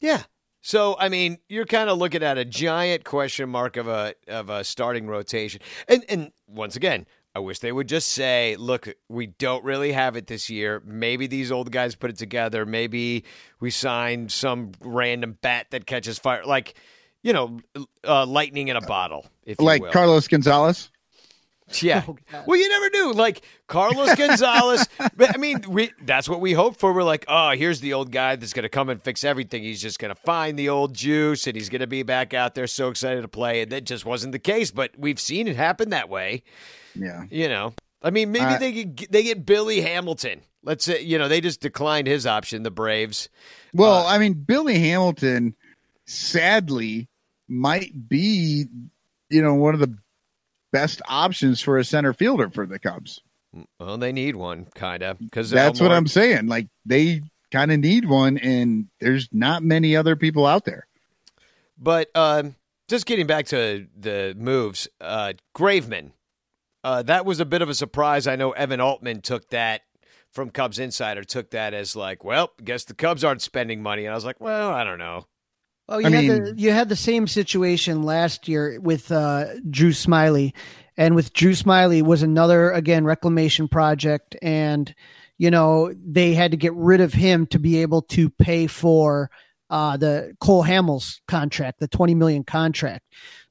Yeah. 0.00 0.22
So 0.62 0.96
I 0.98 1.08
mean, 1.08 1.38
you're 1.48 1.66
kind 1.66 1.90
of 1.90 1.98
looking 1.98 2.22
at 2.22 2.38
a 2.38 2.44
giant 2.44 3.04
question 3.04 3.48
mark 3.50 3.76
of 3.76 3.86
a 3.86 4.14
of 4.26 4.48
a 4.48 4.64
starting 4.64 5.06
rotation. 5.06 5.60
And 5.86 6.04
and 6.08 6.32
once 6.46 6.74
again, 6.74 7.06
I 7.38 7.40
wish 7.40 7.60
they 7.60 7.70
would 7.70 7.88
just 7.88 8.08
say, 8.08 8.56
"Look, 8.58 8.88
we 9.08 9.28
don't 9.28 9.62
really 9.62 9.92
have 9.92 10.16
it 10.16 10.26
this 10.26 10.50
year. 10.50 10.82
Maybe 10.84 11.28
these 11.28 11.52
old 11.52 11.70
guys 11.70 11.94
put 11.94 12.10
it 12.10 12.18
together. 12.18 12.66
Maybe 12.66 13.24
we 13.60 13.70
signed 13.70 14.32
some 14.32 14.72
random 14.80 15.38
bat 15.40 15.68
that 15.70 15.86
catches 15.86 16.18
fire, 16.18 16.44
like 16.44 16.74
you 17.22 17.32
know, 17.32 17.60
uh, 18.04 18.26
lightning 18.26 18.66
in 18.66 18.76
a 18.76 18.80
bottle, 18.80 19.26
if 19.44 19.60
like 19.60 19.82
will. 19.82 19.92
Carlos 19.92 20.26
Gonzalez." 20.26 20.90
Yeah. 21.82 22.02
Oh, 22.08 22.16
well, 22.46 22.58
you 22.58 22.68
never 22.68 22.90
knew. 22.90 23.12
Like 23.12 23.42
Carlos 23.66 24.14
Gonzalez. 24.14 24.88
but, 25.16 25.34
I 25.34 25.38
mean, 25.38 25.62
we, 25.68 25.90
that's 26.02 26.28
what 26.28 26.40
we 26.40 26.52
hope 26.52 26.78
for. 26.78 26.92
We're 26.92 27.02
like, 27.02 27.24
oh, 27.28 27.50
here's 27.50 27.80
the 27.80 27.92
old 27.92 28.10
guy 28.10 28.36
that's 28.36 28.52
going 28.52 28.62
to 28.62 28.68
come 28.68 28.88
and 28.88 29.02
fix 29.02 29.24
everything. 29.24 29.62
He's 29.62 29.82
just 29.82 29.98
going 29.98 30.14
to 30.14 30.20
find 30.20 30.58
the 30.58 30.68
old 30.68 30.94
juice 30.94 31.46
and 31.46 31.54
he's 31.54 31.68
going 31.68 31.80
to 31.80 31.86
be 31.86 32.02
back 32.02 32.32
out 32.34 32.54
there 32.54 32.66
so 32.66 32.88
excited 32.88 33.22
to 33.22 33.28
play. 33.28 33.62
And 33.62 33.72
that 33.72 33.84
just 33.84 34.04
wasn't 34.04 34.32
the 34.32 34.38
case. 34.38 34.70
But 34.70 34.92
we've 34.98 35.20
seen 35.20 35.46
it 35.46 35.56
happen 35.56 35.90
that 35.90 36.08
way. 36.08 36.42
Yeah. 36.98 37.24
You 37.30 37.48
know, 37.48 37.74
I 38.02 38.10
mean, 38.10 38.32
maybe 38.32 38.44
Uh, 38.44 38.58
they 38.58 38.84
get, 38.84 39.12
they 39.12 39.22
get 39.22 39.46
Billy 39.46 39.80
Hamilton. 39.80 40.42
Let's 40.62 40.84
say, 40.84 41.02
you 41.02 41.18
know, 41.18 41.28
they 41.28 41.40
just 41.40 41.60
declined 41.60 42.06
his 42.06 42.26
option, 42.26 42.62
the 42.62 42.70
Braves. 42.70 43.28
Well, 43.72 44.06
I 44.06 44.18
mean, 44.18 44.34
Billy 44.34 44.78
Hamilton, 44.78 45.54
sadly, 46.06 47.08
might 47.48 48.08
be, 48.08 48.66
you 49.30 49.42
know, 49.42 49.54
one 49.54 49.74
of 49.74 49.80
the 49.80 49.96
best 50.72 51.00
options 51.08 51.60
for 51.60 51.78
a 51.78 51.84
center 51.84 52.12
fielder 52.12 52.50
for 52.50 52.66
the 52.66 52.78
Cubs. 52.78 53.20
Well, 53.80 53.96
they 53.96 54.12
need 54.12 54.36
one, 54.36 54.66
kind 54.74 55.02
of. 55.02 55.18
because 55.18 55.50
That's 55.50 55.80
what 55.80 55.92
I'm 55.92 56.06
saying. 56.06 56.48
Like 56.48 56.68
they 56.84 57.22
kind 57.50 57.72
of 57.72 57.80
need 57.80 58.06
one, 58.06 58.36
and 58.38 58.88
there's 59.00 59.28
not 59.32 59.62
many 59.62 59.96
other 59.96 60.16
people 60.16 60.44
out 60.44 60.64
there. 60.64 60.86
But 61.78 62.10
um, 62.14 62.56
just 62.88 63.06
getting 63.06 63.26
back 63.26 63.46
to 63.46 63.86
the 63.98 64.34
moves, 64.36 64.88
uh, 65.00 65.32
Graveman, 65.56 66.10
uh, 66.84 67.02
that 67.02 67.24
was 67.26 67.40
a 67.40 67.44
bit 67.44 67.62
of 67.62 67.68
a 67.68 67.74
surprise. 67.74 68.26
I 68.26 68.36
know 68.36 68.52
Evan 68.52 68.80
Altman 68.80 69.20
took 69.20 69.48
that 69.50 69.82
from 70.30 70.50
Cubs 70.50 70.78
Insider, 70.78 71.24
took 71.24 71.50
that 71.50 71.74
as 71.74 71.96
like, 71.96 72.24
well, 72.24 72.50
guess 72.62 72.84
the 72.84 72.94
Cubs 72.94 73.24
aren't 73.24 73.42
spending 73.42 73.82
money. 73.82 74.04
And 74.04 74.12
I 74.12 74.14
was 74.14 74.24
like, 74.24 74.40
well, 74.40 74.70
I 74.70 74.84
don't 74.84 74.98
know. 74.98 75.26
Well, 75.88 76.00
you 76.02 76.06
I 76.08 76.10
had 76.10 76.24
mean- 76.24 76.44
the 76.44 76.54
you 76.56 76.70
had 76.70 76.88
the 76.90 76.96
same 76.96 77.26
situation 77.26 78.02
last 78.02 78.46
year 78.46 78.78
with 78.80 79.10
uh, 79.10 79.46
Drew 79.70 79.90
Smyly, 79.92 80.52
and 80.98 81.14
with 81.14 81.32
Drew 81.32 81.52
Smyly 81.52 82.02
was 82.02 82.22
another 82.22 82.70
again 82.72 83.04
reclamation 83.04 83.68
project, 83.68 84.36
and 84.42 84.94
you 85.38 85.50
know 85.50 85.94
they 85.94 86.34
had 86.34 86.50
to 86.50 86.58
get 86.58 86.74
rid 86.74 87.00
of 87.00 87.14
him 87.14 87.46
to 87.46 87.58
be 87.58 87.80
able 87.80 88.02
to 88.02 88.28
pay 88.28 88.66
for 88.66 89.30
uh, 89.70 89.96
the 89.96 90.34
Cole 90.40 90.62
Hamels 90.62 91.20
contract, 91.26 91.80
the 91.80 91.88
twenty 91.88 92.14
million 92.14 92.44
contract. 92.44 93.06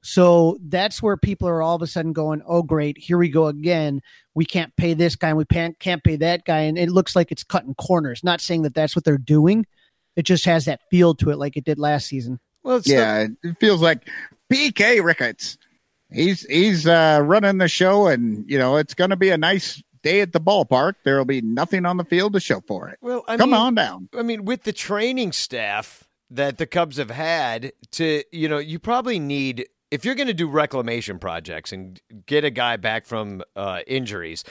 So 0.07 0.57
that's 0.61 1.03
where 1.03 1.17
people 1.17 1.49
are 1.49 1.61
all 1.61 1.75
of 1.75 1.81
a 1.81 1.87
sudden 1.87 2.13
going, 2.13 2.41
"Oh, 2.47 2.63
great, 2.63 2.97
here 2.97 3.17
we 3.17 3.27
go 3.27 3.47
again. 3.47 4.01
We 4.35 4.45
can't 4.45 4.73
pay 4.77 4.93
this 4.93 5.17
guy, 5.17 5.27
and 5.27 5.37
we 5.37 5.43
can't 5.43 5.77
can't 5.79 6.01
pay 6.01 6.15
that 6.15 6.45
guy," 6.45 6.59
and 6.61 6.77
it 6.77 6.89
looks 6.89 7.13
like 7.13 7.29
it's 7.29 7.43
cutting 7.43 7.75
corners. 7.75 8.23
Not 8.23 8.39
saying 8.39 8.61
that 8.61 8.73
that's 8.73 8.95
what 8.95 9.03
they're 9.03 9.17
doing. 9.17 9.65
It 10.15 10.23
just 10.23 10.45
has 10.45 10.63
that 10.63 10.79
feel 10.89 11.13
to 11.15 11.31
it, 11.31 11.37
like 11.37 11.57
it 11.57 11.65
did 11.65 11.77
last 11.77 12.07
season. 12.07 12.39
Well, 12.63 12.77
it's 12.77 12.87
Yeah, 12.87 13.27
it 13.43 13.57
feels 13.59 13.81
like 13.81 14.07
PK 14.49 15.03
Ricketts. 15.03 15.57
He's 16.09 16.45
he's 16.45 16.87
uh, 16.87 17.19
running 17.21 17.57
the 17.57 17.67
show, 17.67 18.07
and 18.07 18.49
you 18.49 18.57
know 18.57 18.77
it's 18.77 18.93
going 18.93 19.09
to 19.09 19.17
be 19.17 19.31
a 19.31 19.37
nice 19.37 19.83
day 20.03 20.21
at 20.21 20.31
the 20.31 20.39
ballpark. 20.39 20.93
There 21.03 21.17
will 21.17 21.25
be 21.25 21.41
nothing 21.41 21.85
on 21.85 21.97
the 21.97 22.05
field 22.05 22.31
to 22.31 22.39
show 22.39 22.61
for 22.61 22.87
it. 22.87 22.97
well, 23.01 23.25
I 23.27 23.35
Come 23.35 23.49
mean, 23.49 23.59
on 23.59 23.75
down. 23.75 24.07
I 24.17 24.21
mean, 24.21 24.45
with 24.45 24.63
the 24.63 24.71
training 24.71 25.33
staff 25.33 26.07
that 26.29 26.57
the 26.59 26.65
Cubs 26.65 26.95
have 26.95 27.11
had 27.11 27.73
to, 27.91 28.23
you 28.31 28.47
know, 28.47 28.57
you 28.57 28.79
probably 28.79 29.19
need 29.19 29.67
if 29.91 30.05
you're 30.05 30.15
going 30.15 30.27
to 30.27 30.33
do 30.33 30.47
reclamation 30.47 31.19
projects 31.19 31.71
and 31.71 31.99
get 32.25 32.43
a 32.43 32.49
guy 32.49 32.77
back 32.77 33.05
from 33.05 33.43
uh, 33.55 33.81
injuries, 33.87 34.43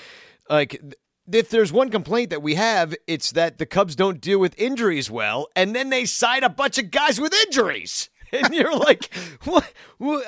like. 0.49 0.81
If 1.29 1.51
there's 1.51 1.73
one 1.73 1.91
complaint 1.91 2.31
that 2.31 2.41
we 2.41 2.55
have, 2.55 2.95
it's 3.09 3.33
that 3.33 3.59
the 3.59 3.67
Cubs 3.67 3.97
don't 3.97 4.21
deal 4.21 4.39
with 4.39 4.57
injuries 4.57 5.11
well, 5.11 5.49
and 5.57 5.75
then 5.75 5.91
they 5.91 6.05
sign 6.05 6.45
a 6.45 6.49
bunch 6.49 6.79
of 6.79 6.93
guys 6.93 7.21
with 7.21 7.35
injuries. 7.47 8.11
And 8.33 8.53
you're 8.55 8.77
like, 8.77 9.15
what? 9.45 9.73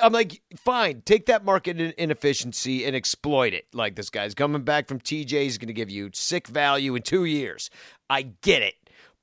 I'm 0.01 0.13
like, 0.13 0.41
fine, 0.55 1.01
take 1.01 1.25
that 1.25 1.43
market 1.43 1.79
inefficiency 1.79 2.85
and 2.85 2.95
exploit 2.95 3.53
it. 3.53 3.67
Like 3.73 3.95
this 3.95 4.09
guy's 4.09 4.33
coming 4.33 4.63
back 4.63 4.87
from 4.87 4.99
TJ, 4.99 5.29
he's 5.29 5.57
going 5.57 5.67
to 5.67 5.73
give 5.73 5.89
you 5.89 6.09
sick 6.13 6.47
value 6.47 6.95
in 6.95 7.01
two 7.01 7.25
years. 7.25 7.69
I 8.09 8.23
get 8.41 8.61
it, 8.61 8.75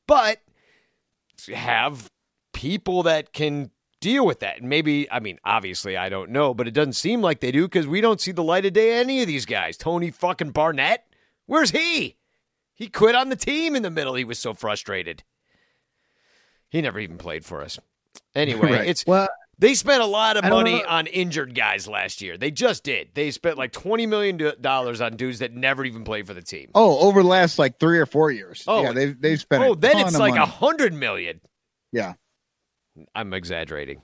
but 0.07 0.41
have 1.55 2.11
people 2.53 3.03
that 3.05 3.33
can 3.33 3.71
deal 4.01 4.27
with 4.27 4.41
that. 4.41 4.59
And 4.61 4.69
maybe, 4.69 5.11
I 5.11 5.21
mean, 5.21 5.39
obviously, 5.45 5.97
I 5.97 6.09
don't 6.09 6.31
know, 6.31 6.55
but 6.55 6.69
it 6.69 6.73
doesn't 6.75 6.95
seem 6.95 7.23
like 7.23 7.41
they 7.41 7.53
do 7.53 7.63
because 7.67 7.87
we 7.87 8.01
don't 8.01 8.21
see 8.21 8.33
the 8.33 8.43
light 8.43 8.67
of 8.67 8.73
day 8.73 8.99
any 8.99 9.21
of 9.23 9.27
these 9.27 9.47
guys. 9.47 9.77
Tony 9.77 10.11
fucking 10.11 10.53
Barnette, 10.53 11.05
where's 11.47 11.71
he? 11.71 12.17
He 12.75 12.89
quit 12.89 13.15
on 13.15 13.31
the 13.31 13.37
team 13.37 13.75
in 13.75 13.83
the 13.83 13.91
middle. 13.91 14.15
He 14.15 14.25
was 14.25 14.39
so 14.39 14.53
frustrated. 14.53 15.23
He 16.69 16.83
never 16.83 16.99
even 17.01 17.17
played 17.19 17.45
for 17.45 17.63
us. 17.63 17.79
Anyway, 18.35 18.61
Right. 18.73 18.87
it's 18.89 19.07
Well, 19.07 19.29
they 19.59 19.73
spent 19.73 20.03
a 20.03 20.07
lot 20.07 20.37
of 20.37 20.45
money 20.45 20.85
on 20.85 21.07
injured 21.07 21.55
guys 21.55 21.89
last 21.89 22.21
year. 22.21 22.37
They 22.37 22.51
just 22.51 22.85
did. 22.85 23.09
They 23.15 23.31
spent 23.31 23.57
like 23.57 23.73
twenty 23.73 24.05
million 24.05 24.39
dollars 24.61 25.01
on 25.01 25.17
dudes 25.17 25.39
that 25.39 25.55
never 25.55 25.85
even 25.87 26.05
played 26.05 26.27
for 26.27 26.35
the 26.35 26.43
team. 26.43 26.71
Oh, 26.75 26.99
over 27.09 27.23
the 27.23 27.29
last 27.29 27.59
like 27.59 27.79
three 27.81 27.99
or 27.99 28.05
four 28.05 28.31
years. 28.31 28.65
Oh, 28.67 28.83
yeah, 28.83 28.93
they've 28.93 29.19
they've 29.19 29.41
spent. 29.41 29.65
Oh, 29.65 29.73
a 29.73 29.77
then 29.77 29.97
it's 29.99 30.13
of 30.15 30.21
like 30.21 30.37
a 30.37 30.45
hundred 30.45 30.93
million. 30.93 31.41
Yeah. 31.93 32.15
I'm 33.15 33.33
exaggerating. 33.33 34.03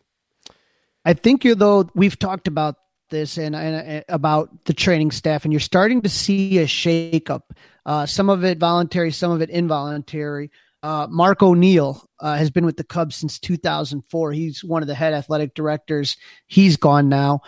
I 1.04 1.14
think 1.14 1.44
you 1.44 1.54
though 1.54 1.88
we've 1.94 2.18
talked 2.18 2.48
about 2.48 2.76
this 3.10 3.38
and, 3.38 3.54
and, 3.54 3.76
and 3.76 4.04
about 4.08 4.64
the 4.64 4.72
training 4.72 5.12
staff, 5.12 5.44
and 5.44 5.52
you're 5.52 5.60
starting 5.60 6.02
to 6.02 6.08
see 6.08 6.58
a 6.58 6.66
shakeup. 6.66 7.42
Uh, 7.86 8.06
some 8.06 8.28
of 8.28 8.44
it 8.44 8.58
voluntary, 8.58 9.12
some 9.12 9.30
of 9.30 9.42
it 9.42 9.50
involuntary. 9.50 10.50
Uh, 10.82 11.06
Mark 11.08 11.42
O'Neill 11.42 12.04
uh, 12.18 12.36
has 12.36 12.50
been 12.50 12.66
with 12.66 12.76
the 12.76 12.84
Cubs 12.84 13.14
since 13.14 13.38
2004. 13.38 14.32
He's 14.32 14.64
one 14.64 14.82
of 14.82 14.88
the 14.88 14.94
head 14.96 15.12
athletic 15.12 15.54
directors. 15.54 16.16
He's 16.48 16.76
gone 16.76 17.08
now. 17.08 17.42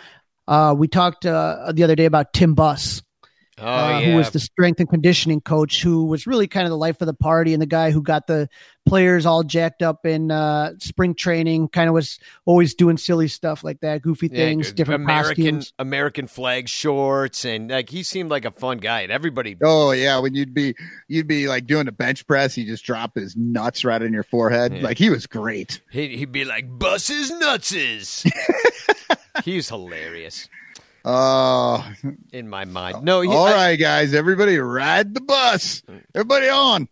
Uh, 0.47 0.73
we 0.77 0.87
talked 0.87 1.25
uh, 1.25 1.71
the 1.73 1.83
other 1.83 1.95
day 1.95 2.05
about 2.05 2.31
Tim 2.31 2.53
Buss, 2.53 3.01
Oh 3.57 3.65
uh, 3.65 3.99
yeah, 3.99 4.11
who 4.11 4.17
was 4.17 4.31
the 4.31 4.39
strength 4.39 4.81
and 4.81 4.89
conditioning 4.89 5.39
coach, 5.39 5.81
who 5.81 6.03
was 6.03 6.27
really 6.27 6.45
kind 6.45 6.65
of 6.65 6.71
the 6.71 6.77
life 6.77 6.99
of 6.99 7.05
the 7.05 7.13
party 7.13 7.53
and 7.53 7.61
the 7.61 7.67
guy 7.67 7.91
who 7.91 8.01
got 8.01 8.27
the 8.27 8.49
players 8.85 9.25
all 9.25 9.43
jacked 9.43 9.81
up 9.81 10.05
in 10.05 10.29
uh, 10.29 10.73
spring 10.79 11.15
training. 11.15 11.69
Kind 11.69 11.87
of 11.87 11.93
was 11.93 12.19
always 12.43 12.75
doing 12.75 12.97
silly 12.97 13.29
stuff 13.29 13.63
like 13.63 13.79
that, 13.79 14.01
goofy 14.01 14.27
Yeah, 14.27 14.37
things, 14.39 14.67
good. 14.67 14.75
different 14.75 15.03
American 15.03 15.45
costumes. 15.45 15.73
American 15.79 16.27
flag 16.27 16.67
shorts, 16.67 17.45
and 17.45 17.71
like 17.71 17.89
he 17.89 18.03
seemed 18.03 18.29
like 18.29 18.43
a 18.43 18.51
fun 18.51 18.79
guy, 18.79 19.01
and 19.01 19.11
everybody. 19.11 19.55
Oh 19.63 19.91
yeah, 19.91 20.19
when 20.19 20.35
you'd 20.35 20.53
be 20.53 20.75
you'd 21.07 21.27
be 21.27 21.47
like 21.47 21.65
doing 21.65 21.87
a 21.87 21.93
bench 21.93 22.27
press, 22.27 22.53
he 22.55 22.65
just 22.65 22.83
drop 22.83 23.15
his 23.15 23.37
nuts 23.37 23.85
right 23.85 24.01
in 24.01 24.11
your 24.11 24.23
forehead. 24.23 24.73
Yeah. 24.73 24.83
Like 24.83 24.97
he 24.97 25.09
was 25.09 25.27
great. 25.27 25.79
He'd, 25.91 26.11
he'd 26.11 26.33
be 26.33 26.43
like 26.43 26.65
buses 26.77 27.31
nutses. 27.31 28.29
He's 29.45 29.69
hilarious 29.69 30.49
Oh, 31.05 31.87
in 32.33 32.49
my 32.49 32.65
mind. 32.65 33.03
No, 33.03 33.21
he, 33.21 33.29
all 33.29 33.45
I- 33.47 33.53
right, 33.53 33.75
guys, 33.79 34.13
everybody 34.13 34.57
ride 34.57 35.13
the 35.13 35.21
bus. 35.21 35.83
Everybody 36.15 36.49
on. 36.49 36.89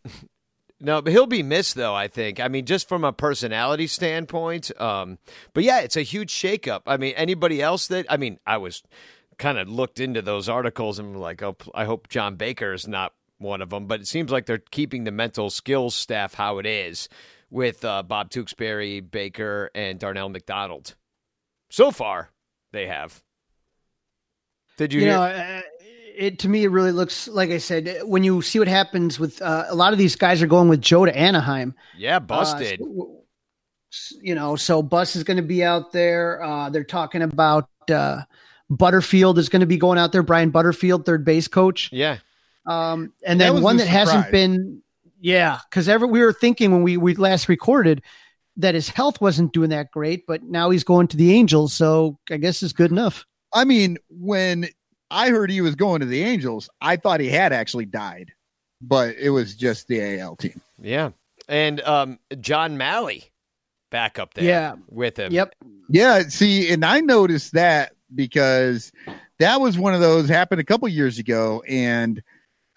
No, 0.80 1.01
but 1.01 1.11
he'll 1.14 1.26
be 1.28 1.43
missed 1.43 1.76
though. 1.76 1.95
I 1.95 2.07
think. 2.07 2.39
I 2.39 2.47
mean, 2.47 2.66
just 2.66 2.88
from 2.88 3.03
a 3.03 3.11
personality 3.14 3.88
standpoint. 3.88 4.70
Um, 4.80 5.18
but 5.53 5.64
yeah, 5.64 5.80
it's 5.80 5.95
a 5.95 6.01
huge 6.01 6.32
shakeup. 6.32 6.82
I 6.86 6.97
mean, 6.97 7.14
anybody 7.16 7.61
else 7.61 7.88
that 7.88 8.05
I 8.09 8.18
mean, 8.18 8.38
I 8.45 8.57
was 8.57 8.84
kind 9.38 9.57
of 9.57 9.68
looked 9.70 9.99
into 9.99 10.22
those 10.22 10.47
articles 10.49 10.99
and 10.99 11.20
like, 11.20 11.41
oh, 11.41 11.55
I 11.74 11.86
hope 11.86 12.09
John 12.09 12.36
Baker 12.36 12.74
is 12.74 12.88
not 12.88 13.14
one 13.39 13.61
of 13.61 13.70
them. 13.70 13.88
But 13.88 14.01
it 14.01 14.07
seems 14.07 14.30
like 14.30 14.45
they're 14.45 14.57
keeping 14.57 15.05
the 15.05 15.11
mental 15.11 15.49
skills 15.49 15.95
staff 15.95 16.34
how 16.36 16.59
it 16.59 16.66
is 16.66 17.07
with 17.49 17.84
uh, 17.86 18.03
Bob 18.03 18.30
Tewksbury, 18.30 18.99
Baker, 18.99 19.72
and 19.74 19.99
Darnell 19.99 20.30
McDonald. 20.30 20.95
So 21.70 21.91
far, 21.91 22.30
they 22.74 22.88
have. 22.88 23.24
Did 24.78 24.93
you, 24.93 25.01
You 25.01 25.05
hear? 25.07 25.15
know, 25.15 25.24
uh, 25.24 25.61
it 26.15 26.39
to 26.39 26.49
me 26.49 26.63
it 26.63 26.69
really 26.69 26.91
looks 26.91 27.28
like 27.28 27.49
I 27.49 27.57
said 27.57 28.01
when 28.03 28.24
you 28.24 28.41
see 28.41 28.59
what 28.59 28.67
happens 28.67 29.19
with 29.19 29.41
uh, 29.41 29.65
a 29.67 29.76
lot 29.76 29.93
of 29.93 29.99
these 29.99 30.15
guys 30.15 30.41
are 30.41 30.47
going 30.47 30.69
with 30.69 30.82
Joe 30.82 31.05
to 31.05 31.15
Anaheim. 31.17 31.74
yeah, 31.97 32.17
Uh, 32.17 32.19
busted. 32.19 32.80
so, 33.89 34.15
you 34.21 34.36
know, 34.36 34.55
so 34.55 34.82
Buss 34.82 35.15
is 35.15 35.24
going 35.24 35.38
to 35.38 35.43
be 35.43 35.63
out 35.63 35.91
there. 35.91 36.41
Uh, 36.43 36.69
they're 36.69 36.84
talking 36.84 37.21
about 37.21 37.69
uh, 37.91 38.21
Butterfield 38.69 39.38
is 39.38 39.49
going 39.49 39.59
to 39.61 39.65
be 39.65 39.78
going 39.78 39.97
out 39.97 40.11
there. 40.11 40.24
Brian 40.24 40.49
Butterfield, 40.51 41.05
third 41.05 41.26
base 41.26 41.47
coach. 41.47 41.89
yeah. 41.91 42.17
Um, 42.65 43.11
and 43.26 43.41
That 43.41 43.45
then 43.47 43.53
was 43.55 43.63
one 43.63 43.78
that 43.78 43.88
hasn't 43.88 44.32
been, 44.32 44.82
yeah, 45.19 45.59
because 45.69 45.89
ever 45.89 46.07
we 46.07 46.21
were 46.21 46.32
thinking 46.32 46.71
when 46.71 46.82
we 46.82 46.95
we 46.95 47.13
last 47.15 47.49
recorded 47.49 48.01
that 48.55 48.74
his 48.74 48.88
health 48.88 49.19
wasn't 49.19 49.51
doing 49.51 49.71
that 49.71 49.91
great, 49.91 50.26
but 50.28 50.43
now 50.43 50.69
he's 50.69 50.86
going 50.86 51.07
to 51.09 51.17
the 51.17 51.34
Angels, 51.34 51.74
so 51.74 52.17
I 52.32 52.38
guess 52.38 52.63
it's 52.63 52.71
good 52.71 52.89
enough. 52.91 53.26
I 53.54 53.66
mean, 53.66 53.97
when 54.10 54.68
I 55.12 55.30
heard 55.30 55.49
he 55.51 55.62
was 55.62 55.76
going 55.76 55.99
to 55.99 56.06
the 56.06 56.24
Angels, 56.24 56.70
I 56.82 56.95
thought 56.95 57.20
he 57.20 57.30
had 57.30 57.54
actually 57.54 57.86
died, 57.86 58.32
but 58.82 59.16
it 59.16 59.30
was 59.30 59.56
just 59.56 59.88
the 59.88 60.20
AL 60.20 60.38
team. 60.38 60.62
Yeah. 60.82 61.12
And 61.47 61.82
um, 61.82 62.20
John 62.39 62.78
Mallee 62.78 63.26
back 63.91 64.18
up 64.18 64.34
there 64.34 64.43
Yeah. 64.45 64.76
with 64.89 65.18
him. 65.18 65.32
Yep. 65.32 65.56
Yeah, 65.89 66.24
see, 66.30 66.72
and 66.72 66.84
I 66.84 67.01
noticed 67.01 67.54
that 67.54 67.91
because 68.16 68.91
that 69.39 69.60
was 69.62 69.78
one 69.78 69.93
of 69.93 69.99
those 70.01 70.30
happened 70.30 70.62
a 70.62 70.64
couple 70.64 70.88
years 70.88 71.20
ago, 71.20 71.64
and 71.68 72.24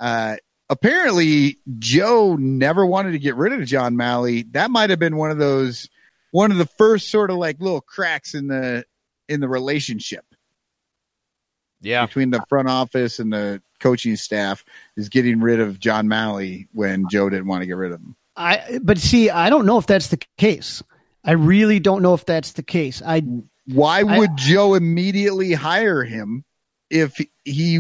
uh, 0.01 0.37
apparently 0.69 1.59
Joe 1.79 2.37
never 2.37 2.85
wanted 2.85 3.13
to 3.13 3.19
get 3.19 3.37
rid 3.37 3.53
of 3.53 3.65
John 3.67 3.97
Mallee. 3.97 4.43
That 4.51 4.71
might 4.71 4.91
have 4.91 4.99
been 4.99 5.17
one 5.17 5.31
of 5.31 5.39
those, 5.39 5.89
one 6.33 6.51
of 6.51 6.59
the 6.59 6.67
first 6.67 7.11
sort 7.11 7.31
of 7.31 7.37
like 7.37 7.61
little 7.61 7.81
cracks 7.81 8.35
in 8.35 8.49
the 8.49 8.85
in 9.29 9.41
the 9.41 9.49
relationship. 9.49 10.25
Yeah. 11.81 12.07
between 12.07 12.31
the 12.31 12.43
front 12.49 12.69
office 12.69 13.19
and 13.19 13.33
the 13.33 13.63
coaching 13.81 14.17
staff 14.17 14.65
is 14.97 15.09
getting 15.09 15.41
rid 15.41 15.61
of 15.61 15.79
John 15.79 16.09
Mallee 16.09 16.67
when 16.73 17.05
Joe 17.11 17.29
didn't 17.29 17.47
want 17.47 17.63
to 17.63 17.67
get 17.67 17.77
rid 17.77 17.93
of 17.93 18.01
him. 18.01 18.17
I 18.37 18.79
but 18.83 18.99
see, 18.99 19.31
I 19.31 19.49
don't 19.51 19.67
know 19.67 19.79
if 19.79 19.87
that's 19.87 20.09
the 20.09 20.21
case. 20.39 20.83
I 21.25 21.33
really 21.33 21.81
don't 21.81 22.03
know 22.03 22.15
if 22.15 22.25
that's 22.25 22.53
the 22.53 22.63
case. 22.63 23.03
I 23.05 23.23
Why 23.67 24.01
I- 24.01 24.19
would 24.19 24.37
Joe 24.37 24.75
immediately 24.75 25.53
hire 25.53 26.05
him 26.05 26.45
if 26.91 27.19
he 27.45 27.79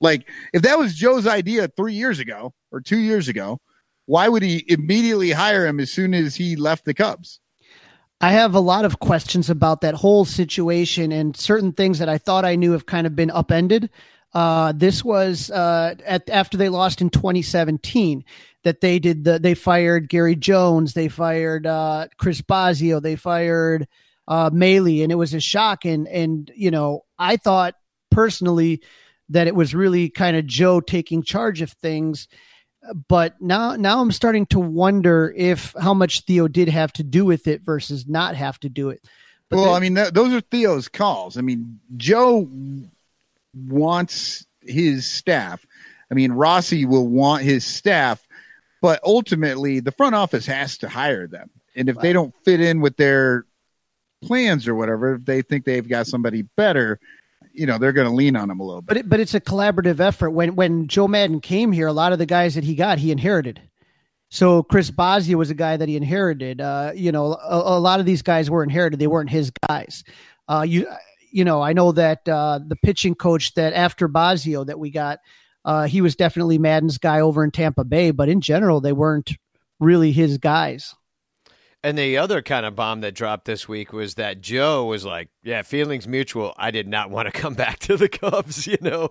like 0.00 0.26
if 0.52 0.62
that 0.62 0.78
was 0.78 0.94
Joe's 0.94 1.26
idea 1.26 1.68
3 1.68 1.94
years 1.94 2.18
ago 2.18 2.52
or 2.72 2.80
2 2.80 2.98
years 2.98 3.28
ago, 3.28 3.60
why 4.06 4.28
would 4.28 4.42
he 4.42 4.64
immediately 4.68 5.30
hire 5.30 5.66
him 5.66 5.78
as 5.80 5.90
soon 5.92 6.14
as 6.14 6.34
he 6.36 6.56
left 6.56 6.84
the 6.84 6.94
Cubs? 6.94 7.40
I 8.20 8.32
have 8.32 8.54
a 8.54 8.60
lot 8.60 8.84
of 8.84 8.98
questions 8.98 9.48
about 9.48 9.80
that 9.80 9.94
whole 9.94 10.26
situation 10.26 11.10
and 11.10 11.34
certain 11.34 11.72
things 11.72 12.00
that 12.00 12.08
I 12.08 12.18
thought 12.18 12.44
I 12.44 12.56
knew 12.56 12.72
have 12.72 12.84
kind 12.84 13.06
of 13.06 13.16
been 13.16 13.30
upended. 13.30 13.88
Uh, 14.34 14.72
this 14.76 15.02
was 15.02 15.50
uh, 15.50 15.94
at 16.04 16.28
after 16.28 16.56
they 16.56 16.68
lost 16.68 17.00
in 17.00 17.08
2017 17.10 18.24
that 18.62 18.82
they 18.82 18.98
did 18.98 19.24
the 19.24 19.38
they 19.38 19.54
fired 19.54 20.08
Gary 20.08 20.36
Jones, 20.36 20.92
they 20.92 21.08
fired 21.08 21.66
uh, 21.66 22.08
Chris 22.18 22.42
Bosio, 22.42 23.02
they 23.02 23.16
fired 23.16 23.88
uh, 24.28 24.50
Mallee, 24.52 25.02
and 25.02 25.10
it 25.10 25.16
was 25.16 25.34
a 25.34 25.40
shock. 25.40 25.84
And 25.84 26.06
and 26.06 26.52
you 26.54 26.70
know 26.70 27.04
I 27.18 27.38
thought 27.38 27.74
personally 28.10 28.82
that 29.30 29.46
it 29.46 29.54
was 29.54 29.74
really 29.74 30.10
kind 30.10 30.36
of 30.36 30.46
Joe 30.46 30.80
taking 30.80 31.22
charge 31.22 31.62
of 31.62 31.72
things 31.72 32.28
but 33.08 33.40
now 33.40 33.76
now 33.76 34.00
I'm 34.00 34.12
starting 34.12 34.46
to 34.46 34.58
wonder 34.60 35.32
if 35.36 35.74
how 35.80 35.94
much 35.94 36.22
Theo 36.22 36.48
did 36.48 36.68
have 36.68 36.92
to 36.94 37.02
do 37.02 37.24
with 37.24 37.46
it 37.46 37.62
versus 37.62 38.06
not 38.06 38.34
have 38.36 38.58
to 38.60 38.68
do 38.68 38.90
it. 38.90 39.04
But 39.48 39.56
well, 39.56 39.64
the- 39.66 39.72
I 39.72 39.80
mean, 39.80 39.94
th- 39.96 40.12
those 40.12 40.32
are 40.32 40.40
Theo's 40.40 40.88
calls. 40.88 41.36
I 41.36 41.40
mean, 41.42 41.80
Joe 41.96 42.48
wants 43.54 44.46
his 44.62 45.10
staff. 45.10 45.64
I 46.10 46.14
mean, 46.14 46.32
Rossy 46.32 46.84
will 46.86 47.06
want 47.06 47.42
his 47.42 47.64
staff, 47.64 48.26
but 48.82 49.00
ultimately, 49.04 49.80
the 49.80 49.92
front 49.92 50.14
office 50.14 50.46
has 50.46 50.78
to 50.78 50.88
hire 50.88 51.26
them. 51.26 51.50
And 51.76 51.88
if 51.88 51.96
they 51.98 52.12
don't 52.12 52.34
fit 52.44 52.60
in 52.60 52.80
with 52.80 52.96
their 52.96 53.44
plans 54.22 54.66
or 54.66 54.74
whatever, 54.74 55.14
if 55.14 55.24
they 55.24 55.42
think 55.42 55.64
they've 55.64 55.88
got 55.88 56.06
somebody 56.06 56.42
better, 56.42 56.98
you 57.52 57.66
know, 57.66 57.78
they're 57.78 57.92
going 57.92 58.08
to 58.08 58.14
lean 58.14 58.36
on 58.36 58.50
him 58.50 58.60
a 58.60 58.64
little 58.64 58.82
bit. 58.82 58.88
but 58.88 58.96
it, 58.96 59.08
but 59.08 59.20
it's 59.20 59.34
a 59.34 59.40
collaborative 59.40 60.00
effort. 60.00 60.30
When 60.30 60.54
when 60.56 60.86
Joe 60.88 61.08
Maddon 61.08 61.40
came 61.40 61.72
here, 61.72 61.86
a 61.86 61.92
lot 61.92 62.12
of 62.12 62.18
the 62.18 62.26
guys 62.26 62.54
that 62.54 62.64
he 62.64 62.74
got, 62.74 62.98
he 62.98 63.10
inherited. 63.10 63.60
So 64.30 64.62
Chris 64.62 64.90
Bosio 64.90 65.34
was 65.34 65.50
a 65.50 65.54
guy 65.54 65.76
that 65.76 65.88
he 65.88 65.96
inherited. 65.96 66.60
Uh, 66.60 66.92
you 66.94 67.10
know, 67.10 67.34
a, 67.34 67.56
a 67.56 67.80
lot 67.80 67.98
of 68.00 68.06
these 68.06 68.22
guys 68.22 68.48
were 68.48 68.62
inherited; 68.62 68.98
they 68.98 69.08
weren't 69.08 69.30
his 69.30 69.50
guys. 69.68 70.04
Uh, 70.48 70.64
you 70.66 70.86
you 71.32 71.44
know, 71.44 71.62
I 71.62 71.72
know 71.72 71.92
that 71.92 72.28
uh, 72.28 72.60
the 72.66 72.76
pitching 72.76 73.14
coach 73.14 73.54
that 73.54 73.72
after 73.72 74.08
Bosio 74.08 74.66
that 74.66 74.78
we 74.78 74.90
got, 74.90 75.18
uh, 75.64 75.86
he 75.86 76.00
was 76.00 76.16
definitely 76.16 76.58
Maddon's 76.58 76.98
guy 76.98 77.20
over 77.20 77.44
in 77.44 77.50
Tampa 77.50 77.84
Bay. 77.84 78.10
But 78.10 78.28
in 78.28 78.40
general, 78.40 78.80
they 78.80 78.92
weren't 78.92 79.32
really 79.78 80.12
his 80.12 80.38
guys. 80.38 80.94
And 81.82 81.96
the 81.96 82.18
other 82.18 82.42
kind 82.42 82.66
of 82.66 82.76
bomb 82.76 83.00
that 83.00 83.14
dropped 83.14 83.46
this 83.46 83.66
week 83.66 83.90
was 83.90 84.16
that 84.16 84.42
Joe 84.42 84.84
was 84.84 85.06
like, 85.06 85.30
"Yeah, 85.42 85.62
feelings 85.62 86.06
mutual. 86.06 86.52
I 86.58 86.70
did 86.70 86.86
not 86.86 87.10
want 87.10 87.26
to 87.26 87.32
come 87.40 87.54
back 87.54 87.78
to 87.80 87.96
the 87.96 88.08
Cubs, 88.08 88.66
you 88.66 88.76
know." 88.82 89.08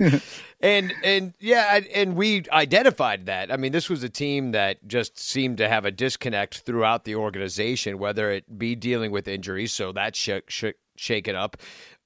and 0.60 0.94
and 1.04 1.34
yeah, 1.40 1.80
and 1.94 2.16
we 2.16 2.44
identified 2.52 3.26
that. 3.26 3.52
I 3.52 3.58
mean, 3.58 3.72
this 3.72 3.90
was 3.90 4.04
a 4.04 4.10
team 4.10 4.52
that 4.52 4.88
just 4.88 5.18
seemed 5.18 5.58
to 5.58 5.68
have 5.68 5.84
a 5.86 5.92
disconnect 5.92 6.60
throughout 6.60 7.06
the 7.06 7.16
organization, 7.16 7.98
whether 7.98 8.30
it 8.30 8.60
be 8.60 8.76
dealing 8.76 9.10
with 9.10 9.28
injuries, 9.28 9.72
so 9.72 9.92
that 9.94 10.16
shook 10.16 10.52
shook 10.52 10.76
shake 10.96 11.28
it 11.28 11.36
up, 11.36 11.58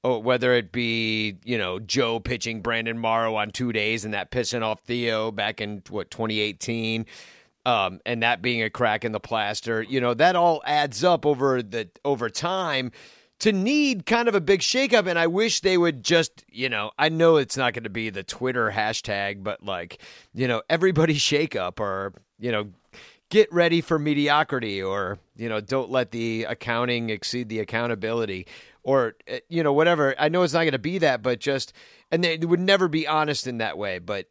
or 0.02 0.24
whether 0.24 0.54
it 0.54 0.72
be 0.72 1.40
you 1.44 1.58
know 1.58 1.80
Joe 1.80 2.22
pitching 2.22 2.62
Brandon 2.62 2.98
Morrow 2.98 3.36
on 3.36 3.52
two 3.52 3.74
days 3.74 4.06
and 4.06 4.14
that 4.14 4.32
pissing 4.32 4.62
off 4.62 4.80
Theo 4.82 5.30
back 5.30 5.60
in 5.60 5.84
what 5.90 6.10
2018 6.10 7.06
um, 7.66 8.00
and 8.06 8.24
that 8.24 8.42
being 8.42 8.62
a 8.62 8.70
crack 8.70 9.06
in 9.06 9.12
the 9.12 9.20
plaster, 9.20 9.82
you 9.82 10.02
know, 10.02 10.14
that 10.14 10.36
all 10.36 10.62
adds 10.66 11.04
up 11.04 11.26
over 11.26 11.62
the 11.62 11.90
over 12.04 12.30
time 12.30 12.92
to 13.40 13.52
need 13.52 14.06
kind 14.06 14.28
of 14.28 14.36
a 14.36 14.42
big 14.42 14.62
shakeup. 14.62 15.08
And 15.08 15.18
I 15.18 15.28
wish 15.28 15.60
they 15.60 15.78
would 15.78 16.04
just, 16.04 16.46
you 16.48 16.70
know, 16.70 16.92
I 16.98 17.10
know 17.10 17.38
it's 17.38 17.58
not 17.58 17.74
going 17.74 17.84
to 17.84 17.90
be 17.90 18.10
the 18.10 18.24
Twitter 18.24 18.72
hashtag, 18.72 19.44
but 19.44 19.64
like, 19.64 20.00
you 20.34 20.48
know, 20.48 20.62
everybody 20.70 21.16
shake 21.16 21.56
up 21.56 21.80
or, 21.80 22.14
you 22.40 22.52
know, 22.52 22.70
get 23.30 23.52
ready 23.52 23.82
for 23.82 23.98
mediocrity 23.98 24.82
or, 24.82 25.18
you 25.36 25.50
know, 25.50 25.60
don't 25.60 25.90
let 25.90 26.12
the 26.12 26.46
accounting 26.46 27.10
exceed 27.10 27.50
the 27.50 27.60
accountability 27.60 28.48
or, 28.84 29.16
eh, 29.28 29.40
you 29.50 29.64
know, 29.64 29.74
whatever. 29.74 30.16
I 30.20 30.30
know 30.30 30.44
it's 30.44 30.54
not 30.54 30.62
going 30.62 30.72
to 30.74 30.80
be 30.80 31.00
that, 31.00 31.22
but 31.22 31.40
just, 31.40 31.74
and 32.12 32.24
they 32.24 32.38
would 32.38 32.60
never 32.60 32.88
be 32.88 33.08
honest 33.08 33.48
in 33.48 33.58
that 33.58 33.78
way, 33.78 34.00
but 34.00 34.28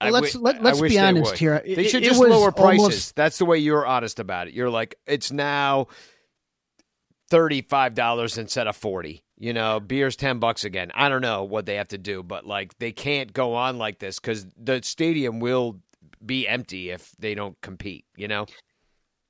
Let's- 0.00 0.34
let- 0.42 0.62
let's 0.62 0.80
be 0.90 0.98
honest 0.98 1.32
would. 1.32 1.38
here. 1.38 1.62
They 1.64 1.88
should 1.88 2.02
just 2.04 2.20
lower 2.30 2.52
prices. 2.52 2.78
almost- 2.80 3.16
That's 3.16 3.38
the 3.38 3.44
way 3.44 3.58
you're 3.58 3.86
honest 3.86 4.20
about 4.20 4.48
it. 4.48 4.54
You're 4.54 4.70
like, 4.70 4.94
it's 5.06 5.32
now 5.32 5.88
thirty-five 7.30 7.94
dollars 7.94 8.38
instead 8.38 8.66
of 8.66 8.76
forty. 8.76 9.24
You 9.36 9.52
know, 9.52 9.80
beer's 9.80 10.16
ten 10.16 10.38
bucks 10.38 10.64
again. 10.64 10.90
I 10.94 11.08
don't 11.08 11.22
know 11.22 11.44
what 11.44 11.66
they 11.66 11.76
have 11.76 11.88
to 11.88 11.98
do, 11.98 12.22
but 12.22 12.46
like 12.46 12.76
they 12.78 12.92
can't 12.92 13.32
go 13.32 13.54
on 13.54 13.78
like 13.78 13.98
this 13.98 14.18
because 14.18 14.46
the 14.56 14.80
stadium 14.82 15.40
will 15.40 15.80
be 16.24 16.48
empty 16.48 16.90
if 16.90 17.12
they 17.18 17.34
don't 17.34 17.60
compete. 17.60 18.04
You 18.16 18.28
know, 18.28 18.46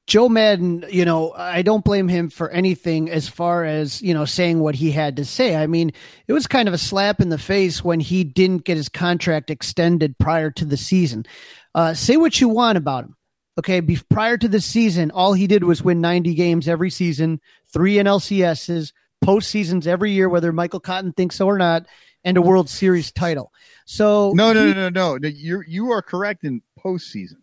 Joe 0.08 0.30
Maddon, 0.30 0.86
you 0.88 1.04
know, 1.04 1.34
I 1.36 1.60
don't 1.60 1.84
blame 1.84 2.08
him 2.08 2.30
for 2.30 2.48
anything 2.48 3.10
as 3.10 3.28
far 3.28 3.66
as, 3.66 4.00
you 4.00 4.14
know, 4.14 4.24
saying 4.24 4.58
what 4.58 4.74
he 4.74 4.90
had 4.90 5.16
to 5.16 5.24
say. 5.26 5.54
I 5.54 5.66
mean, 5.66 5.92
it 6.26 6.32
was 6.32 6.46
kind 6.46 6.66
of 6.66 6.72
a 6.72 6.78
slap 6.78 7.20
in 7.20 7.28
the 7.28 7.36
face 7.36 7.84
when 7.84 8.00
he 8.00 8.24
didn't 8.24 8.64
get 8.64 8.78
his 8.78 8.88
contract 8.88 9.50
extended 9.50 10.16
prior 10.16 10.50
to 10.52 10.64
the 10.64 10.78
season. 10.78 11.26
Uh, 11.74 11.92
say 11.92 12.16
what 12.16 12.40
you 12.40 12.48
want 12.48 12.78
about 12.78 13.04
him. 13.04 13.16
Okay. 13.58 13.80
Be- 13.80 14.00
prior 14.08 14.38
to 14.38 14.48
the 14.48 14.62
season, 14.62 15.10
all 15.10 15.34
he 15.34 15.46
did 15.46 15.62
was 15.62 15.82
win 15.82 16.00
90 16.00 16.32
games 16.34 16.68
every 16.68 16.88
season, 16.88 17.38
three 17.70 17.96
NLCSs, 17.96 18.92
postseasons 19.22 19.86
every 19.86 20.12
year, 20.12 20.30
whether 20.30 20.52
Michael 20.54 20.80
Cotton 20.80 21.12
thinks 21.12 21.36
so 21.36 21.46
or 21.46 21.58
not, 21.58 21.84
and 22.24 22.38
a 22.38 22.42
World 22.42 22.70
Series 22.70 23.12
title. 23.12 23.52
So, 23.84 24.32
No, 24.34 24.54
no, 24.54 24.68
he- 24.68 24.72
no, 24.72 24.88
no, 24.88 25.18
no. 25.18 25.28
You 25.28 25.62
you 25.68 25.90
are 25.90 26.00
correct 26.00 26.44
in 26.44 26.62
postseason. 26.82 27.42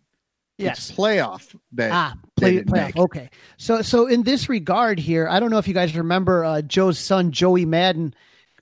Yes. 0.58 0.90
It's 0.90 0.98
playoff 0.98 1.54
that 1.72 1.90
Ah, 1.92 2.14
play, 2.36 2.62
playoff. 2.62 2.70
make. 2.86 2.96
Okay. 2.96 3.30
So, 3.58 3.82
so 3.82 4.06
in 4.06 4.22
this 4.22 4.48
regard 4.48 4.98
here, 4.98 5.28
I 5.28 5.38
don't 5.38 5.50
know 5.50 5.58
if 5.58 5.68
you 5.68 5.74
guys 5.74 5.94
remember 5.94 6.44
uh, 6.44 6.62
Joe's 6.62 6.98
son, 6.98 7.30
Joey 7.30 7.64
Maddon, 7.66 8.14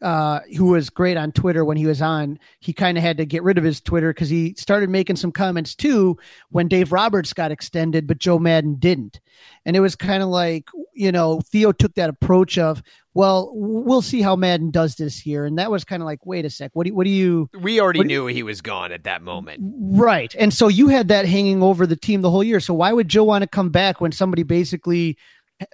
uh, 0.02 0.40
who 0.56 0.66
was 0.66 0.90
great 0.90 1.16
on 1.16 1.32
Twitter 1.32 1.64
when 1.64 1.76
he 1.76 1.86
was 1.86 2.02
on. 2.02 2.38
He 2.60 2.72
kind 2.72 2.98
of 2.98 3.02
had 3.02 3.16
to 3.18 3.26
get 3.26 3.42
rid 3.42 3.58
of 3.58 3.64
his 3.64 3.80
Twitter 3.80 4.12
because 4.12 4.28
he 4.28 4.54
started 4.54 4.90
making 4.90 5.16
some 5.16 5.32
comments 5.32 5.74
too 5.74 6.18
when 6.50 6.68
Dave 6.68 6.92
Roberts 6.92 7.32
got 7.32 7.50
extended, 7.50 8.06
but 8.06 8.18
Joe 8.18 8.38
Maddon 8.38 8.76
didn't. 8.76 9.20
And 9.64 9.76
it 9.76 9.80
was 9.80 9.96
kind 9.96 10.22
of 10.22 10.28
like, 10.28 10.68
you 10.94 11.10
know, 11.10 11.40
Theo 11.40 11.72
took 11.72 11.94
that 11.94 12.10
approach 12.10 12.58
of, 12.58 12.82
well, 13.14 13.50
we'll 13.54 14.02
see 14.02 14.20
how 14.20 14.36
Maddon 14.36 14.70
does 14.70 14.96
this 14.96 15.24
year. 15.24 15.46
And 15.46 15.58
that 15.58 15.70
was 15.70 15.84
kind 15.84 16.02
of 16.02 16.06
like, 16.06 16.26
wait 16.26 16.44
a 16.44 16.50
sec, 16.50 16.72
what 16.74 16.86
do, 16.86 16.94
what 16.94 17.04
do 17.04 17.10
you, 17.10 17.48
we 17.60 17.80
already 17.80 18.02
knew 18.02 18.26
he 18.26 18.42
was 18.42 18.60
gone 18.60 18.92
at 18.92 19.04
that 19.04 19.22
moment. 19.22 19.60
Right. 19.62 20.34
And 20.38 20.52
so 20.52 20.68
you 20.68 20.88
had 20.88 21.08
that 21.08 21.24
hanging 21.24 21.62
over 21.62 21.86
the 21.86 21.96
team 21.96 22.22
the 22.22 22.30
whole 22.30 22.44
year. 22.44 22.60
So 22.60 22.74
why 22.74 22.92
would 22.92 23.08
Joe 23.08 23.24
want 23.24 23.42
to 23.42 23.48
come 23.48 23.70
back 23.70 24.00
when 24.00 24.12
somebody 24.12 24.42
basically 24.42 25.16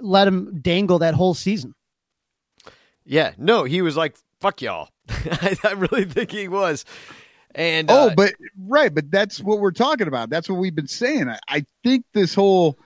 let 0.01 0.29
him 0.29 0.61
dangle 0.61 0.99
that 0.99 1.15
whole 1.15 1.35
season? 1.35 1.75
Yeah, 3.11 3.33
no, 3.37 3.65
he 3.65 3.83
was 3.83 3.97
like, 3.97 4.17
"Fuck 4.41 4.63
y'all." 4.63 4.89
I, 5.09 5.57
I 5.65 5.73
really 5.73 6.05
think 6.05 6.31
he 6.31 6.47
was. 6.47 6.85
And 7.57 7.91
Oh, 7.91 8.09
uh, 8.09 8.15
but 8.15 8.35
right, 8.57 8.95
but 8.95 9.11
that's 9.11 9.41
what 9.41 9.59
we're 9.59 9.73
talking 9.73 10.07
about. 10.07 10.31
That's 10.31 10.49
what 10.49 10.61
we've 10.61 10.75
been 10.75 10.87
saying. 10.87 11.29
I, 11.29 11.39
I 11.49 11.65
think 11.83 12.05
this 12.15 12.35
whole 12.35 12.79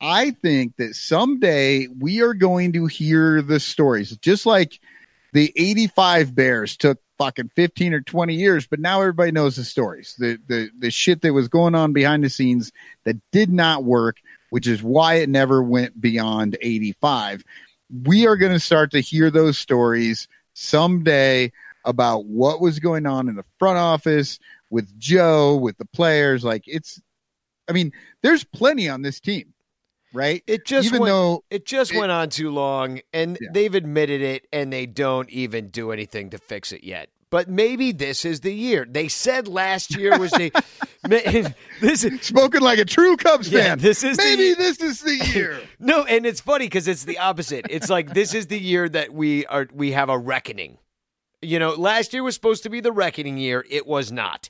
I 0.00 0.32
think 0.32 0.76
that 0.78 0.96
someday 0.96 1.86
we 1.86 2.20
are 2.20 2.34
going 2.34 2.72
to 2.72 2.86
hear 2.86 3.42
the 3.42 3.60
stories. 3.60 4.16
Just 4.16 4.44
like 4.44 4.80
the 5.32 5.52
85 5.54 6.34
Bears 6.34 6.76
took 6.76 6.98
fucking 7.16 7.50
15 7.54 7.94
or 7.94 8.00
20 8.00 8.34
years, 8.34 8.66
but 8.66 8.80
now 8.80 9.00
everybody 9.00 9.30
knows 9.30 9.54
the 9.54 9.62
stories. 9.62 10.16
The 10.18 10.36
the 10.48 10.68
the 10.76 10.90
shit 10.90 11.22
that 11.22 11.32
was 11.32 11.46
going 11.46 11.76
on 11.76 11.92
behind 11.92 12.24
the 12.24 12.28
scenes 12.28 12.72
that 13.04 13.16
did 13.30 13.52
not 13.52 13.84
work, 13.84 14.16
which 14.50 14.66
is 14.66 14.82
why 14.82 15.14
it 15.14 15.28
never 15.28 15.62
went 15.62 16.00
beyond 16.00 16.58
85. 16.60 17.44
We 18.02 18.26
are 18.26 18.36
going 18.36 18.52
to 18.52 18.60
start 18.60 18.90
to 18.92 19.00
hear 19.00 19.30
those 19.30 19.56
stories 19.58 20.26
someday 20.54 21.52
about 21.84 22.24
what 22.26 22.60
was 22.60 22.78
going 22.78 23.06
on 23.06 23.28
in 23.28 23.36
the 23.36 23.44
front 23.58 23.78
office 23.78 24.38
with 24.70 24.98
Joe, 24.98 25.56
with 25.56 25.76
the 25.78 25.84
players. 25.84 26.42
Like 26.44 26.64
it's, 26.66 27.00
I 27.68 27.72
mean, 27.72 27.92
there's 28.22 28.42
plenty 28.44 28.88
on 28.88 29.02
this 29.02 29.20
team, 29.20 29.52
right? 30.12 30.42
it 30.46 30.64
just 30.64 30.86
Even 30.86 31.00
went, 31.00 31.10
though 31.10 31.44
it 31.50 31.66
just 31.66 31.92
it- 31.92 31.98
went 31.98 32.10
on 32.10 32.30
too 32.30 32.50
long, 32.50 33.00
and 33.12 33.36
Yeah. 33.40 33.48
they've 33.52 33.74
admitted 33.74 34.22
it, 34.22 34.46
and 34.52 34.72
they 34.72 34.86
don't 34.86 35.28
even 35.30 35.68
do 35.68 35.92
anything 35.92 36.30
to 36.30 36.38
fix 36.38 36.72
it 36.72 36.82
yet. 36.84 37.10
But 37.30 37.48
maybe 37.48 37.90
this 37.92 38.24
is 38.24 38.40
the 38.40 38.54
year. 38.54 38.86
They 38.88 39.08
said 39.08 39.48
last 39.48 39.96
year 39.96 40.18
was 40.18 40.30
the 40.30 40.52
this 41.80 42.04
is 42.04 42.20
spoken 42.22 42.62
like 42.62 42.78
a 42.78 42.84
true 42.84 43.16
Cubs 43.16 43.48
Yeah, 43.50 43.60
fan. 43.60 43.78
this 43.78 44.02
is 44.04 44.16
the- 44.16 44.22
maybe 44.24 44.54
this 44.54 44.80
is 44.80 45.00
the 45.00 45.16
year. 45.34 45.60
no, 45.78 46.04
and 46.04 46.24
it's 46.26 46.40
funny 46.40 46.66
because 46.66 46.88
it's 46.88 47.04
the 47.04 47.18
opposite. 47.18 47.66
It's 47.70 47.90
like 47.90 48.14
this 48.14 48.34
is 48.34 48.46
the 48.48 48.58
year 48.58 48.88
that 48.88 49.12
we 49.12 49.46
are 49.46 49.66
we 49.72 49.92
have 49.92 50.08
a 50.08 50.18
reckoning. 50.18 50.78
You 51.42 51.58
know, 51.58 51.70
last 51.74 52.12
year 52.14 52.22
was 52.22 52.34
supposed 52.34 52.62
to 52.62 52.70
be 52.70 52.80
the 52.80 52.92
reckoning 52.92 53.36
year. 53.36 53.66
It 53.68 53.86
was 53.86 54.10
not. 54.10 54.48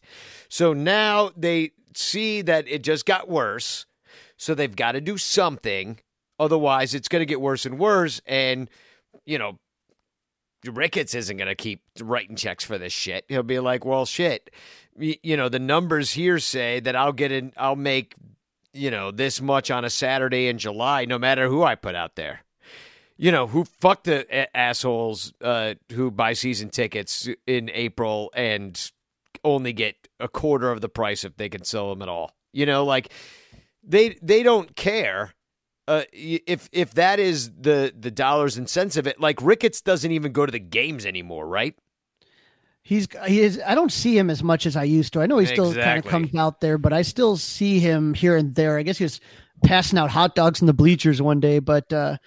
So 0.49 0.73
now 0.73 1.31
they 1.37 1.73
see 1.97 2.41
that 2.43 2.69
it 2.69 2.83
just 2.85 3.05
got 3.05 3.29
worse. 3.29 3.87
So 4.37 4.55
they've 4.55 4.75
got 4.75 4.93
to 4.93 5.01
do 5.01 5.17
something. 5.19 5.99
Otherwise, 6.39 6.95
it's 6.95 7.09
going 7.09 7.21
to 7.21 7.27
get 7.27 7.41
worse 7.41 7.67
and 7.67 7.79
worse. 7.81 8.21
And, 8.27 8.69
you 9.25 9.39
know, 9.39 9.59
Ricketts 10.65 11.15
isn't 11.15 11.37
going 11.37 11.49
to 11.49 11.55
keep 11.55 11.83
writing 12.01 12.37
checks 12.37 12.65
for 12.65 12.79
this 12.79 12.93
shit. 12.93 13.25
He'll 13.29 13.43
be 13.43 13.59
like, 13.61 13.85
well, 13.85 14.07
shit. 14.07 14.51
You 14.97 15.37
know, 15.37 15.49
the 15.49 15.59
numbers 15.59 16.13
here 16.13 16.39
say 16.39 16.81
that 16.81 16.95
I'll 16.95 17.13
get 17.13 17.33
in, 17.33 17.53
I'll 17.57 17.77
make, 17.77 18.15
you 18.73 18.91
know, 18.91 19.11
this 19.11 19.41
much 19.41 19.71
on 19.71 19.85
a 19.85 19.91
Saturday 19.91 20.47
in 20.47 20.59
July, 20.59 21.05
no 21.05 21.19
matter 21.19 21.49
who 21.49 21.63
I 21.63 21.75
put 21.75 21.95
out 21.95 22.15
there. 22.15 22.41
You 23.17 23.31
know, 23.31 23.47
who 23.47 23.65
fuck 23.65 24.05
the 24.05 24.57
assholes 24.57 25.33
uh, 25.41 25.75
who 25.93 26.11
buy 26.11 26.33
season 26.33 26.71
tickets 26.71 27.29
in 27.47 27.71
April 27.73 28.33
and 28.35 28.91
only 29.45 29.73
get 29.73 29.97
a 30.19 30.29
quarter 30.29 30.71
of 30.71 30.81
the 30.81 30.89
price 30.89 31.25
if 31.25 31.37
they 31.37 31.49
can 31.49 31.65
sell 31.65 31.91
them 31.91 32.03
at 32.03 32.09
all. 32.09 32.33
You 32.53 32.67
know, 32.67 32.85
like 32.85 33.13
they 33.85 34.17
they 34.21 34.43
don't 34.43 34.75
care 34.75 35.33
uh, 35.87 36.03
if 36.13 36.69
if 36.73 36.95
that 36.95 37.19
is 37.21 37.51
the 37.53 37.93
the 37.97 38.11
dollars 38.11 38.57
and 38.57 38.69
cents 38.69 38.97
of 38.97 39.07
it. 39.07 39.21
Like 39.21 39.41
Ricketts 39.43 39.81
doesn't 39.81 40.11
even 40.11 40.33
go 40.33 40.47
to 40.47 40.53
the 40.53 40.59
games 40.59 41.05
anymore, 41.05 41.47
right? 41.47 41.77
He's 42.87 43.09
he 43.26 43.41
is. 43.41 43.61
I 43.66 43.74
don't 43.74 43.91
see 43.91 44.16
him 44.16 44.28
as 44.30 44.43
much 44.43 44.66
as 44.66 44.76
I 44.76 44.85
used 44.85 45.14
to. 45.14 45.20
I 45.22 45.26
know 45.26 45.39
he 45.39 45.47
still 45.47 45.72
kind 45.72 45.78
of 45.78 45.78
Exactly. 46.05 46.11
comes 46.11 46.35
out 46.35 46.61
there, 46.61 46.76
but 46.78 46.93
I 46.93 47.01
still 47.03 47.37
see 47.39 47.80
him 47.80 48.12
here 48.14 48.37
and 48.37 48.55
there. 48.55 48.76
I 48.78 48.82
guess 48.82 48.99
he 48.99 49.05
was 49.05 49.20
passing 49.64 49.99
out 49.99 50.11
hot 50.11 50.35
dogs 50.35 50.61
in 50.61 50.66
the 50.66 50.74
bleachers 50.74 51.22
one 51.22 51.41
day, 51.41 51.61
but 51.61 51.91
uh, 51.95 52.18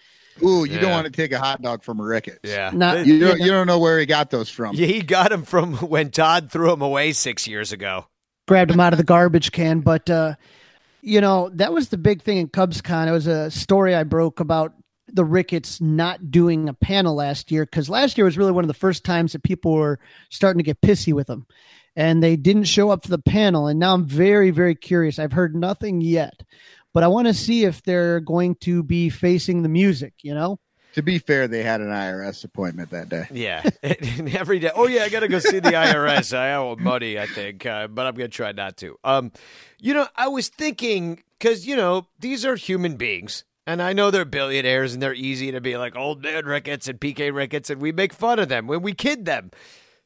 Ooh, 0.43 0.65
you 0.65 0.79
don't 0.79 0.89
want 0.91 1.05
to 1.05 1.11
take 1.11 1.31
a 1.31 1.37
hot 1.39 1.61
dog 1.61 1.83
from 1.83 1.99
a 1.99 2.03
Ricketts. 2.03 2.39
Yeah, 2.43 2.71
Not- 2.73 3.05
You 3.05 3.19
don't, 3.19 3.39
you 3.39 3.47
don't 3.51 3.67
know 3.67 3.77
where 3.79 3.99
he 3.99 4.05
got 4.07 4.31
those 4.31 4.49
from. 4.49 4.75
yeah. 4.75 4.87
He 4.87 5.01
got 5.03 5.29
them 5.29 5.43
from 5.43 5.75
when 5.77 6.09
Todd 6.09 6.51
threw 6.51 6.69
them 6.71 6.81
away 6.81 7.11
six 7.13 7.47
years 7.47 7.71
ago. 7.71 8.07
grabbed 8.47 8.71
him 8.71 8.79
out 8.79 8.93
of 8.93 8.97
the 8.97 9.03
garbage 9.03 9.51
can. 9.51 9.81
But 9.81 10.09
uh, 10.09 10.35
you 11.03 11.21
know 11.21 11.49
that 11.53 11.71
was 11.71 11.89
the 11.89 11.97
big 11.97 12.23
thing 12.23 12.37
in 12.37 12.47
CubsCon. 12.47 13.07
It 13.07 13.11
was 13.11 13.27
a 13.27 13.51
story 13.51 13.93
I 13.93 14.03
broke 14.03 14.39
about 14.39 14.73
the 15.07 15.25
Ricketts 15.25 15.79
not 15.81 16.31
doing 16.31 16.69
a 16.69 16.73
panel 16.73 17.15
last 17.15 17.51
year 17.51 17.65
because 17.65 17.89
last 17.89 18.17
year 18.17 18.25
was 18.25 18.37
really 18.37 18.51
one 18.51 18.63
of 18.63 18.67
the 18.69 18.73
first 18.73 19.03
times 19.03 19.33
that 19.33 19.43
people 19.43 19.73
were 19.73 19.99
starting 20.29 20.59
to 20.59 20.63
get 20.63 20.81
pissy 20.81 21.13
with 21.13 21.27
them 21.27 21.45
and 21.95 22.21
they 22.21 22.35
didn't 22.35 22.65
show 22.65 22.89
up 22.89 23.03
for 23.03 23.09
the 23.09 23.17
panel. 23.17 23.67
And 23.67 23.79
now 23.79 23.93
I'm 23.93 24.05
very 24.05 24.51
very 24.51 24.75
curious. 24.75 25.19
I've 25.19 25.33
heard 25.33 25.55
nothing 25.55 26.01
yet, 26.01 26.43
but 26.93 27.03
I 27.03 27.07
want 27.07 27.27
to 27.27 27.33
see 27.33 27.65
if 27.65 27.83
they're 27.83 28.19
going 28.19 28.55
to 28.61 28.83
be 28.83 29.09
facing 29.09 29.63
the 29.63 29.69
music. 29.69 30.13
You 30.21 30.33
know. 30.33 30.59
To 30.93 31.03
be 31.03 31.19
fair, 31.19 31.47
they 31.47 31.61
had 31.61 31.79
an 31.79 31.89
IRS 31.89 32.43
appointment 32.43 32.89
that 32.89 33.07
day. 33.07 33.27
Yeah, 33.31 33.63
every 33.83 34.57
day. 34.57 34.71
Oh 34.73 34.87
yeah, 34.87 35.03
I 35.03 35.09
gotta 35.09 35.27
go 35.27 35.37
see 35.37 35.59
the 35.59 35.69
IRS. 35.71 36.35
I 36.35 36.53
owe 36.53 36.75
money, 36.75 37.19
I 37.19 37.27
think, 37.27 37.65
uh, 37.67 37.87
but 37.87 38.07
I'm 38.07 38.15
gonna 38.15 38.29
try 38.29 38.51
not 38.51 38.77
to. 38.77 38.97
Um, 39.03 39.31
you 39.79 39.93
know, 39.93 40.07
I 40.15 40.27
was 40.29 40.47
thinking 40.47 41.21
because 41.37 41.67
you 41.67 41.75
know 41.75 42.07
these 42.19 42.45
are 42.45 42.55
human 42.55 42.95
beings, 42.95 43.43
and 43.67 43.81
I 43.81 43.91
know 43.91 44.09
they're 44.09 44.25
billionaires, 44.25 44.93
and 44.93 45.03
they're 45.03 45.13
easy 45.13 45.51
to 45.51 45.59
be 45.59 45.77
like 45.77 45.95
old 45.95 46.23
man 46.23 46.45
Ricketts 46.45 46.87
and 46.87 46.99
PK 46.99 47.35
Ricketts, 47.35 47.69
and 47.69 47.81
we 47.81 47.91
make 47.91 48.13
fun 48.13 48.39
of 48.39 48.47
them 48.47 48.65
when 48.65 48.81
we 48.81 48.93
kid 48.93 49.25
them. 49.25 49.51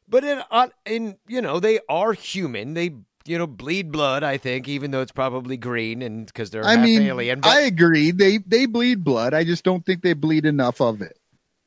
But 0.10 0.24
in, 0.26 0.42
on 0.50 0.72
in 0.86 1.18
you 1.28 1.42
know, 1.42 1.60
they 1.60 1.80
are 1.88 2.14
human. 2.14 2.74
They 2.74 2.96
you 3.26 3.38
know 3.38 3.48
bleed 3.48 3.92
blood. 3.92 4.24
I 4.24 4.38
think, 4.38 4.68
even 4.68 4.90
though 4.90 5.02
it's 5.02 5.12
probably 5.12 5.58
green, 5.58 6.02
and 6.02 6.26
because 6.26 6.50
they're 6.50 6.66
I 6.66 6.76
half 6.76 6.84
mean, 6.84 7.04
alien. 7.04 7.40
But, 7.40 7.50
I 7.52 7.62
agree. 7.62 8.10
They 8.10 8.40
they 8.40 8.66
bleed 8.66 9.04
blood. 9.04 9.36
I 9.36 9.44
just 9.44 9.64
don't 9.64 9.86
think 9.86 10.02
they 10.02 10.14
bleed 10.14 10.46
enough 10.46 10.82
of 10.82 11.02
it. 11.02 11.18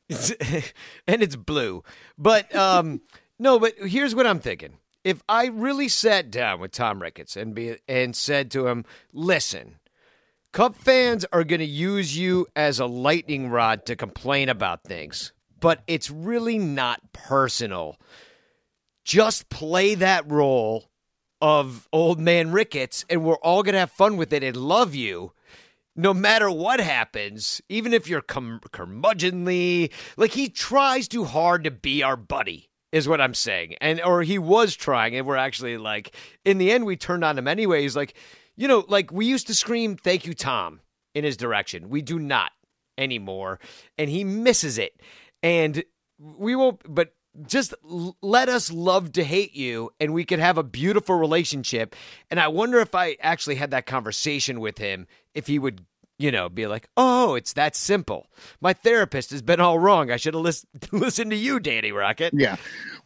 and 1.07 1.23
it's 1.23 1.37
blue. 1.37 1.83
But 2.17 2.53
um 2.53 3.01
no, 3.39 3.57
but 3.57 3.73
here's 3.79 4.13
what 4.13 4.27
I'm 4.27 4.39
thinking. 4.39 4.77
If 5.03 5.23
I 5.29 5.47
really 5.47 5.87
sat 5.87 6.29
down 6.29 6.59
with 6.59 6.71
Tom 6.71 7.01
Ricketts 7.01 7.37
and 7.37 7.55
be 7.55 7.77
and 7.87 8.15
said 8.15 8.51
to 8.51 8.67
him, 8.67 8.85
"Listen, 9.13 9.77
Cup 10.55 10.77
fans 10.77 11.25
are 11.33 11.43
going 11.43 11.59
to 11.59 11.65
use 11.65 12.17
you 12.17 12.47
as 12.55 12.79
a 12.79 12.85
lightning 12.85 13.49
rod 13.49 13.85
to 13.87 13.95
complain 13.97 14.47
about 14.47 14.85
things, 14.85 15.33
but 15.59 15.83
it's 15.85 16.09
really 16.09 16.57
not 16.57 17.11
personal. 17.11 17.97
Just 19.03 19.49
play 19.49 19.95
that 19.95 20.31
role 20.31 20.89
of 21.41 21.89
old 21.91 22.21
man 22.21 22.53
Ricketts, 22.53 23.03
and 23.09 23.25
we're 23.25 23.35
all 23.39 23.63
going 23.63 23.73
to 23.73 23.79
have 23.79 23.91
fun 23.91 24.15
with 24.15 24.31
it 24.31 24.43
and 24.43 24.55
love 24.55 24.95
you." 24.95 25.33
no 25.97 26.13
matter 26.13 26.51
what 26.51 26.81
happens, 26.81 27.61
even 27.69 27.93
if 27.93 28.09
you're 28.09 28.21
cum- 28.21 28.59
curmudgeonly, 28.69 29.93
like 30.17 30.31
he 30.31 30.49
tries 30.49 31.07
too 31.07 31.23
hard 31.23 31.63
to 31.63 31.71
be 31.71 32.03
our 32.03 32.17
buddy, 32.17 32.69
is 32.91 33.07
what 33.07 33.21
I'm 33.21 33.33
saying. 33.33 33.75
And 33.79 34.01
or 34.01 34.21
he 34.21 34.37
was 34.37 34.75
trying, 34.75 35.15
and 35.15 35.25
we're 35.25 35.37
actually 35.37 35.77
like, 35.77 36.13
in 36.43 36.57
the 36.57 36.69
end, 36.69 36.85
we 36.85 36.97
turned 36.97 37.23
on 37.23 37.37
him 37.37 37.47
anyway. 37.47 37.83
He's 37.83 37.95
Like, 37.95 38.13
you 38.55 38.67
know, 38.67 38.85
like 38.87 39.11
we 39.11 39.25
used 39.25 39.47
to 39.47 39.53
scream, 39.53 39.97
"Thank 39.97 40.25
you, 40.25 40.33
Tom," 40.33 40.81
in 41.13 41.23
his 41.23 41.37
direction. 41.37 41.89
We 41.89 42.01
do 42.01 42.19
not 42.19 42.51
anymore, 42.97 43.59
and 43.97 44.09
he 44.09 44.23
misses 44.23 44.77
it. 44.77 44.99
And 45.43 45.83
we 46.17 46.55
won't, 46.55 46.81
but 46.87 47.13
just 47.45 47.73
let 48.21 48.49
us 48.49 48.71
love 48.71 49.11
to 49.13 49.23
hate 49.23 49.53
you 49.55 49.91
and 49.99 50.13
we 50.13 50.23
could 50.23 50.39
have 50.39 50.57
a 50.57 50.63
beautiful 50.63 51.15
relationship 51.15 51.95
and 52.31 52.39
i 52.39 52.47
wonder 52.47 52.79
if 52.79 52.95
i 52.95 53.17
actually 53.19 53.55
had 53.55 53.71
that 53.71 53.85
conversation 53.85 54.59
with 54.59 54.77
him 54.77 55.05
if 55.33 55.47
he 55.47 55.59
would 55.59 55.85
you 56.17 56.31
know 56.31 56.47
be 56.49 56.65
like 56.67 56.87
oh 56.95 57.35
it's 57.35 57.53
that 57.53 57.75
simple 57.75 58.27
my 58.61 58.71
therapist 58.73 59.31
has 59.31 59.41
been 59.41 59.59
all 59.59 59.77
wrong 59.77 60.09
i 60.09 60.15
should 60.15 60.33
have 60.33 60.43
lis- 60.43 60.65
listened 60.91 61.31
to 61.31 61.37
you 61.37 61.59
danny 61.59 61.91
rocket 61.91 62.33
Yeah. 62.33 62.55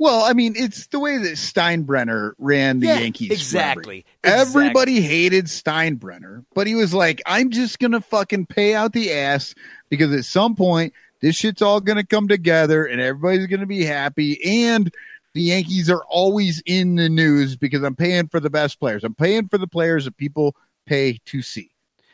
Well, 0.01 0.23
I 0.23 0.31
mean, 0.31 0.53
it's 0.55 0.87
the 0.87 0.99
way 0.99 1.17
that 1.17 1.33
Steinbrenner 1.33 2.31
ran 2.37 2.79
the 2.79 2.87
Yeah, 2.87 2.99
Yankees. 2.99 3.31
exactly, 3.31 4.05
exactly. 4.23 4.63
Everybody 4.63 5.01
hated 5.01 5.45
Steinbrenner, 5.47 6.45
but 6.55 6.67
he 6.67 6.75
was 6.75 6.93
like, 6.93 7.21
I'm 7.25 7.49
just 7.49 7.79
going 7.79 7.91
to 7.91 7.99
fucking 7.99 8.45
pay 8.45 8.73
out 8.73 8.93
the 8.93 9.11
ass 9.11 9.53
because 9.89 10.13
at 10.13 10.23
some 10.23 10.55
point, 10.55 10.93
this 11.21 11.35
shit's 11.35 11.61
all 11.61 11.81
going 11.81 11.97
to 11.97 12.05
come 12.05 12.29
together 12.29 12.85
and 12.85 13.01
everybody's 13.01 13.47
going 13.47 13.59
to 13.59 13.65
be 13.65 13.83
happy. 13.83 14.39
And 14.65 14.89
the 15.33 15.41
Yankees 15.41 15.89
are 15.89 16.03
always 16.07 16.63
in 16.65 16.95
the 16.95 17.09
news 17.09 17.57
because 17.57 17.83
I'm 17.83 17.95
paying 17.97 18.29
for 18.29 18.39
the 18.39 18.49
best 18.49 18.79
players. 18.79 19.03
I'm 19.03 19.15
paying 19.15 19.49
for 19.49 19.57
the 19.57 19.67
players 19.67 20.05
that 20.05 20.15
people 20.15 20.55
pay 20.85 21.19
to 21.25 21.41
see 21.41 21.71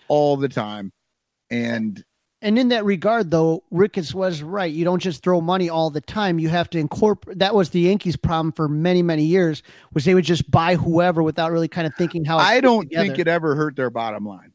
all 0.08 0.38
the 0.38 0.50
time. 0.50 0.92
And 1.50 2.04
And 2.42 2.60
in 2.60 2.70
that 2.70 2.86
regard, 2.86 3.32
though, 3.32 3.64
Ricketts 3.72 4.14
was 4.14 4.42
right. 4.42 4.72
You 4.72 4.86
don't 4.86 5.02
just 5.02 5.24
throw 5.24 5.42
money 5.42 5.70
all 5.70 5.90
the 5.90 6.02
time. 6.02 6.40
You 6.40 6.50
have 6.50 6.70
to 6.72 6.80
incorporate. 6.80 7.40
That 7.40 7.56
was 7.56 7.70
the 7.72 7.82
Yankees' 7.82 8.16
problem 8.16 8.52
for 8.52 8.68
many, 8.68 9.02
many 9.02 9.26
years. 9.26 9.64
Was 9.94 10.06
they 10.06 10.14
would 10.14 10.26
just 10.26 10.50
buy 10.50 10.76
whoever 10.76 11.24
without 11.24 11.52
really 11.52 11.68
kind 11.68 11.88
of 11.88 11.94
thinking 11.96 12.26
how. 12.26 12.38
I 12.38 12.62
don't 12.62 12.90
think 12.90 13.20
it 13.20 13.28
ever 13.28 13.56
hurt 13.56 13.76
their 13.76 13.90
bottom 13.90 14.26
line. 14.26 14.52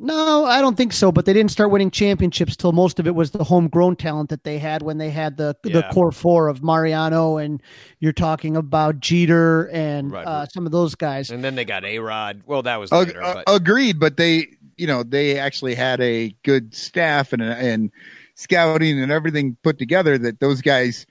No, 0.00 0.44
I 0.44 0.60
don't 0.60 0.76
think 0.76 0.92
so. 0.92 1.12
But 1.12 1.26
they 1.26 1.32
didn't 1.32 1.50
start 1.50 1.70
winning 1.70 1.90
championships 1.90 2.56
till 2.56 2.72
most 2.72 2.98
of 2.98 3.06
it 3.06 3.14
was 3.14 3.30
the 3.30 3.44
homegrown 3.44 3.96
talent 3.96 4.30
that 4.30 4.44
they 4.44 4.58
had 4.58 4.82
when 4.82 4.98
they 4.98 5.10
had 5.10 5.36
the 5.36 5.54
the 5.62 5.82
core 5.92 6.12
four 6.12 6.48
of 6.48 6.62
Mariano 6.62 7.36
and 7.36 7.62
you're 8.00 8.12
talking 8.12 8.56
about 8.56 9.00
Jeter 9.00 9.68
and 9.72 10.10
Right. 10.10 10.26
uh, 10.26 10.46
some 10.46 10.66
of 10.66 10.72
those 10.72 10.94
guys. 10.94 11.30
and 11.30 11.44
then 11.44 11.54
they 11.54 11.64
got 11.64 11.84
A-Rod 11.84 12.42
well 12.46 12.62
that 12.62 12.76
was 12.76 12.90
later 12.90 13.22
uh, 13.22 13.34
but 13.34 13.54
agreed, 13.54 14.00
but 14.00 14.16
they, 14.16 14.46
you 14.76 14.86
know, 14.86 15.02
they 15.02 15.38
actually 15.38 15.74
had 15.74 16.00
a 16.00 16.34
good 16.42 16.74
staff 16.74 17.32
and 17.32 17.42
and 17.42 17.90
scouting 18.34 19.00
and 19.00 19.12
everything 19.12 19.56
put 19.62 19.78
together. 19.78 20.16
That 20.18 20.40
those 20.40 20.62
guys, 20.62 21.06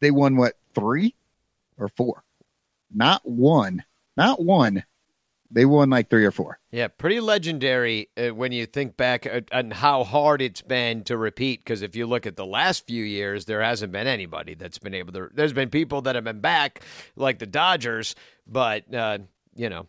they 0.00 0.10
won 0.10 0.36
what 0.36 0.54
three 0.74 1.14
or 1.78 1.88
four, 1.88 2.22
not 2.94 3.22
one, 3.28 3.82
not 4.16 4.42
one. 4.42 4.84
They 5.54 5.64
won 5.64 5.88
like 5.88 6.10
three 6.10 6.24
or 6.24 6.30
four. 6.32 6.58
Yeah, 6.72 6.88
pretty 6.88 7.20
legendary 7.20 8.08
uh, 8.16 8.34
when 8.34 8.52
you 8.52 8.66
think 8.66 8.96
back 8.96 9.24
uh, 9.26 9.40
on 9.52 9.70
how 9.70 10.02
hard 10.04 10.42
it's 10.42 10.62
been 10.62 11.04
to 11.04 11.16
repeat. 11.16 11.64
Because 11.64 11.80
if 11.82 11.94
you 11.96 12.06
look 12.06 12.26
at 12.26 12.36
the 12.36 12.44
last 12.46 12.86
few 12.86 13.04
years, 13.04 13.44
there 13.44 13.62
hasn't 13.62 13.92
been 13.92 14.06
anybody 14.06 14.54
that's 14.54 14.78
been 14.78 14.94
able 14.94 15.12
to. 15.12 15.28
There's 15.32 15.52
been 15.52 15.70
people 15.70 16.02
that 16.02 16.14
have 16.16 16.24
been 16.24 16.40
back, 16.40 16.82
like 17.16 17.38
the 17.38 17.46
Dodgers, 17.46 18.14
but 18.46 18.92
uh, 18.92 19.18
you 19.54 19.68
know, 19.68 19.86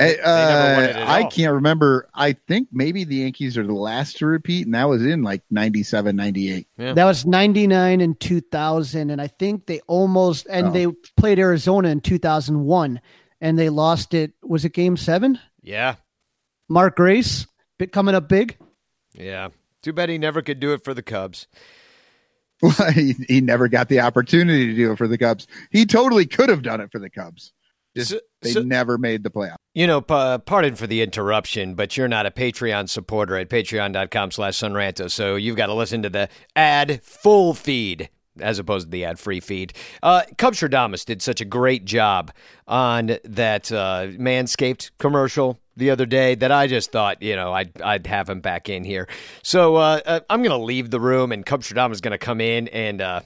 Uh, 0.00 0.06
never 0.06 0.74
won 0.74 0.84
it 0.84 0.96
at 0.96 1.08
I 1.08 1.22
all. 1.22 1.30
can't 1.30 1.52
remember. 1.54 2.08
I 2.12 2.32
think 2.32 2.66
maybe 2.72 3.04
the 3.04 3.14
Yankees 3.16 3.56
are 3.56 3.64
the 3.64 3.72
last 3.72 4.16
to 4.18 4.26
repeat, 4.26 4.66
and 4.66 4.74
that 4.74 4.88
was 4.88 5.06
in 5.06 5.22
like 5.22 5.42
97, 5.52 6.16
98. 6.16 6.66
Yeah. 6.76 6.92
That 6.94 7.04
was 7.04 7.24
99 7.24 8.00
and 8.00 8.18
2000. 8.18 9.10
And 9.10 9.22
I 9.22 9.28
think 9.28 9.66
they 9.66 9.78
almost, 9.86 10.48
and 10.50 10.66
Oh. 10.66 10.70
they 10.72 10.86
played 11.16 11.38
Arizona 11.38 11.90
in 11.90 12.00
2001 12.00 13.00
and 13.44 13.56
they 13.56 13.68
lost 13.68 14.12
it. 14.14 14.32
Was 14.42 14.64
it 14.64 14.72
game 14.72 14.96
seven? 14.96 15.38
yeah, 15.62 15.94
Mark 16.68 16.96
Grace 16.96 17.46
bit 17.78 17.92
coming 17.92 18.14
up 18.16 18.28
big. 18.28 18.56
yeah. 19.14 19.50
Too 19.82 19.92
bad 19.92 20.08
he 20.08 20.16
never 20.18 20.40
could 20.40 20.60
do 20.60 20.72
it 20.72 20.82
for 20.82 20.94
the 20.94 21.02
Cubs. 21.02 21.46
Well, 22.62 22.72
he, 22.92 23.12
he 23.28 23.40
never 23.42 23.68
got 23.68 23.88
the 23.90 24.00
opportunity 24.00 24.68
to 24.68 24.74
do 24.74 24.92
it 24.92 24.96
for 24.98 25.06
the 25.06 25.18
Cubs. 25.18 25.46
He 25.70 25.84
totally 25.84 26.24
could 26.26 26.48
have 26.48 26.62
done 26.62 26.80
it 26.80 26.90
for 26.90 26.98
the 26.98 27.10
Cubs. 27.10 27.52
Just 27.94 28.10
So- 28.12 28.20
they 28.42 28.50
so- 28.52 28.62
never 28.62 28.96
made 28.96 29.22
the 29.22 29.30
playoff. 29.30 29.56
You 29.74 29.86
know, 29.86 30.00
pa- 30.00 30.38
pardon 30.38 30.74
for 30.76 30.86
the 30.86 31.02
interruption, 31.02 31.74
but 31.74 31.96
you're 31.96 32.08
not 32.08 32.26
a 32.26 32.30
Patreon 32.30 32.88
supporter 32.88 33.36
at 33.36 33.50
patreon.com 33.50 34.30
slash 34.30 34.54
sonranto, 34.54 35.10
so 35.10 35.34
you've 35.36 35.56
got 35.56 35.66
to 35.66 35.74
listen 35.74 36.02
to 36.02 36.08
the 36.10 36.28
ad 36.56 37.02
full 37.02 37.52
feed 37.54 38.08
as 38.40 38.58
opposed 38.58 38.86
to 38.86 38.90
the 38.90 39.04
ad 39.04 39.18
free 39.18 39.40
feed. 39.40 39.72
Uh, 40.02 40.22
Cubstradamus 40.36 41.04
did 41.04 41.22
such 41.22 41.40
a 41.40 41.44
great 41.44 41.84
job 41.84 42.32
on 42.66 43.18
that 43.24 43.70
uh, 43.70 44.06
Manscaped 44.18 44.90
commercial 44.98 45.58
the 45.76 45.90
other 45.90 46.06
day 46.06 46.34
that 46.36 46.52
I 46.52 46.66
just 46.66 46.92
thought, 46.92 47.22
you 47.22 47.36
know, 47.36 47.52
I'd, 47.52 47.80
I'd 47.82 48.06
have 48.06 48.28
him 48.28 48.40
back 48.40 48.68
in 48.68 48.84
here. 48.84 49.08
So 49.42 49.76
uh, 49.76 50.00
uh, 50.06 50.20
I'm 50.30 50.40
going 50.40 50.58
to 50.58 50.64
leave 50.64 50.90
the 50.90 51.00
room, 51.00 51.32
and 51.32 51.44
Cubstradamus 51.44 51.92
is 51.92 52.00
going 52.00 52.12
to 52.12 52.18
come 52.18 52.40
in, 52.40 52.68
and 52.68 53.00
uh, 53.00 53.20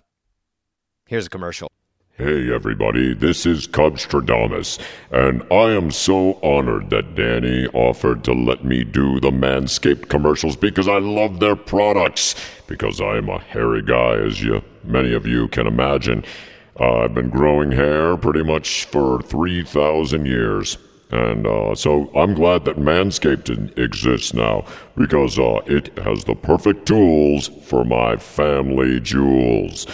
here's 1.07 1.27
a 1.27 1.31
commercial. 1.31 1.71
Hey 2.17 2.53
everybody, 2.53 3.15
this 3.15 3.47
is 3.47 3.69
Cubstradamus, 3.69 4.81
and 5.13 5.41
I 5.53 5.71
am 5.71 5.93
so 5.93 6.41
honored 6.43 6.91
that 6.91 7.15
Danny 7.15 7.69
offered 7.69 8.25
to 8.25 8.33
let 8.33 8.65
me 8.65 8.83
do 8.83 9.21
the 9.21 9.31
Manscaped 9.31 10.09
commercials 10.09 10.57
because 10.57 10.89
I 10.89 10.99
love 10.99 11.39
their 11.39 11.55
products. 11.55 12.35
Because 12.67 13.01
I 13.01 13.19
am 13.19 13.29
a 13.29 13.39
hairy 13.39 13.83
guy, 13.83 14.15
as 14.15 14.43
you 14.43 14.65
many 14.89 15.13
of 15.13 15.27
you 15.27 15.49
can 15.49 15.67
imagine. 15.67 16.25
Uh, 16.79 17.05
I've 17.05 17.15
been 17.15 17.29
growing 17.29 17.73
hair 17.73 18.17
pretty 18.17 18.43
much 18.43 18.85
for 18.87 19.21
3,000 19.23 20.27
years. 20.27 20.79
And 21.11 21.47
uh, 21.47 21.75
so 21.75 22.11
I'm 22.15 22.35
glad 22.35 22.65
that 22.67 22.77
Manscaped 22.77 23.79
exists 23.79 24.35
now 24.35 24.65
because 24.97 25.39
uh, 25.39 25.61
it 25.67 25.97
has 25.99 26.25
the 26.25 26.35
perfect 26.35 26.87
tools 26.87 27.49
for 27.65 27.85
my 27.85 28.17
family 28.17 29.01
jewels. 29.01 29.87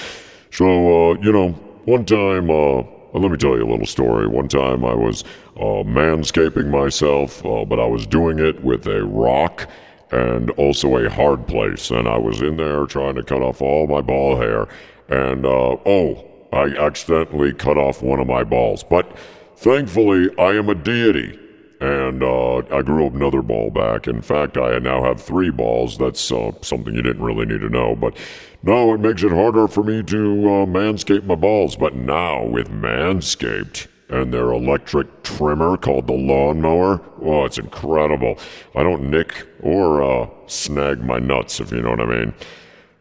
So, 0.51 1.12
uh, 1.12 1.14
you 1.20 1.32
know, 1.32 1.51
one 1.84 2.05
time, 2.05 2.51
uh, 2.51 2.82
let 3.12 3.30
me 3.30 3.36
tell 3.36 3.57
you 3.57 3.64
a 3.64 3.70
little 3.70 3.86
story. 3.86 4.26
One 4.26 4.49
time 4.49 4.84
I 4.84 4.95
was 4.95 5.22
uh, 5.57 5.84
manscaping 5.86 6.68
myself, 6.68 7.42
but 7.42 7.78
I 7.78 7.86
was 7.86 8.07
doing 8.07 8.40
it 8.40 8.64
with 8.64 8.86
a 8.88 9.05
rock 9.05 9.68
and 10.14 10.50
also 10.52 10.96
a 10.96 11.10
hard 11.10 11.46
place. 11.48 11.90
And 11.90 12.06
I 12.06 12.18
was 12.18 12.40
in 12.40 12.56
there 12.56 12.86
trying 12.86 13.16
to 13.16 13.22
cut 13.22 13.42
off 13.42 13.60
all 13.60 13.88
my 13.88 14.00
ball 14.00 14.36
hair. 14.36 14.68
And, 15.08 15.44
uh, 15.44 15.76
oh, 15.84 16.24
I 16.52 16.66
accidentally 16.76 17.52
cut 17.52 17.76
off 17.76 18.00
one 18.00 18.20
of 18.20 18.28
my 18.28 18.44
balls. 18.44 18.84
But 18.84 19.18
thankfully, 19.56 20.30
I 20.38 20.52
am 20.52 20.68
a 20.68 20.74
deity. 20.74 21.40
And 21.80 22.22
uh, 22.22 22.58
I 22.70 22.82
grew 22.82 23.08
another 23.08 23.42
ball 23.42 23.70
back. 23.70 24.06
In 24.06 24.22
fact, 24.22 24.56
I 24.56 24.78
now 24.78 25.02
have 25.02 25.20
three 25.20 25.50
balls. 25.50 25.98
That's 25.98 26.30
uh, 26.30 26.52
something 26.62 26.94
you 26.94 27.02
didn't 27.02 27.22
really 27.22 27.44
need 27.44 27.60
to 27.60 27.68
know. 27.68 27.96
But 27.96 28.16
no, 28.62 28.94
it 28.94 29.00
makes 29.00 29.24
it 29.24 29.32
harder 29.32 29.66
for 29.66 29.82
me 29.82 30.02
to 30.04 30.16
uh, 30.16 30.66
manscape 30.66 31.24
my 31.24 31.34
balls. 31.34 31.74
But 31.74 31.96
now 31.96 32.44
with 32.44 32.70
Manscaped 32.70 33.88
and 34.14 34.32
their 34.32 34.52
electric 34.52 35.22
trimmer 35.22 35.76
called 35.76 36.06
the 36.06 36.14
lawnmower, 36.14 37.00
oh, 37.22 37.44
it's 37.44 37.58
incredible. 37.58 38.38
I 38.74 38.82
don't 38.82 39.10
nick 39.10 39.46
or 39.60 40.02
uh, 40.02 40.28
snag 40.46 41.04
my 41.04 41.18
nuts, 41.18 41.60
if 41.60 41.72
you 41.72 41.82
know 41.82 41.90
what 41.90 42.00
I 42.00 42.06
mean. 42.06 42.34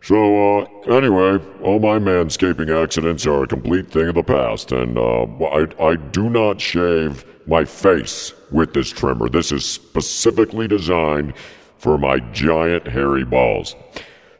So, 0.01 0.59
uh, 0.59 0.65
anyway, 0.93 1.39
all 1.61 1.79
my 1.79 1.97
manscaping 1.97 2.69
accidents 2.83 3.25
are 3.25 3.43
a 3.43 3.47
complete 3.47 3.89
thing 3.89 4.09
of 4.09 4.15
the 4.15 4.23
past, 4.23 4.71
and 4.71 4.97
uh, 4.97 5.23
I, 5.45 5.67
I 5.81 5.95
do 5.95 6.29
not 6.29 6.59
shave 6.59 7.25
my 7.47 7.63
face 7.63 8.33
with 8.51 8.73
this 8.73 8.89
trimmer. 8.89 9.29
This 9.29 9.51
is 9.51 9.65
specifically 9.65 10.67
designed 10.67 11.33
for 11.77 11.97
my 11.97 12.19
giant 12.31 12.87
hairy 12.87 13.23
balls. 13.23 13.75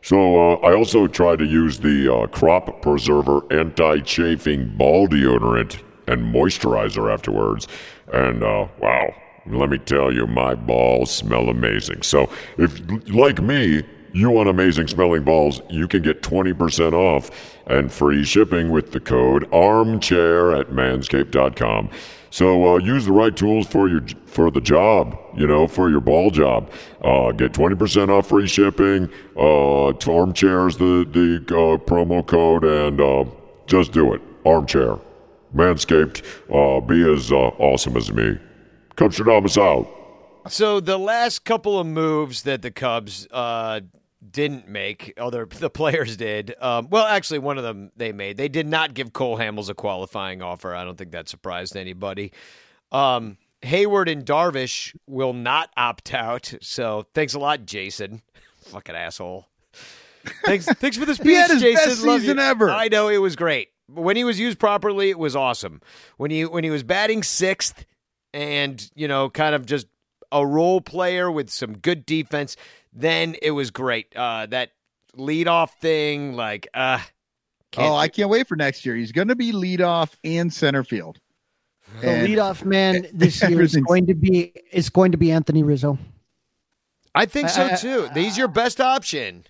So 0.01 0.17
uh, 0.35 0.55
I 0.55 0.73
also 0.73 1.07
try 1.07 1.37
to 1.37 1.45
use 1.45 1.79
the 1.79 2.13
uh, 2.13 2.27
Crop 2.27 2.81
Preserver 2.81 3.41
anti-chafing 3.53 4.75
ball 4.75 5.07
deodorant 5.07 5.81
and 6.07 6.33
moisturizer 6.33 7.11
afterwards. 7.11 7.67
And 8.11 8.43
uh, 8.43 8.67
wow, 8.79 9.13
let 9.47 9.69
me 9.69 9.77
tell 9.77 10.13
you, 10.13 10.27
my 10.27 10.55
balls 10.55 11.13
smell 11.13 11.49
amazing. 11.49 12.01
So 12.03 12.29
if, 12.57 12.81
like 13.09 13.41
me, 13.41 13.83
you 14.13 14.29
want 14.29 14.47
amazing 14.47 14.87
smelling 14.87 15.23
balls, 15.23 15.61
you 15.69 15.87
can 15.87 16.03
get 16.03 16.21
20% 16.21 16.93
off 16.93 17.31
and 17.65 17.91
free 17.91 18.23
shipping 18.23 18.69
with 18.69 18.91
the 18.91 18.99
code 18.99 19.51
armchair 19.51 20.53
at 20.53 20.69
manscaped.com. 20.69 21.89
So 22.29 22.73
uh, 22.73 22.77
use 22.77 23.05
the 23.05 23.11
right 23.11 23.35
tools 23.35 23.67
for 23.67 23.87
your 23.87 24.01
for 24.25 24.49
the 24.49 24.59
job, 24.59 25.15
you 25.35 25.45
know, 25.45 25.67
for 25.67 25.91
your 25.91 26.01
ball 26.01 26.31
job. 26.31 26.71
Uh, 27.03 27.31
get 27.31 27.53
20% 27.53 28.09
off 28.09 28.29
free 28.29 28.47
shipping. 28.47 29.07
Uh, 29.37 29.89
armchairs 30.11 30.77
the 30.77 31.05
the 31.11 31.43
uh, 31.49 31.77
promo 31.77 32.25
code, 32.25 32.63
and 32.63 32.99
uh, 32.99 33.25
just 33.67 33.91
do 33.91 34.15
it. 34.15 34.21
Armchair, 34.47 34.97
Manscaped. 35.55 36.23
Uh, 36.51 36.81
be 36.81 37.09
as 37.11 37.31
uh, 37.31 37.35
awesome 37.35 37.97
as 37.97 38.11
me. 38.11 38.37
Cubstradamus 38.95 39.57
out. 39.57 39.87
So 40.51 40.79
the 40.79 40.97
last 40.97 41.45
couple 41.45 41.79
of 41.79 41.87
moves 41.87 42.43
that 42.43 42.61
the 42.61 42.71
Cubs 42.71 43.27
uh, 43.31 43.81
didn't 44.29 44.67
make, 44.67 45.13
other 45.17 45.45
the 45.49 45.69
players 45.69 46.17
did. 46.17 46.53
Um, 46.61 46.89
well, 46.89 47.05
actually, 47.05 47.39
one 47.39 47.57
of 47.57 47.63
them 47.63 47.91
they 47.95 48.11
made. 48.11 48.37
They 48.37 48.49
did 48.49 48.67
not 48.67 48.93
give 48.93 49.13
Cole 49.13 49.37
Hamels 49.37 49.69
a 49.69 49.73
qualifying 49.73 50.41
offer. 50.41 50.75
I 50.75 50.83
don't 50.83 50.97
think 50.97 51.11
that 51.11 51.29
surprised 51.29 51.75
anybody. 51.77 52.31
Um, 52.91 53.37
Heyward 53.61 54.11
and 54.11 54.25
Darvish 54.25 54.93
will 55.07 55.33
not 55.33 55.69
opt 55.77 56.13
out. 56.13 56.53
So 56.61 57.05
thanks 57.13 57.33
a 57.33 57.39
lot, 57.39 57.65
Jason. 57.65 58.21
Fucking 58.65 58.95
asshole. 58.95 59.47
Thanks, 60.45 60.65
thanks 60.65 60.95
for 60.97 61.05
the 61.05 61.15
speech, 61.15 61.27
He 61.27 61.33
had 61.33 61.49
his 61.51 61.61
Jason. 61.61 61.89
best 61.89 62.03
Love 62.03 62.21
season 62.21 62.37
you. 62.37 62.43
ever. 62.43 62.69
I 62.69 62.87
know 62.87 63.09
it 63.09 63.17
was 63.17 63.35
great. 63.35 63.69
When 63.93 64.15
he 64.15 64.23
was 64.23 64.39
used 64.39 64.59
properly, 64.59 65.09
it 65.09 65.19
was 65.19 65.35
awesome. 65.35 65.81
When 66.17 66.31
he 66.31 66.45
when 66.45 66.63
he 66.63 66.69
was 66.69 66.83
batting 66.83 67.23
sixth, 67.23 67.85
and 68.33 68.89
you 68.95 69.07
know, 69.07 69.29
kind 69.29 69.55
of 69.55 69.65
just 69.65 69.87
a 70.31 70.45
role 70.45 70.81
player 70.81 71.31
with 71.31 71.49
some 71.49 71.77
good 71.77 72.05
defense, 72.05 72.55
then 72.91 73.35
it 73.41 73.51
was 73.51 73.71
great. 73.71 74.15
Uh, 74.15 74.47
that 74.47 74.71
leadoff 75.15 75.69
thing, 75.79 76.35
like, 76.35 76.67
uh, 76.73 76.99
can't 77.71 77.91
oh, 77.91 77.95
I 77.95 78.07
can't 78.07 78.29
wait 78.29 78.47
for 78.47 78.55
next 78.55 78.85
year. 78.85 78.95
He's 78.95 79.11
going 79.11 79.27
to 79.27 79.35
be 79.35 79.51
leadoff 79.51 80.13
and 80.23 80.51
center 80.51 80.83
field. 80.83 81.19
The 82.01 82.09
And- 82.09 82.27
leadoff 82.27 82.65
man 82.65 83.07
this 83.13 83.41
year 83.47 83.61
is 83.61 83.75
going 83.75 84.07
to 84.07 84.15
be 84.15 84.53
is 84.71 84.89
going 84.89 85.11
to 85.11 85.17
be 85.17 85.31
Anthony 85.31 85.61
Rizzo, 85.61 85.99
I 87.13 87.25
think 87.27 87.49
so 87.49 87.63
I- 87.67 87.73
I- 87.73 87.75
too. 87.75 88.09
He's 88.15 88.37
your 88.37 88.47
best 88.47 88.81
option. 88.81 89.45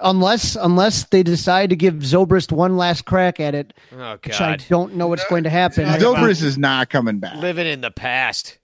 Unless 0.00 0.56
unless 0.56 1.04
they 1.04 1.22
decide 1.22 1.70
to 1.70 1.76
give 1.76 1.94
Zobrist 1.94 2.52
one 2.52 2.76
last 2.76 3.04
crack 3.04 3.40
at 3.40 3.54
it, 3.54 3.72
Oh 3.92 4.18
which 4.24 4.40
I 4.40 4.56
don't 4.56 4.94
know 4.96 5.08
what's 5.08 5.24
going 5.28 5.44
to 5.44 5.50
happen. 5.50 5.84
Zobrist 5.86 6.42
is 6.42 6.58
not 6.58 6.90
coming 6.90 7.18
back. 7.18 7.36
living 7.36 7.66
in 7.66 7.80
the 7.80 7.90
past. 7.90 8.58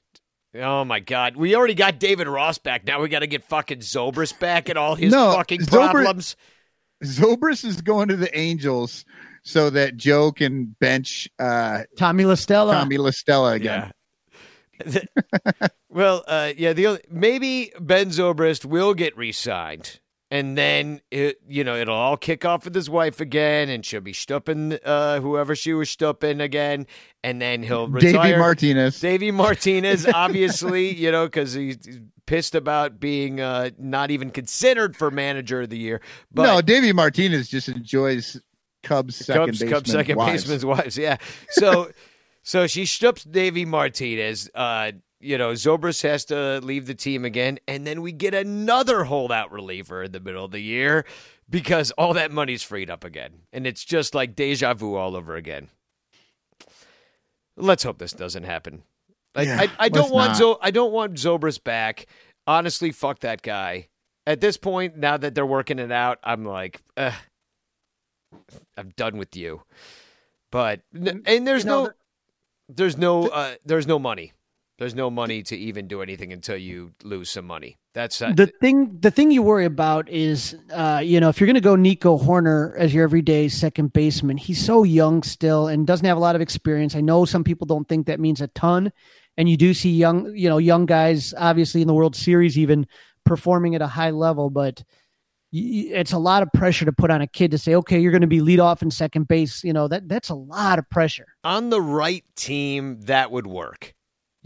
Oh 0.57 0.85
my 0.85 1.01
God, 1.01 1.37
we 1.37 1.57
already 1.57 1.75
got 1.75 1.99
David 1.99 2.29
Ross 2.29 2.59
back. 2.59 2.87
Now 2.87 3.01
we 3.01 3.09
got 3.09 3.21
to 3.21 3.27
get 3.27 3.43
fucking 3.45 3.79
Zobrist 3.81 4.39
back 4.39 4.69
and 4.69 4.79
all 4.79 4.95
his 4.95 5.13
No, 5.13 5.33
fucking 5.33 5.63
Zobrist- 5.63 5.91
problems. 5.91 6.37
Zobrist 7.03 7.65
is 7.65 7.83
going 7.83 8.09
to 8.09 8.17
the 8.17 8.37
Angels 8.39 9.05
so 9.43 9.69
that 9.71 9.97
Joe 9.97 10.31
can 10.33 10.77
bench 10.81 11.29
uh, 11.39 11.83
Tommy 11.99 12.25
LaStella. 12.25 12.73
Tommy 12.73 12.99
LaStella 12.99 13.55
again. 13.55 13.91
well, 15.89 16.25
uh, 16.27 16.53
yeah, 16.57 16.73
the 16.73 16.87
only, 16.87 17.01
maybe 17.11 17.73
Ben 17.81 18.09
Zobrist 18.09 18.65
will 18.65 18.95
get 18.95 19.17
re-signed, 19.17 20.01
and 20.35 20.59
then 20.59 21.01
it, 21.13 21.41
you 21.49 21.63
know 21.63 21.77
it'll 21.77 21.95
all 21.95 22.17
kick 22.17 22.45
off 22.45 22.65
with 22.65 22.75
his 22.75 22.91
wife 22.91 23.21
again, 23.21 23.69
and 23.69 23.87
she'll 23.87 24.01
be 24.01 24.13
stupping 24.13 24.77
uh, 24.85 25.21
whoever 25.21 25.55
she 25.55 25.73
was 25.73 25.89
stupping 25.89 26.41
again, 26.41 26.89
and 27.23 27.41
then 27.41 27.63
he'll 27.63 27.87
retire. 27.87 28.13
Davey 28.13 28.39
Martinez. 28.39 29.01
Davey 29.01 29.31
Martinez, 29.31 30.07
obviously, 30.13 30.93
you 30.93 31.13
know, 31.13 31.27
because 31.27 31.53
he's 31.53 32.01
pissed 32.27 32.57
about 32.57 32.99
being 32.99 33.41
uh, 33.41 33.71
not 33.79 34.11
even 34.11 34.31
considered 34.31 34.97
for 34.97 35.09
manager 35.09 35.63
of 35.63 35.71
the 35.71 35.79
year. 35.79 36.01
But 36.33 36.43
no, 36.43 36.61
Davey 36.61 36.93
Martinez 36.93 37.49
just 37.49 37.69
enjoys 37.69 38.41
Cubs 38.83 39.15
second 39.15 39.57
Cubs. 39.59 39.63
Cubs 39.63 39.93
second 39.93 40.17
wives. 40.17 40.43
baseman's 40.43 40.65
wives. 40.65 40.99
Yeah. 40.99 41.19
So, 41.51 41.93
so 42.43 42.67
she 42.67 42.87
stups 42.87 43.23
Davey 43.23 43.65
Martinez. 43.65 44.51
Uh, 44.53 44.93
you 45.25 45.39
know, 45.39 45.53
Zobrist 45.53 46.03
has 46.03 46.25
to 46.27 46.61
leave 46.63 46.87
the 46.87 46.95
team 46.95 47.25
again, 47.25 47.59
and 47.67 47.87
then 47.87 48.03
we 48.03 48.13
get 48.13 48.35
another 48.35 49.05
holdout 49.05 49.51
reliever 49.51 50.03
in 50.05 50.13
the 50.13 50.21
middle 50.21 50.45
of 50.45 50.51
the 50.51 50.61
year 50.61 51.05
because 51.49 51.91
all 51.93 52.13
that 52.15 52.31
money's 52.31 52.63
freed 52.63 52.91
up 52.91 53.05
again, 53.05 53.41
and 53.53 53.67
it's 53.67 53.85
just 53.85 54.15
like 54.15 54.37
deja 54.37 54.75
vu 54.75 54.95
all 54.95 55.17
over 55.17 55.35
again. 55.35 55.69
Let's 57.57 57.85
hope 57.85 57.99
this 57.99 58.13
doesn't 58.13 58.45
happen. 58.45 58.83
Like, 59.35 59.49
Yeah, 59.49 59.63
I, 59.63 59.85
I 59.87 59.89
don't 59.89 60.11
want 60.13 60.31
not. 60.31 60.37
Zo- 60.37 60.59
I 60.61 60.71
don't 60.71 60.93
want 60.93 61.15
Zobrist 61.15 61.65
back. 61.65 62.07
Honestly, 62.47 62.93
fuck 62.93 63.21
that 63.21 63.43
guy. 63.43 63.89
At 64.27 64.41
this 64.41 64.57
point, 64.57 64.97
now 64.97 65.17
that 65.17 65.35
they're 65.35 65.47
working 65.47 65.79
it 65.79 65.93
out, 65.93 66.19
I'm 66.23 66.45
like, 66.45 66.81
Ugh, 66.97 67.15
I'm 68.77 68.91
done 68.97 69.17
with 69.17 69.37
you. 69.37 69.63
But 70.51 70.83
and 70.93 71.47
there's 71.47 71.65
you 71.65 71.71
know, 71.71 71.85
no, 71.87 71.93
there's 72.69 72.99
no, 72.99 73.29
uh, 73.29 73.55
there's 73.65 73.87
no 73.87 73.99
money. 73.99 74.33
There's 74.79 74.95
no 74.95 75.09
money 75.09 75.43
to 75.45 75.57
even 75.57 75.87
do 75.87 76.03
anything 76.03 76.33
until 76.33 76.57
you 76.57 76.95
lose 77.05 77.31
some 77.31 77.47
money. 77.47 77.79
That's 77.93 78.21
uh, 78.21 78.33
the 78.35 78.49
thing 78.61 78.99
the 78.99 79.13
thing 79.13 79.31
you 79.31 79.41
worry 79.41 79.67
about 79.67 80.09
is 80.09 80.57
uh, 80.73 81.01
you 81.03 81.21
know 81.21 81.29
if 81.29 81.39
you're 81.39 81.47
going 81.47 81.55
to 81.55 81.61
go 81.61 81.77
Nico 81.77 82.19
Hoerner 82.19 82.77
as 82.77 82.93
your 82.93 83.05
everyday 83.05 83.49
second 83.49 83.93
baseman, 83.93 84.37
he's 84.37 84.65
so 84.65 84.83
young 84.83 85.23
still 85.23 85.69
and 85.69 85.87
doesn't 85.87 86.07
have 86.07 86.17
a 86.17 86.21
lot 86.21 86.35
of 86.35 86.43
experience. 86.43 86.97
I 86.97 87.03
know 87.03 87.25
some 87.25 87.45
people 87.45 87.67
don't 87.67 87.89
think 87.89 88.07
that 88.07 88.19
means 88.19 88.41
a 88.41 88.49
ton, 88.49 88.91
and 89.37 89.49
you 89.49 89.57
do 89.57 89.75
see 89.75 89.91
young 89.91 90.35
you 90.35 90.49
know 90.49 90.59
young 90.59 90.87
guys 90.87 91.33
obviously 91.39 91.83
in 91.83 91.87
the 91.87 91.95
World 91.95 92.17
Series 92.17 92.59
even 92.59 92.89
performing 93.25 93.77
at 93.77 93.83
a 93.83 93.87
high 93.87 94.11
level, 94.11 94.51
but 94.51 94.83
it's 95.53 96.13
a 96.13 96.19
lot 96.19 96.43
of 96.43 96.53
pressure 96.53 96.85
to 96.85 96.93
put 96.93 97.13
on 97.13 97.23
a 97.23 97.29
kid 97.29 97.53
to 97.53 97.59
say, 97.59 97.77
okay, 97.77 98.01
you're 98.01 98.11
going 98.11 98.23
to 98.23 98.27
be 98.27 98.41
lead 98.41 98.59
off 98.59 98.83
in 98.83 98.91
second 98.91 99.29
base. 99.29 99.63
You 99.63 99.73
know 99.73 99.87
that 99.87 100.09
that's 100.09 100.31
a 100.31 100.35
lot 100.35 100.81
of 100.81 100.91
pressure. 100.91 101.29
On 101.45 101.71
the 101.71 101.81
right 101.81 102.25
team, 102.35 103.03
that 103.03 103.31
would 103.31 103.47
work. 103.47 103.95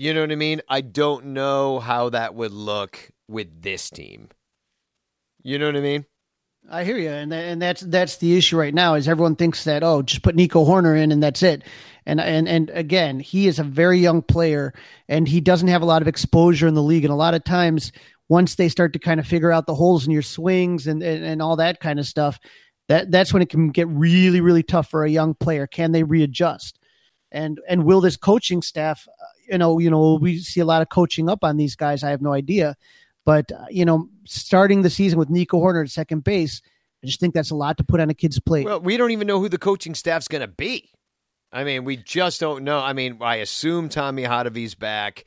You 0.00 0.14
know 0.14 0.20
what 0.20 0.30
I 0.30 0.36
mean? 0.36 0.62
I 0.68 0.80
don't 0.80 1.26
know 1.26 1.80
how 1.80 2.10
that 2.10 2.36
would 2.36 2.52
look 2.52 3.10
with 3.26 3.62
this 3.62 3.90
team. 3.90 4.28
You 5.42 5.58
know 5.58 5.66
what 5.66 5.76
I 5.76 5.80
mean? 5.80 6.06
I 6.70 6.84
hear 6.84 6.98
you, 6.98 7.10
and 7.10 7.32
and 7.32 7.60
that's 7.60 7.80
that's 7.80 8.18
the 8.18 8.36
issue 8.36 8.56
right 8.56 8.72
now. 8.72 8.94
Is 8.94 9.08
everyone 9.08 9.34
thinks 9.34 9.64
that 9.64 9.82
oh, 9.82 10.02
just 10.02 10.22
put 10.22 10.36
Nico 10.36 10.64
Hoerner 10.64 10.96
in 10.96 11.10
and 11.10 11.20
that's 11.20 11.42
it, 11.42 11.64
and 12.06 12.20
and 12.20 12.48
and 12.48 12.70
again, 12.70 13.18
he 13.18 13.48
is 13.48 13.58
a 13.58 13.64
very 13.64 13.98
young 13.98 14.22
player, 14.22 14.72
and 15.08 15.26
he 15.26 15.40
doesn't 15.40 15.66
have 15.66 15.82
a 15.82 15.86
lot 15.86 16.02
of 16.02 16.06
exposure 16.06 16.68
in 16.68 16.74
the 16.74 16.82
league, 16.82 17.04
and 17.04 17.12
a 17.12 17.16
lot 17.16 17.34
of 17.34 17.42
times 17.42 17.90
once 18.28 18.54
they 18.54 18.68
start 18.68 18.92
to 18.92 19.00
kind 19.00 19.18
of 19.18 19.26
figure 19.26 19.50
out 19.50 19.66
the 19.66 19.74
holes 19.74 20.06
in 20.06 20.12
your 20.12 20.22
swings 20.22 20.86
and 20.86 21.02
and, 21.02 21.24
and 21.24 21.42
all 21.42 21.56
that 21.56 21.80
kind 21.80 21.98
of 21.98 22.06
stuff, 22.06 22.38
that 22.86 23.10
that's 23.10 23.32
when 23.32 23.42
it 23.42 23.48
can 23.48 23.70
get 23.70 23.88
really 23.88 24.40
really 24.40 24.62
tough 24.62 24.88
for 24.88 25.04
a 25.04 25.10
young 25.10 25.34
player. 25.34 25.66
Can 25.66 25.90
they 25.90 26.04
readjust? 26.04 26.78
And 27.32 27.60
and 27.68 27.84
will 27.84 28.00
this 28.00 28.16
coaching 28.16 28.62
staff, 28.62 29.06
you 29.50 29.58
know, 29.58 29.78
you 29.78 29.90
know, 29.90 30.18
we 30.20 30.38
see 30.38 30.60
a 30.60 30.64
lot 30.64 30.82
of 30.82 30.88
coaching 30.88 31.28
up 31.28 31.44
on 31.44 31.56
these 31.56 31.76
guys. 31.76 32.02
I 32.02 32.10
have 32.10 32.22
no 32.22 32.32
idea, 32.32 32.76
but 33.24 33.50
uh, 33.52 33.64
you 33.70 33.84
know, 33.84 34.08
starting 34.24 34.82
the 34.82 34.90
season 34.90 35.18
with 35.18 35.30
Nico 35.30 35.58
Hoerner 35.58 35.84
at 35.84 35.90
second 35.90 36.24
base, 36.24 36.62
I 37.02 37.06
just 37.06 37.20
think 37.20 37.34
that's 37.34 37.50
a 37.50 37.54
lot 37.56 37.78
to 37.78 37.84
put 37.84 38.00
on 38.00 38.10
a 38.10 38.14
kid's 38.14 38.40
plate. 38.40 38.64
Well, 38.64 38.80
we 38.80 38.96
don't 38.96 39.10
even 39.10 39.26
know 39.26 39.40
who 39.40 39.48
the 39.48 39.58
coaching 39.58 39.94
staff's 39.94 40.28
going 40.28 40.42
to 40.42 40.48
be. 40.48 40.90
I 41.52 41.64
mean, 41.64 41.84
we 41.84 41.96
just 41.96 42.40
don't 42.40 42.64
know. 42.64 42.78
I 42.78 42.92
mean, 42.92 43.18
I 43.20 43.36
assume 43.36 43.88
Tommy 43.88 44.22
Hottovy's 44.22 44.74
back. 44.74 45.24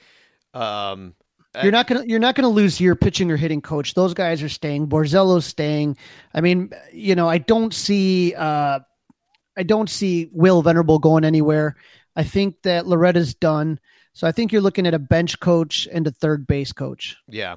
Um, 0.54 1.16
you're 1.62 1.72
not 1.72 1.88
gonna 1.88 2.06
you're 2.06 2.20
not 2.20 2.36
gonna 2.36 2.50
lose 2.50 2.80
your 2.80 2.96
pitching 2.96 3.30
or 3.30 3.36
hitting 3.36 3.62
coach. 3.62 3.94
Those 3.94 4.14
guys 4.14 4.42
are 4.42 4.50
staying. 4.50 4.88
Borzello's 4.88 5.46
staying. 5.46 5.98
I 6.34 6.40
mean, 6.40 6.72
you 6.94 7.16
know, 7.16 7.28
I 7.28 7.40
don't 7.40 7.74
see 7.74 8.34
uh, 8.34 8.80
I 9.58 9.64
don't 9.64 9.90
see 9.90 10.30
Will 10.32 10.62
Venable 10.62 11.00
going 11.00 11.26
anywhere. 11.26 11.76
I 12.16 12.24
think 12.24 12.62
that 12.64 12.86
Loretta's 12.86 13.34
done. 13.34 13.80
So 14.14 14.28
I 14.28 14.32
think 14.32 14.52
you're 14.52 14.62
looking 14.62 14.86
at 14.86 14.94
a 14.94 15.00
bench 15.00 15.40
coach 15.40 15.88
and 15.92 16.06
a 16.06 16.12
third 16.12 16.48
base 16.48 16.74
coach. 16.74 17.18
Yeah. 17.28 17.56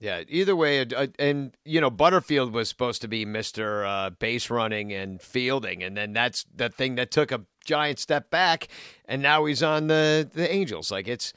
Yeah. 0.00 0.22
Either 0.26 0.56
way, 0.56 0.80
uh, 0.80 1.06
and 1.18 1.54
you 1.64 1.80
know, 1.80 1.90
Butterfield 1.90 2.52
was 2.52 2.68
supposed 2.68 3.02
to 3.02 3.08
be 3.08 3.24
Mister 3.24 3.84
uh, 3.84 4.10
Base 4.10 4.50
running 4.50 4.92
and 4.92 5.20
fielding, 5.20 5.82
and 5.82 5.96
then 5.96 6.12
that's 6.12 6.44
the 6.54 6.68
thing 6.70 6.96
that 6.96 7.10
took 7.10 7.30
a 7.30 7.42
giant 7.64 7.98
step 7.98 8.30
back, 8.30 8.68
and 9.04 9.22
now 9.22 9.44
he's 9.44 9.62
on 9.62 9.86
the 9.86 10.28
the 10.32 10.52
Angels. 10.52 10.90
Like 10.90 11.06
it's, 11.06 11.32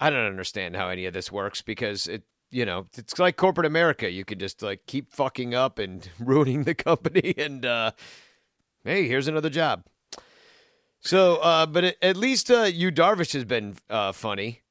I 0.00 0.10
don't 0.10 0.26
understand 0.26 0.74
how 0.74 0.88
any 0.88 1.06
of 1.06 1.14
this 1.14 1.30
works 1.30 1.62
because 1.62 2.08
it, 2.08 2.24
you 2.50 2.66
know, 2.66 2.86
it's 2.96 3.18
like 3.20 3.36
corporate 3.36 3.66
America. 3.66 4.10
You 4.10 4.24
could 4.24 4.40
just 4.40 4.62
like 4.62 4.86
keep 4.86 5.12
fucking 5.12 5.54
up 5.54 5.78
and 5.78 6.08
ruining 6.18 6.64
the 6.64 6.74
company, 6.74 7.34
and 7.36 7.64
uh, 7.64 7.92
hey, 8.84 9.06
here's 9.06 9.28
another 9.28 9.50
job. 9.50 9.84
So, 11.00 11.36
uh, 11.36 11.66
but 11.66 11.84
at, 11.84 11.96
at 12.02 12.16
least 12.16 12.50
uh, 12.50 12.64
Yu 12.64 12.90
Darvish 12.90 13.32
has 13.32 13.44
been 13.44 13.76
uh, 13.88 14.12
funny. 14.12 14.62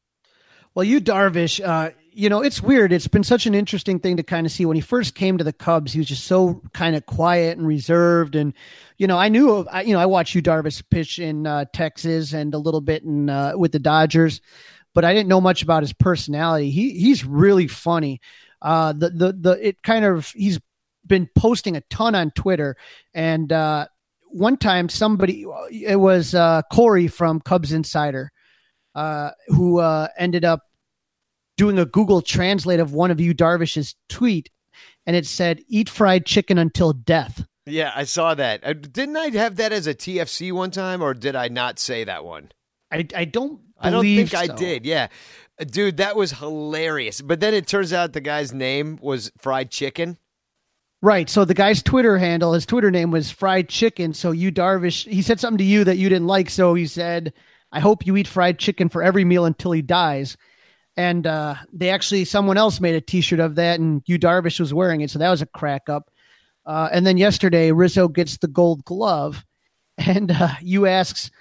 Well, 0.75 0.83
Yu 0.83 1.01
Darvish, 1.01 1.65
uh, 1.65 1.91
you 2.11 2.29
know, 2.29 2.41
it's 2.41 2.61
weird. 2.61 2.91
It's 2.91 3.07
been 3.07 3.23
such 3.23 3.45
an 3.45 3.55
interesting 3.55 3.99
thing 3.99 4.17
to 4.17 4.23
kind 4.23 4.45
of 4.45 4.51
see. 4.51 4.65
When 4.65 4.75
he 4.75 4.81
first 4.81 5.15
came 5.15 5.37
to 5.37 5.43
the 5.43 5.53
Cubs, 5.53 5.93
he 5.93 5.99
was 5.99 6.07
just 6.07 6.25
so 6.25 6.61
kind 6.73 6.95
of 6.95 7.05
quiet 7.05 7.57
and 7.57 7.65
reserved. 7.65 8.35
And, 8.35 8.53
you 8.97 9.07
know, 9.07 9.17
I 9.17 9.29
knew, 9.29 9.65
I, 9.71 9.81
you 9.81 9.93
know, 9.93 9.99
I 9.99 10.05
watched 10.05 10.35
Yu 10.35 10.41
Darvish 10.41 10.83
pitch 10.89 11.19
in 11.19 11.47
uh, 11.47 11.65
Texas 11.73 12.33
and 12.33 12.53
a 12.53 12.59
little 12.59 12.81
bit 12.81 13.03
in 13.03 13.29
uh, 13.29 13.53
with 13.55 13.71
the 13.71 13.79
Dodgers, 13.79 14.41
but 14.93 15.05
I 15.05 15.13
didn't 15.13 15.29
know 15.29 15.41
much 15.41 15.63
about 15.63 15.83
his 15.83 15.93
personality. 15.93 16.71
He 16.71 16.99
he's 16.99 17.23
really 17.23 17.67
funny. 17.67 18.19
Uh, 18.61 18.93
the 18.93 19.09
the 19.09 19.33
the 19.33 19.67
it 19.67 19.83
kind 19.83 20.05
of 20.05 20.29
he's 20.31 20.59
been 21.05 21.29
posting 21.35 21.75
a 21.75 21.81
ton 21.81 22.15
on 22.15 22.31
Twitter, 22.31 22.77
and 23.13 23.51
uh, 23.51 23.87
one 24.29 24.57
time 24.57 24.89
somebody 24.89 25.45
it 25.71 25.99
was 25.99 26.35
uh, 26.35 26.61
Corey 26.71 27.07
from 27.07 27.39
Cubs 27.41 27.71
Insider 27.71 28.31
uh, 28.95 29.31
who 29.47 29.79
uh, 29.79 30.07
ended 30.17 30.43
up 30.43 30.61
doing 31.55 31.79
a 31.79 31.85
Google 31.85 32.21
Translate 32.21 32.79
of 32.79 32.93
one 32.93 33.11
of 33.11 33.19
Yu 33.19 33.33
Darvish's 33.33 33.95
tweet, 34.09 34.49
and 35.05 35.15
it 35.15 35.25
said 35.25 35.61
"Eat 35.67 35.89
fried 35.89 36.25
chicken 36.25 36.57
until 36.57 36.93
death." 36.93 37.45
Yeah, 37.65 37.91
I 37.95 38.05
saw 38.05 38.33
that. 38.33 38.65
Uh, 38.65 38.73
didn't 38.73 39.17
I 39.17 39.29
have 39.29 39.57
that 39.57 39.71
as 39.73 39.87
a 39.87 39.93
TFC 39.93 40.51
one 40.51 40.71
time, 40.71 41.01
or 41.01 41.13
did 41.13 41.35
I 41.35 41.47
not 41.49 41.79
say 41.79 42.05
that 42.05 42.23
one? 42.23 42.51
I, 42.91 43.05
I 43.15 43.25
don't. 43.25 43.59
I 43.79 43.89
don't 43.89 44.03
think 44.03 44.29
so. 44.29 44.37
I 44.37 44.47
did. 44.47 44.85
Yeah, 44.85 45.07
Uh, 45.59 45.65
dude, 45.65 45.97
that 45.97 46.15
was 46.15 46.31
hilarious. 46.31 47.21
But 47.21 47.39
then 47.39 47.53
it 47.53 47.67
turns 47.67 47.93
out 47.93 48.13
the 48.13 48.21
guy's 48.21 48.53
name 48.53 48.97
was 49.01 49.31
Fried 49.37 49.69
Chicken. 49.69 50.17
Right. 51.07 51.29
So 51.29 51.45
the 51.45 51.53
guy's 51.53 51.81
Twitter 51.81 52.17
handle, 52.17 52.51
his 52.51 52.65
Twitter 52.65 52.91
name 52.91 53.11
was 53.11 53.31
Fried 53.31 53.69
Chicken. 53.69 54.13
So 54.13 54.31
Yu 54.31 54.51
Darvish, 54.51 55.07
he 55.07 55.21
said 55.21 55.39
something 55.39 55.59
to 55.59 55.63
you 55.63 55.85
that 55.85 55.95
you 55.95 56.09
didn't 56.09 56.27
like. 56.27 56.49
So 56.49 56.73
he 56.73 56.85
said, 56.85 57.31
"I 57.71 57.79
hope 57.79 58.05
you 58.05 58.17
eat 58.17 58.27
fried 58.27 58.59
chicken 58.59 58.89
for 58.89 59.01
every 59.01 59.23
meal 59.23 59.45
until 59.45 59.71
he 59.71 59.81
dies." 59.81 60.35
And 60.97 61.25
uh, 61.25 61.55
they 61.71 61.91
actually, 61.91 62.25
someone 62.25 62.57
else 62.57 62.81
made 62.81 62.95
a 62.95 62.99
T-shirt 62.99 63.39
of 63.39 63.55
that, 63.55 63.79
and 63.79 64.01
Yu 64.05 64.19
Darvish 64.19 64.59
was 64.59 64.73
wearing 64.73 64.99
it. 64.99 65.09
So 65.09 65.19
that 65.19 65.29
was 65.29 65.41
a 65.41 65.45
crack 65.45 65.87
up. 65.87 66.11
Uh, 66.65 66.89
and 66.91 67.07
then 67.07 67.15
yesterday, 67.15 67.71
Rizzo 67.71 68.09
gets 68.09 68.39
the 68.39 68.49
Gold 68.49 68.83
Glove, 68.83 69.45
and 69.97 70.29
uh, 70.29 70.55
you 70.61 70.87
asks, 70.87 71.31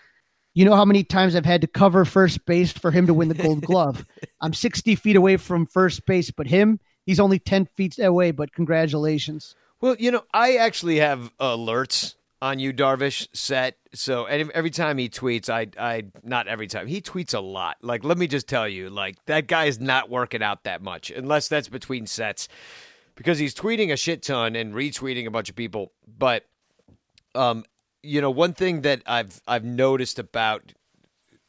"You 0.55 0.65
know 0.65 0.77
how 0.77 0.85
many 0.85 1.03
times 1.03 1.35
I've 1.35 1.45
had 1.45 1.63
to 1.63 1.67
cover 1.67 2.05
first 2.05 2.47
base 2.47 2.71
for 2.71 2.93
him 2.93 3.09
to 3.09 3.15
win 3.15 3.27
the 3.27 3.35
Gold 3.35 3.63
Glove? 3.63 4.07
I'm 4.41 4.55
60 4.55 4.95
feet 4.95 5.17
away 5.17 5.39
from 5.39 5.67
first 5.67 6.07
base, 6.07 6.31
but 6.31 6.47
him." 6.47 6.79
He's 7.07 7.21
only 7.21 7.39
10 7.39 7.67
feet 7.67 7.99
away, 8.01 8.33
but 8.33 8.53
congratulations. 8.53 9.55
Well, 9.81 9.95
you 9.99 10.11
know, 10.11 10.25
I 10.35 10.57
actually 10.57 10.97
have 10.97 11.31
alerts 11.39 12.17
on 12.43 12.59
you, 12.59 12.73
Darvish 12.73 13.29
set. 13.33 13.77
So 13.95 14.25
every 14.25 14.71
time 14.71 14.99
he 14.99 15.09
tweets, 15.09 15.49
I, 15.49 15.69
I, 15.83 16.05
not 16.25 16.49
every 16.49 16.67
time 16.67 16.89
he 16.89 17.01
tweets 17.01 17.33
a 17.35 17.41
lot. 17.41 17.77
Like, 17.81 18.05
let 18.05 18.19
me 18.19 18.27
just 18.27 18.49
tell 18.49 18.69
you, 18.69 18.91
like 18.91 19.25
that 19.27 19.47
guy 19.47 19.67
is 19.67 19.81
not 19.81 20.11
working 20.11 20.43
out 20.43 20.65
that 20.65 20.83
much, 20.83 21.11
unless 21.11 21.49
that's 21.49 21.69
between 21.69 22.07
sets, 22.07 22.49
because 23.15 23.39
he's 23.39 23.55
tweeting 23.55 23.93
a 23.93 23.97
shit 23.97 24.23
ton 24.23 24.57
and 24.57 24.75
retweeting 24.75 25.27
a 25.27 25.31
bunch 25.31 25.49
of 25.49 25.57
people. 25.57 25.93
But, 26.07 26.45
um, 27.35 27.65
you 28.03 28.21
know, 28.21 28.31
one 28.31 28.53
thing 28.53 28.83
that 28.83 29.03
I've 29.07 29.41
I've 29.47 29.65
noticed 29.65 30.19
about 30.19 30.73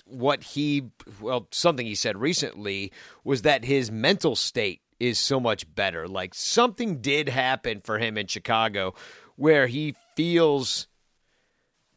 what 0.05 0.41
he, 0.43 0.89
well, 1.19 1.47
something 1.51 1.85
he 1.85 1.95
said 1.95 2.17
recently 2.17 2.93
was 3.23 3.41
that 3.41 3.65
his 3.65 3.91
mental 3.91 4.35
state 4.35 4.81
is 4.99 5.19
so 5.19 5.39
much 5.39 5.73
better. 5.75 6.07
Like 6.07 6.33
something 6.33 7.01
did 7.01 7.29
happen 7.29 7.81
for 7.81 7.99
him 7.99 8.17
in 8.17 8.27
Chicago 8.27 8.93
where 9.35 9.67
he 9.67 9.95
feels 10.15 10.87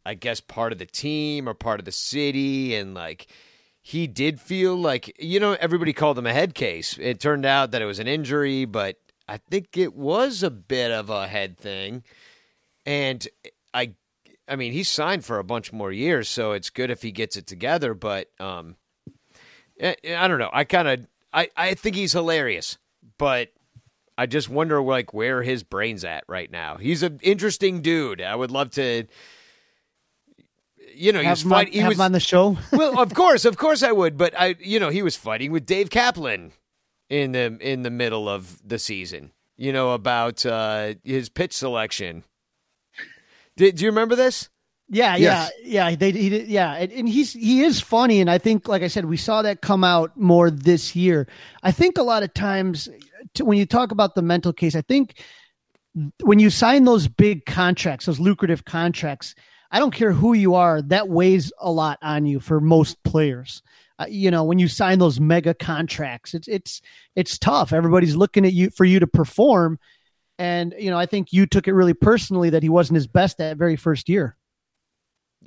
I 0.05 0.15
guess 0.15 0.39
part 0.39 0.71
of 0.71 0.79
the 0.79 0.85
team 0.85 1.47
or 1.47 1.53
part 1.53 1.79
of 1.79 1.85
the 1.85 1.91
city 1.91 2.75
and 2.75 2.93
like 2.93 3.27
he 3.81 4.07
did 4.07 4.39
feel 4.39 4.75
like 4.75 5.15
you 5.19 5.39
know 5.39 5.53
everybody 5.59 5.93
called 5.93 6.17
him 6.17 6.27
a 6.27 6.33
head 6.33 6.53
case. 6.53 6.97
It 6.99 7.19
turned 7.19 7.45
out 7.45 7.71
that 7.71 7.81
it 7.81 7.85
was 7.85 7.99
an 7.99 8.07
injury, 8.07 8.65
but 8.65 8.97
I 9.27 9.37
think 9.37 9.77
it 9.77 9.95
was 9.95 10.43
a 10.43 10.51
bit 10.51 10.91
of 10.91 11.09
a 11.09 11.27
head 11.27 11.57
thing. 11.57 12.03
And 12.85 13.27
I 13.73 13.93
I 14.47 14.55
mean, 14.55 14.73
he's 14.73 14.89
signed 14.89 15.23
for 15.23 15.39
a 15.39 15.43
bunch 15.43 15.71
more 15.71 15.91
years, 15.91 16.27
so 16.29 16.51
it's 16.51 16.69
good 16.69 16.91
if 16.91 17.01
he 17.01 17.11
gets 17.11 17.37
it 17.37 17.47
together, 17.47 17.93
but 17.93 18.29
um 18.39 18.75
I, 19.81 19.95
I 20.15 20.27
don't 20.27 20.39
know. 20.39 20.51
I 20.53 20.63
kind 20.63 20.87
of 20.87 21.07
I 21.33 21.49
I 21.55 21.73
think 21.73 21.95
he's 21.95 22.13
hilarious 22.13 22.77
but 23.21 23.49
I 24.17 24.25
just 24.25 24.49
wonder 24.49 24.81
like 24.81 25.13
where 25.13 25.41
his 25.43 25.63
brain's 25.63 26.03
at 26.03 26.25
right 26.27 26.51
now. 26.51 26.75
He's 26.75 27.01
an 27.03 27.19
interesting 27.23 27.81
dude. 27.81 28.21
I 28.21 28.35
would 28.35 28.51
love 28.51 28.71
to 28.71 29.05
you 30.93 31.13
know, 31.13 31.19
he 31.19 31.25
have 31.25 31.37
was 31.37 31.45
on, 31.45 31.49
fighting 31.51 31.73
he 31.73 31.79
have 31.79 31.89
was 31.89 31.97
him 31.97 32.01
on 32.01 32.11
the 32.11 32.19
show. 32.19 32.57
Well, 32.73 32.99
of 32.99 33.13
course, 33.13 33.45
of 33.45 33.57
course 33.57 33.81
I 33.83 33.91
would, 33.91 34.17
but 34.17 34.33
I 34.37 34.55
you 34.59 34.79
know, 34.79 34.89
he 34.89 35.01
was 35.01 35.15
fighting 35.15 35.51
with 35.51 35.65
Dave 35.65 35.89
Kaplan 35.89 36.51
in 37.09 37.31
the 37.31 37.57
in 37.61 37.83
the 37.83 37.89
middle 37.89 38.27
of 38.27 38.59
the 38.67 38.77
season. 38.79 39.31
You 39.57 39.71
know 39.71 39.93
about 39.93 40.45
uh 40.45 40.95
his 41.03 41.29
pitch 41.29 41.53
selection. 41.53 42.23
Did 43.55 43.75
do 43.75 43.85
you 43.85 43.91
remember 43.91 44.15
this? 44.15 44.49
Yeah, 44.93 45.15
Yes. 45.15 45.51
yeah, 45.63 45.89
yeah. 45.89 45.95
They, 45.95 46.11
he, 46.11 46.27
did- 46.29 46.47
yeah, 46.49 46.73
and, 46.73 46.91
and 46.91 47.07
he's 47.07 47.31
he 47.31 47.63
is 47.63 47.79
funny, 47.79 48.19
and 48.19 48.29
I 48.29 48.37
think, 48.39 48.67
like 48.67 48.81
I 48.81 48.87
said, 48.89 49.05
we 49.05 49.15
saw 49.15 49.41
that 49.43 49.61
come 49.61 49.85
out 49.85 50.17
more 50.17 50.51
this 50.51 50.97
year. 50.97 51.27
I 51.63 51.71
think 51.71 51.97
a 51.97 52.03
lot 52.03 52.23
of 52.23 52.33
times 52.33 52.89
to, 53.35 53.45
when 53.45 53.57
you 53.57 53.65
talk 53.65 53.91
about 53.91 54.15
the 54.15 54.21
mental 54.21 54.53
case, 54.53 54.75
I 54.75 54.81
think 54.81 55.21
when 56.23 56.39
you 56.39 56.49
sign 56.49 56.85
those 56.85 57.07
big 57.07 57.45
contracts, 57.45 58.05
those 58.05 58.19
lucrative 58.19 58.65
contracts, 58.65 59.35
I 59.71 59.79
don't 59.79 59.93
care 59.93 60.11
who 60.11 60.33
you 60.33 60.55
are, 60.55 60.81
that 60.83 61.09
weighs 61.09 61.51
a 61.59 61.71
lot 61.71 61.99
on 62.01 62.25
you 62.25 62.39
for 62.39 62.59
most 62.59 63.01
players. 63.03 63.61
Uh, 63.99 64.05
you 64.09 64.31
know, 64.31 64.43
when 64.43 64.59
you 64.59 64.67
sign 64.67 64.99
those 64.99 65.19
mega 65.19 65.53
contracts, 65.53 66.33
it's 66.33 66.47
it's 66.47 66.81
it's 67.15 67.37
tough. 67.37 67.71
Everybody's 67.71 68.15
looking 68.15 68.45
at 68.45 68.53
you 68.53 68.69
for 68.71 68.83
you 68.83 68.99
to 68.99 69.07
perform, 69.07 69.79
and 70.39 70.73
you 70.77 70.89
know, 70.89 70.97
I 70.97 71.05
think 71.05 71.31
you 71.31 71.45
took 71.45 71.67
it 71.67 71.73
really 71.73 71.93
personally 71.93 72.49
that 72.49 72.63
he 72.63 72.69
wasn't 72.69 72.95
his 72.95 73.07
best 73.07 73.37
that 73.37 73.57
very 73.57 73.75
first 73.75 74.09
year. 74.09 74.35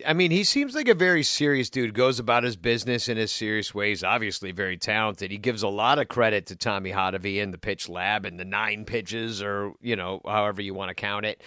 I 0.05 0.13
mean, 0.13 0.33
he 0.33 0.43
seems 0.43 0.75
like 0.75 0.89
a 0.89 0.95
very 0.95 1.23
serious 1.23 1.71
dude. 1.71 1.95
Goes 1.95 2.19
about 2.19 2.43
his 2.43 2.57
business 2.57 3.09
in 3.09 3.17
a 3.17 3.29
serious 3.29 3.73
ways. 3.73 4.03
Obviously, 4.03 4.51
very 4.51 4.77
talented. 4.77 5.31
He 5.31 5.39
gives 5.39 5.63
a 5.63 5.69
lot 5.69 6.01
of 6.01 6.09
credit 6.09 6.47
to 6.47 6.57
Tommy 6.57 6.91
Hottovy 6.91 7.41
and 7.41 7.55
the 7.55 7.59
pitch 7.59 7.89
lab 7.89 8.25
and 8.25 8.39
the 8.39 8.45
nine 8.45 8.87
pitches, 8.87 9.41
or 9.41 9.75
you 9.81 9.95
know, 9.95 10.21
however 10.27 10.63
you 10.63 10.75
want 10.75 10.89
to 10.89 10.95
count 10.95 11.27
it, 11.27 11.43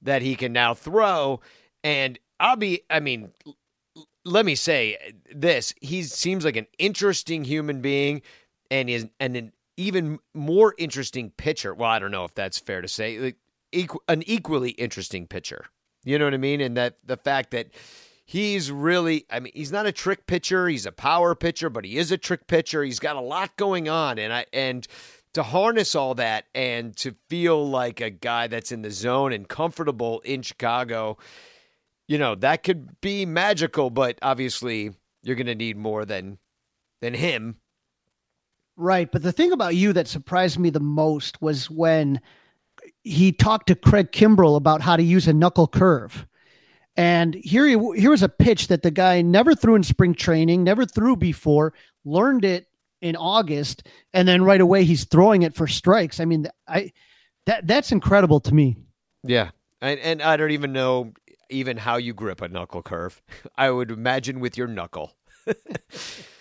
that 0.00 0.22
he 0.22 0.34
can 0.34 0.52
now 0.52 0.72
throw. 0.72 1.40
And 1.84 2.18
I'll 2.38 2.56
be. 2.56 2.82
I 2.88 3.00
mean, 3.00 3.32
let 4.24 4.46
me 4.46 4.54
say 4.54 4.96
this: 5.34 5.74
he 5.82 6.02
seems 6.02 6.44
like 6.44 6.56
an 6.56 6.68
interesting 6.78 7.44
human 7.44 7.82
being, 7.82 8.22
and 8.70 8.88
is 8.88 9.08
and 9.18 9.36
an 9.36 9.52
even 9.76 10.20
more 10.32 10.74
interesting 10.78 11.32
pitcher. 11.36 11.74
Well, 11.74 11.90
I 11.90 11.98
don't 11.98 12.12
know 12.12 12.24
if 12.24 12.34
that's 12.34 12.58
fair 12.58 12.80
to 12.80 12.88
say. 12.88 13.18
Like, 13.18 13.36
equ- 13.74 14.00
an 14.08 14.22
equally 14.26 14.70
interesting 14.70 15.26
pitcher. 15.26 15.66
You 16.04 16.18
know 16.18 16.24
what 16.24 16.34
I 16.34 16.38
mean? 16.38 16.60
And 16.60 16.76
that 16.76 16.96
the 17.04 17.16
fact 17.16 17.50
that 17.50 17.68
he's 18.24 18.70
really, 18.70 19.26
I 19.30 19.40
mean, 19.40 19.52
he's 19.54 19.72
not 19.72 19.86
a 19.86 19.92
trick 19.92 20.26
pitcher. 20.26 20.68
He's 20.68 20.86
a 20.86 20.92
power 20.92 21.34
pitcher, 21.34 21.68
but 21.68 21.84
he 21.84 21.98
is 21.98 22.12
a 22.12 22.18
trick 22.18 22.46
pitcher. 22.46 22.82
He's 22.82 22.98
got 23.00 23.16
a 23.16 23.20
lot 23.20 23.56
going 23.56 23.88
on, 23.88 24.18
and 24.18 24.32
I 24.32 24.46
and 24.52 24.86
to 25.34 25.42
harness 25.42 25.94
all 25.94 26.14
that 26.14 26.46
and 26.54 26.96
to 26.96 27.14
feel 27.28 27.68
like 27.68 28.00
a 28.00 28.10
guy 28.10 28.46
that's 28.46 28.72
in 28.72 28.82
the 28.82 28.90
zone 28.90 29.32
and 29.32 29.48
comfortable 29.48 30.20
in 30.20 30.42
Chicago, 30.42 31.18
you 32.08 32.18
know, 32.18 32.34
that 32.36 32.62
could 32.62 33.00
be 33.00 33.26
magical. 33.26 33.90
But 33.90 34.18
obviously, 34.22 34.92
you're 35.22 35.36
going 35.36 35.46
to 35.46 35.54
need 35.54 35.76
more 35.76 36.04
than 36.04 36.38
than 37.00 37.14
him. 37.14 37.56
Right. 38.76 39.10
But 39.10 39.22
the 39.22 39.32
thing 39.32 39.52
about 39.52 39.76
you 39.76 39.92
that 39.92 40.08
surprised 40.08 40.58
me 40.58 40.70
the 40.70 40.80
most 40.80 41.42
was 41.42 41.68
when 41.68 42.20
he 43.02 43.32
talked 43.32 43.68
to 43.68 43.74
Craig 43.74 44.12
Kimbrel 44.12 44.56
about 44.56 44.80
how 44.80 44.96
to 44.96 45.02
use 45.02 45.26
a 45.26 45.32
knuckle 45.32 45.66
curve. 45.66 46.26
And 46.96 47.34
here, 47.34 47.66
he, 47.66 48.00
here 48.00 48.10
was 48.10 48.22
a 48.22 48.28
pitch 48.28 48.68
that 48.68 48.82
the 48.82 48.90
guy 48.90 49.22
never 49.22 49.54
threw 49.54 49.74
in 49.74 49.82
spring 49.82 50.14
training, 50.14 50.64
never 50.64 50.84
threw 50.84 51.16
before, 51.16 51.72
learned 52.04 52.44
it 52.44 52.66
in 53.00 53.16
August, 53.16 53.86
and 54.12 54.28
then 54.28 54.42
right 54.42 54.60
away 54.60 54.84
he's 54.84 55.04
throwing 55.04 55.42
it 55.42 55.54
for 55.54 55.66
strikes. 55.66 56.20
I 56.20 56.26
mean, 56.26 56.46
I 56.68 56.92
that 57.46 57.66
that's 57.66 57.92
incredible 57.92 58.40
to 58.40 58.54
me. 58.54 58.76
Yeah. 59.22 59.50
And, 59.80 59.98
and 60.00 60.22
I 60.22 60.36
don't 60.36 60.50
even 60.50 60.72
know 60.72 61.12
even 61.48 61.78
how 61.78 61.96
you 61.96 62.12
grip 62.12 62.42
a 62.42 62.48
knuckle 62.48 62.82
curve. 62.82 63.22
I 63.56 63.70
would 63.70 63.90
imagine 63.90 64.40
with 64.40 64.58
your 64.58 64.66
knuckle. 64.66 65.12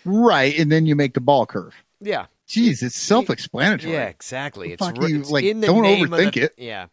Right, 0.05 0.57
and 0.57 0.72
then 0.72 0.86
you 0.86 0.95
make 0.95 1.14
the 1.14 1.22
ball 1.22 1.45
curve. 1.45 1.76
Yeah. 1.99 2.28
Jeez, 2.49 2.81
it's 2.81 2.95
self-explanatory. 2.95 3.93
Yeah, 3.93 4.05
exactly. 4.05 4.73
It's, 4.73 4.81
ri- 4.97 5.11
you, 5.11 5.19
it's 5.19 5.29
like, 5.29 5.43
in 5.45 5.61
the 5.61 5.67
don't 5.67 5.83
overthink 5.83 6.33
the- 6.33 6.41
it. 6.45 6.55
Yeah. 6.57 6.87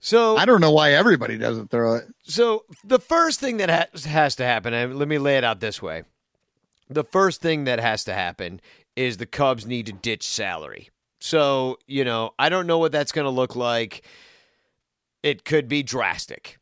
So 0.00 0.36
I 0.38 0.46
don't 0.46 0.62
know 0.62 0.72
why 0.72 0.92
everybody 0.92 1.36
doesn't 1.36 1.70
throw 1.70 1.96
it. 1.96 2.04
So 2.22 2.64
the 2.82 2.98
first 2.98 3.40
thing 3.40 3.58
that 3.58 3.68
has, 3.68 4.06
has 4.06 4.36
to 4.36 4.44
happen, 4.44 4.72
and 4.72 4.98
let 4.98 5.06
me 5.06 5.18
lay 5.18 5.36
it 5.36 5.44
out 5.44 5.60
this 5.60 5.82
way: 5.82 6.04
the 6.88 7.04
first 7.04 7.42
thing 7.42 7.64
that 7.64 7.78
has 7.78 8.04
to 8.04 8.14
happen 8.14 8.60
is 8.96 9.18
the 9.18 9.26
Cubs 9.26 9.66
need 9.66 9.84
to 9.86 9.92
ditch 9.92 10.22
salary. 10.26 10.88
So 11.20 11.78
you 11.86 12.04
know, 12.04 12.30
I 12.38 12.48
don't 12.48 12.66
know 12.66 12.78
what 12.78 12.90
that's 12.92 13.12
going 13.12 13.26
to 13.26 13.30
look 13.30 13.54
like. 13.54 14.02
It 15.22 15.44
could 15.44 15.68
be 15.68 15.82
drastic, 15.82 16.58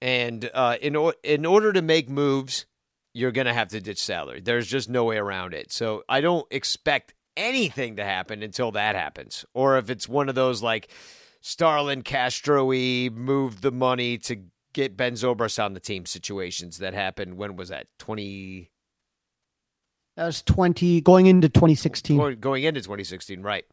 and 0.00 0.48
uh, 0.54 0.76
in 0.80 0.94
or- 0.94 1.16
in 1.24 1.44
order 1.44 1.72
to 1.72 1.82
make 1.82 2.08
moves, 2.08 2.66
you're 3.14 3.32
going 3.32 3.46
to 3.48 3.52
have 3.54 3.68
to 3.68 3.80
ditch 3.80 4.00
salary. 4.00 4.40
There's 4.40 4.68
just 4.68 4.88
no 4.88 5.02
way 5.04 5.16
around 5.18 5.54
it. 5.54 5.72
So 5.72 6.04
I 6.08 6.20
don't 6.20 6.46
expect 6.52 7.14
anything 7.36 7.96
to 7.96 8.04
happen 8.04 8.42
until 8.42 8.72
that 8.72 8.94
happens, 8.94 9.44
or 9.54 9.78
if 9.78 9.90
it's 9.90 10.08
one 10.08 10.28
of 10.28 10.34
those 10.34 10.62
like. 10.62 10.88
Starlin 11.44 12.02
Castro-y 12.02 13.10
moved 13.12 13.62
the 13.62 13.72
money 13.72 14.16
to 14.16 14.44
get 14.72 14.96
Ben 14.96 15.14
Zobrist 15.14 15.62
on 15.62 15.74
the 15.74 15.80
team 15.80 16.06
situations 16.06 16.78
that 16.78 16.94
happened. 16.94 17.36
When 17.36 17.56
was 17.56 17.68
that? 17.68 17.86
20 17.98 18.70
That 20.16 20.26
was 20.26 20.42
20 20.42 21.00
going 21.00 21.26
into 21.26 21.48
2016. 21.48 22.16
going, 22.16 22.40
going 22.40 22.64
into 22.64 22.80
2016, 22.80 23.42
right? 23.42 23.64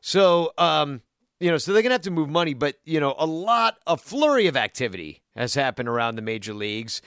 So, 0.00 0.52
um, 0.58 1.02
you 1.38 1.50
know, 1.50 1.58
so 1.58 1.72
they're 1.72 1.82
gonna 1.82 1.94
have 1.94 2.02
to 2.02 2.10
move 2.10 2.28
money, 2.28 2.54
but 2.54 2.76
you 2.84 3.00
know, 3.00 3.14
a 3.18 3.26
lot, 3.26 3.78
a 3.86 3.96
flurry 3.96 4.46
of 4.46 4.56
activity 4.56 5.22
has 5.36 5.54
happened 5.54 5.88
around 5.88 6.16
the 6.16 6.22
major 6.22 6.52
leagues. 6.52 7.00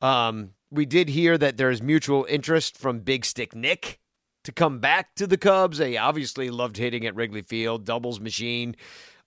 Um, 0.00 0.50
we 0.70 0.86
did 0.86 1.08
hear 1.08 1.38
that 1.38 1.56
there's 1.56 1.80
mutual 1.80 2.26
interest 2.28 2.76
from 2.76 3.00
Big 3.00 3.24
Stick 3.24 3.54
Nick 3.54 4.00
to 4.46 4.52
come 4.52 4.78
back 4.78 5.12
to 5.16 5.26
the 5.26 5.36
Cubs. 5.36 5.78
They 5.78 5.96
obviously 5.96 6.50
loved 6.50 6.76
hitting 6.76 7.04
at 7.04 7.16
Wrigley 7.16 7.42
Field, 7.42 7.84
doubles 7.84 8.20
machine. 8.20 8.76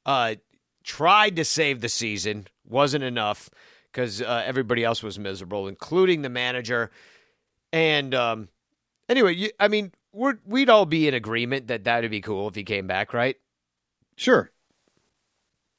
Uh, 0.06 0.36
tried 0.84 1.36
to 1.36 1.44
save 1.44 1.82
the 1.82 1.90
season, 1.90 2.48
wasn't 2.66 3.04
enough 3.04 3.50
because 3.92 4.22
uh, 4.22 4.44
everybody 4.46 4.84
else 4.84 5.04
was 5.04 5.20
miserable, 5.20 5.68
including 5.68 6.22
the 6.22 6.30
manager. 6.30 6.90
And 7.74 8.16
um, 8.16 8.48
anyway, 9.10 9.36
you, 9.36 9.50
I 9.60 9.68
mean, 9.68 9.92
we're, 10.14 10.40
we'd 10.46 10.70
all 10.70 10.86
be 10.86 11.10
in 11.10 11.14
agreement 11.14 11.68
that 11.68 11.84
that'd 11.84 12.10
be 12.10 12.22
cool 12.22 12.48
if 12.48 12.56
he 12.56 12.64
came 12.64 12.88
back, 12.88 13.14
right? 13.14 13.36
Sure, 14.16 14.50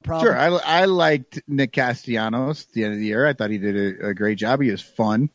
Problem. 0.05 0.27
sure. 0.27 0.39
I 0.39 0.49
I 0.83 0.85
liked 0.85 1.41
Nick 1.49 1.73
Castellanos 1.73 2.67
at 2.67 2.73
the 2.73 2.85
end 2.85 2.93
of 2.93 2.99
the 2.99 3.07
year. 3.07 3.27
I 3.27 3.33
thought 3.33 3.51
he 3.51 3.59
did 3.59 3.77
a, 3.77 4.09
a 4.09 4.15
great 4.15 4.37
job. 4.37 4.61
He 4.61 4.71
was 4.71 4.83
fun. 4.83 5.31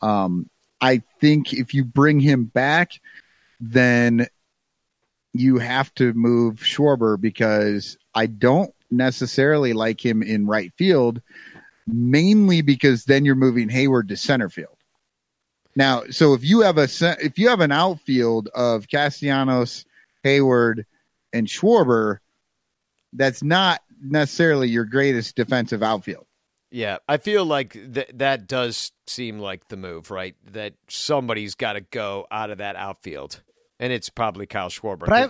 Um, 0.00 0.48
I 0.80 1.02
think 1.20 1.52
if 1.52 1.74
you 1.74 1.84
bring 1.84 2.18
him 2.18 2.44
back, 2.44 3.00
then 3.62 4.26
you 5.32 5.58
have 5.58 5.94
to 5.94 6.12
move 6.14 6.56
Schwarber 6.56 7.18
because 7.18 7.96
I 8.14 8.26
don't 8.26 8.74
necessarily 8.90 9.72
like 9.72 10.04
him 10.04 10.22
in 10.22 10.46
right 10.46 10.72
field, 10.76 11.22
mainly 11.86 12.60
because 12.60 13.04
then 13.04 13.24
you're 13.24 13.36
moving 13.36 13.68
Heyward 13.68 14.08
to 14.08 14.16
center 14.16 14.50
field. 14.50 14.76
Now, 15.76 16.02
so 16.10 16.34
if 16.34 16.44
you 16.44 16.60
have 16.60 16.76
a 16.76 16.88
if 17.20 17.38
you 17.38 17.48
have 17.48 17.60
an 17.60 17.72
outfield 17.72 18.48
of 18.48 18.88
Castellanos, 18.88 19.86
Heyward, 20.24 20.84
and 21.32 21.46
Schwarber, 21.46 22.18
that's 23.12 23.42
not 23.42 23.80
necessarily 24.02 24.68
your 24.68 24.84
greatest 24.84 25.36
defensive 25.36 25.82
outfield. 25.82 26.26
Yeah, 26.72 26.98
I 27.06 27.18
feel 27.18 27.44
like 27.44 27.72
th- 27.72 28.10
that 28.14 28.46
does 28.46 28.92
seem 29.06 29.38
like 29.38 29.68
the 29.68 29.76
move, 29.76 30.10
right? 30.10 30.34
That 30.52 30.74
somebody's 30.88 31.54
got 31.54 31.74
to 31.74 31.82
go 31.82 32.26
out 32.30 32.50
of 32.50 32.58
that 32.58 32.76
outfield, 32.76 33.42
and 33.82 33.92
it's 33.92 34.08
probably 34.08 34.46
Kyle 34.46 34.68
Schwarber. 34.68 35.00
But 35.00 35.12
I, 35.12 35.28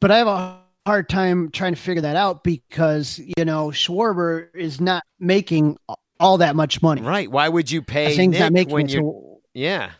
but 0.00 0.10
I 0.10 0.18
have 0.18 0.26
a 0.26 0.58
hard 0.84 1.08
time 1.08 1.50
trying 1.52 1.74
to 1.74 1.80
figure 1.80 2.02
that 2.02 2.16
out 2.16 2.42
because 2.42 3.20
you 3.38 3.44
know 3.44 3.68
Schwarber 3.68 4.48
is 4.54 4.80
not 4.80 5.04
making 5.20 5.78
all 6.18 6.38
that 6.38 6.56
much 6.56 6.82
money. 6.82 7.00
right? 7.00 7.30
Why 7.30 7.48
would 7.48 7.70
you 7.70 7.80
pay 7.80 8.14
think 8.16 8.34
he's 8.34 8.40
not 8.40 8.52
Nick 8.52 8.66
making 8.66 8.74
when 8.74 8.88
you're? 8.88 9.02
So 9.02 9.40
Yeah, 9.54 9.92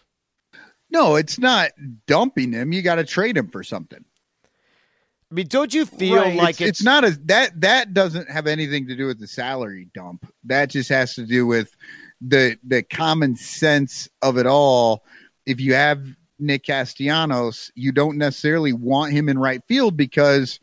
No, 0.91 1.15
it's 1.15 1.39
not 1.39 1.71
dumping 2.07 2.53
him. 2.53 2.73
You 2.73 2.83
got 2.83 2.97
to 2.97 3.05
trade 3.05 3.37
him 3.37 3.49
for 3.49 3.63
something. 3.63 4.05
I 5.31 5.35
mean, 5.35 5.47
don't 5.47 5.73
you 5.73 5.87
feel 5.87 6.17
Right, 6.17 6.37
like 6.37 6.61
it's, 6.61 6.81
it's 6.81 6.83
not 6.83 7.05
as 7.05 7.19
that 7.21 7.59
that 7.61 7.95
doesn't 7.95 8.29
have 8.29 8.47
anything 8.49 8.89
to 8.89 8.97
do 8.97 9.07
with 9.07 9.21
the 9.21 9.29
salary 9.29 9.89
dump. 9.95 10.31
That 10.45 10.69
just 10.69 10.91
has 10.91 11.15
to 11.15 11.25
do 11.25 11.47
with 11.47 11.75
the 12.21 12.59
the 12.65 12.83
common 12.83 13.37
sense 13.37 14.09
of 14.21 14.37
it 14.37 14.47
all. 14.47 15.05
If 15.47 15.61
you 15.61 15.75
have 15.75 16.05
Nick 16.43 16.65
Castellanos, 16.65 17.71
you 17.75 17.93
don't 17.93 18.19
necessarily 18.19 18.73
want 18.73 19.13
him 19.13 19.29
in 19.29 19.39
right 19.39 19.63
field 19.69 19.97
because 19.97 20.61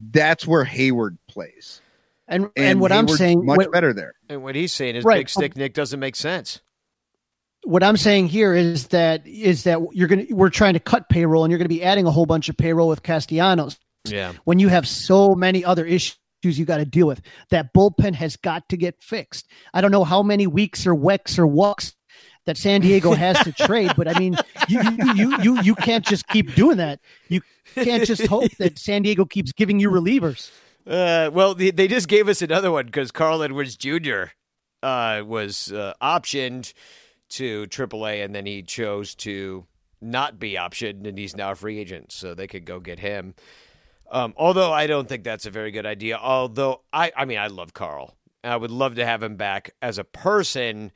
that's 0.00 0.46
where 0.46 0.64
Heyward 0.64 1.18
plays. 1.28 1.80
and 2.28 2.48
and, 2.56 2.80
what 2.80 2.92
I'm 2.92 3.08
saying, 3.08 3.44
much 3.44 3.56
what,– 3.56 3.72
better 3.72 3.92
there. 3.92 4.14
and 4.28 4.42
what 4.42 4.54
he's 4.54 4.72
saying 4.72 4.96
is 4.96 5.04
Right. 5.04 5.20
Big 5.20 5.28
Stick 5.28 5.56
Nick 5.56 5.74
doesn't 5.74 5.98
make 5.98 6.14
sense. 6.14 6.60
what 7.64 7.82
I'm 7.82 7.96
saying 7.96 8.28
here 8.28 8.54
is 8.54 8.88
that 8.88 9.26
is 9.26 9.64
that 9.64 9.80
you're 9.92 10.08
gonna 10.08 10.26
we're 10.30 10.50
trying 10.50 10.74
to 10.74 10.80
cut 10.80 11.08
payroll 11.08 11.44
and 11.44 11.50
you're 11.50 11.58
gonna 11.58 11.68
be 11.68 11.82
adding 11.82 12.06
a 12.06 12.10
whole 12.10 12.26
bunch 12.26 12.48
of 12.48 12.56
payroll 12.56 12.88
with 12.88 13.02
Castellanos 13.02 13.78
Yeah, 14.04 14.32
when 14.44 14.58
you 14.60 14.68
have 14.68 14.86
so 14.86 15.34
many 15.34 15.64
other 15.64 15.84
issues 15.84 16.16
you 16.42 16.64
got 16.64 16.76
to 16.76 16.84
deal 16.84 17.08
with. 17.08 17.20
That 17.50 17.74
bullpen 17.74 18.14
has 18.14 18.36
got 18.36 18.68
to 18.68 18.76
get 18.76 19.02
fixed. 19.02 19.48
I 19.74 19.80
don't 19.80 19.90
know 19.90 20.04
how 20.04 20.22
many 20.22 20.46
weeks 20.46 20.86
or 20.86 20.94
weeks 20.94 21.36
or 21.36 21.48
walks 21.48 21.94
that 22.48 22.56
San 22.56 22.80
Diego 22.80 23.12
has 23.12 23.38
to 23.44 23.52
trade, 23.66 23.92
but 23.94 24.08
I 24.08 24.18
mean, 24.18 24.34
you, 24.68 24.80
you 24.80 25.14
you 25.14 25.42
you 25.42 25.62
you 25.62 25.74
can't 25.74 26.04
just 26.04 26.26
keep 26.28 26.54
doing 26.54 26.78
that. 26.78 26.98
You 27.28 27.42
can't 27.74 28.04
just 28.04 28.26
hope 28.26 28.50
that 28.56 28.78
San 28.78 29.02
Diego 29.02 29.26
keeps 29.26 29.52
giving 29.52 29.78
you 29.78 29.90
relievers. 29.90 30.50
Uh, 30.86 31.30
well, 31.30 31.54
they, 31.54 31.70
they 31.70 31.86
just 31.86 32.08
gave 32.08 32.26
us 32.26 32.40
another 32.40 32.72
one 32.72 32.86
because 32.86 33.12
Carl 33.12 33.42
Edwards 33.42 33.76
Jr. 33.76 34.24
Uh, 34.82 35.22
was 35.26 35.70
uh, 35.72 35.92
optioned 36.00 36.72
to 37.30 37.66
AAA, 37.66 38.24
and 38.24 38.34
then 38.34 38.46
he 38.46 38.62
chose 38.62 39.14
to 39.16 39.66
not 40.00 40.38
be 40.38 40.54
optioned, 40.54 41.06
and 41.06 41.18
he's 41.18 41.36
now 41.36 41.50
a 41.50 41.54
free 41.54 41.78
agent, 41.78 42.12
so 42.12 42.32
they 42.32 42.46
could 42.46 42.64
go 42.64 42.80
get 42.80 42.98
him. 42.98 43.34
Um, 44.10 44.32
although 44.38 44.72
I 44.72 44.86
don't 44.86 45.06
think 45.06 45.22
that's 45.22 45.44
a 45.44 45.50
very 45.50 45.70
good 45.70 45.84
idea. 45.84 46.16
Although 46.16 46.80
I, 46.94 47.12
I 47.14 47.26
mean, 47.26 47.38
I 47.38 47.48
love 47.48 47.74
Carl. 47.74 48.16
I 48.42 48.56
would 48.56 48.70
love 48.70 48.94
to 48.94 49.04
have 49.04 49.22
him 49.22 49.36
back 49.36 49.72
as 49.82 49.98
a 49.98 50.04
person, 50.04 50.92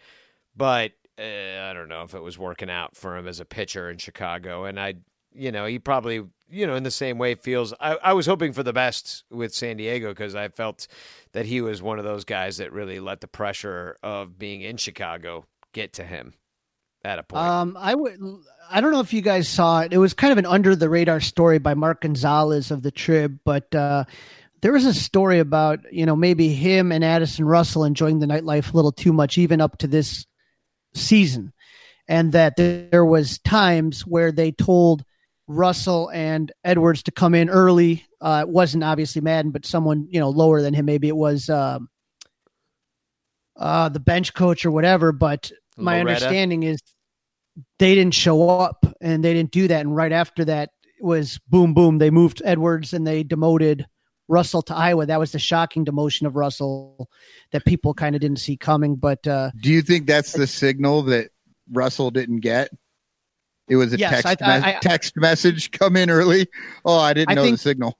but 0.57 0.93
uh, 1.19 1.23
I 1.71 1.73
don't 1.73 1.89
know 1.89 2.03
if 2.03 2.15
it 2.15 2.23
was 2.23 2.39
working 2.39 2.71
out 2.71 2.97
for 2.97 3.17
him 3.17 3.27
as 3.27 3.41
a 3.41 3.45
pitcher 3.45 3.91
in 3.91 3.99
Chicago. 3.99 4.65
And 4.65 4.79
I, 4.79 4.95
you 5.35 5.53
know, 5.53 5.67
he 5.67 5.79
probably 5.79 6.25
you 6.53 6.67
know, 6.67 6.77
in 6.77 6.83
the 6.83 6.91
same 6.91 7.17
way, 7.17 7.35
feels. 7.35 7.73
I, 7.81 7.97
I 8.03 8.13
was 8.13 8.27
hoping 8.27 8.53
for 8.53 8.63
the 8.63 8.75
best 8.75 9.25
with 9.31 9.55
San 9.55 9.79
Diego 9.79 10.11
because 10.11 10.35
I 10.35 10.49
felt 10.49 10.87
that 11.33 11.47
he 11.47 11.63
was 11.63 11.83
one 11.83 11.99
of 11.99 12.05
those 12.05 12.25
guys 12.25 12.59
that 12.59 12.73
really 12.73 13.01
let 13.01 13.23
the 13.23 13.27
pressure 13.27 13.97
of 14.03 14.39
being 14.39 14.61
in 14.61 14.77
Chicago 14.77 15.47
get 15.73 15.95
to 15.95 16.05
him 16.05 16.35
at 17.03 17.19
a 17.19 17.23
point. 17.23 17.43
Um, 17.43 17.77
I 17.81 17.95
would. 17.95 18.21
I 18.71 18.83
don't 18.83 18.93
know 18.93 19.01
if 19.01 19.15
you 19.15 19.23
guys 19.23 19.49
saw 19.49 19.81
it. 19.81 19.95
It 19.95 19.99
was 19.99 20.13
kind 20.13 20.31
of 20.31 20.39
an 20.39 20.47
under 20.47 20.77
the 20.77 20.91
radar 20.91 21.21
story 21.21 21.59
by 21.59 21.73
Mark 21.73 22.03
Gonzalez 22.03 22.71
of 22.71 22.83
the 22.83 22.91
Trib, 22.91 23.39
but 23.45 23.75
uh, 23.75 24.05
there 24.61 24.73
was 24.73 24.85
a 24.85 24.95
story 24.95 25.39
about 25.39 25.91
you 25.91 26.05
know 26.05 26.15
maybe 26.15 26.53
him 26.53 26.93
and 26.93 27.03
Addison 27.03 27.47
Russell 27.47 27.85
enjoying 27.85 28.19
the 28.19 28.27
nightlife 28.27 28.75
a 28.75 28.77
little 28.77 28.93
too 28.93 29.15
much, 29.15 29.39
even 29.39 29.63
up 29.63 29.79
to 29.79 29.87
this 29.87 30.27
season, 30.95 31.53
and 32.09 32.32
that 32.32 32.57
there 32.57 33.05
was 33.05 33.38
times 33.40 34.03
where 34.03 34.32
they 34.32 34.53
told 34.53 35.05
Russell 35.47 36.11
and 36.11 36.51
Edwards 36.64 37.03
to 37.05 37.11
come 37.11 37.34
in 37.34 37.49
early. 37.49 38.05
Uh, 38.20 38.45
it 38.47 38.49
wasn't 38.49 38.84
obviously 38.84 39.20
Maddon, 39.20 39.51
but 39.51 39.66
someone 39.66 40.07
you 40.11 40.20
know 40.20 40.30
lower 40.30 40.62
than 40.62 40.74
him. 40.74 40.86
Maybe 40.86 41.09
it 41.09 41.16
was 41.16 41.49
um, 41.51 41.88
uh, 43.57 43.88
the 43.88 44.01
bench 44.01 44.34
coach 44.34 44.64
or 44.64 44.70
whatever. 44.70 45.12
But 45.12 45.51
my 45.76 46.03
Loretta? 46.03 46.11
understanding 46.11 46.62
is 46.62 46.80
they 47.78 47.95
didn't 47.95 48.14
show 48.14 48.49
up 48.49 48.84
and 49.01 49.24
they 49.24 49.34
didn't 49.34 49.51
do 49.51 49.68
that. 49.68 49.80
And 49.80 49.95
right 49.95 50.12
after 50.12 50.45
that 50.47 50.70
was 51.01 51.38
boom, 51.49 51.74
boom. 51.74 51.99
They 51.99 52.11
moved 52.11 52.43
Edwards 52.45 52.93
and 52.93 53.07
they 53.07 53.22
demoted 53.22 53.86
Russell 54.33 54.62
to 54.62 54.74
Iowa. 54.74 55.05
That 55.07 55.20
was 55.20 55.33
the 55.33 55.39
shocking 55.39 55.85
demotion 55.85 56.26
of 56.26 56.35
Russell 56.37 57.09
that 57.53 57.64
people 57.66 57.93
kind 57.93 58.14
of 58.16 58.20
didn't 58.22 58.39
see 58.39 58.57
coming. 58.57 58.97
But 58.97 59.24
uh, 59.26 59.51
Do 59.61 59.70
you 59.70 59.83
think 59.83 60.07
that's 60.07 60.33
the 60.33 60.47
signal 60.47 61.03
that 61.03 61.28
Russell 61.70 62.11
didn't 62.11 62.41
get? 62.41 62.70
It 63.68 63.76
was 63.76 63.93
a 63.93 63.99
Yes, 63.99 64.22
text 64.22 64.43
I- 64.43 64.59
me- 64.59 64.64
I- 64.66 64.78
text 64.80 65.16
message 65.16 65.70
come 65.70 65.97
in 65.97 66.09
early. 66.11 66.49
Oh, 66.85 66.99
I 66.99 67.12
didn't 67.12 67.30
I 67.30 67.35
know 67.35 67.45
think- 67.45 67.57
the 67.59 67.62
signal. 67.62 67.99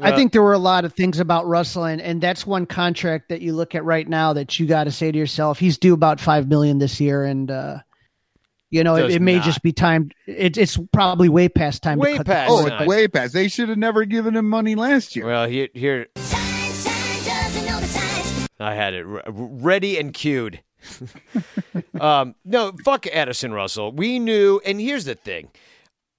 I 0.00 0.14
think 0.14 0.30
there 0.30 0.42
were 0.44 0.52
a 0.52 0.58
lot 0.58 0.84
of 0.84 0.92
things 0.94 1.18
about 1.18 1.44
Russell, 1.48 1.82
and, 1.84 2.00
and 2.00 2.20
that's 2.20 2.46
one 2.46 2.66
contract 2.66 3.30
that 3.30 3.40
you 3.40 3.52
look 3.52 3.74
at 3.74 3.84
right 3.84 4.08
now 4.08 4.32
that 4.32 4.56
you 4.56 4.64
got 4.64 4.84
to 4.84 4.92
say 4.92 5.10
to 5.10 5.18
yourself, 5.18 5.58
he's 5.58 5.76
due 5.76 5.92
about 5.92 6.20
five 6.20 6.46
million 6.46 6.78
this 6.78 7.00
year, 7.00 7.24
and 7.24 7.50
uh, 7.50 7.78
you 8.70 8.84
know 8.84 8.96
it, 8.96 9.10
it 9.12 9.22
may 9.22 9.36
not. 9.36 9.44
just 9.44 9.62
be 9.62 9.72
time. 9.72 10.10
It, 10.26 10.56
it's 10.56 10.78
probably 10.92 11.28
way 11.28 11.48
past 11.48 11.82
time. 11.82 11.98
Way 11.98 12.12
to 12.12 12.16
cut 12.18 12.26
past 12.26 12.48
The 12.48 12.54
Oh, 12.54 12.66
it's 12.66 12.86
way 12.86 13.08
past. 13.08 13.32
They 13.32 13.48
should 13.48 13.68
have 13.68 13.78
never 13.78 14.04
given 14.04 14.36
him 14.36 14.48
money 14.48 14.74
last 14.74 15.16
year. 15.16 15.26
well, 15.26 15.48
here, 15.48 15.68
here 15.74 16.06
Sign, 16.16 16.70
sign, 16.72 17.24
doesn't 17.24 17.66
know 17.66 17.80
the 17.80 17.86
signs. 17.86 18.48
I 18.60 18.74
had 18.74 18.94
it 18.94 19.04
re- 19.04 19.22
ready 19.26 19.98
and 19.98 20.12
cued. 20.12 20.62
um, 22.00 22.34
no, 22.44 22.72
fuck 22.84 23.06
Addison 23.06 23.52
Russell. 23.52 23.92
We 23.92 24.18
knew, 24.18 24.60
and 24.64 24.80
here's 24.80 25.04
the 25.04 25.14
thing. 25.14 25.50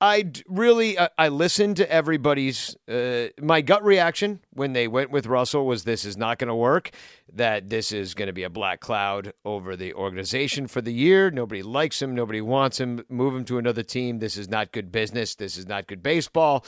I 0.02 0.32
really, 0.48 0.98
I, 0.98 1.10
I 1.18 1.28
listened 1.28 1.78
to 1.78 1.92
everybody's. 1.92 2.76
Uh, 2.88 3.28
my 3.42 3.62
gut 3.62 3.84
reaction 3.84 4.40
when 4.54 4.72
they 4.74 4.88
went 4.88 5.12
with 5.12 5.26
Russell 5.26 5.66
was 5.66 5.84
this 5.84 6.06
is 6.06 6.16
not 6.16 6.40
going 6.40 6.48
to 6.48 6.56
work. 6.56 6.92
That 7.34 7.70
this 7.70 7.92
is 7.92 8.14
going 8.14 8.28
to 8.28 8.34
be 8.34 8.44
a 8.44 8.50
black 8.50 8.80
cloud 8.80 9.34
over 9.44 9.76
the 9.76 9.94
organization 9.94 10.68
for 10.68 10.82
the 10.82 10.94
year. 10.94 11.30
Nobody 11.30 11.62
likes 11.62 12.02
him. 12.02 12.16
Nobody 12.16 12.42
wants 12.42 12.80
him. 12.80 13.04
Move 13.10 13.36
him 13.36 13.46
to 13.46 13.58
another 13.58 13.84
team. 13.84 14.20
This 14.20 14.38
is 14.38 14.50
not 14.50 14.72
good 14.72 14.92
business. 14.92 15.36
This 15.36 15.58
is 15.58 15.68
not 15.68 15.88
good 15.88 16.02
baseball 16.02 16.66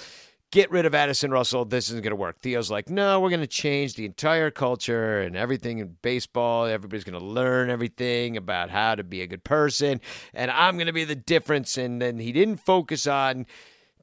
get 0.52 0.70
rid 0.70 0.86
of 0.86 0.94
Addison 0.94 1.32
Russell. 1.32 1.64
This 1.66 1.90
isn't 1.90 2.04
going 2.04 2.12
to 2.12 2.16
work. 2.16 2.42
Theo's 2.42 2.70
like, 2.70 2.90
no, 2.90 3.20
we're 3.20 3.30
going 3.30 3.40
to 3.42 3.48
change 3.48 3.96
the 3.96 4.06
entire 4.06 4.52
culture 4.52 5.22
and 5.22 5.36
everything 5.36 5.80
in 5.80 5.96
baseball. 6.02 6.66
Everybody's 6.66 7.06
going 7.06 7.20
to 7.20 7.26
learn 7.26 7.70
everything 7.70 8.36
about 8.36 8.70
how 8.70 8.96
to 8.96 9.04
be 9.04 9.22
a 9.22 9.28
good 9.28 9.44
person. 9.46 10.02
And 10.34 10.52
I'm 10.52 10.76
going 10.76 10.88
to 10.88 10.94
be 10.94 11.06
the 11.06 11.16
difference. 11.16 11.78
And 11.78 12.02
then 12.02 12.20
he 12.20 12.34
didn't 12.34 12.58
focus 12.58 13.08
on 13.08 13.46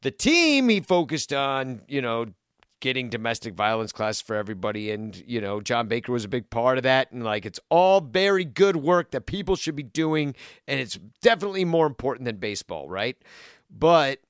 the 0.01 0.11
team. 0.11 0.71
He 0.71 0.81
focused 0.81 1.33
on, 1.35 1.83
you 1.87 2.01
know, 2.01 2.27
getting 2.81 3.11
domestic 3.11 3.55
violence 3.55 3.93
classes 3.93 4.23
for 4.23 4.37
everybody. 4.37 4.91
And, 4.91 5.17
you 5.27 5.41
know, 5.41 5.61
John 5.61 5.87
Baker 5.87 6.13
was 6.13 6.25
a 6.25 6.29
big 6.29 6.49
part 6.49 6.79
of 6.79 6.85
that. 6.85 7.13
And 7.13 7.25
like, 7.25 7.45
it's 7.45 7.61
all 7.69 8.01
very 8.01 8.45
good 8.45 8.77
work 8.77 9.11
that 9.11 9.27
people 9.27 9.55
should 9.55 9.77
be 9.77 9.83
doing. 9.83 10.35
And 10.67 10.81
it's 10.81 10.99
definitely 11.21 11.67
more 11.67 11.87
important 11.87 12.25
than 12.25 12.37
baseball, 12.37 12.89
right? 12.89 13.19
But 13.71 14.21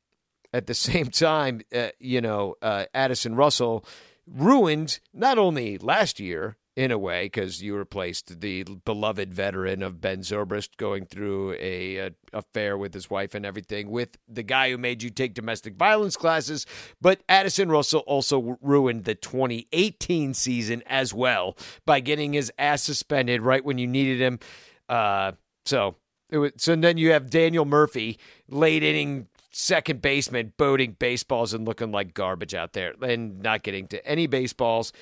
at 0.52 0.66
the 0.66 0.74
same 0.88 1.08
time, 1.08 1.60
uh, 1.74 1.88
you 1.98 2.20
know, 2.20 2.56
uh, 2.62 2.86
Addison 2.94 3.34
Russell 3.34 3.84
ruined 4.26 5.00
not 5.12 5.38
only 5.38 5.78
last 5.78 6.20
year 6.20 6.56
in 6.78 6.92
a 6.92 6.98
way 6.98 7.24
because 7.24 7.60
you 7.60 7.76
replaced 7.76 8.40
the 8.40 8.62
beloved 8.84 9.34
veteran 9.34 9.82
of 9.82 10.00
Ben 10.00 10.20
Zobrist 10.20 10.76
going 10.76 11.06
through 11.06 11.54
a, 11.54 11.96
a 11.96 12.10
affair 12.32 12.78
with 12.78 12.94
his 12.94 13.10
wife 13.10 13.34
and 13.34 13.44
everything 13.44 13.90
with 13.90 14.16
the 14.28 14.44
guy 14.44 14.70
who 14.70 14.78
made 14.78 15.02
you 15.02 15.10
take 15.10 15.34
domestic 15.34 15.74
violence 15.74 16.16
classes, 16.16 16.66
but 17.00 17.20
Addison 17.28 17.68
Russell 17.68 18.04
also 18.06 18.56
ruined 18.62 19.06
the 19.06 19.16
2018 19.16 20.34
season 20.34 20.84
as 20.86 21.12
well 21.12 21.56
by 21.84 21.98
getting 21.98 22.32
his 22.32 22.52
ass 22.60 22.84
suspended 22.84 23.42
right 23.42 23.64
when 23.64 23.78
you 23.78 23.88
needed 23.88 24.20
him. 24.20 24.38
Uh, 24.88 25.32
so 25.66 25.96
it 26.30 26.38
was, 26.38 26.52
so 26.58 26.76
then 26.76 26.96
you 26.96 27.10
have 27.10 27.28
Daniel 27.28 27.64
Murphy 27.64 28.20
late 28.48 28.84
inning 28.84 29.26
second 29.58 30.00
baseman 30.00 30.52
boating 30.56 30.92
baseballs 30.98 31.52
and 31.52 31.66
looking 31.66 31.90
like 31.90 32.14
garbage 32.14 32.54
out 32.54 32.74
there 32.74 32.94
and 33.02 33.42
not 33.42 33.64
getting 33.64 33.88
to 33.88 34.06
any 34.06 34.26
baseballs. 34.26 34.92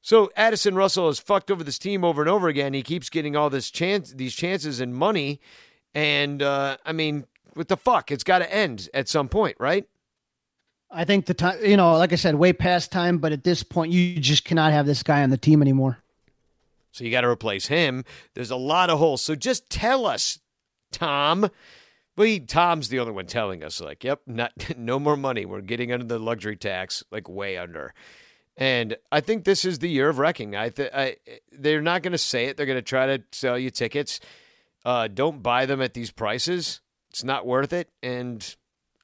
So 0.00 0.30
Addison 0.36 0.74
Russell 0.74 1.08
has 1.08 1.18
fucked 1.18 1.50
over 1.50 1.62
this 1.62 1.78
team 1.78 2.02
over 2.02 2.22
and 2.22 2.30
over 2.30 2.48
again. 2.48 2.72
He 2.72 2.82
keeps 2.82 3.10
getting 3.10 3.36
all 3.36 3.50
this 3.50 3.70
chance, 3.70 4.12
these 4.12 4.34
chances 4.34 4.80
and 4.80 4.94
money, 4.94 5.40
and 5.94 6.42
uh, 6.42 6.78
I 6.84 6.92
mean, 6.92 7.26
what 7.52 7.68
the 7.68 7.76
fuck? 7.76 8.10
It's 8.10 8.24
got 8.24 8.38
to 8.38 8.52
end 8.52 8.88
at 8.94 9.08
some 9.08 9.28
point, 9.28 9.56
right? 9.60 9.86
I 10.90 11.04
think 11.04 11.26
the 11.26 11.34
time, 11.34 11.58
you 11.62 11.76
know, 11.76 11.96
like 11.96 12.12
I 12.12 12.16
said, 12.16 12.36
way 12.36 12.52
past 12.52 12.90
time. 12.90 13.18
But 13.18 13.32
at 13.32 13.44
this 13.44 13.62
point, 13.62 13.92
you 13.92 14.18
just 14.18 14.44
cannot 14.44 14.72
have 14.72 14.86
this 14.86 15.02
guy 15.02 15.22
on 15.22 15.30
the 15.30 15.38
team 15.38 15.60
anymore. 15.60 15.98
So 16.92 17.04
you 17.04 17.10
got 17.10 17.22
to 17.22 17.28
replace 17.28 17.66
him. 17.66 18.04
There's 18.34 18.50
a 18.50 18.56
lot 18.56 18.90
of 18.90 18.98
holes. 18.98 19.20
So 19.22 19.34
just 19.34 19.68
tell 19.68 20.06
us, 20.06 20.38
Tom. 20.92 21.50
Well, 22.16 22.26
he, 22.26 22.40
Tom's 22.40 22.88
the 22.88 23.00
only 23.00 23.12
one 23.12 23.26
telling 23.26 23.64
us, 23.64 23.80
like, 23.80 24.04
yep, 24.04 24.20
not 24.26 24.52
no 24.76 24.98
more 24.98 25.16
money. 25.16 25.44
We're 25.44 25.60
getting 25.60 25.92
under 25.92 26.04
the 26.04 26.18
luxury 26.18 26.56
tax, 26.56 27.02
like 27.10 27.28
way 27.28 27.56
under. 27.56 27.92
And 28.56 28.96
I 29.10 29.20
think 29.20 29.44
this 29.44 29.64
is 29.64 29.80
the 29.80 29.88
year 29.88 30.08
of 30.08 30.18
wrecking. 30.18 30.54
I, 30.54 30.68
th- 30.68 30.92
I 30.94 31.16
they're 31.50 31.82
not 31.82 32.02
going 32.02 32.12
to 32.12 32.18
say 32.18 32.46
it. 32.46 32.56
They're 32.56 32.66
going 32.66 32.78
to 32.78 32.82
try 32.82 33.06
to 33.06 33.24
sell 33.32 33.58
you 33.58 33.70
tickets. 33.70 34.20
Uh, 34.84 35.08
don't 35.08 35.42
buy 35.42 35.66
them 35.66 35.82
at 35.82 35.94
these 35.94 36.12
prices. 36.12 36.80
It's 37.10 37.24
not 37.24 37.46
worth 37.46 37.72
it. 37.72 37.90
And 38.02 38.54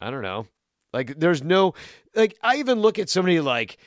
I 0.01 0.11
don't 0.11 0.23
know. 0.23 0.47
Like, 0.93 1.19
there's 1.19 1.43
no 1.43 1.75
like. 2.15 2.37
I 2.43 2.57
even 2.57 2.81
look 2.81 2.99
at 2.99 3.09
somebody 3.11 3.41
like, 3.41 3.79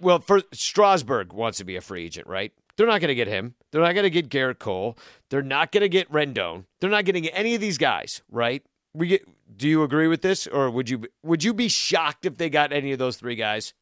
well, 0.00 0.18
for 0.18 0.42
Strasburg 0.52 1.32
wants 1.32 1.58
to 1.58 1.64
be 1.64 1.76
a 1.76 1.80
free 1.80 2.04
agent, 2.04 2.26
right? 2.26 2.52
They're 2.76 2.86
not 2.86 3.00
going 3.00 3.08
to 3.08 3.14
get 3.14 3.28
him. 3.28 3.54
They're 3.70 3.82
not 3.82 3.94
going 3.94 4.04
to 4.04 4.10
get 4.10 4.28
Gerrit 4.28 4.58
Cole. 4.58 4.96
They're 5.30 5.42
not 5.42 5.72
going 5.72 5.82
to 5.82 5.88
get 5.88 6.10
Rendon. 6.10 6.64
They're 6.80 6.90
not 6.90 7.04
getting 7.04 7.26
any 7.28 7.54
of 7.54 7.60
these 7.60 7.78
guys, 7.78 8.22
right? 8.30 8.62
We 8.94 9.08
get. 9.08 9.28
Do 9.56 9.66
you 9.68 9.82
agree 9.82 10.08
with 10.08 10.22
this, 10.22 10.46
or 10.46 10.70
would 10.70 10.90
you 10.90 11.04
would 11.22 11.42
you 11.42 11.54
be 11.54 11.68
shocked 11.68 12.26
if 12.26 12.36
they 12.36 12.50
got 12.50 12.72
any 12.72 12.92
of 12.92 12.98
those 12.98 13.16
three 13.16 13.34
guys? 13.34 13.72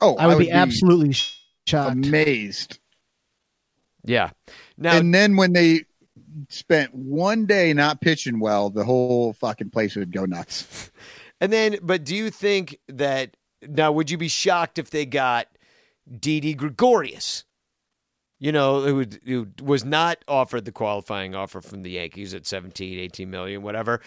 Oh, 0.00 0.16
I 0.16 0.26
would, 0.26 0.38
be, 0.38 0.50
absolutely 0.50 1.12
shocked. 1.66 1.92
amazed. 1.92 2.78
Yeah. 4.04 4.30
Now, 4.76 4.96
and 4.96 5.14
then 5.14 5.36
when 5.36 5.52
they 5.52 5.84
spent 6.48 6.94
one 6.94 7.46
day 7.46 7.72
not 7.72 8.00
pitching 8.00 8.40
well, 8.40 8.70
the 8.70 8.84
whole 8.84 9.32
fucking 9.34 9.70
place 9.70 9.96
would 9.96 10.12
go 10.12 10.24
nuts. 10.24 10.90
and 11.40 11.52
then, 11.52 11.78
but 11.82 12.04
do 12.04 12.14
you 12.14 12.30
think 12.30 12.78
that 12.88 13.36
now 13.68 13.92
would 13.92 14.10
you 14.10 14.18
be 14.18 14.28
shocked 14.28 14.78
if 14.78 14.90
they 14.90 15.06
got 15.06 15.46
Didi 16.18 16.54
Gregorius? 16.54 17.44
You 18.42 18.50
know, 18.50 18.80
who, 18.80 19.04
who 19.24 19.46
was 19.62 19.84
not 19.84 20.18
offered 20.26 20.64
the 20.64 20.72
qualifying 20.72 21.32
offer 21.32 21.60
from 21.60 21.84
the 21.84 21.90
Yankees 21.90 22.34
at 22.34 22.44
17, 22.44 22.98
18 22.98 23.30
million, 23.30 23.62
whatever. 23.62 24.00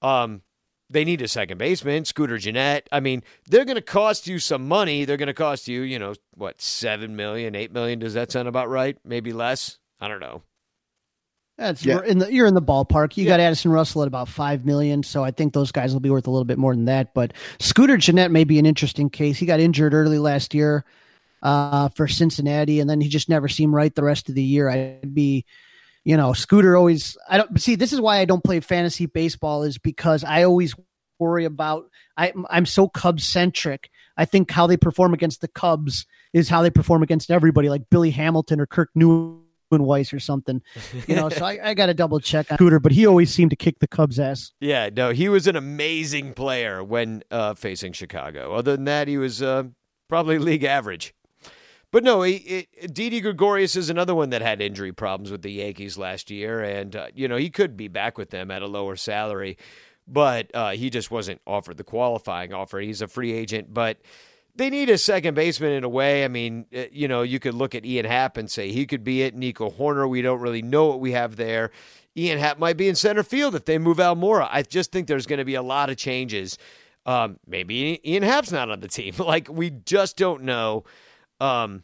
Um, 0.00 0.42
they 0.88 1.04
need 1.04 1.20
a 1.20 1.26
second 1.26 1.58
baseman, 1.58 2.04
Scooter 2.04 2.38
Gennett. 2.38 2.88
I 2.92 3.00
mean, 3.00 3.24
they're 3.48 3.64
going 3.64 3.74
to 3.74 3.82
cost 3.82 4.28
you 4.28 4.38
some 4.38 4.68
money. 4.68 5.04
They're 5.04 5.16
going 5.16 5.26
to 5.26 5.34
cost 5.34 5.66
you, 5.66 5.80
you 5.82 5.98
know, 5.98 6.14
what, 6.36 6.62
seven 6.62 7.16
million, 7.16 7.56
eight 7.56 7.72
million? 7.72 7.98
Does 7.98 8.14
that 8.14 8.30
sound 8.30 8.46
about 8.46 8.68
right? 8.70 8.96
Maybe 9.04 9.32
less. 9.32 9.80
I 10.00 10.06
don't 10.06 10.20
know. 10.20 10.42
That's 11.58 11.84
Yeah. 11.84 12.02
in 12.06 12.18
the 12.18 12.32
you're 12.32 12.46
in 12.46 12.54
the 12.54 12.62
ballpark. 12.62 13.16
You 13.16 13.24
Yeah. 13.24 13.30
got 13.30 13.40
Addison 13.40 13.72
Russell 13.72 14.02
at 14.02 14.06
about 14.08 14.28
five 14.28 14.64
million, 14.64 15.02
so 15.02 15.24
I 15.24 15.32
think 15.32 15.54
those 15.54 15.72
guys 15.72 15.92
will 15.92 16.00
be 16.00 16.10
worth 16.10 16.28
a 16.28 16.30
little 16.30 16.44
bit 16.44 16.56
more 16.58 16.74
than 16.74 16.84
that. 16.84 17.14
But 17.14 17.32
Scooter 17.58 17.96
Gennett 17.96 18.30
may 18.30 18.44
be 18.44 18.60
an 18.60 18.66
interesting 18.66 19.10
case. 19.10 19.38
He 19.38 19.46
got 19.46 19.58
injured 19.58 19.92
early 19.92 20.18
last 20.20 20.54
year 20.54 20.84
uh, 21.42 21.88
for 21.90 22.06
Cincinnati, 22.06 22.80
and 22.80 22.88
then 22.88 23.00
he 23.00 23.08
just 23.08 23.28
never 23.28 23.48
seemed 23.48 23.74
right 23.74 23.94
the 23.94 24.04
rest 24.04 24.28
of 24.28 24.34
the 24.34 24.42
year. 24.42 24.68
I'd 24.68 25.14
be, 25.14 25.44
you 26.04 26.16
know, 26.16 26.32
Scooter 26.32 26.76
always. 26.76 27.16
I 27.28 27.38
don't 27.38 27.60
see. 27.60 27.74
This 27.74 27.92
is 27.92 28.00
why 28.00 28.18
I 28.18 28.24
don't 28.24 28.44
play 28.44 28.60
fantasy 28.60 29.06
baseball 29.06 29.62
is 29.62 29.78
because 29.78 30.24
I 30.24 30.44
always 30.44 30.74
worry 31.18 31.44
about. 31.44 31.90
I 32.16 32.32
I'm 32.50 32.66
so 32.66 32.88
Cubs 32.88 33.24
centric. 33.24 33.90
I 34.16 34.24
think 34.24 34.50
how 34.50 34.66
they 34.66 34.76
perform 34.76 35.14
against 35.14 35.40
the 35.40 35.48
Cubs 35.48 36.06
is 36.32 36.48
how 36.48 36.62
they 36.62 36.70
perform 36.70 37.02
against 37.02 37.30
everybody, 37.30 37.68
like 37.68 37.88
Billy 37.90 38.10
Hamilton 38.10 38.60
or 38.60 38.66
Kirk 38.66 38.90
Newman 38.94 39.40
Weiss 39.70 40.12
or 40.12 40.20
something. 40.20 40.62
You 41.06 41.16
know, 41.16 41.28
so 41.30 41.44
I, 41.44 41.70
I 41.70 41.74
got 41.74 41.86
to 41.86 41.94
double 41.94 42.20
check 42.20 42.52
on 42.52 42.58
Cooter, 42.58 42.80
but 42.80 42.92
he 42.92 43.06
always 43.06 43.32
seemed 43.32 43.50
to 43.50 43.56
kick 43.56 43.78
the 43.78 43.86
Cubs' 43.86 44.20
ass. 44.20 44.52
Yeah, 44.60 44.90
no, 44.94 45.10
he 45.10 45.28
was 45.28 45.46
an 45.46 45.56
amazing 45.56 46.34
player 46.34 46.84
when 46.84 47.22
uh, 47.30 47.54
facing 47.54 47.94
Chicago. 47.94 48.54
Other 48.54 48.76
than 48.76 48.84
that, 48.84 49.08
he 49.08 49.16
was 49.16 49.42
uh, 49.42 49.64
probably 50.08 50.38
league 50.38 50.64
average. 50.64 51.14
But 51.92 52.04
no, 52.04 52.24
Didi 52.24 53.20
Gregorius 53.20 53.76
is 53.76 53.90
another 53.90 54.14
one 54.14 54.30
that 54.30 54.40
had 54.40 54.62
injury 54.62 54.92
problems 54.92 55.30
with 55.30 55.42
the 55.42 55.52
Yankees 55.52 55.98
last 55.98 56.30
year, 56.30 56.60
and 56.60 56.96
uh, 56.96 57.06
you 57.14 57.28
know 57.28 57.36
he 57.36 57.50
could 57.50 57.76
be 57.76 57.86
back 57.86 58.16
with 58.16 58.30
them 58.30 58.50
at 58.50 58.62
a 58.62 58.66
lower 58.66 58.96
salary, 58.96 59.58
but 60.08 60.50
uh, 60.54 60.70
he 60.70 60.88
just 60.88 61.10
wasn't 61.10 61.42
offered 61.46 61.76
the 61.76 61.84
qualifying 61.84 62.54
offer. 62.54 62.80
He's 62.80 63.02
a 63.02 63.08
free 63.08 63.32
agent, 63.34 63.74
but 63.74 63.98
they 64.56 64.70
need 64.70 64.88
a 64.88 64.96
second 64.96 65.34
baseman 65.34 65.72
in 65.72 65.84
a 65.84 65.88
way. 65.88 66.24
I 66.24 66.28
mean, 66.28 66.64
uh, 66.74 66.84
you 66.90 67.08
know, 67.08 67.20
you 67.20 67.38
could 67.38 67.54
look 67.54 67.74
at 67.74 67.84
Ian 67.84 68.06
Happ 68.06 68.38
and 68.38 68.50
say 68.50 68.72
he 68.72 68.86
could 68.86 69.04
be 69.04 69.22
it. 69.22 69.34
Nico 69.34 69.70
Hoerner, 69.70 70.08
we 70.08 70.22
don't 70.22 70.40
really 70.40 70.62
know 70.62 70.86
what 70.86 71.00
we 71.00 71.12
have 71.12 71.36
there. 71.36 71.70
Ian 72.16 72.38
Happ 72.38 72.58
might 72.58 72.78
be 72.78 72.88
in 72.88 72.94
center 72.94 73.22
field 73.22 73.54
if 73.54 73.66
they 73.66 73.76
move 73.76 73.98
Almora. 73.98 74.48
I 74.50 74.62
just 74.62 74.92
think 74.92 75.08
there's 75.08 75.26
going 75.26 75.38
to 75.38 75.44
be 75.44 75.56
a 75.56 75.62
lot 75.62 75.90
of 75.90 75.98
changes. 75.98 76.56
Um, 77.04 77.38
maybe 77.46 78.00
Ian 78.10 78.22
Happ's 78.22 78.52
not 78.52 78.70
on 78.70 78.80
the 78.80 78.88
team. 78.88 79.14
like 79.18 79.48
we 79.50 79.68
just 79.70 80.16
don't 80.16 80.42
know. 80.44 80.84
Um, 81.42 81.82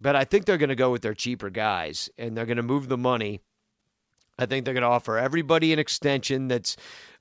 but 0.00 0.16
I 0.16 0.24
think 0.24 0.46
they're 0.46 0.58
going 0.58 0.70
to 0.70 0.74
go 0.74 0.90
with 0.90 1.02
their 1.02 1.14
cheaper 1.14 1.50
guys 1.50 2.08
and 2.16 2.36
they're 2.36 2.46
going 2.46 2.56
to 2.56 2.62
move 2.62 2.88
the 2.88 2.96
money. 2.96 3.40
I 4.38 4.46
think 4.46 4.64
they're 4.64 4.74
going 4.74 4.82
to 4.82 4.88
offer 4.88 5.18
everybody 5.18 5.72
an 5.72 5.78
extension 5.78 6.48
that's 6.48 6.76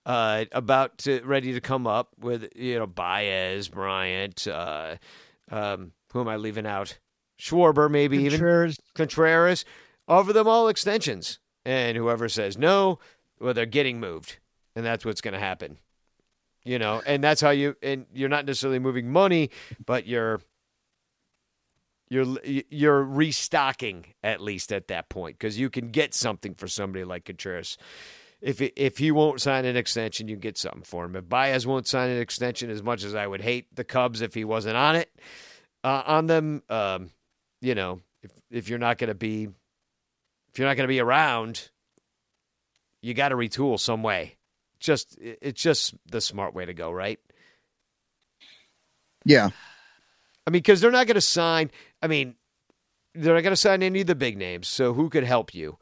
uh, 0.05 0.45
about 0.53 0.97
to 0.99 1.22
ready 1.23 1.53
to 1.53 1.61
come 1.61 1.85
up 1.85 2.10
with 2.19 2.49
you 2.55 2.80
know 2.80 2.88
Baez, 2.88 3.69
Bryant, 3.69 4.47
uh, 4.47 4.95
um, 5.51 5.91
who 6.11 6.22
am 6.22 6.27
I 6.27 6.38
leaving 6.38 6.65
out? 6.65 6.97
Schwarber, 7.39 7.89
maybe 7.89 8.30
Contreras. 8.30 8.77
even 8.80 8.84
Contreras. 8.95 9.65
Offer 10.07 10.34
them 10.34 10.47
all 10.47 10.68
extensions, 10.68 11.39
and 11.64 11.95
whoever 11.95 12.27
says 12.27 12.57
no, 12.57 12.99
well, 13.39 13.53
they're 13.53 13.65
getting 13.65 13.99
moved, 13.99 14.39
and 14.76 14.85
that's 14.85 15.05
what's 15.05 15.22
going 15.22 15.35
to 15.35 15.39
happen. 15.39 15.77
You 16.65 16.80
know, 16.80 17.01
and 17.05 17.23
that's 17.23 17.41
how 17.41 17.51
you 17.51 17.76
and 17.84 18.05
you're 18.14 18.30
not 18.30 18.45
necessarily 18.45 18.80
moving 18.80 19.11
money, 19.11 19.51
but 19.85 20.07
you're 20.07 20.41
you're 22.10 22.38
you're 22.44 23.04
restocking 23.04 24.06
at 24.24 24.42
least 24.42 24.72
at 24.72 24.88
that 24.88 25.10
point 25.10 25.38
because 25.38 25.60
you 25.60 25.70
can 25.70 25.90
get 25.90 26.14
something 26.14 26.54
for 26.54 26.68
somebody 26.68 27.04
like 27.04 27.26
Contreras. 27.26 27.78
If 28.42 28.62
if 28.62 28.98
he 28.98 29.12
won't 29.12 29.42
sign 29.42 29.66
an 29.66 29.78
extension, 29.78 30.28
you 30.28 30.36
get 30.36 30.58
something 30.58 30.84
for 30.84 31.06
him. 31.06 31.16
If 31.16 31.30
Baez 31.30 31.66
won't 31.66 31.88
sign 31.88 32.10
an 32.10 32.20
extension, 32.20 32.70
as 32.70 32.84
much 32.84 33.04
as 33.04 33.16
I 33.16 33.26
would 33.26 33.42
hate 33.42 33.74
the 33.76 33.84
Cubs 33.84 34.22
if 34.22 34.34
he 34.34 34.44
wasn't 34.44 34.76
on 34.76 34.96
it, 34.96 35.12
uh, 35.84 36.04
on 36.06 36.28
them, 36.28 36.62
um, 36.70 37.12
you 37.62 37.74
know, 37.74 38.02
if 38.22 38.32
if 38.52 38.70
you're 38.70 38.80
not 38.80 38.98
going 38.98 39.08
to 39.08 39.16
be 39.16 39.48
if 40.50 40.60
you're 40.60 40.68
not 40.68 40.76
going 40.76 40.88
to 40.88 40.94
be 40.94 41.00
around, 41.00 41.70
you 43.02 43.14
got 43.14 43.30
to 43.30 43.36
retool 43.36 43.80
some 43.80 44.04
way. 44.04 44.36
Just 44.80 45.18
it's 45.20 45.62
just 45.62 45.96
the 46.06 46.22
smart 46.22 46.54
way 46.54 46.66
to 46.66 46.74
go, 46.74 46.92
right? 46.92 47.20
Yeah. 49.26 49.50
I 50.45 50.52
mean, 50.52 50.60
because 50.60 50.82
they're 50.82 50.91
not 50.91 51.07
going 51.07 51.15
to 51.15 51.22
sign. 51.22 51.72
I 52.02 52.07
mean, 52.07 52.36
they're 53.15 53.34
not 53.34 53.44
going 53.44 53.53
to 53.53 53.57
sign 53.57 53.84
any 53.84 54.02
of 54.02 54.07
the 54.07 54.15
big 54.15 54.38
names. 54.38 54.68
So 54.68 54.94
who 54.94 55.10
could 55.10 55.24
help 55.24 55.53
you? 55.53 55.78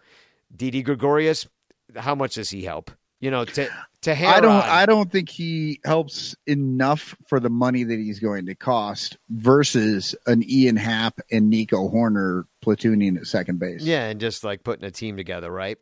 Didi 0.56 0.84
Gregorius. 0.84 1.48
How 1.96 2.16
much 2.16 2.36
does 2.36 2.50
he 2.50 2.64
help? 2.64 2.92
You 3.20 3.30
know, 3.30 3.46
to 3.46 3.70
to 4.02 4.28
I 4.28 4.40
don't. 4.40 4.52
I 4.52 4.88
don't 4.88 5.12
think 5.12 5.30
he 5.30 5.80
helps 5.86 6.36
enough 6.48 7.16
for 7.28 7.40
the 7.40 7.52
money 7.52 7.84
that 7.84 8.00
he's 8.00 8.20
going 8.20 8.48
to 8.48 8.56
cost 8.56 9.18
versus 9.30 10.16
an 10.26 10.44
Ian 10.50 10.76
Happ 10.76 11.20
and 11.32 11.50
Nico 11.50 11.88
Hoerner 11.88 12.46
platooning 12.66 13.18
at 13.18 13.28
second 13.28 13.60
base. 13.60 13.84
Yeah, 13.84 14.08
and 14.08 14.20
just 14.20 14.44
like 14.44 14.64
putting 14.64 14.86
a 14.86 14.92
team 14.92 15.18
together, 15.18 15.52
right? 15.52 15.78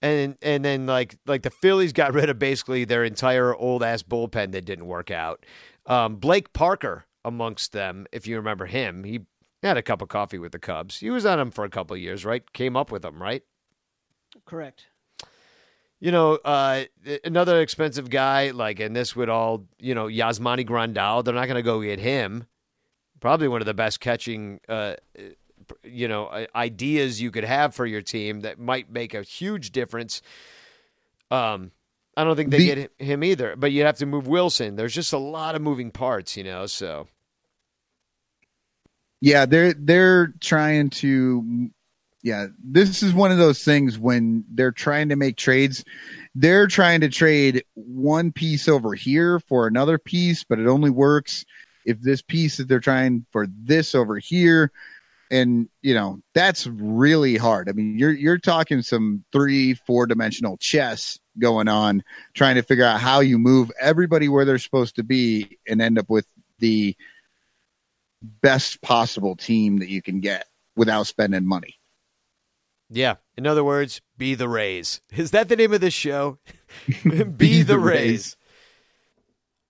And 0.00 0.36
and 0.42 0.64
then 0.64 0.86
like 0.86 1.16
like 1.24 1.42
the 1.42 1.50
Phillies 1.50 1.92
got 1.92 2.14
rid 2.14 2.28
of 2.28 2.40
basically 2.40 2.84
their 2.84 3.04
entire 3.04 3.54
old 3.54 3.84
ass 3.84 4.02
bullpen 4.02 4.50
that 4.50 4.64
didn't 4.64 4.86
work 4.86 5.12
out. 5.12 5.46
Um, 5.86 6.16
Blake 6.16 6.52
Parker 6.52 7.04
amongst 7.24 7.72
them, 7.72 8.06
if 8.12 8.26
you 8.26 8.36
remember 8.36 8.66
him, 8.66 9.04
he 9.04 9.20
had 9.62 9.76
a 9.76 9.82
cup 9.82 10.02
of 10.02 10.08
coffee 10.08 10.38
with 10.38 10.52
the 10.52 10.58
Cubs. 10.58 10.98
He 11.00 11.10
was 11.10 11.24
on 11.24 11.38
them 11.38 11.50
for 11.50 11.64
a 11.64 11.70
couple 11.70 11.94
of 11.94 12.02
years, 12.02 12.24
right? 12.24 12.52
Came 12.52 12.76
up 12.76 12.90
with 12.90 13.02
them, 13.02 13.22
right? 13.22 13.42
Correct. 14.44 14.86
You 16.00 16.10
know, 16.10 16.34
uh, 16.44 16.84
another 17.22 17.60
expensive 17.60 18.10
guy, 18.10 18.50
like, 18.50 18.80
and 18.80 18.96
this 18.96 19.14
would 19.14 19.28
all, 19.28 19.66
you 19.78 19.94
know, 19.94 20.06
Yasmani 20.06 20.66
Grandal, 20.66 21.24
they're 21.24 21.34
not 21.34 21.46
going 21.46 21.54
to 21.54 21.62
go 21.62 21.80
get 21.80 22.00
him. 22.00 22.46
Probably 23.20 23.46
one 23.46 23.62
of 23.62 23.66
the 23.66 23.74
best 23.74 24.00
catching, 24.00 24.58
uh, 24.68 24.96
you 25.84 26.08
know, 26.08 26.44
ideas 26.56 27.22
you 27.22 27.30
could 27.30 27.44
have 27.44 27.72
for 27.72 27.86
your 27.86 28.02
team 28.02 28.40
that 28.40 28.58
might 28.58 28.90
make 28.90 29.14
a 29.14 29.22
huge 29.22 29.70
difference. 29.70 30.22
Um, 31.30 31.70
I 32.16 32.24
don't 32.24 32.36
think 32.36 32.50
they 32.50 32.58
the, 32.58 32.66
get 32.66 32.92
him 32.98 33.24
either, 33.24 33.56
but 33.56 33.72
you 33.72 33.84
have 33.84 33.96
to 33.98 34.06
move 34.06 34.24
Willson. 34.26 34.76
There's 34.76 34.94
just 34.94 35.12
a 35.12 35.18
lot 35.18 35.54
of 35.54 35.62
moving 35.62 35.90
parts, 35.90 36.36
you 36.36 36.44
know, 36.44 36.66
so. 36.66 37.08
Yeah, 39.20 39.46
they're 39.46 39.72
they're 39.72 40.34
trying 40.40 40.90
to 40.90 41.70
yeah, 42.22 42.46
this 42.62 43.02
is 43.02 43.12
one 43.12 43.32
of 43.32 43.38
those 43.38 43.64
things 43.64 43.98
when 43.98 44.44
they're 44.48 44.72
trying 44.72 45.08
to 45.08 45.16
make 45.16 45.36
trades, 45.36 45.84
they're 46.34 46.68
trying 46.68 47.00
to 47.00 47.08
trade 47.08 47.64
one 47.74 48.30
piece 48.30 48.68
over 48.68 48.94
here 48.94 49.40
for 49.40 49.66
another 49.66 49.98
piece, 49.98 50.44
but 50.44 50.60
it 50.60 50.68
only 50.68 50.90
works 50.90 51.44
if 51.84 52.00
this 52.00 52.22
piece 52.22 52.58
that 52.58 52.68
they're 52.68 52.78
trying 52.78 53.26
for 53.30 53.46
this 53.48 53.94
over 53.94 54.18
here. 54.18 54.70
And 55.30 55.68
you 55.80 55.94
know 55.94 56.20
that's 56.34 56.66
really 56.66 57.36
hard. 57.36 57.68
I 57.68 57.72
mean 57.72 57.98
you're 57.98 58.12
you're 58.12 58.38
talking 58.38 58.82
some 58.82 59.24
three 59.32 59.74
four 59.74 60.06
dimensional 60.06 60.58
chess 60.58 61.18
going 61.38 61.68
on 61.68 62.02
trying 62.34 62.56
to 62.56 62.62
figure 62.62 62.84
out 62.84 63.00
how 63.00 63.20
you 63.20 63.38
move 63.38 63.70
everybody 63.80 64.28
where 64.28 64.44
they're 64.44 64.58
supposed 64.58 64.96
to 64.96 65.02
be 65.02 65.58
and 65.66 65.80
end 65.80 65.98
up 65.98 66.08
with 66.10 66.26
the 66.58 66.96
best 68.22 68.80
possible 68.82 69.36
team 69.36 69.78
that 69.78 69.88
you 69.88 70.02
can 70.02 70.20
get 70.20 70.46
without 70.76 71.06
spending 71.06 71.46
money. 71.46 71.78
Yeah. 72.88 73.14
In 73.36 73.46
other 73.46 73.64
words, 73.64 74.00
be 74.18 74.34
the 74.34 74.48
Rays. 74.48 75.00
Is 75.12 75.30
that 75.30 75.48
the 75.48 75.56
name 75.56 75.72
of 75.72 75.80
this 75.80 75.94
show? 75.94 76.38
be, 77.04 77.24
be, 77.24 77.62
the, 77.62 77.78
Rays. 77.78 77.96
Rays. 78.00 78.36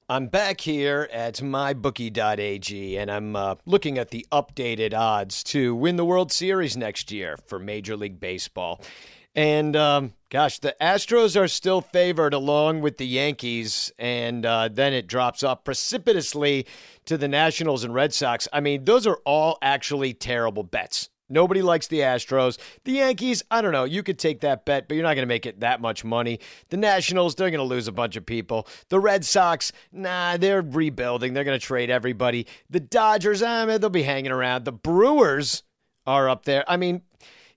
I'm 0.09 0.27
back 0.27 0.61
here 0.61 1.09
at 1.13 1.37
mybookie.ag 1.37 2.99
and 2.99 3.11
I'm 3.11 3.37
uh, 3.37 3.55
looking 3.65 3.97
at 3.97 4.11
the 4.11 4.27
updated 4.33 4.93
odds 4.93 5.43
to 5.45 5.75
win 5.75 5.97
the 5.97 6.05
World 6.05 6.33
Series 6.33 6.77
next 6.77 7.11
year 7.11 7.39
for 7.47 7.59
Major 7.59 7.97
League 7.97 8.21
Baseball. 8.21 8.83
And 9.35 9.75
um, 9.77 10.13
gosh, 10.29 10.59
the 10.59 10.77
Astros 10.81 11.41
are 11.41 11.49
still 11.49 11.81
favored 11.81 12.35
along 12.35 12.83
with 12.83 12.99
the 12.99 13.07
Yankees, 13.07 13.91
and 13.99 14.45
uh, 14.45 14.69
then 14.69 14.93
it 14.93 15.07
drops 15.07 15.43
off 15.43 15.65
precipitously 15.65 16.67
to 17.07 17.17
the 17.17 17.29
Nationals 17.29 17.83
and 17.83 17.95
Red 17.95 18.13
Sox. 18.13 18.47
I 18.53 18.61
mean, 18.61 18.85
those 18.85 19.07
are 19.07 19.21
all 19.25 19.59
actually 19.63 20.13
terrible 20.13 20.63
bets. 20.63 21.09
Nobody 21.33 21.63
likes 21.63 21.87
the 21.87 22.01
Astros. 22.01 22.59
The 22.85 22.93
Yankees, 22.93 23.43
I 23.51 23.63
don't 23.63 23.73
know. 23.73 23.85
You 23.85 24.03
could 24.03 24.19
take 24.19 24.41
that 24.41 24.67
bet, 24.67 24.87
but 24.87 24.97
you're 24.97 25.03
not 25.03 25.15
going 25.15 25.23
to 25.23 25.27
make 25.27 25.47
it 25.47 25.61
that 25.61 25.81
much 25.81 26.05
money. 26.05 26.41
The 26.69 26.77
Nationals, 26.77 27.35
they're 27.35 27.49
going 27.49 27.59
to 27.59 27.65
lose 27.65 27.89
a 27.89 27.93
bunch 27.93 28.17
of 28.17 28.27
people. 28.27 28.69
The 28.91 29.01
Red 29.01 29.25
Sox, 29.25 29.73
nah, 29.91 30.37
they're 30.37 30.61
rebuilding. 30.61 31.33
They're 31.33 31.45
going 31.45 31.59
to 31.59 31.67
trade 31.67 31.89
everybody. 31.89 32.47
The 32.69 32.81
Dodgers, 32.81 33.43
I 33.43 33.65
mean, 33.65 33.81
they'll 33.81 33.89
be 33.89 34.03
hanging 34.03 34.31
around. 34.31 34.67
The 34.67 34.73
Brewers 34.73 35.63
are 36.07 36.29
up 36.29 36.45
there. 36.45 36.65
I 36.69 36.77
mean, 36.77 37.01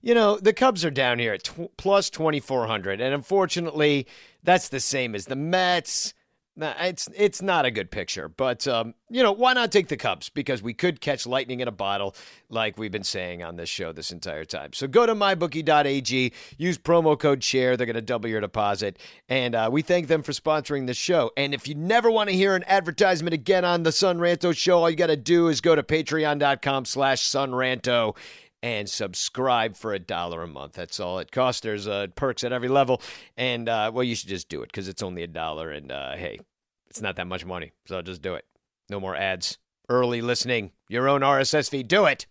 you 0.06 0.14
know, 0.14 0.38
the 0.38 0.52
Cubs 0.52 0.84
are 0.84 0.90
down 0.90 1.18
here 1.18 1.32
at 1.32 1.42
tw- 1.42 1.76
plus 1.76 2.10
2,400. 2.10 3.00
And 3.00 3.12
unfortunately, 3.12 4.06
that's 4.44 4.68
the 4.68 4.78
same 4.78 5.16
as 5.16 5.26
the 5.26 5.34
Mets. 5.34 6.14
It's 6.58 7.06
it's 7.14 7.42
not 7.42 7.66
a 7.66 7.70
good 7.70 7.90
picture, 7.90 8.30
but 8.30 8.66
um, 8.66 8.94
you 9.10 9.22
know 9.22 9.32
why 9.32 9.52
not 9.52 9.70
take 9.70 9.88
the 9.88 9.96
Cubs 9.98 10.30
because 10.30 10.62
we 10.62 10.72
could 10.72 11.02
catch 11.02 11.26
lightning 11.26 11.60
in 11.60 11.68
a 11.68 11.72
bottle, 11.72 12.14
like 12.48 12.78
we've 12.78 12.90
been 12.90 13.04
saying 13.04 13.42
on 13.42 13.56
this 13.56 13.68
show 13.68 13.92
this 13.92 14.10
entire 14.10 14.46
time. 14.46 14.72
So 14.72 14.86
go 14.86 15.04
to 15.04 15.14
mybookie.ag, 15.14 16.32
use 16.56 16.78
promo 16.78 17.18
code 17.18 17.44
share. 17.44 17.76
They're 17.76 17.84
going 17.84 17.94
to 17.96 18.00
double 18.00 18.30
your 18.30 18.40
deposit, 18.40 18.98
and 19.28 19.54
uh, 19.54 19.68
we 19.70 19.82
thank 19.82 20.08
them 20.08 20.22
for 20.22 20.32
sponsoring 20.32 20.86
the 20.86 20.94
show. 20.94 21.30
And 21.36 21.52
if 21.52 21.68
you 21.68 21.74
never 21.74 22.10
want 22.10 22.30
to 22.30 22.34
hear 22.34 22.54
an 22.54 22.64
advertisement 22.68 23.34
again 23.34 23.66
on 23.66 23.82
the 23.82 23.92
Son 23.92 24.16
Ranto 24.16 24.56
show, 24.56 24.78
all 24.78 24.88
you 24.88 24.96
got 24.96 25.08
to 25.08 25.16
do 25.16 25.48
is 25.48 25.60
go 25.60 25.74
to 25.74 25.82
Patreon.com/slash 25.82 27.22
sonranto 27.22 28.16
and 28.62 28.88
subscribe 28.88 29.76
for 29.76 29.92
a 29.92 29.98
dollar 29.98 30.42
a 30.42 30.46
month. 30.46 30.74
That's 30.74 31.00
all 31.00 31.18
it 31.18 31.30
costs. 31.30 31.60
There's 31.60 31.86
uh, 31.86 32.08
perks 32.14 32.44
at 32.44 32.52
every 32.52 32.68
level, 32.68 33.02
and 33.36 33.68
uh, 33.68 33.90
well, 33.92 34.04
you 34.04 34.14
should 34.14 34.28
just 34.28 34.48
do 34.48 34.62
it 34.62 34.66
because 34.66 34.88
it's 34.88 35.02
only 35.02 35.22
a 35.22 35.28
dollar, 35.28 35.70
and 35.70 35.92
uh, 35.92 36.16
hey, 36.16 36.40
it's 36.88 37.00
not 37.00 37.16
that 37.16 37.26
much 37.26 37.44
money, 37.44 37.72
so 37.86 38.00
just 38.02 38.22
do 38.22 38.34
it. 38.34 38.44
No 38.88 39.00
more 39.00 39.16
ads. 39.16 39.58
Early 39.88 40.20
listening, 40.20 40.72
your 40.88 41.08
own 41.08 41.20
RSS 41.20 41.70
feed. 41.70 41.88
Do 41.88 42.06
it. 42.06 42.26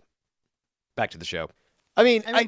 Back 0.97 1.11
to 1.11 1.17
the 1.17 1.25
show. 1.25 1.49
I 1.97 2.03
mean, 2.03 2.23
I, 2.27 2.31
mean, 2.31 2.35
I 2.35 2.43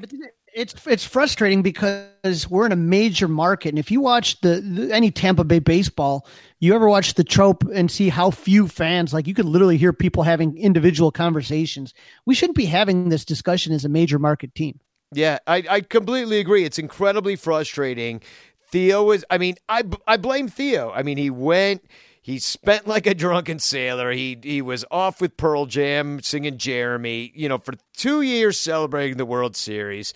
it's 0.58 0.88
it's 0.88 1.06
frustrating 1.06 1.62
because 1.62 2.50
we're 2.50 2.66
in 2.66 2.72
a 2.72 2.78
major 2.78 3.28
market, 3.28 3.70
and 3.70 3.78
if 3.78 3.92
you 3.92 4.02
watch 4.02 4.42
the, 4.42 4.60
the, 4.60 4.92
any 4.92 5.12
Tampa 5.12 5.44
Bay 5.44 5.60
baseball, 5.60 6.28
you 6.60 6.74
ever 6.74 6.90
watch 6.90 7.14
the 7.14 7.24
Trop 7.24 7.64
and 7.72 7.92
see 7.92 8.10
how 8.10 8.32
few 8.32 8.68
fans 8.68 9.14
like 9.14 9.28
you 9.28 9.36
could 9.36 9.46
literally 9.46 9.78
hear 9.78 9.94
people 9.94 10.24
having 10.24 10.58
individual 10.58 11.12
conversations. 11.12 11.94
We 12.26 12.34
shouldn't 12.34 12.58
be 12.58 12.66
having 12.66 13.10
this 13.10 13.24
discussion 13.24 13.72
as 13.72 13.86
a 13.86 13.90
major 13.90 14.18
market 14.18 14.56
team. 14.56 14.80
Yeah, 15.14 15.38
I, 15.46 15.64
I 15.70 15.82
completely 15.82 16.40
agree. 16.40 16.66
It's 16.66 16.80
incredibly 16.80 17.36
frustrating. 17.36 18.22
Theo 18.70 19.04
was, 19.04 19.24
I 19.30 19.38
mean, 19.38 19.56
I, 19.70 19.84
I 20.08 20.18
blame 20.18 20.48
Theo. 20.48 20.92
I 20.92 21.04
mean, 21.04 21.18
he 21.18 21.30
went, 21.30 21.86
he 22.20 22.40
spent 22.40 22.88
like 22.88 23.06
a 23.06 23.14
drunken 23.14 23.60
sailor. 23.60 24.12
He 24.12 24.38
he 24.44 24.62
was 24.62 24.84
off 24.92 25.22
with 25.22 25.38
Pearl 25.38 25.66
Jam 25.66 26.22
singing 26.22 26.58
Jeremy, 26.58 27.32
you 27.34 27.48
know, 27.48 27.58
for 27.58 27.76
two 27.96 28.22
years 28.22 28.60
celebrating 28.60 29.16
the 29.16 29.26
World 29.26 29.56
Series. 29.56 30.14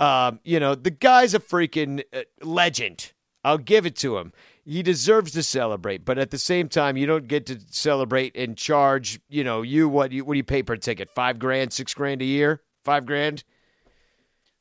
Um, 0.00 0.40
you 0.44 0.58
know, 0.58 0.74
the 0.74 0.90
guy's 0.90 1.34
a 1.34 1.38
freaking 1.38 2.02
uh, 2.12 2.22
legend. 2.42 3.12
I'll 3.44 3.58
give 3.58 3.86
it 3.86 3.96
to 3.96 4.18
him. 4.18 4.32
He 4.64 4.82
deserves 4.82 5.32
to 5.32 5.42
celebrate, 5.42 6.04
but 6.04 6.18
at 6.18 6.30
the 6.30 6.38
same 6.38 6.68
time, 6.68 6.96
you 6.96 7.06
don't 7.06 7.28
get 7.28 7.46
to 7.46 7.58
celebrate 7.70 8.36
and 8.36 8.56
charge. 8.56 9.20
You 9.28 9.44
know, 9.44 9.62
you 9.62 9.88
what 9.88 10.10
you 10.12 10.24
what 10.24 10.34
do 10.34 10.38
you 10.38 10.44
pay 10.44 10.62
per 10.62 10.76
ticket? 10.76 11.10
Five 11.14 11.38
grand, 11.38 11.72
six 11.72 11.94
grand 11.94 12.22
a 12.22 12.24
year, 12.24 12.62
five 12.84 13.06
grand 13.06 13.44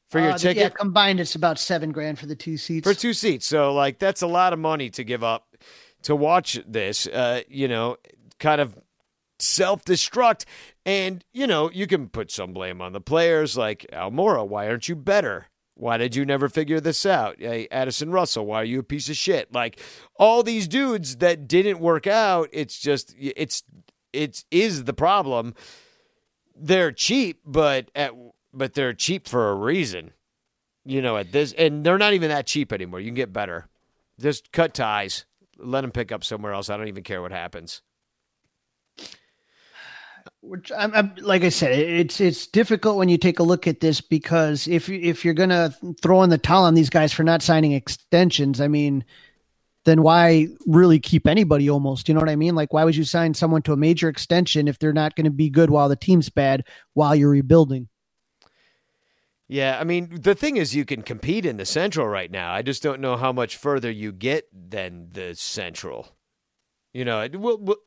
for 0.09 0.19
your 0.19 0.31
Uh, 0.31 0.37
ticket 0.37 0.57
Yeah, 0.63 0.69
combined, 0.69 1.19
it's 1.19 1.35
about 1.35 1.59
seven 1.59 1.91
grand 1.91 2.19
for 2.19 2.25
the 2.25 2.35
two 2.35 2.57
seats. 2.57 2.87
for 2.87 2.93
two 2.93 3.13
seats. 3.13 3.45
So 3.45 3.73
like 3.73 3.99
that's 3.99 4.21
a 4.21 4.27
lot 4.27 4.53
of 4.53 4.59
money 4.59 4.89
to 4.91 5.03
give 5.03 5.23
up 5.23 5.55
to 6.03 6.15
watch 6.15 6.59
this. 6.67 7.05
Uh, 7.07 7.41
you 7.47 7.67
know, 7.67 7.97
kind 8.39 8.61
of 8.61 8.75
self 9.39 9.83
destruct, 9.85 10.45
and 10.85 11.23
you 11.33 11.47
know 11.47 11.69
you 11.71 11.87
can 11.87 12.09
put 12.09 12.31
some 12.31 12.53
blame 12.53 12.81
on 12.81 12.93
the 12.93 13.01
players, 13.01 13.57
like 13.57 13.85
Almora. 13.93 14.47
Why 14.47 14.67
aren't 14.67 14.89
you 14.89 14.95
better? 14.95 15.47
Why 15.75 15.97
did 15.97 16.15
you 16.15 16.25
never 16.25 16.49
figure 16.49 16.81
this 16.81 17.05
out? 17.05 17.37
Hey, 17.39 17.67
Addison 17.71 18.11
Russell, 18.11 18.45
why 18.45 18.61
are 18.61 18.65
you 18.65 18.79
a 18.79 18.83
piece 18.83 19.09
of 19.09 19.15
shit? 19.15 19.53
Like 19.53 19.79
all 20.15 20.43
these 20.43 20.67
dudes 20.67 21.17
that 21.17 21.47
didn't 21.47 21.79
work 21.79 22.05
out. 22.05 22.49
It's 22.51 22.79
just 22.79 23.15
it's 23.17 23.63
it's 24.11 24.45
is 24.51 24.83
the 24.83 24.93
problem. 24.93 25.53
They're 26.55 26.91
cheap, 26.91 27.39
but 27.45 27.89
at 27.95 28.11
but 28.53 28.73
they're 28.73 28.93
cheap 28.93 29.27
for 29.27 29.49
a 29.49 29.55
reason 29.55 30.11
you 30.89 31.01
know, 31.03 31.17
at 31.17 31.31
this, 31.31 31.53
and 31.53 31.85
they're 31.85 31.99
not 31.99 32.13
even 32.13 32.29
that 32.29 32.47
cheap 32.47 32.73
anymore. 32.73 32.99
You 32.99 33.07
can 33.07 33.15
get 33.15 33.31
better. 33.31 33.67
Just 34.19 34.51
cut 34.51 34.73
ties, 34.73 35.25
let 35.57 35.81
them 35.81 35.91
pick 35.91 36.11
up 36.11 36.23
somewhere 36.23 36.53
else. 36.53 36.69
I 36.69 36.77
don't 36.77 36.87
even 36.87 37.03
care 37.03 37.21
what 37.21 37.31
happens. 37.31 37.81
Which 40.41 40.71
I'm, 40.75 40.93
I'm 40.93 41.13
like 41.21 41.43
I 41.43 41.49
said, 41.49 41.77
it's 41.77 42.21
it's 42.21 42.47
difficult 42.47 42.97
when 42.97 43.09
you 43.09 43.17
take 43.17 43.39
a 43.39 43.43
look 43.43 43.67
at 43.67 43.81
this 43.81 43.99
because 43.99 44.67
if 44.67 44.87
you- 44.87 44.99
if 45.01 45.25
you're 45.25 45.33
gonna 45.33 45.75
throw 46.01 46.23
in 46.23 46.29
the 46.29 46.37
towel 46.37 46.63
on 46.63 46.75
these 46.75 46.89
guys 46.89 47.11
for 47.11 47.23
not 47.23 47.41
signing 47.41 47.73
extensions, 47.73 48.61
I 48.61 48.69
mean, 48.69 49.03
then 49.83 50.01
why 50.01 50.47
really 50.65 50.99
keep 50.99 51.27
anybody? 51.27 51.69
Almost, 51.69 52.07
you 52.07 52.13
know 52.13 52.21
what 52.21 52.29
I 52.29 52.37
mean? 52.37 52.55
Like, 52.55 52.71
why 52.71 52.85
would 52.85 52.95
you 52.95 53.03
sign 53.03 53.33
someone 53.33 53.61
to 53.63 53.73
a 53.73 53.77
major 53.77 54.07
extension 54.07 54.67
if 54.69 54.79
they're 54.79 54.93
not 54.93 55.15
going 55.15 55.25
to 55.25 55.31
be 55.31 55.49
good 55.49 55.69
while 55.69 55.89
the 55.89 55.95
team's 55.95 56.29
bad 56.29 56.65
while 56.93 57.15
you're 57.15 57.29
rebuilding? 57.29 57.89
Yeah, 59.47 59.79
I 59.79 59.83
mean, 59.83 60.21
the 60.21 60.35
thing 60.35 60.57
is, 60.57 60.75
you 60.75 60.85
can 60.85 61.01
compete 61.01 61.43
in 61.45 61.57
the 61.57 61.65
Central 61.65 62.07
right 62.07 62.29
now. 62.29 62.53
I 62.53 62.61
just 62.61 62.83
don't 62.83 63.01
know 63.01 63.17
how 63.17 63.31
much 63.33 63.57
further 63.57 63.89
you 63.89 64.11
get 64.11 64.45
than 64.53 65.07
the 65.11 65.33
Central. 65.33 66.15
You 66.93 67.03
know, 67.03 67.27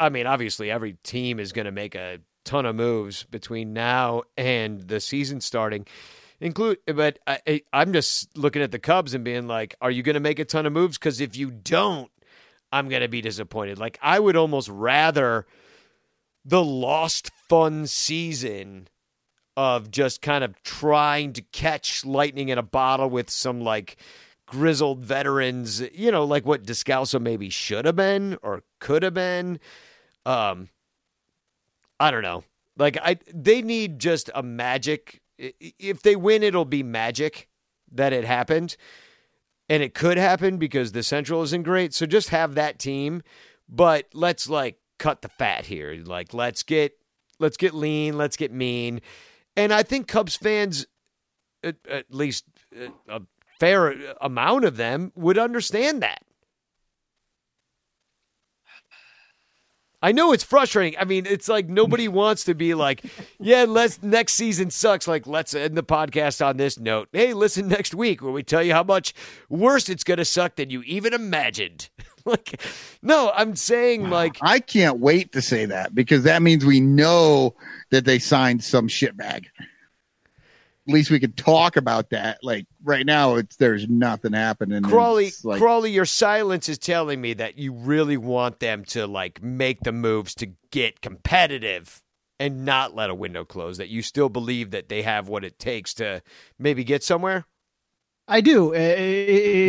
I 0.01 0.09
mean, 0.09 0.27
obviously, 0.27 0.71
every 0.73 0.95
team 1.05 1.39
is 1.39 1.53
going 1.53 1.67
to 1.67 1.73
make 1.73 1.95
a 1.95 2.19
ton 2.45 2.67
of 2.67 2.77
moves 2.77 3.25
between 3.25 3.73
now 3.73 4.23
and 4.37 4.83
the 4.83 5.01
season 5.01 5.41
starting. 5.41 5.87
Include, 6.41 6.79
but 6.87 7.21
I, 7.27 7.63
I'm 7.73 7.93
just 7.93 8.37
looking 8.37 8.63
at 8.63 8.73
the 8.73 8.79
Cubs 8.79 9.15
and 9.15 9.25
being 9.25 9.47
like, 9.47 9.77
"Are 9.81 9.91
you 9.91 10.03
going 10.03 10.15
to 10.15 10.21
make 10.21 10.41
a 10.41 10.45
ton 10.45 10.67
of 10.67 10.73
moves? 10.73 10.99
Because 10.99 11.21
if 11.21 11.37
you 11.37 11.53
don't, 11.53 12.11
I'm 12.73 12.89
going 12.89 13.03
to 13.03 13.09
be 13.09 13.21
disappointed." 13.21 13.79
Like, 13.79 13.99
I 14.03 14.19
would 14.19 14.35
almost 14.35 14.69
rather 14.69 15.47
the 16.45 16.65
lost 16.65 17.31
fun 17.49 17.87
season 17.87 18.89
of 19.57 19.91
just 19.91 20.23
kind 20.23 20.43
of 20.43 20.61
trying 20.63 21.33
to 21.35 21.43
catch 21.43 22.05
lightning 22.05 22.49
in 22.49 22.59
a 22.59 22.63
bottle 22.63 23.09
with 23.09 23.31
some 23.31 23.61
like 23.61 23.97
grizzled 24.47 25.01
veterans, 25.01 25.81
you 25.95 26.11
know, 26.11 26.25
like 26.25 26.47
what 26.47 26.65
Descalso 26.65 27.21
maybe 27.21 27.51
should 27.51 27.85
have 27.85 27.97
been 27.97 28.37
or 28.43 28.63
could 28.81 29.03
have 29.03 29.15
been. 29.15 29.61
Um, 30.27 30.69
I 32.03 32.11
don't 32.11 32.23
know. 32.23 32.43
Like 32.77 32.99
I, 33.01 33.19
they 33.33 33.63
need 33.63 34.01
just 34.01 34.29
a 34.35 34.43
magic. 34.43 35.23
If 35.39 36.03
they 36.03 36.17
win, 36.17 36.43
it'll 36.43 36.65
be 36.65 36.83
magic 36.83 37.49
that 37.93 38.13
it 38.13 38.25
happened, 38.25 38.77
and 39.69 39.85
it 39.85 39.95
could 39.95 40.19
happen 40.19 40.59
because 40.59 40.91
the 40.91 41.05
Central 41.05 41.43
isn't 41.43 41.63
great. 41.63 41.95
So 41.95 42.05
just 42.07 42.31
have 42.31 42.57
that 42.57 42.81
team, 42.81 43.23
but 43.69 44.07
let's 44.15 44.49
like 44.49 44.79
cut 44.99 45.23
the 45.23 45.29
fat 45.29 45.67
here. 45.67 45.97
Like 46.05 46.35
let's 46.35 46.65
get 46.65 46.99
let's 47.39 47.57
get 47.57 47.73
lean, 47.73 48.19
let's 48.19 48.37
get 48.37 48.53
mean, 48.53 49.01
and 49.57 49.73
I 49.73 49.85
think 49.85 50.09
Cubs 50.09 50.35
fans, 50.35 50.87
at, 51.63 51.77
at 51.89 52.13
least 52.13 52.47
a 53.09 53.23
fair 53.61 53.95
amount 54.21 54.65
of 54.65 54.77
them, 54.77 55.13
would 55.15 55.39
understand 55.39 56.03
that. 56.03 56.25
I 60.03 60.11
know 60.11 60.33
it's 60.33 60.43
frustrating. 60.43 60.99
I 60.99 61.05
mean, 61.05 61.27
it's 61.27 61.49
like 61.49 61.69
nobody 61.69 62.09
wants 62.23 62.45
to 62.45 62.55
be 62.55 62.75
like, 62.75 63.05
yeah, 63.39 63.65
let's 63.69 64.03
next 64.03 64.35
season 64.35 64.71
sucks. 64.71 65.07
Like, 65.07 65.27
let's 65.27 65.55
end 65.55 65.77
the 65.77 65.85
podcast 65.85 66.45
on 66.45 66.57
this 66.57 66.79
note. 66.79 67.09
Hey, 67.13 67.33
listen 67.33 67.69
next 67.69 67.95
week 67.95 68.21
where 68.21 68.33
we 68.33 68.43
tell 68.43 68.63
you 68.63 68.73
how 68.73 68.83
much 68.83 69.15
worse 69.49 69.89
it's 69.89 70.05
going 70.05 70.19
to 70.19 70.25
suck 70.25 70.57
than 70.57 70.71
you 70.71 70.83
even 70.83 71.15
imagined. 71.15 71.89
like, 72.25 72.61
no, 73.01 73.33
I'm 73.35 73.55
saying 73.55 74.11
like, 74.11 74.39
I 74.43 74.59
can't 74.59 74.99
wait 74.99 75.33
to 75.33 75.43
say 75.43 75.67
that 75.67 75.95
because 75.95 76.25
that 76.25 76.43
means 76.43 76.65
we 76.65 76.81
know 76.81 77.55
that 77.91 78.05
they 78.05 78.19
signed 78.19 78.65
some 78.65 78.89
shitbag. 78.89 79.47
At 80.89 80.95
least 80.95 81.11
we 81.11 81.21
could 81.21 81.37
talk 81.37 81.77
about 81.77 82.11
that. 82.11 82.39
Like 82.43 82.67
right 82.83 83.07
now, 83.07 83.37
it's 83.37 83.57
there's 83.57 83.89
nothing 83.89 84.33
happening. 84.33 84.83
Crawley, 84.83 85.31
like, 85.45 85.61
Crawley, 85.61 85.93
your 85.93 86.05
silence 86.07 86.69
is 86.69 86.79
telling 86.79 87.21
me 87.21 87.35
that 87.35 87.57
you 87.57 87.73
really 87.73 88.17
want 88.17 88.59
them 88.59 88.85
to 88.87 89.07
like 89.07 89.41
make 89.43 89.81
the 89.81 89.93
moves 89.93 90.35
to 90.37 90.49
get 90.73 91.01
competitive 91.01 92.03
and 92.41 92.65
not 92.65 92.97
let 92.97 93.11
a 93.11 93.15
window 93.15 93.45
close. 93.45 93.79
That 93.79 93.91
you 93.91 94.03
still 94.03 94.29
believe 94.29 94.73
that 94.73 94.89
they 94.89 95.03
have 95.03 95.29
what 95.29 95.45
it 95.45 95.61
takes 95.61 95.95
to 95.95 96.21
maybe 96.59 96.83
get 96.83 97.05
somewhere. 97.05 97.47
I 98.27 98.41
do. 98.41 98.75
I- 98.75 98.79
I- 98.79 98.81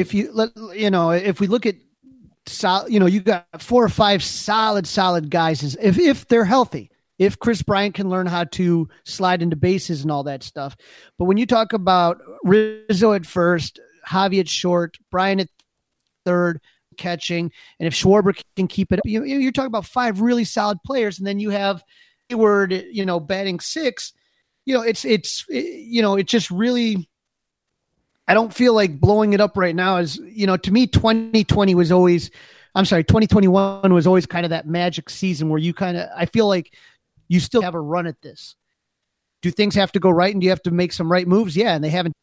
If 0.02 0.14
you 0.16 0.32
let 0.32 0.50
you 0.74 0.90
know, 0.90 1.12
if 1.12 1.40
we 1.40 1.46
look 1.46 1.68
at 1.68 1.76
sol 2.48 2.90
you 2.90 3.00
know, 3.00 3.06
you 3.06 3.20
got 3.20 3.46
four 3.60 3.84
or 3.84 3.90
five 3.90 4.24
solid, 4.24 4.88
solid 4.88 5.30
guys. 5.30 5.62
Is 5.62 5.78
if 5.80 6.00
if 6.00 6.28
they're 6.28 6.46
healthy, 6.46 6.90
if 7.20 7.40
Kris 7.40 7.62
Bryant 7.62 7.96
can 7.96 8.10
learn 8.10 8.26
how 8.26 8.44
to 8.46 8.90
slide 9.06 9.42
into 9.42 9.56
bases 9.56 10.02
and 10.02 10.12
all 10.12 10.24
that 10.24 10.44
stuff. 10.44 10.76
But 11.18 11.26
when 11.26 11.38
you 11.38 11.46
talk 11.46 11.74
about 11.74 12.22
Rizzo 12.44 13.14
at 13.14 13.26
first, 13.26 13.80
Javi 14.08 14.40
at 14.40 14.50
short, 14.50 14.98
Bryant 15.12 15.42
at 15.42 15.50
third, 16.26 16.60
catching, 16.98 17.52
and 17.80 17.88
if 17.88 17.94
Schwarber 17.94 18.40
can 18.56 18.68
keep 18.68 18.92
it, 18.92 19.00
you, 19.06 19.24
you're 19.24 19.52
talking 19.52 19.68
about 19.68 19.86
five 19.86 20.22
really 20.22 20.44
solid 20.44 20.78
players, 20.86 21.18
and 21.18 21.28
then 21.28 21.40
you 21.40 21.50
have 21.50 21.84
Heyward, 22.30 22.86
you 22.92 23.06
know, 23.06 23.20
batting 23.20 23.60
six. 23.60 24.14
You 24.66 24.76
know, 24.76 24.82
it's 24.82 25.06
it's 25.06 25.46
you 25.50 26.02
know, 26.02 26.16
it 26.16 26.28
just 26.28 26.52
really. 26.52 27.08
I 28.26 28.34
don't 28.34 28.54
feel 28.54 28.74
like 28.74 29.02
blowing 29.02 29.34
it 29.34 29.42
up 29.42 29.58
right 29.58 29.76
now 29.76 29.98
is, 29.98 30.18
you 30.18 30.48
know, 30.48 30.56
to 30.56 30.72
me, 30.72 30.88
2020 30.88 31.76
was 31.76 31.92
always, 31.92 32.32
I'm 32.74 32.86
sorry, 32.86 33.04
2021 33.04 33.94
was 33.94 34.08
always 34.08 34.26
kind 34.26 34.46
of 34.46 34.52
that 34.52 34.66
magic 34.66 35.10
season 35.10 35.50
where 35.50 35.60
you 35.60 35.74
kind 35.74 35.98
of, 35.98 36.08
I 36.16 36.26
feel 36.26 36.48
like 36.48 36.74
you 37.28 37.40
still 37.40 37.62
have 37.62 37.76
a 37.76 37.82
run 37.82 38.08
at 38.08 38.22
this. 38.22 38.56
Do 39.42 39.52
things 39.52 39.76
have 39.76 39.92
to 39.94 40.00
go 40.00 40.10
right 40.10 40.34
and 40.34 40.42
do 40.42 40.46
you 40.46 40.52
have 40.52 40.64
to 40.64 40.72
make 40.72 40.94
some 40.94 41.12
right 41.12 41.28
moves? 41.28 41.56
Yeah. 41.56 41.76
And 41.76 41.84
they 41.84 41.90
haven't 41.90 42.16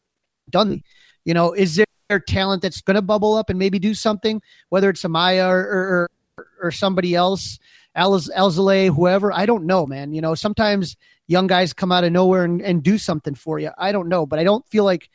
done, 0.49 0.69
the- 0.69 0.83
you 1.25 1.33
know, 1.33 1.53
is 1.53 1.75
there 1.75 2.19
talent 2.19 2.61
that's 2.61 2.81
going 2.81 2.95
to 2.95 3.01
bubble 3.01 3.35
up 3.35 3.49
and 3.49 3.59
maybe 3.59 3.79
do 3.79 3.93
something, 3.93 4.41
whether 4.69 4.89
it's 4.89 5.03
Amaya 5.03 5.49
or, 5.49 6.09
or, 6.37 6.45
or, 6.61 6.71
somebody 6.71 7.15
else, 7.15 7.59
Elz, 7.95 8.29
Elzale, 8.35 8.93
whoever? 8.93 9.31
I 9.31 9.45
don't 9.45 9.65
know, 9.65 9.85
man. 9.85 10.13
You 10.13 10.21
know, 10.21 10.35
sometimes 10.35 10.97
young 11.27 11.47
guys 11.47 11.73
come 11.73 11.91
out 11.91 12.03
of 12.03 12.11
nowhere 12.11 12.43
and, 12.43 12.61
and 12.61 12.83
do 12.83 12.97
something 12.97 13.35
for 13.35 13.59
you. 13.59 13.71
I 13.77 13.91
don't 13.91 14.09
know, 14.09 14.25
but 14.25 14.39
I 14.39 14.43
don't 14.43 14.67
feel 14.67 14.83
like, 14.83 15.09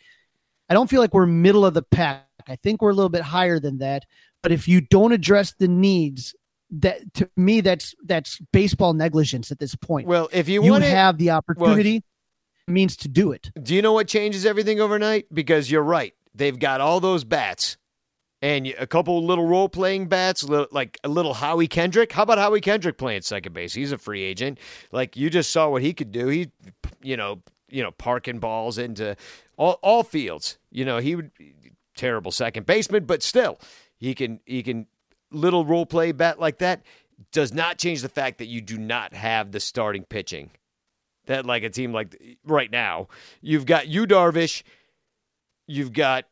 I 0.70 0.74
don't 0.74 0.88
feel 0.88 1.00
like 1.00 1.12
we're 1.12 1.26
middle 1.26 1.66
of 1.66 1.74
the 1.74 1.82
pack. 1.82 2.24
I 2.48 2.56
think 2.56 2.80
we're 2.80 2.90
a 2.90 2.94
little 2.94 3.10
bit 3.10 3.22
higher 3.22 3.58
than 3.60 3.78
that. 3.78 4.04
But 4.42 4.52
if 4.52 4.68
you 4.68 4.80
don't 4.80 5.12
address 5.12 5.54
the 5.58 5.68
needs, 5.68 6.34
that 6.70 7.14
to 7.14 7.30
me 7.36 7.60
that's 7.60 7.94
that's 8.05 8.40
baseball 8.52 8.93
negligence 8.93 9.51
at 9.51 9.59
this 9.59 9.74
point. 9.74 10.06
Well, 10.06 10.28
if 10.32 10.48
you, 10.48 10.64
you 10.64 10.70
want 10.70 10.84
to 10.84 10.90
have 10.90 11.18
the 11.18 11.30
opportunity, 11.30 12.02
it 12.66 12.70
means 12.70 12.97
to 12.98 13.09
do 13.09 13.32
it. 13.32 13.51
Do 13.60 13.74
you 13.74 13.82
know 13.82 13.93
what 13.93 14.09
changes 14.09 14.44
everything 14.44 14.80
overnight? 14.80 15.32
Because 15.32 15.70
you're 15.70 15.82
right. 15.82 16.14
They've 16.34 16.59
got 16.59 16.80
all 16.80 17.01
those 17.01 17.24
bats 17.24 17.76
and 18.43 18.66
a 18.78 18.86
couple 18.86 19.24
little 19.24 19.47
role 19.47 19.68
playing 19.68 20.09
bats, 20.09 20.44
like 20.44 20.98
a 21.02 21.09
little 21.09 21.34
Howie 21.34 21.68
Kendrick. 21.68 22.12
How 22.12 22.22
about 22.22 22.38
Howie 22.38 22.60
Kendrick 22.60 22.98
playing 22.98 23.22
second 23.22 23.52
base? 23.52 23.72
He's 23.72 23.93
a 23.93 23.98
free 23.98 24.22
agent. 24.22 24.59
Like 24.93 25.16
you 25.16 25.30
just 25.30 25.51
saw 25.51 25.68
what 25.68 25.82
he 25.82 25.94
could 25.94 26.12
do. 26.12 26.28
He, 26.28 26.51
you 27.02 27.16
know, 27.16 27.43
you 27.68 27.82
know, 27.82 27.90
parking 27.93 28.38
balls 28.38 28.78
into 28.78 29.16
all, 29.56 29.78
all 29.82 30.02
fields. 30.02 30.59
You 30.70 30.84
know, 30.84 30.98
he 30.98 31.16
would 31.16 31.30
terrible 31.97 32.30
second 32.30 32.66
baseman, 32.66 33.05
but 33.05 33.22
still, 33.22 33.59
he 33.97 34.14
can 34.14 34.40
he 34.44 34.62
can 34.62 34.86
little 35.31 35.65
role 35.65 35.86
play 35.86 36.12
bat 36.12 36.39
like 36.40 36.59
that 36.59 36.82
does 37.32 37.53
not 37.53 37.78
change 37.78 38.03
the 38.03 38.09
fact 38.09 38.39
that 38.39 38.47
you 38.47 38.61
do 38.61 38.78
not 38.78 39.12
have 39.15 39.53
the 39.53 39.61
starting 39.61 40.05
pitching 40.05 40.51
that 41.27 41.44
like 41.44 41.62
a 41.62 41.70
team 41.70 41.93
like 41.93 42.39
right 42.44 42.70
now. 42.70 43.09
You've 43.40 43.66
got 43.66 43.89
Yu 43.89 44.07
Darvish, 44.07 44.62
you've 45.66 45.93
got 45.93 46.24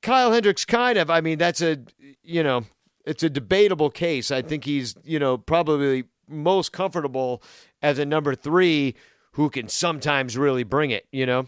Kyle 0.00 0.32
Hendricks 0.32 0.64
kind 0.64 0.98
of. 0.98 1.10
I 1.10 1.20
mean, 1.20 1.38
that's 1.38 1.60
a 1.60 1.78
you 2.22 2.42
know, 2.42 2.64
it's 3.04 3.22
a 3.22 3.30
debatable 3.30 3.90
case. 3.90 4.30
I 4.30 4.42
think 4.42 4.64
he's, 4.64 4.94
you 5.04 5.18
know, 5.18 5.38
probably 5.38 6.04
most 6.28 6.72
comfortable 6.72 7.42
as 7.82 7.98
a 7.98 8.06
number 8.06 8.34
3 8.34 8.94
who 9.32 9.50
can 9.50 9.68
sometimes 9.68 10.36
really 10.36 10.62
bring 10.62 10.90
it, 10.90 11.06
you 11.10 11.26
know. 11.26 11.46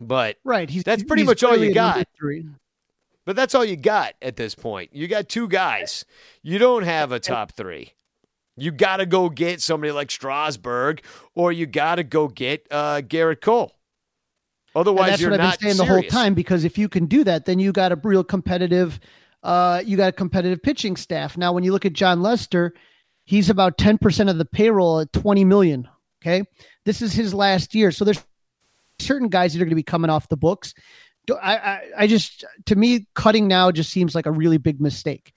But 0.00 0.36
Right. 0.44 0.70
He's 0.70 0.84
That's 0.84 1.02
pretty 1.02 1.22
he's 1.22 1.28
much 1.28 1.42
all 1.42 1.56
you 1.56 1.74
got. 1.74 2.06
Three. 2.16 2.46
But 3.28 3.36
that's 3.36 3.54
all 3.54 3.62
you 3.62 3.76
got 3.76 4.14
at 4.22 4.36
this 4.36 4.54
point. 4.54 4.88
You 4.94 5.06
got 5.06 5.28
two 5.28 5.48
guys. 5.48 6.06
You 6.42 6.56
don't 6.56 6.84
have 6.84 7.12
a 7.12 7.20
top 7.20 7.52
3. 7.52 7.92
You 8.56 8.72
got 8.72 8.96
to 8.96 9.04
go 9.04 9.28
get 9.28 9.60
somebody 9.60 9.92
like 9.92 10.10
Strasburg 10.10 11.02
or 11.34 11.52
you 11.52 11.66
got 11.66 11.96
to 11.96 12.04
go 12.04 12.28
get 12.28 12.66
uh, 12.70 13.02
Gerrit 13.02 13.42
Cole. 13.42 13.74
And 14.74 14.80
Otherwise, 14.80 15.10
that's 15.10 15.20
you're 15.20 15.30
what 15.30 15.40
I've 15.40 15.46
not 15.46 15.60
been 15.60 15.74
saying 15.74 15.76
the 15.76 15.84
whole 15.84 15.96
serious. 15.96 16.10
time. 16.10 16.32
Because 16.32 16.64
if 16.64 16.78
you 16.78 16.88
can 16.88 17.04
do 17.04 17.22
that, 17.24 17.44
then 17.44 17.58
you 17.58 17.70
got 17.70 17.92
a 17.92 18.00
real 18.02 18.24
competitive. 18.24 18.98
Uh, 19.42 19.82
you 19.84 19.98
got 19.98 20.08
a 20.08 20.12
competitive 20.12 20.62
pitching 20.62 20.96
staff. 20.96 21.36
Now, 21.36 21.52
when 21.52 21.64
you 21.64 21.72
look 21.72 21.84
at 21.84 21.92
Jon 21.92 22.22
Lester, 22.22 22.72
he's 23.26 23.50
about 23.50 23.76
ten 23.76 23.98
percent 23.98 24.30
of 24.30 24.38
the 24.38 24.46
payroll 24.46 25.00
at 25.00 25.12
twenty 25.12 25.44
million. 25.44 25.86
Okay, 26.22 26.44
this 26.86 27.02
is 27.02 27.12
his 27.12 27.34
last 27.34 27.74
year, 27.74 27.92
so 27.92 28.06
there's 28.06 28.24
certain 28.98 29.28
guys 29.28 29.52
that 29.52 29.60
are 29.60 29.66
going 29.66 29.70
to 29.72 29.76
be 29.76 29.82
coming 29.82 30.08
off 30.08 30.30
the 30.30 30.36
books. 30.38 30.72
I, 31.36 31.54
I, 31.54 31.82
I 31.98 32.06
just 32.06 32.44
to 32.66 32.76
me, 32.76 33.06
cutting 33.14 33.48
now 33.48 33.70
just 33.70 33.90
seems 33.90 34.14
like 34.14 34.26
a 34.26 34.32
really 34.32 34.58
big 34.58 34.80
mistake. 34.80 35.32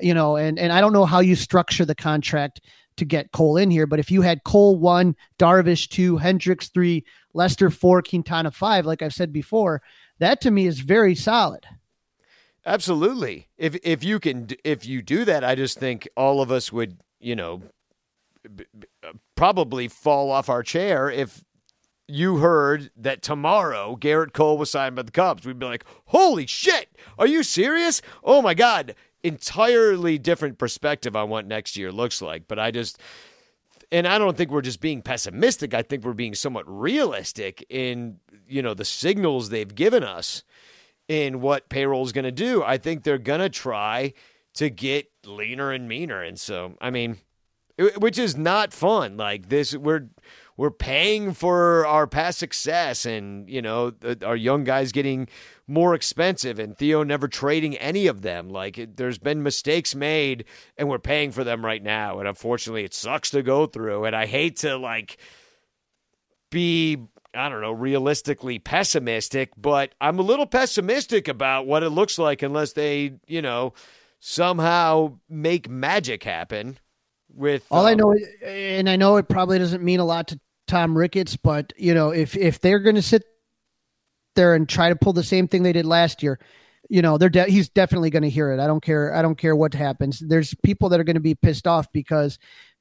You 0.00 0.14
know, 0.14 0.36
and 0.36 0.58
and 0.58 0.72
I 0.72 0.80
don't 0.80 0.92
know 0.92 1.04
how 1.06 1.20
you 1.20 1.34
structure 1.34 1.84
the 1.84 1.94
contract 1.94 2.60
to 2.98 3.04
get 3.04 3.32
Cole 3.32 3.56
in 3.56 3.70
here, 3.70 3.86
but 3.86 3.98
if 3.98 4.10
you 4.10 4.22
had 4.22 4.44
Cole 4.44 4.76
one, 4.76 5.16
Darvish 5.38 5.88
two, 5.88 6.16
Hendricks 6.16 6.68
three, 6.68 7.04
Lester 7.32 7.70
four, 7.70 8.02
Quintana 8.02 8.50
five, 8.50 8.86
like 8.86 9.02
I've 9.02 9.14
said 9.14 9.32
before, 9.32 9.82
that 10.18 10.40
to 10.42 10.50
me 10.50 10.66
is 10.66 10.80
very 10.80 11.14
solid. 11.14 11.64
Absolutely. 12.66 13.48
If 13.56 13.76
if 13.82 14.04
you 14.04 14.20
can 14.20 14.48
if 14.64 14.84
you 14.86 15.02
do 15.02 15.24
that, 15.24 15.42
I 15.42 15.54
just 15.54 15.78
think 15.78 16.08
all 16.16 16.40
of 16.40 16.52
us 16.52 16.72
would, 16.72 16.98
you 17.18 17.34
know, 17.34 17.62
b- 18.42 18.66
b- 18.78 18.86
probably 19.36 19.88
fall 19.88 20.30
off 20.30 20.48
our 20.48 20.62
chair 20.62 21.10
if 21.10 21.44
you 22.08 22.38
heard 22.38 22.90
that 22.96 23.22
tomorrow 23.22 23.96
Gerrit 23.96 24.32
Cole 24.32 24.58
was 24.58 24.70
signed 24.70 24.96
by 24.96 25.02
the 25.02 25.10
Cubs. 25.10 25.46
We'd 25.46 25.58
be 25.58 25.66
like, 25.66 25.84
"Holy 26.06 26.46
shit! 26.46 26.96
Are 27.18 27.26
you 27.26 27.42
serious? 27.42 28.02
Oh 28.24 28.42
my 28.42 28.54
god!" 28.54 28.94
Entirely 29.22 30.16
different 30.16 30.58
perspective 30.58 31.14
on 31.14 31.28
what 31.28 31.46
next 31.46 31.76
year 31.76 31.92
looks 31.92 32.22
like, 32.22 32.48
but 32.48 32.58
I 32.58 32.70
just 32.70 32.98
and 33.90 34.06
I 34.06 34.18
don't 34.18 34.36
think 34.36 34.50
we're 34.50 34.62
just 34.62 34.80
being 34.80 35.02
pessimistic. 35.02 35.74
I 35.74 35.82
think 35.82 36.04
we're 36.04 36.12
being 36.12 36.34
somewhat 36.34 36.64
realistic 36.66 37.64
in, 37.68 38.18
you 38.46 38.62
know, 38.62 38.74
the 38.74 38.84
signals 38.84 39.48
they've 39.48 39.74
given 39.74 40.02
us 40.02 40.44
in 41.08 41.40
what 41.40 41.68
payroll 41.68 42.04
is 42.04 42.12
going 42.12 42.24
to 42.24 42.32
do. 42.32 42.62
I 42.62 42.76
think 42.76 43.02
they're 43.02 43.18
going 43.18 43.40
to 43.40 43.48
try 43.48 44.12
to 44.54 44.68
get 44.68 45.10
leaner 45.24 45.70
and 45.70 45.88
meaner. 45.88 46.22
And 46.22 46.38
so, 46.38 46.74
I 46.80 46.90
mean, 46.90 47.18
which 47.96 48.18
is 48.18 48.36
not 48.36 48.72
fun. 48.72 49.16
Like 49.16 49.48
this, 49.48 49.74
we're 49.74 50.08
we're 50.58 50.72
paying 50.72 51.34
for 51.34 51.86
our 51.86 52.08
past 52.08 52.40
success, 52.40 53.06
and 53.06 53.48
you 53.48 53.62
know, 53.62 53.92
our 54.24 54.34
young 54.34 54.64
guys 54.64 54.90
getting 54.90 55.28
more 55.68 55.94
expensive, 55.94 56.58
and 56.58 56.76
Theo 56.76 57.04
never 57.04 57.28
trading 57.28 57.76
any 57.76 58.08
of 58.08 58.22
them. 58.22 58.50
Like 58.50 58.76
it, 58.76 58.96
there's 58.96 59.18
been 59.18 59.44
mistakes 59.44 59.94
made, 59.94 60.44
and 60.76 60.88
we're 60.88 60.98
paying 60.98 61.30
for 61.30 61.44
them 61.44 61.64
right 61.64 61.82
now. 61.82 62.18
And 62.18 62.26
unfortunately, 62.26 62.82
it 62.82 62.92
sucks 62.92 63.30
to 63.30 63.42
go 63.42 63.66
through. 63.66 64.04
And 64.04 64.16
I 64.16 64.26
hate 64.26 64.56
to 64.58 64.76
like 64.76 65.18
be 66.50 67.06
I 67.32 67.48
don't 67.48 67.60
know, 67.60 67.70
realistically 67.70 68.58
pessimistic, 68.58 69.52
but 69.56 69.94
I'm 70.00 70.18
a 70.18 70.22
little 70.22 70.46
pessimistic 70.46 71.28
about 71.28 71.68
what 71.68 71.84
it 71.84 71.90
looks 71.90 72.18
like 72.18 72.42
unless 72.42 72.72
they, 72.72 73.12
you 73.28 73.42
know, 73.42 73.74
somehow 74.18 75.18
make 75.28 75.68
magic 75.68 76.24
happen 76.24 76.80
with 77.32 77.64
All 77.70 77.86
I 77.86 77.92
um, 77.92 77.98
know, 77.98 78.14
and 78.44 78.90
I 78.90 78.96
know 78.96 79.18
it 79.18 79.28
probably 79.28 79.60
doesn't 79.60 79.84
mean 79.84 80.00
a 80.00 80.04
lot 80.04 80.28
to 80.28 80.40
Tom 80.68 80.96
Ricketts, 80.96 81.36
but 81.36 81.72
you 81.76 81.94
know, 81.94 82.10
if 82.10 82.36
if 82.36 82.60
they're 82.60 82.78
going 82.78 82.96
to 82.96 83.02
sit 83.02 83.24
there 84.36 84.54
and 84.54 84.68
try 84.68 84.88
to 84.88 84.96
pull 84.96 85.12
the 85.12 85.24
same 85.24 85.48
thing 85.48 85.62
they 85.62 85.72
did 85.72 85.86
last 85.86 86.22
year, 86.22 86.38
you 86.88 87.02
know, 87.02 87.18
they're 87.18 87.28
de- 87.28 87.50
he's 87.50 87.68
definitely 87.68 88.10
going 88.10 88.22
to 88.22 88.30
hear 88.30 88.52
it. 88.52 88.60
I 88.60 88.66
don't 88.66 88.82
care. 88.82 89.14
I 89.14 89.22
don't 89.22 89.36
care 89.38 89.56
what 89.56 89.74
happens. 89.74 90.20
There's 90.20 90.54
people 90.62 90.88
that 90.90 91.00
are 91.00 91.04
going 91.04 91.14
to 91.14 91.20
be 91.20 91.34
pissed 91.34 91.66
off 91.66 91.90
because 91.92 92.38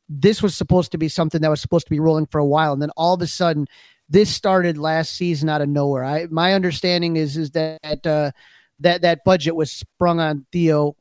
this 0.08 0.44
was 0.44 0.56
supposed 0.56 0.92
to 0.92 0.98
be 0.98 1.10
something 1.10 1.42
that 1.42 1.50
was 1.50 1.62
supposed 1.62 1.88
to 1.88 1.92
be 1.92 2.00
rolling 2.00 2.28
for 2.28 2.40
a 2.40 2.46
while, 2.46 2.74
and 2.74 2.82
then 2.82 2.92
all 2.96 3.16
of 3.16 3.22
a 3.22 3.28
sudden, 3.28 3.68
this 4.10 4.30
started 4.30 4.78
last 4.78 5.14
season 5.14 5.50
out 5.50 5.62
of 5.62 5.70
nowhere. 5.70 6.04
I 6.04 6.28
my 6.30 6.54
understanding 6.54 7.18
is 7.18 7.38
is 7.38 7.52
that 7.52 8.06
uh, 8.06 8.32
that 8.80 9.02
that 9.02 9.24
budget 9.26 9.56
was 9.56 9.72
sprung 9.72 10.20
on 10.20 10.46
Theo 10.52 10.96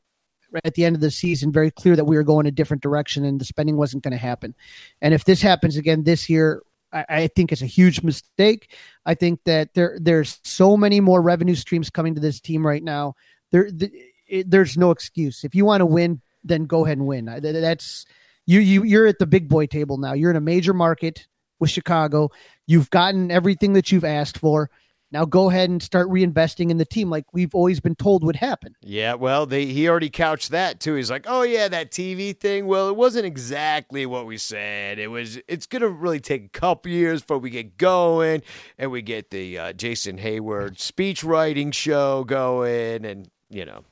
at 0.63 0.75
the 0.75 0.85
end 0.85 0.95
of 0.95 1.01
the 1.01 1.11
season 1.11 1.51
very 1.51 1.71
clear 1.71 1.95
that 1.95 2.05
we 2.05 2.15
were 2.15 2.23
going 2.23 2.45
a 2.45 2.51
different 2.51 2.83
direction 2.83 3.25
and 3.25 3.39
the 3.39 3.45
spending 3.45 3.77
wasn't 3.77 4.03
going 4.03 4.11
to 4.11 4.17
happen. 4.17 4.55
And 5.01 5.13
if 5.13 5.25
this 5.25 5.41
happens 5.41 5.77
again 5.77 6.03
this 6.03 6.29
year, 6.29 6.61
I, 6.97 7.05
I 7.09 7.27
think 7.27 7.51
it's 7.51 7.61
a 7.61 7.67
huge 7.67 8.01
mistake. 8.03 8.75
I 9.05 9.13
think 9.13 9.41
that 9.45 9.73
there 9.73 9.97
there's 10.01 10.39
so 10.43 10.77
many 10.77 10.99
more 10.99 11.21
revenue 11.21 11.55
streams 11.55 11.89
coming 11.89 12.15
to 12.15 12.21
this 12.21 12.39
team 12.39 12.65
right 12.65 12.83
now. 12.83 13.15
There, 13.51 13.69
th- 13.69 13.91
it, 14.27 14.51
there's 14.51 14.77
no 14.77 14.91
excuse. 14.91 15.43
If 15.43 15.55
you 15.55 15.65
want 15.65 15.81
to 15.81 15.85
win, 15.85 16.21
then 16.43 16.65
go 16.65 16.85
ahead 16.85 16.97
and 16.97 17.07
win. 17.07 17.25
That's 17.25 18.05
you. 18.45 18.59
You 18.59 18.83
you're 18.83 19.07
at 19.07 19.19
the 19.19 19.27
big 19.27 19.49
boy 19.49 19.67
table 19.67 19.97
now. 19.97 20.13
You're 20.13 20.31
in 20.31 20.37
a 20.37 20.41
major 20.41 20.73
market 20.73 21.27
with 21.59 21.69
Chicago. 21.69 22.31
You've 22.65 22.89
gotten 22.89 23.31
everything 23.31 23.73
that 23.73 23.91
you've 23.91 24.05
asked 24.05 24.37
for. 24.37 24.69
Now 25.11 25.23
go 25.23 25.49
ahead 25.49 25.69
and 25.69 25.81
start 25.81 26.09
reinvesting 26.09 26.69
in 26.69 26.77
the 26.77 26.85
team 26.85 27.09
like 27.09 27.25
we've 27.33 27.55
always 27.55 27.79
been 27.79 27.95
told 27.95 28.23
would 28.25 28.35
happen. 28.35 28.75
Yeah, 28.81 29.13
well, 29.13 29.45
they, 29.45 29.65
he 29.65 29.87
already 29.87 30.09
couched 30.09 30.49
that 30.51 30.81
too. 30.81 30.95
He's 30.95 31.09
like, 31.09 31.25
"Oh 31.27 31.43
yeah, 31.43 31.69
that 31.69 31.91
TV 31.91 32.37
thing. 32.37 32.67
Well, 32.67 32.89
it 32.89 32.95
wasn't 32.95 33.25
exactly 33.25 34.05
what 34.05 34.25
we 34.25 34.37
said. 34.37 34.99
It 34.99 35.07
was. 35.07 35.39
It's 35.47 35.65
gonna 35.65 35.87
really 35.87 36.19
take 36.19 36.45
a 36.45 36.49
couple 36.49 36.91
years 36.91 37.21
before 37.21 37.37
we 37.37 37.49
get 37.49 37.77
going, 37.77 38.41
and 38.77 38.91
we 38.91 39.01
get 39.01 39.31
the 39.31 39.57
uh, 39.57 39.73
Jason 39.73 40.17
Heyward 40.17 40.79
speech 40.79 41.23
writing 41.23 41.71
show 41.71 42.23
going, 42.23 43.05
and 43.05 43.29
you 43.49 43.65
know." 43.65 43.83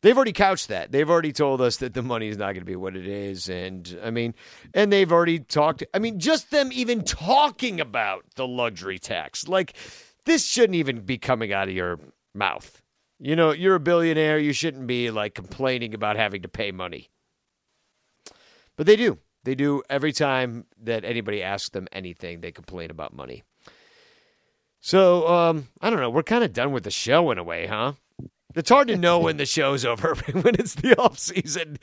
They've 0.00 0.16
already 0.16 0.32
couched 0.32 0.66
that. 0.66 0.90
They've 0.90 1.08
already 1.08 1.32
told 1.32 1.60
us 1.60 1.76
that 1.76 1.94
the 1.94 2.02
money 2.02 2.26
is 2.26 2.36
not 2.36 2.46
going 2.54 2.62
to 2.62 2.64
be 2.64 2.74
what 2.74 2.96
it 2.96 3.06
is, 3.06 3.48
and 3.48 4.00
I 4.02 4.10
mean, 4.10 4.34
and 4.74 4.92
they've 4.92 5.12
already 5.12 5.38
talked. 5.38 5.84
I 5.94 6.00
mean, 6.00 6.18
just 6.18 6.50
them 6.50 6.70
even 6.72 7.04
talking 7.04 7.80
about 7.80 8.24
the 8.34 8.44
luxury 8.44 8.98
tax, 8.98 9.46
like 9.46 9.76
this 10.24 10.46
shouldn't 10.46 10.76
even 10.76 11.00
be 11.00 11.18
coming 11.18 11.52
out 11.52 11.68
of 11.68 11.74
your 11.74 11.98
mouth. 12.34 12.82
You 13.18 13.36
know, 13.36 13.52
you're 13.52 13.76
a 13.76 13.80
billionaire. 13.80 14.38
You 14.38 14.52
shouldn't 14.52 14.86
be 14.86 15.10
like 15.10 15.34
complaining 15.34 15.94
about 15.94 16.16
having 16.16 16.42
to 16.42 16.48
pay 16.48 16.72
money. 16.72 17.10
But 18.76 18.86
they 18.86 18.96
do. 18.96 19.18
They 19.44 19.54
do 19.54 19.82
every 19.90 20.12
time 20.12 20.66
that 20.82 21.04
anybody 21.04 21.42
asks 21.42 21.70
them 21.70 21.88
anything, 21.92 22.40
they 22.40 22.52
complain 22.52 22.90
about 22.90 23.14
money. 23.14 23.42
So, 24.80 25.28
um, 25.28 25.68
I 25.80 25.90
don't 25.90 26.00
know. 26.00 26.10
We're 26.10 26.22
kind 26.24 26.42
of 26.42 26.52
done 26.52 26.72
with 26.72 26.84
the 26.84 26.90
show 26.90 27.30
in 27.30 27.38
a 27.38 27.44
way, 27.44 27.66
huh? 27.66 27.92
It's 28.54 28.68
hard 28.70 28.88
to 28.88 28.96
know 28.96 29.18
when 29.20 29.36
the 29.36 29.46
show's 29.46 29.84
over 29.84 30.14
when 30.32 30.54
it's 30.56 30.74
the 30.74 30.98
off 30.98 31.18
season 31.18 31.78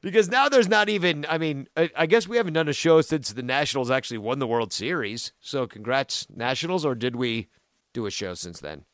because 0.00 0.28
now 0.28 0.48
there's 0.48 0.68
not 0.68 0.88
even. 0.88 1.26
I 1.28 1.38
mean, 1.38 1.68
I, 1.76 1.90
I 1.96 2.06
guess 2.06 2.26
we 2.26 2.36
haven't 2.36 2.54
done 2.54 2.68
a 2.68 2.72
show 2.72 3.00
since 3.00 3.32
the 3.32 3.42
Nationals 3.42 3.90
actually 3.90 4.18
won 4.18 4.38
the 4.38 4.46
World 4.46 4.72
Series. 4.72 5.32
So, 5.40 5.66
congrats, 5.66 6.26
Nationals, 6.34 6.84
or 6.84 6.94
did 6.94 7.16
we 7.16 7.48
do 7.98 8.06
a 8.06 8.10
show 8.10 8.34
since 8.34 8.60
then? 8.60 8.84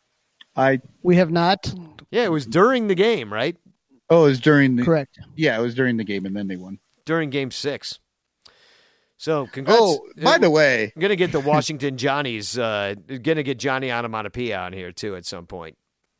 I 0.56 0.80
We 1.02 1.16
have 1.16 1.30
not. 1.30 1.72
Yeah, 2.10 2.24
it 2.24 2.30
was 2.30 2.46
during 2.46 2.86
the 2.88 2.94
game, 2.94 3.32
right? 3.32 3.56
oh, 4.10 4.24
it 4.24 4.28
was 4.28 4.40
during 4.40 4.76
the 4.76 4.84
Correct. 4.84 5.18
yeah, 5.36 5.58
it 5.58 5.62
was 5.62 5.74
during 5.74 5.96
the 5.96 6.04
game, 6.04 6.24
and 6.26 6.34
then 6.36 6.46
they 6.48 6.56
won. 6.56 6.78
During 7.04 7.30
Game 7.30 7.50
Six. 7.50 7.98
So, 9.16 9.46
congrats. 9.46 9.78
Oh, 9.80 10.06
by 10.22 10.38
the 10.38 10.50
way, 10.50 10.92
I'm 10.94 11.02
gonna 11.02 11.16
get 11.16 11.32
the 11.32 11.40
Washington 11.40 11.96
Johnnies. 11.98 12.58
Uh, 12.58 12.94
gonna 13.22 13.42
get 13.42 13.58
Johnny 13.58 13.90
Onomatopoeia 13.92 14.58
on 14.58 14.72
here 14.72 14.92
too 14.92 15.16
at 15.16 15.24
some 15.26 15.46
point. 15.46 15.76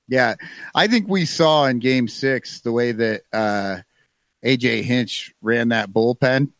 yeah, 0.09 0.35
I 0.75 0.87
think 0.89 1.09
we 1.09 1.25
saw 1.25 1.67
in 1.67 1.79
Game 1.79 2.09
Six 2.09 2.61
the 2.61 2.73
way 2.73 2.93
that 2.93 3.23
uh, 3.33 3.79
AJ 4.45 4.83
Hinch 4.83 5.33
ran 5.43 5.69
that 5.71 5.91
bullpen. 5.91 6.51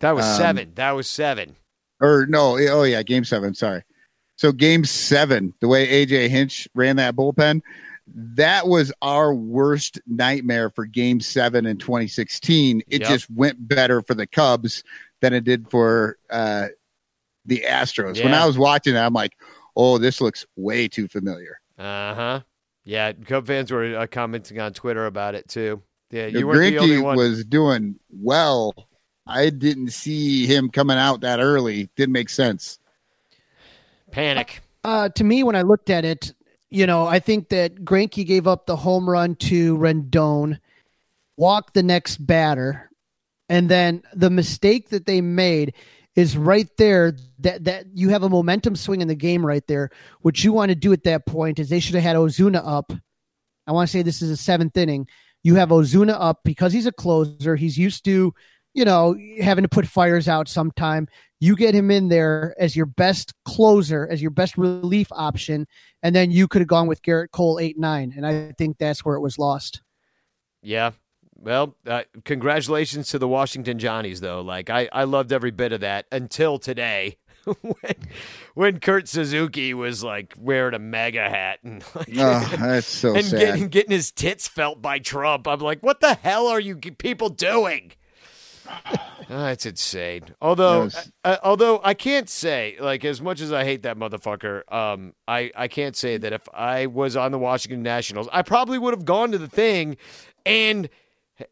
That 0.00 0.14
was 0.16 0.24
Um, 0.24 0.36
seven. 0.38 0.72
That 0.74 0.92
was 0.92 1.08
seven. 1.08 1.56
or 2.00 2.26
no, 2.28 2.58
oh 2.58 2.82
yeah, 2.84 3.02
game 3.02 3.24
seven. 3.24 3.54
Sorry. 3.54 3.82
So 4.42 4.50
game 4.50 4.84
seven, 4.84 5.54
the 5.60 5.68
way 5.68 6.04
AJ 6.04 6.28
Hinch 6.28 6.66
ran 6.74 6.96
that 6.96 7.14
bullpen, 7.14 7.60
that 8.08 8.66
was 8.66 8.92
our 9.00 9.32
worst 9.32 10.00
nightmare 10.08 10.68
for 10.68 10.84
game 10.84 11.20
seven 11.20 11.64
in 11.64 11.78
2016. 11.78 12.82
It 12.88 13.02
Yep. 13.02 13.08
just 13.08 13.30
went 13.30 13.68
better 13.68 14.02
for 14.02 14.14
the 14.14 14.26
Cubs 14.26 14.82
than 15.20 15.32
it 15.32 15.44
did 15.44 15.70
for 15.70 16.18
uh, 16.28 16.70
the 17.46 17.62
Astros. 17.68 18.20
When 18.20 18.34
I 18.34 18.44
was 18.44 18.58
watching 18.58 18.96
it, 18.96 18.98
I'm 18.98 19.12
like, 19.14 19.38
oh, 19.76 19.98
this 19.98 20.20
looks 20.20 20.44
way 20.56 20.88
too 20.88 21.06
familiar. 21.06 21.60
Uh 21.78 22.14
huh. 22.16 22.40
Yeah, 22.82 23.12
Cub 23.12 23.46
fans 23.46 23.70
were 23.70 23.96
uh, 23.96 24.08
commenting 24.08 24.58
on 24.58 24.72
Twitter 24.72 25.06
about 25.06 25.36
it 25.36 25.46
too. 25.48 25.84
Yeah, 26.10 26.26
you 26.26 26.48
weren't 26.48 26.72
the 26.72 26.78
only 26.78 26.98
one. 26.98 27.16
was 27.16 27.44
doing 27.44 27.94
well 28.10 28.74
I 29.26 29.50
didn't 29.50 29.90
see 29.90 30.46
him 30.46 30.68
coming 30.68 30.98
out 30.98 31.20
that 31.20 31.38
early. 31.38 31.90
Didn't 31.96 32.12
make 32.12 32.28
sense. 32.28 32.80
Panic. 34.12 34.62
Uh, 34.84 35.08
to 35.10 35.24
me, 35.24 35.42
when 35.42 35.56
I 35.56 35.62
looked 35.62 35.90
at 35.90 36.04
it, 36.04 36.32
you 36.70 36.86
know, 36.86 37.06
I 37.06 37.18
think 37.18 37.50
that 37.50 37.84
Greinke 37.84 38.26
gave 38.26 38.46
up 38.46 38.66
the 38.66 38.76
home 38.76 39.08
run 39.08 39.34
to 39.36 39.76
Rendon, 39.76 40.58
walked 41.36 41.74
the 41.74 41.82
next 41.82 42.16
batter, 42.18 42.90
and 43.48 43.68
then 43.68 44.02
the 44.14 44.30
mistake 44.30 44.90
that 44.90 45.06
they 45.06 45.20
made 45.20 45.74
is 46.14 46.36
right 46.36 46.68
there 46.76 47.16
that 47.38 47.64
that 47.64 47.86
you 47.92 48.10
have 48.10 48.22
a 48.22 48.28
momentum 48.28 48.76
swing 48.76 49.00
in 49.00 49.08
the 49.08 49.14
game 49.14 49.44
right 49.44 49.66
there. 49.66 49.90
What 50.20 50.42
you 50.42 50.52
want 50.52 50.70
to 50.70 50.74
do 50.74 50.92
at 50.92 51.04
that 51.04 51.26
point 51.26 51.58
is 51.58 51.68
they 51.68 51.80
should 51.80 51.94
have 51.94 52.04
had 52.04 52.16
Osuna 52.16 52.58
up. 52.58 52.92
I 53.66 53.72
want 53.72 53.88
to 53.88 53.92
say 53.92 54.02
this 54.02 54.22
is 54.22 54.30
a 54.30 54.36
seventh 54.36 54.76
inning. 54.76 55.08
You 55.42 55.56
have 55.56 55.72
Osuna 55.72 56.12
up 56.12 56.40
because 56.44 56.72
he's 56.72 56.86
a 56.86 56.92
closer. 56.92 57.56
He's 57.56 57.78
used 57.78 58.04
to, 58.04 58.34
you 58.74 58.84
know, 58.84 59.16
having 59.40 59.62
to 59.62 59.68
put 59.68 59.86
fires 59.86 60.28
out 60.28 60.48
sometime. 60.48 61.08
You 61.40 61.56
get 61.56 61.74
him 61.74 61.90
in 61.90 62.08
there 62.08 62.54
as 62.58 62.76
your 62.76 62.86
best 62.86 63.32
closer, 63.44 64.06
as 64.08 64.22
your 64.22 64.30
best 64.30 64.56
relief 64.56 65.08
option, 65.10 65.66
and 66.02 66.14
then 66.14 66.30
you 66.30 66.46
could 66.46 66.60
have 66.60 66.68
gone 66.68 66.86
with 66.86 67.02
Gerrit 67.02 67.32
Cole 67.32 67.58
eight 67.60 67.78
nine, 67.78 68.12
and 68.16 68.24
I 68.26 68.52
think 68.58 68.78
that's 68.78 69.04
where 69.04 69.16
it 69.16 69.20
was 69.20 69.38
lost. 69.38 69.82
Yeah. 70.62 70.92
Well, 71.34 71.74
uh, 71.88 72.02
congratulations 72.24 73.08
to 73.08 73.18
the 73.18 73.26
Washington 73.26 73.80
Johnnies, 73.80 74.20
though. 74.20 74.42
Like 74.42 74.70
I, 74.70 74.88
I 74.92 75.04
loved 75.04 75.32
every 75.32 75.50
bit 75.50 75.72
of 75.72 75.80
that 75.80 76.06
until 76.12 76.60
today, 76.60 77.16
when 77.60 77.94
when 78.54 78.78
Kurt 78.78 79.08
Suzuki 79.08 79.74
was 79.74 80.04
like 80.04 80.34
wearing 80.38 80.74
a 80.74 80.78
MAGA 80.78 81.28
hat 81.28 81.58
and 81.64 81.82
like, 81.96 82.08
Oh, 82.16 82.56
that's 82.60 82.86
so 82.86 83.16
and 83.16 83.24
sad. 83.24 83.40
getting 83.40 83.68
getting 83.68 83.90
his 83.90 84.12
tits 84.12 84.46
felt 84.46 84.80
by 84.80 85.00
Trump. 85.00 85.48
I'm 85.48 85.58
like, 85.58 85.80
what 85.82 85.98
the 86.00 86.14
hell 86.14 86.46
are 86.46 86.60
you 86.60 86.76
people 86.76 87.28
doing? 87.30 87.90
It's 89.34 89.64
insane. 89.64 90.24
Although, 90.42 90.80
That 90.80 90.84
was- 90.84 91.12
uh, 91.24 91.36
although 91.42 91.80
I 91.82 91.94
can't 91.94 92.28
say 92.28 92.76
like 92.78 93.02
as 93.04 93.22
much 93.22 93.40
as 93.40 93.50
I 93.50 93.64
hate 93.64 93.84
that 93.84 93.96
motherfucker, 93.96 94.70
um, 94.70 95.14
I 95.26 95.50
I 95.56 95.68
can't 95.68 95.96
say 95.96 96.18
that 96.18 96.32
if 96.34 96.46
I 96.52 96.84
was 96.86 97.16
on 97.16 97.32
the 97.32 97.38
Washington 97.38 97.82
Nationals, 97.82 98.28
I 98.30 98.42
probably 98.42 98.76
would 98.78 98.92
have 98.92 99.06
gone 99.06 99.32
to 99.32 99.38
the 99.38 99.48
thing 99.48 99.96
and 100.44 100.90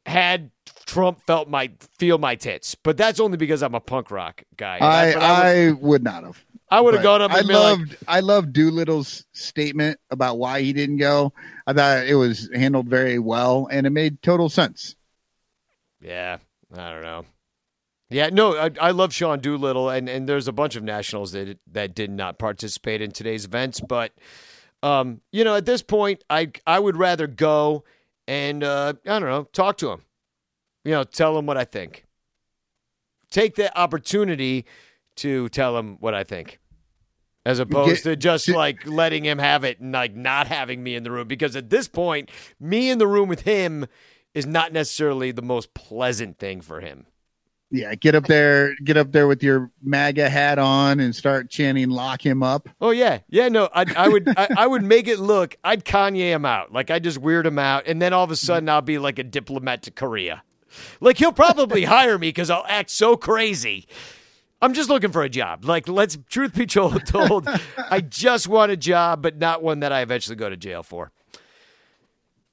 had 0.04 0.50
Trump 0.84 1.22
felt 1.26 1.48
my 1.48 1.70
feel 1.96 2.18
my 2.18 2.34
tits. 2.34 2.74
But 2.74 2.98
that's 2.98 3.18
only 3.18 3.38
because 3.38 3.62
I'm 3.62 3.74
a 3.74 3.80
punk 3.80 4.10
rock 4.10 4.42
guy. 4.56 4.76
And 4.76 4.84
I, 4.84 5.12
but 5.14 5.22
would- 5.22 5.24
I 5.24 5.70
would 5.86 6.02
not 6.04 6.24
have. 6.24 6.44
I 6.72 6.80
would 6.82 6.94
have 6.94 7.02
gone 7.02 7.22
up 7.22 7.30
and 7.32 7.38
I 7.40 7.42
been 7.46 7.56
like, 7.56 7.78
loved 7.78 7.96
I 8.06 8.20
loved 8.20 8.52
Doolittle's 8.52 9.24
statement 9.32 9.98
about 10.10 10.38
why 10.38 10.60
he 10.60 10.72
didn't 10.74 10.98
go. 10.98 11.32
I 11.66 11.72
thought 11.72 12.06
it 12.06 12.14
was 12.14 12.48
handled 12.54 12.88
very 12.88 13.18
well 13.18 13.68
and 13.72 13.86
it 13.86 13.90
made 13.90 14.20
total 14.22 14.48
sense. 14.50 14.94
Yeah, 16.02 16.38
I 16.76 16.90
don't 16.92 17.02
know. 17.02 17.24
Yeah, 18.10 18.28
no, 18.32 18.56
I, 18.56 18.70
I 18.80 18.90
love 18.90 19.14
Sean 19.14 19.38
Doolittle, 19.38 19.88
and, 19.88 20.08
and 20.08 20.28
there's 20.28 20.48
a 20.48 20.52
bunch 20.52 20.74
of 20.74 20.82
nationals 20.82 21.30
that 21.30 21.58
that 21.70 21.94
did 21.94 22.10
not 22.10 22.38
participate 22.38 23.00
in 23.00 23.12
today's 23.12 23.44
events. 23.44 23.80
But, 23.80 24.12
um, 24.82 25.20
you 25.30 25.44
know, 25.44 25.54
at 25.54 25.64
this 25.64 25.80
point, 25.82 26.24
I 26.28 26.50
I 26.66 26.80
would 26.80 26.96
rather 26.96 27.28
go 27.28 27.84
and 28.26 28.64
uh, 28.64 28.94
I 29.06 29.18
don't 29.18 29.28
know, 29.28 29.44
talk 29.52 29.76
to 29.78 29.90
him. 29.90 30.02
You 30.84 30.92
know, 30.92 31.04
tell 31.04 31.38
him 31.38 31.46
what 31.46 31.56
I 31.56 31.64
think. 31.64 32.04
Take 33.30 33.54
the 33.54 33.76
opportunity 33.78 34.64
to 35.16 35.48
tell 35.50 35.78
him 35.78 35.96
what 36.00 36.14
I 36.14 36.24
think, 36.24 36.58
as 37.46 37.60
opposed 37.60 38.02
to 38.04 38.16
just 38.16 38.48
like 38.48 38.86
letting 38.88 39.24
him 39.24 39.38
have 39.38 39.62
it 39.62 39.78
and 39.78 39.92
like 39.92 40.16
not 40.16 40.48
having 40.48 40.82
me 40.82 40.96
in 40.96 41.04
the 41.04 41.12
room. 41.12 41.28
Because 41.28 41.54
at 41.54 41.70
this 41.70 41.86
point, 41.86 42.28
me 42.58 42.90
in 42.90 42.98
the 42.98 43.06
room 43.06 43.28
with 43.28 43.42
him 43.42 43.86
is 44.34 44.46
not 44.46 44.72
necessarily 44.72 45.32
the 45.32 45.42
most 45.42 45.74
pleasant 45.74 46.38
thing 46.38 46.60
for 46.60 46.80
him. 46.80 47.06
Yeah, 47.72 47.94
get 47.94 48.16
up 48.16 48.26
there, 48.26 48.74
get 48.82 48.96
up 48.96 49.12
there 49.12 49.28
with 49.28 49.44
your 49.44 49.70
MAGA 49.80 50.28
hat 50.28 50.58
on 50.58 50.98
and 50.98 51.14
start 51.14 51.48
chanting 51.48 51.88
"Lock 51.88 52.24
him 52.26 52.42
up." 52.42 52.68
Oh 52.80 52.90
yeah, 52.90 53.20
yeah. 53.28 53.48
No, 53.48 53.68
I, 53.72 53.84
I 53.96 54.08
would, 54.08 54.28
I, 54.28 54.48
I 54.58 54.66
would 54.66 54.82
make 54.82 55.06
it 55.06 55.20
look. 55.20 55.56
I'd 55.62 55.84
Kanye 55.84 56.30
him 56.30 56.44
out, 56.44 56.72
like 56.72 56.90
I 56.90 56.98
just 56.98 57.18
weird 57.18 57.46
him 57.46 57.60
out, 57.60 57.84
and 57.86 58.02
then 58.02 58.12
all 58.12 58.24
of 58.24 58.32
a 58.32 58.36
sudden 58.36 58.68
I'll 58.68 58.82
be 58.82 58.98
like 58.98 59.20
a 59.20 59.22
diplomat 59.22 59.82
to 59.82 59.92
Korea. 59.92 60.42
Like 61.00 61.18
he'll 61.18 61.32
probably 61.32 61.84
hire 61.84 62.18
me 62.18 62.28
because 62.28 62.50
I'll 62.50 62.66
act 62.66 62.90
so 62.90 63.16
crazy. 63.16 63.86
I'm 64.60 64.74
just 64.74 64.90
looking 64.90 65.12
for 65.12 65.22
a 65.22 65.28
job. 65.28 65.64
Like 65.64 65.88
let's 65.88 66.18
truth 66.28 66.54
be 66.54 66.66
told, 66.66 67.06
told 67.06 67.48
I 67.78 68.00
just 68.00 68.48
want 68.48 68.72
a 68.72 68.76
job, 68.76 69.22
but 69.22 69.38
not 69.38 69.62
one 69.62 69.80
that 69.80 69.92
I 69.92 70.02
eventually 70.02 70.36
go 70.36 70.50
to 70.50 70.56
jail 70.56 70.82
for. 70.82 71.12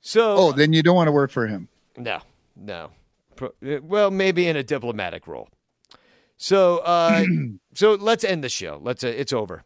So 0.07 0.35
Oh, 0.37 0.51
then 0.53 0.71
you 0.71 0.81
don't 0.81 0.95
want 0.95 1.09
to 1.09 1.11
work 1.11 1.31
for 1.31 1.47
him. 1.47 1.67
no, 1.97 2.21
no. 2.55 2.91
Uh, 3.41 3.49
Well, 3.83 4.09
maybe 4.09 4.47
in 4.47 4.55
a 4.55 4.63
diplomatic 4.63 5.27
role. 5.27 5.49
So, 6.37 6.77
uh, 6.77 7.25
so 7.73 7.95
let's 7.95 8.23
end 8.23 8.41
the 8.41 8.47
show. 8.49 8.79
Let's. 8.81 9.03
Uh, 9.03 9.07
it's 9.07 9.33
over. 9.33 9.65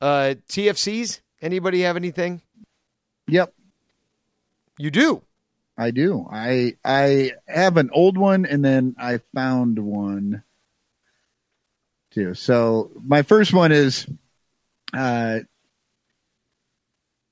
Uh, 0.00 0.36
TFCs. 0.48 1.20
Anybody 1.42 1.82
have 1.82 1.96
anything? 1.96 2.40
Yep, 3.28 3.52
You 4.78 4.90
do. 4.90 5.22
I 5.76 5.90
do. 5.90 6.26
I 6.30 6.76
I 6.84 7.32
have 7.46 7.76
an 7.76 7.90
old 7.92 8.16
one 8.16 8.46
and 8.46 8.64
then 8.64 8.94
I 8.98 9.18
found 9.34 9.78
one 9.78 10.42
too. 12.12 12.32
So 12.34 12.90
my 13.04 13.22
first 13.22 13.52
one 13.52 13.72
is 13.72 14.06
uh 14.94 15.40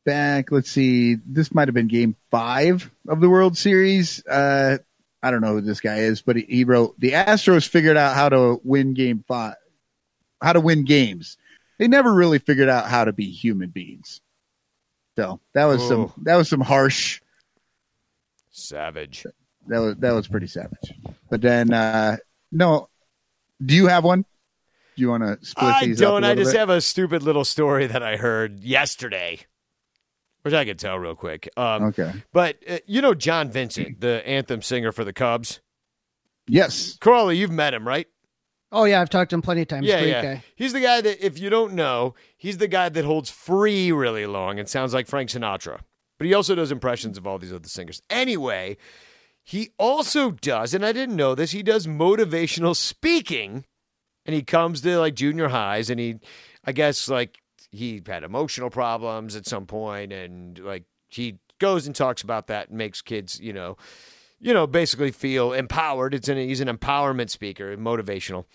back, 0.04 0.50
let's 0.52 0.70
see, 0.70 1.16
this 1.26 1.54
might 1.54 1.68
have 1.68 1.74
been 1.74 1.88
game 1.88 2.16
5 2.30 2.90
of 3.08 3.20
the 3.20 3.28
World 3.30 3.56
Series. 3.56 4.24
Uh 4.26 4.78
I 5.22 5.30
don't 5.30 5.42
know 5.42 5.52
who 5.54 5.60
this 5.60 5.80
guy 5.80 5.98
is, 5.98 6.22
but 6.22 6.36
he, 6.36 6.42
he 6.48 6.64
wrote 6.64 6.98
the 6.98 7.12
Astros 7.12 7.68
figured 7.68 7.96
out 7.98 8.14
how 8.14 8.28
to 8.30 8.60
win 8.64 8.94
game 8.94 9.24
5 9.28 9.54
how 10.42 10.52
to 10.54 10.60
win 10.60 10.84
games. 10.84 11.36
They 11.78 11.88
never 11.88 12.12
really 12.12 12.38
figured 12.38 12.68
out 12.68 12.86
how 12.86 13.04
to 13.04 13.12
be 13.12 13.30
human 13.30 13.70
beings. 13.70 14.20
So, 15.16 15.40
that 15.54 15.64
was 15.66 15.82
Oh. 15.82 15.88
some 15.88 16.12
that 16.24 16.36
was 16.36 16.48
some 16.48 16.60
harsh 16.60 17.20
Savage. 18.50 19.26
that 19.68 19.78
was 19.78 19.96
that 19.96 20.12
was 20.12 20.26
pretty 20.28 20.46
savage. 20.46 20.92
But 21.30 21.40
then 21.40 21.72
uh 21.72 22.16
no 22.50 22.88
do 23.64 23.74
you 23.74 23.86
have 23.88 24.04
one? 24.04 24.22
Do 24.96 25.02
you 25.02 25.08
want 25.10 25.22
to 25.22 25.38
split 25.46 25.74
I 25.74 25.84
these 25.86 26.00
up 26.02 26.08
don't. 26.08 26.24
I 26.24 26.34
just 26.34 26.52
bit? 26.52 26.58
have 26.58 26.70
a 26.70 26.80
stupid 26.80 27.22
little 27.22 27.44
story 27.44 27.86
that 27.86 28.02
I 28.02 28.16
heard 28.16 28.60
yesterday, 28.60 29.40
which 30.42 30.54
I 30.54 30.64
could 30.64 30.78
tell 30.78 30.98
real 30.98 31.14
quick. 31.14 31.48
Um, 31.56 31.84
Okay. 31.84 32.12
But 32.32 32.56
uh, 32.68 32.78
you 32.86 33.00
know 33.02 33.14
John 33.14 33.50
Vincent, 33.50 34.00
the 34.00 34.26
anthem 34.26 34.62
singer 34.62 34.92
for 34.92 35.04
the 35.04 35.12
Cubs. 35.12 35.60
Yes. 36.46 36.96
Crawley, 37.00 37.36
you've 37.36 37.50
met 37.50 37.74
him, 37.74 37.86
right? 37.86 38.06
Oh 38.72 38.84
yeah, 38.84 39.00
I've 39.00 39.10
talked 39.10 39.30
to 39.30 39.34
him 39.34 39.42
plenty 39.42 39.62
of 39.62 39.68
times. 39.68 39.86
Yeah, 39.86 39.98
Great 40.00 40.10
yeah. 40.10 40.22
guy. 40.22 40.44
He's 40.54 40.72
the 40.72 40.80
guy 40.80 41.00
that, 41.00 41.24
if 41.24 41.38
you 41.38 41.50
don't 41.50 41.74
know, 41.74 42.14
he's 42.36 42.58
the 42.58 42.68
guy 42.68 42.88
that 42.88 43.04
holds 43.04 43.28
free 43.30 43.90
really 43.90 44.26
long 44.26 44.58
and 44.58 44.68
sounds 44.68 44.94
like 44.94 45.08
Frank 45.08 45.30
Sinatra. 45.30 45.80
But 46.18 46.26
he 46.26 46.34
also 46.34 46.54
does 46.54 46.70
impressions 46.70 47.18
of 47.18 47.26
all 47.26 47.38
these 47.38 47.52
other 47.52 47.68
singers. 47.68 48.00
Anyway, 48.10 48.76
he 49.42 49.70
also 49.78 50.30
does, 50.30 50.72
and 50.72 50.84
I 50.86 50.92
didn't 50.92 51.16
know 51.16 51.34
this, 51.34 51.50
he 51.50 51.62
does 51.62 51.86
motivational 51.86 52.76
speaking. 52.76 53.64
And 54.26 54.34
he 54.34 54.42
comes 54.42 54.82
to 54.82 54.98
like 54.98 55.14
junior 55.14 55.48
highs 55.48 55.90
and 55.90 55.98
he, 55.98 56.16
I 56.64 56.72
guess, 56.72 57.08
like 57.08 57.38
he 57.70 58.02
had 58.06 58.24
emotional 58.24 58.70
problems 58.70 59.36
at 59.36 59.46
some 59.46 59.66
point 59.66 60.12
and 60.12 60.58
like 60.58 60.84
he 61.08 61.38
goes 61.58 61.86
and 61.86 61.94
talks 61.94 62.22
about 62.22 62.48
that 62.48 62.68
and 62.68 62.78
makes 62.78 63.02
kids, 63.02 63.38
you 63.40 63.52
know, 63.52 63.76
you 64.38 64.54
know, 64.54 64.66
basically 64.66 65.10
feel 65.10 65.52
empowered. 65.52 66.14
It's 66.14 66.28
an 66.28 66.38
he's 66.38 66.60
an 66.60 66.68
empowerment 66.68 67.30
speaker, 67.30 67.76
motivational. 67.76 68.46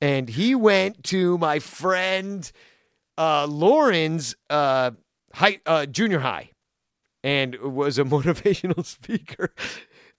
And 0.00 0.28
he 0.28 0.54
went 0.54 1.04
to 1.04 1.38
my 1.38 1.58
friend 1.58 2.50
uh, 3.18 3.46
Lauren's 3.46 4.34
uh, 4.50 4.92
high, 5.34 5.60
uh, 5.66 5.86
junior 5.86 6.20
high 6.20 6.50
and 7.22 7.56
was 7.56 7.98
a 7.98 8.04
motivational 8.04 8.84
speaker. 8.84 9.54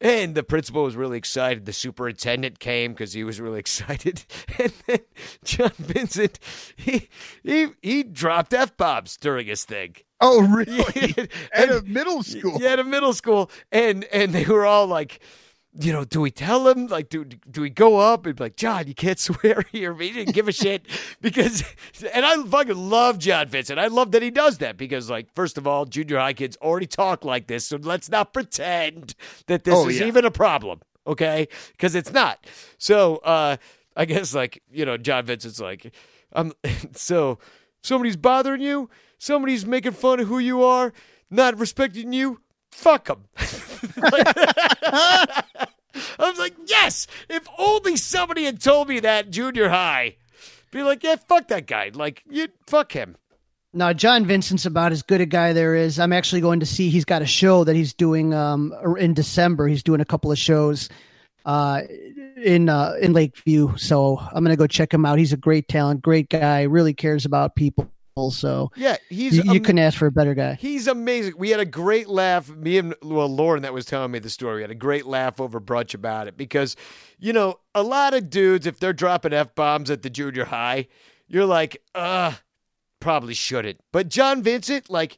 And 0.04 0.36
the 0.36 0.44
principal 0.44 0.84
was 0.84 0.96
really 0.98 1.18
excited. 1.18 1.66
The 1.66 1.74
superintendent 1.74 2.60
came 2.60 2.92
because 2.92 3.14
he 3.14 3.24
was 3.24 3.40
really 3.40 3.60
excited. 3.66 4.26
And 4.60 4.74
then 4.86 5.00
John 5.46 5.72
Vincent, 5.80 6.38
he 6.76 7.10
he 7.42 7.70
he 7.82 8.04
dropped 8.04 8.54
f 8.54 8.76
bombs 8.78 9.18
during 9.18 9.48
his 9.48 9.64
thing. 9.64 9.96
Oh, 10.20 10.42
really? 10.48 11.14
Yeah, 11.18 11.26
At 11.54 11.72
a 11.72 11.82
middle 11.84 12.22
school. 12.22 12.60
Yeah, 12.62 12.74
at 12.74 12.80
a 12.80 12.84
middle 12.84 13.14
school, 13.14 13.50
and 13.72 14.04
and 14.06 14.34
they 14.34 14.46
were 14.46 14.66
all 14.66 14.88
like, 14.88 15.22
you 15.80 15.91
know, 15.91 16.04
do 16.06 16.22
we 16.22 16.30
tell 16.32 16.68
him? 16.68 16.88
Like, 16.88 17.10
do 17.10 17.26
do 17.26 17.62
we 17.62 17.70
go 17.70 17.98
up 18.00 18.26
and 18.26 18.36
be 18.36 18.44
like, 18.44 18.56
John, 18.56 18.88
you 18.88 18.94
can't 18.94 19.18
swear 19.28 19.64
here. 19.72 19.94
He 19.95 20.12
didn't 20.12 20.34
give 20.36 20.48
a 20.48 20.52
shit 20.52 20.86
because, 21.22 21.64
and 22.14 22.26
I 22.26 22.41
fucking 22.44 22.78
love 22.90 23.18
John 23.18 23.48
Vincent. 23.48 23.80
I 23.80 23.88
love 23.88 24.12
that 24.12 24.22
he 24.22 24.30
does 24.30 24.60
that 24.60 24.78
because, 24.78 25.10
like, 25.10 25.34
first 25.36 25.58
of 25.58 25.66
all, 25.66 25.86
junior 25.86 26.20
high 26.20 26.34
kids 26.34 26.58
already 26.62 26.86
talk 26.88 27.26
like 27.26 27.48
this, 27.48 27.66
so 27.66 27.78
let's 27.78 28.10
not 28.10 28.34
pretend 28.34 29.16
that 29.48 29.64
this 29.64 29.74
Oh, 29.76 29.88
is 29.90 30.00
yeah. 30.00 30.06
even 30.06 30.26
a 30.26 30.32
problem, 30.32 30.82
okay? 31.08 31.48
Because 31.72 31.95
it's 31.95 32.12
not. 32.14 32.45
So, 32.78 33.18
uh, 33.18 33.58
I 33.95 34.06
guess 34.06 34.34
like 34.36 34.62
you 34.72 34.86
know, 34.86 34.98
John 34.98 35.26
Vincent's 35.26 35.60
like, 35.60 35.94
um, 36.34 36.54
so 36.94 37.40
somebody's 37.82 38.18
bothering 38.18 38.62
you, 38.62 38.90
somebody's 39.18 39.66
making 39.66 39.94
fun 39.94 40.20
of 40.20 40.28
who 40.28 40.38
you 40.40 40.64
are, 40.64 40.94
not 41.32 41.58
respecting 41.58 42.14
you. 42.14 42.40
Fuck 42.74 43.06
them. 43.06 43.26
I 46.20 46.30
was 46.30 46.40
like, 46.40 46.56
yes. 46.66 47.08
If 47.30 47.48
only 47.58 47.98
somebody 47.98 48.45
had 48.45 48.62
told 48.62 48.90
me 48.90 49.00
that 49.02 49.30
junior 49.30 49.70
high. 49.70 50.16
Be 50.72 50.84
like, 50.84 51.04
yeah, 51.04 51.16
fuck 51.16 51.48
that 51.50 51.68
guy. 51.68 51.91
Like, 51.94 52.24
you 52.30 52.48
fuck 52.68 52.91
him. 52.91 53.16
No, 53.74 53.94
John 53.94 54.26
Vincent's 54.26 54.66
about 54.66 54.91
as 54.91 55.02
good 55.02 55.22
a 55.22 55.26
guy 55.26 55.54
there 55.54 55.76
is. 55.76 56.00
I'm 56.00 56.14
actually 56.14 56.41
going 56.41 56.60
to 56.60 56.66
see. 56.66 56.90
He's 56.90 57.06
got 57.06 57.22
a 57.22 57.28
show 57.28 57.64
that 57.64 57.76
he's 57.76 57.94
doing 57.94 58.34
um, 58.34 58.74
in 59.00 59.14
December. 59.14 59.68
He's 59.68 59.84
doing 59.84 60.02
a 60.02 60.06
couple 60.06 60.32
of 60.32 60.38
shows 60.38 60.90
uh, 61.45 61.82
in 62.38 62.70
uh, 62.70 62.94
in 63.02 63.14
Lakeview, 63.14 63.76
so 63.78 64.18
I'm 64.20 64.44
going 64.44 64.56
to 64.56 64.58
go 64.58 64.68
check 64.68 64.94
him 64.94 65.06
out. 65.06 65.18
He's 65.18 65.34
a 65.34 65.38
great 65.38 65.68
talent, 65.68 66.04
great 66.04 66.30
guy. 66.30 66.64
Really 66.64 66.94
cares 66.94 67.26
about 67.26 67.56
people. 67.56 67.90
So 68.15 68.72
Yeah, 68.76 68.98
he's 69.10 69.38
you, 69.38 69.44
you 69.44 69.52
am- 69.56 69.64
couldn't 69.64 69.80
ask 69.80 69.98
for 69.98 70.06
a 70.06 70.11
better 70.11 70.34
guy. 70.35 70.53
He's 70.56 70.88
amazing. 70.88 71.34
We 71.38 71.49
had 71.49 71.60
a 71.60 71.65
great 71.65 72.07
laugh. 72.07 72.49
Me 72.49 72.77
and 72.77 72.94
well, 73.02 73.27
Lauren 73.27 73.64
that 73.64 73.73
was 73.73 73.85
telling 73.85 74.11
me 74.11 74.19
the 74.19 74.30
story. 74.30 74.57
We 74.57 74.61
had 74.61 74.72
a 74.72 74.76
great 74.76 75.06
laugh 75.06 75.40
over 75.41 75.60
brunch 75.60 75.94
about 75.94 76.27
it 76.27 76.38
because, 76.38 76.76
you 77.19 77.34
know, 77.34 77.60
a 77.73 77.81
lot 77.81 78.14
of 78.14 78.30
dudes, 78.30 78.68
if 78.68 78.80
they're 78.80 78.94
dropping 78.94 79.34
f 79.34 79.56
bombs 79.56 79.90
at 79.90 80.03
the 80.03 80.10
junior 80.10 80.45
high, 80.45 80.88
you're 81.27 81.45
like, 81.45 81.81
uh, 81.95 82.34
probably 82.99 83.34
shouldn't. 83.34 83.80
But 83.91 84.10
John 84.10 84.44
Vincent, 84.44 84.90
like, 84.90 85.18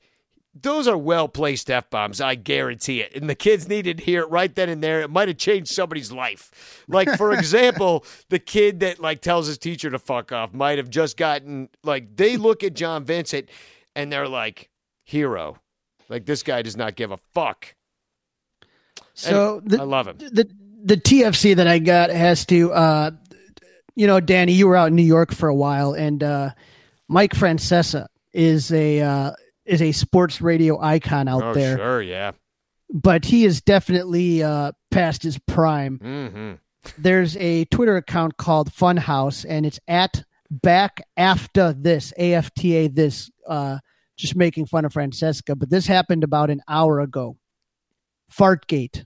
those 0.56 0.88
are 0.88 0.98
well 0.98 1.28
placed 1.28 1.70
f 1.70 1.90
bombs. 1.90 2.22
I 2.22 2.36
guarantee 2.36 3.02
it. 3.02 3.14
And 3.16 3.30
the 3.30 3.36
kids 3.36 3.68
needed 3.68 3.98
to 3.98 4.04
hear 4.04 4.22
it 4.22 4.30
right 4.30 4.54
then 4.56 4.70
and 4.70 4.82
there. 4.82 5.02
It 5.02 5.10
might 5.10 5.28
have 5.28 5.38
changed 5.38 5.72
somebody's 5.72 6.12
life. 6.12 6.84
Like, 6.88 7.10
for 7.18 7.34
example, 7.38 8.06
the 8.30 8.40
kid 8.40 8.80
that 8.80 9.00
like 9.00 9.22
tells 9.22 9.48
his 9.48 9.58
teacher 9.58 9.90
to 9.90 10.00
fuck 10.00 10.32
off 10.32 10.54
might 10.54 10.78
have 10.78 10.90
just 10.90 11.18
gotten 11.18 11.70
like 11.84 12.16
they 12.16 12.38
look 12.38 12.64
at 12.64 12.74
John 12.74 13.04
Vincent 13.04 13.50
and 13.96 14.12
they're 14.12 14.30
like, 14.30 14.70
hero. 15.04 15.60
Like 16.08 16.26
this 16.26 16.42
guy 16.44 16.62
does 16.62 16.78
not 16.78 16.96
give 16.96 17.12
a 17.12 17.18
fuck. 17.34 17.76
So 19.14 19.58
And 19.60 19.72
the, 19.72 19.82
I 19.82 19.84
love 19.84 20.08
him. 20.08 20.18
the 20.18 20.50
the 20.84 20.98
TFC 20.98 21.56
that 21.56 21.68
I 21.68 21.80
got 21.80 22.12
has 22.12 22.46
to, 22.48 22.72
uh, 22.72 23.12
you 23.96 24.06
know, 24.06 24.20
Danny, 24.20 24.54
you 24.54 24.68
were 24.68 24.76
out 24.76 24.90
in 24.90 24.96
New 24.96 25.02
York 25.04 25.34
for 25.34 25.50
a 25.50 25.56
while, 25.56 25.94
and 25.94 26.22
uh, 26.22 26.52
Mike 27.08 27.34
Francesa 27.34 28.06
is 28.34 28.72
a 28.72 29.02
uh, 29.02 29.32
is 29.66 29.82
a 29.82 29.92
sports 29.92 30.42
radio 30.42 30.80
icon 30.80 31.28
out 31.28 31.44
oh, 31.44 31.54
there, 31.54 31.78
sure, 31.78 32.02
yeah. 32.02 32.32
but 32.94 33.26
he 33.26 33.46
is 33.46 33.62
definitely 33.62 34.44
uh, 34.44 34.72
past 34.92 35.24
his 35.24 35.38
prime. 35.48 35.98
hmm 35.98 36.54
There's 36.98 37.36
a 37.38 37.66
Twitter 37.66 37.98
account 37.98 38.38
called 38.38 38.72
Funhouse, 38.72 39.46
and 39.48 39.66
it's 39.66 39.80
at 39.88 40.24
back 40.52 41.02
after 41.18 41.74
this 41.74 42.14
AFTA 42.18 42.94
this, 42.94 43.32
uh, 43.48 43.80
just 44.18 44.36
making 44.36 44.68
fun 44.68 44.86
of 44.86 44.94
Francesa. 44.94 45.58
But 45.58 45.70
this 45.70 45.88
happened 45.88 46.24
about 46.24 46.50
an 46.50 46.62
hour 46.68 47.00
ago. 47.00 47.38
Fartgate. 48.32 49.06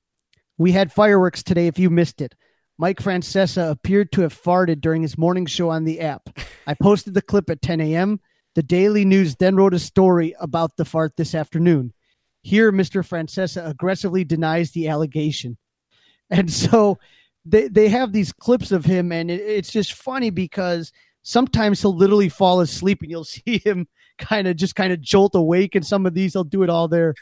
We 0.57 0.71
had 0.71 0.91
fireworks 0.91 1.41
today. 1.41 1.67
If 1.67 1.79
you 1.79 1.89
missed 1.89 2.21
it, 2.21 2.35
Mike 2.77 2.99
Francesa 2.99 3.71
appeared 3.71 4.11
to 4.13 4.21
have 4.21 4.33
farted 4.33 4.81
during 4.81 5.01
his 5.01 5.17
morning 5.17 5.45
show 5.45 5.69
on 5.69 5.83
the 5.83 6.01
app. 6.01 6.29
I 6.67 6.75
posted 6.81 7.13
the 7.13 7.21
clip 7.21 7.49
at 7.49 7.61
10 7.61 7.81
a.m. 7.81 8.19
The 8.55 8.63
Daily 8.63 9.05
News 9.05 9.35
then 9.35 9.55
wrote 9.55 9.73
a 9.73 9.79
story 9.79 10.35
about 10.39 10.75
the 10.77 10.85
fart 10.85 11.15
this 11.17 11.35
afternoon. 11.35 11.93
Here, 12.41 12.71
Mr. 12.71 13.05
Francesa 13.05 13.67
aggressively 13.67 14.23
denies 14.23 14.71
the 14.71 14.87
allegation. 14.87 15.57
And 16.29 16.51
so 16.51 16.97
they, 17.45 17.67
they 17.67 17.89
have 17.89 18.11
these 18.11 18.33
clips 18.33 18.71
of 18.71 18.85
him, 18.85 19.11
and 19.11 19.29
it, 19.31 19.41
it's 19.41 19.71
just 19.71 19.93
funny 19.93 20.29
because 20.29 20.91
sometimes 21.23 21.81
he'll 21.81 21.95
literally 21.95 22.29
fall 22.29 22.61
asleep 22.61 23.01
and 23.01 23.11
you'll 23.11 23.23
see 23.25 23.61
him 23.63 23.87
kind 24.17 24.47
of 24.47 24.57
just 24.57 24.75
kind 24.75 24.91
of 24.91 24.99
jolt 24.99 25.33
awake 25.33 25.75
and 25.75 25.85
some 25.85 26.05
of 26.05 26.13
these 26.13 26.33
they'll 26.33 26.43
do 26.43 26.61
it 26.61 26.69
all 26.69 26.89
there 26.89 27.13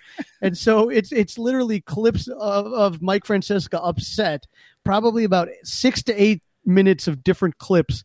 and 0.41 0.57
so 0.57 0.89
it's 0.89 1.11
it's 1.11 1.37
literally 1.37 1.79
clips 1.81 2.27
of, 2.27 2.65
of 2.73 3.03
mike 3.03 3.23
francesa 3.23 3.79
upset 3.83 4.47
probably 4.83 5.23
about 5.23 5.47
six 5.63 6.01
to 6.01 6.11
eight 6.19 6.41
minutes 6.65 7.07
of 7.07 7.23
different 7.23 7.55
clips 7.59 8.03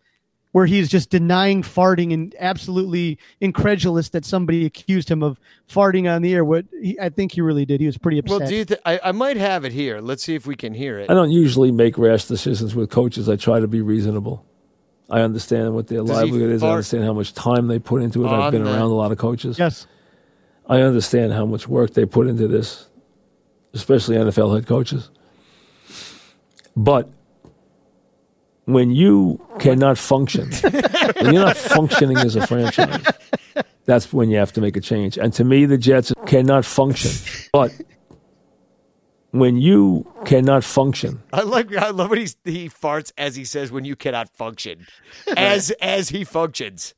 where 0.53 0.67
he's 0.67 0.89
just 0.89 1.11
denying 1.11 1.63
farting 1.63 2.13
and 2.13 2.35
absolutely 2.39 3.19
incredulous 3.41 4.11
that 4.11 4.25
somebody 4.25 4.65
accused 4.65 5.11
him 5.11 5.23
of 5.23 5.41
farting 5.69 6.11
on 6.15 6.23
the 6.23 6.33
air 6.35 6.45
what 6.45 6.65
he, 6.81 6.99
i 7.01 7.09
think 7.09 7.33
he 7.33 7.41
really 7.41 7.65
did 7.65 7.81
he 7.81 7.87
was 7.87 7.99
pretty 7.99 8.19
upset 8.19 8.41
Well, 8.41 8.49
do 8.49 8.55
you 8.57 8.65
th- 8.65 8.81
I, 8.85 9.01
I 9.05 9.13
might 9.13 9.37
have 9.37 9.65
it 9.65 9.73
here. 9.73 10.01
Let's 10.01 10.23
see 10.23 10.35
if 10.35 10.47
we 10.47 10.55
can 10.55 10.75
hear 10.75 10.99
it. 10.99 11.11
I 11.11 11.15
don't 11.15 11.31
usually 11.33 11.73
make 11.73 11.99
rash 11.99 12.27
decisions 12.27 12.75
with 12.75 12.91
coaches. 12.91 13.29
I 13.29 13.37
try 13.37 13.61
to 13.61 13.67
be 13.69 13.81
reasonable. 13.81 14.45
I 15.11 15.21
understand 15.21 15.75
what 15.75 15.89
their 15.89 16.01
Does 16.01 16.11
livelihood 16.11 16.51
is. 16.51 16.63
I 16.63 16.71
understand 16.71 17.05
how 17.05 17.13
much 17.13 17.35
time 17.35 17.67
they 17.67 17.79
put 17.79 18.03
into 18.03 18.25
it. 18.25 18.29
I've 18.29 18.53
been 18.53 18.65
the- 18.65 18.73
around 18.73 18.91
a 18.91 18.95
lot 18.95 19.13
of 19.13 19.19
coaches. 19.19 19.59
yes 19.59 19.87
I 20.67 20.81
understand 20.83 21.33
how 21.33 21.45
much 21.45 21.67
work 21.67 21.93
they 21.95 22.07
put 22.07 22.29
into 22.29 22.47
this, 22.47 22.89
especially 23.75 24.17
NFL 24.17 24.55
head 24.55 24.67
coaches. 24.67 25.11
But 26.77 27.11
when 28.65 28.91
you 28.91 29.45
cannot 29.59 29.99
function, 29.99 30.51
when 31.21 31.35
you're 31.35 31.45
not 31.45 31.57
functioning 31.57 32.17
as 32.19 32.37
a 32.37 32.47
franchise, 32.47 33.05
that's 33.87 34.13
when 34.13 34.31
you 34.31 34.39
have 34.39 34.53
to 34.53 34.61
make 34.61 34.77
a 34.77 34.81
change. 34.81 35.19
And 35.19 35.33
to 35.35 35.45
me, 35.45 35.65
the 35.67 35.79
Jets 35.79 36.13
cannot 36.27 36.65
function. 36.65 37.11
But 37.53 37.73
when 39.33 39.57
you 39.57 40.07
cannot 40.25 40.63
function, 40.63 41.23
I 41.33 41.43
like. 41.43 41.75
I 41.75 41.91
love 41.91 42.11
when 42.11 42.21
he's, 42.21 42.37
he 42.45 42.69
farts 42.69 43.13
as 43.17 43.35
he 43.35 43.45
says, 43.45 43.73
"When 43.73 43.85
you 43.85 43.97
cannot 43.97 44.29
function," 44.31 44.87
as 45.37 45.71
as 45.81 46.11
he 46.11 46.25
functions. 46.25 46.95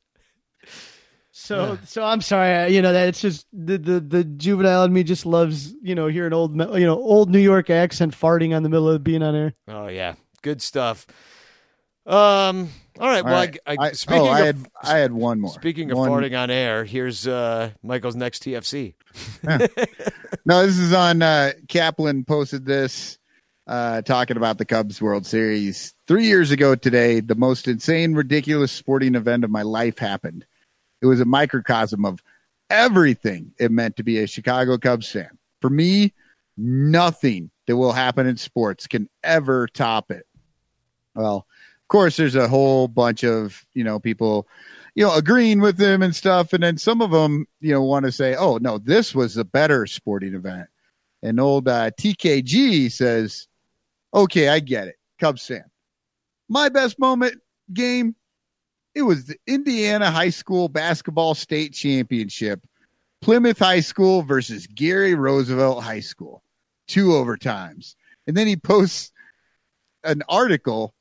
So, 1.37 1.77
so 1.85 2.01
I'm 2.03 2.21
sorry. 2.21 2.55
uh, 2.55 2.65
You 2.67 2.81
know 2.81 2.93
that 2.93 3.09
it's 3.09 3.21
just 3.21 3.45
the, 3.51 3.77
the 3.77 3.99
the 3.99 4.23
juvenile 4.23 4.83
in 4.85 4.93
me 4.93 5.03
just 5.03 5.25
loves 5.25 5.73
you 5.81 5.93
know 5.93 6.07
hearing 6.07 6.33
old 6.33 6.55
you 6.55 6.85
know 6.85 6.95
old 6.97 7.29
New 7.29 7.39
York 7.39 7.69
accent 7.69 8.17
farting 8.17 8.55
on 8.55 8.63
the 8.63 8.69
middle 8.69 8.89
of 8.89 9.03
being 9.03 9.21
on 9.21 9.35
air. 9.35 9.53
Oh 9.67 9.87
yeah, 9.87 10.15
good 10.41 10.61
stuff. 10.61 11.05
Um. 12.05 12.69
All 12.97 13.07
right. 13.09 13.19
All 13.19 13.25
well, 13.25 13.33
right. 13.33 13.57
I, 13.65 13.71
I, 13.71 13.75
I- 13.79 13.91
speaking 13.91 14.21
oh, 14.21 14.25
of 14.27 14.31
I 14.31 14.45
had 14.45 14.57
I 14.81 14.97
had 14.97 15.11
one 15.11 15.41
more. 15.41 15.51
speaking 15.51 15.91
of 15.91 15.97
One- 15.97 16.09
farting 16.09 16.37
on 16.39 16.49
air, 16.49 16.85
here's 16.85 17.27
uh, 17.27 17.71
Michael's 17.83 18.15
next 18.15 18.43
TFC. 18.43 18.93
No, 20.47 20.63
this 20.63 20.77
is 20.77 20.93
on 20.93 21.23
uh, 21.23 21.53
Kaplan 21.67 22.23
posted 22.23 22.65
this 22.65 23.17
uh, 23.65 24.03
talking 24.03 24.37
about 24.37 24.59
the 24.59 24.65
Cubs 24.65 25.01
World 25.01 25.25
Series. 25.25 25.95
Three 26.07 26.25
years 26.25 26.51
ago 26.51 26.75
today, 26.75 27.19
the 27.19 27.33
most 27.33 27.67
insane, 27.67 28.13
ridiculous 28.13 28.71
sporting 28.71 29.15
event 29.15 29.43
of 29.43 29.49
my 29.49 29.63
life 29.63 29.97
happened. 29.97 30.45
It 31.01 31.07
was 31.07 31.19
a 31.19 31.25
microcosm 31.25 32.05
of 32.05 32.21
everything 32.69 33.53
it 33.57 33.71
meant 33.71 33.95
to 33.97 34.03
be 34.03 34.19
a 34.19 34.27
Chicago 34.27 34.77
Cubs 34.77 35.09
fan. 35.11 35.31
For 35.61 35.69
me, 35.71 36.13
nothing 36.57 37.49
that 37.65 37.75
will 37.75 37.93
happen 37.93 38.27
in 38.27 38.37
sports 38.37 38.85
can 38.85 39.09
ever 39.23 39.67
top 39.67 40.11
it. 40.11 40.27
Well, 41.15 41.47
of 41.85 41.89
course, 41.89 42.17
there's 42.17 42.35
a 42.35 42.47
whole 42.47 42.87
bunch 42.87 43.23
of 43.23 43.65
you 43.73 43.83
know 43.83 43.99
people 43.99 44.47
you 44.95 45.03
know, 45.03 45.13
agreeing 45.13 45.59
with 45.59 45.77
them 45.77 46.01
and 46.01 46.15
stuff. 46.15 46.53
And 46.53 46.63
then 46.63 46.77
some 46.77 47.01
of 47.01 47.11
them, 47.11 47.45
you 47.59 47.73
know, 47.73 47.83
want 47.83 48.05
to 48.05 48.11
say, 48.11 48.35
oh, 48.35 48.57
no, 48.57 48.77
this 48.77 49.13
was 49.13 49.35
a 49.35 49.43
better 49.43 49.85
sporting 49.85 50.33
event. 50.33 50.69
And 51.21 51.39
old 51.39 51.67
uh, 51.67 51.91
TKG 51.91 52.91
says, 52.91 53.47
okay, 54.13 54.47
I 54.47 54.59
get 54.59 54.87
it. 54.87 54.95
Cubs 55.19 55.45
fan. 55.45 55.65
My 56.47 56.69
best 56.69 56.97
moment 56.97 57.41
game, 57.73 58.15
it 58.93 59.01
was 59.01 59.25
the 59.25 59.37
Indiana 59.45 60.09
High 60.09 60.29
School 60.29 60.69
Basketball 60.69 61.35
State 61.35 61.73
Championship, 61.73 62.65
Plymouth 63.21 63.59
High 63.59 63.81
School 63.81 64.21
versus 64.21 64.65
Gary 64.67 65.15
Roosevelt 65.15 65.83
High 65.83 65.99
School, 65.99 66.41
two 66.87 67.07
overtimes. 67.07 67.95
And 68.27 68.37
then 68.37 68.47
he 68.47 68.55
posts 68.55 69.11
an 70.05 70.23
article, 70.29 70.93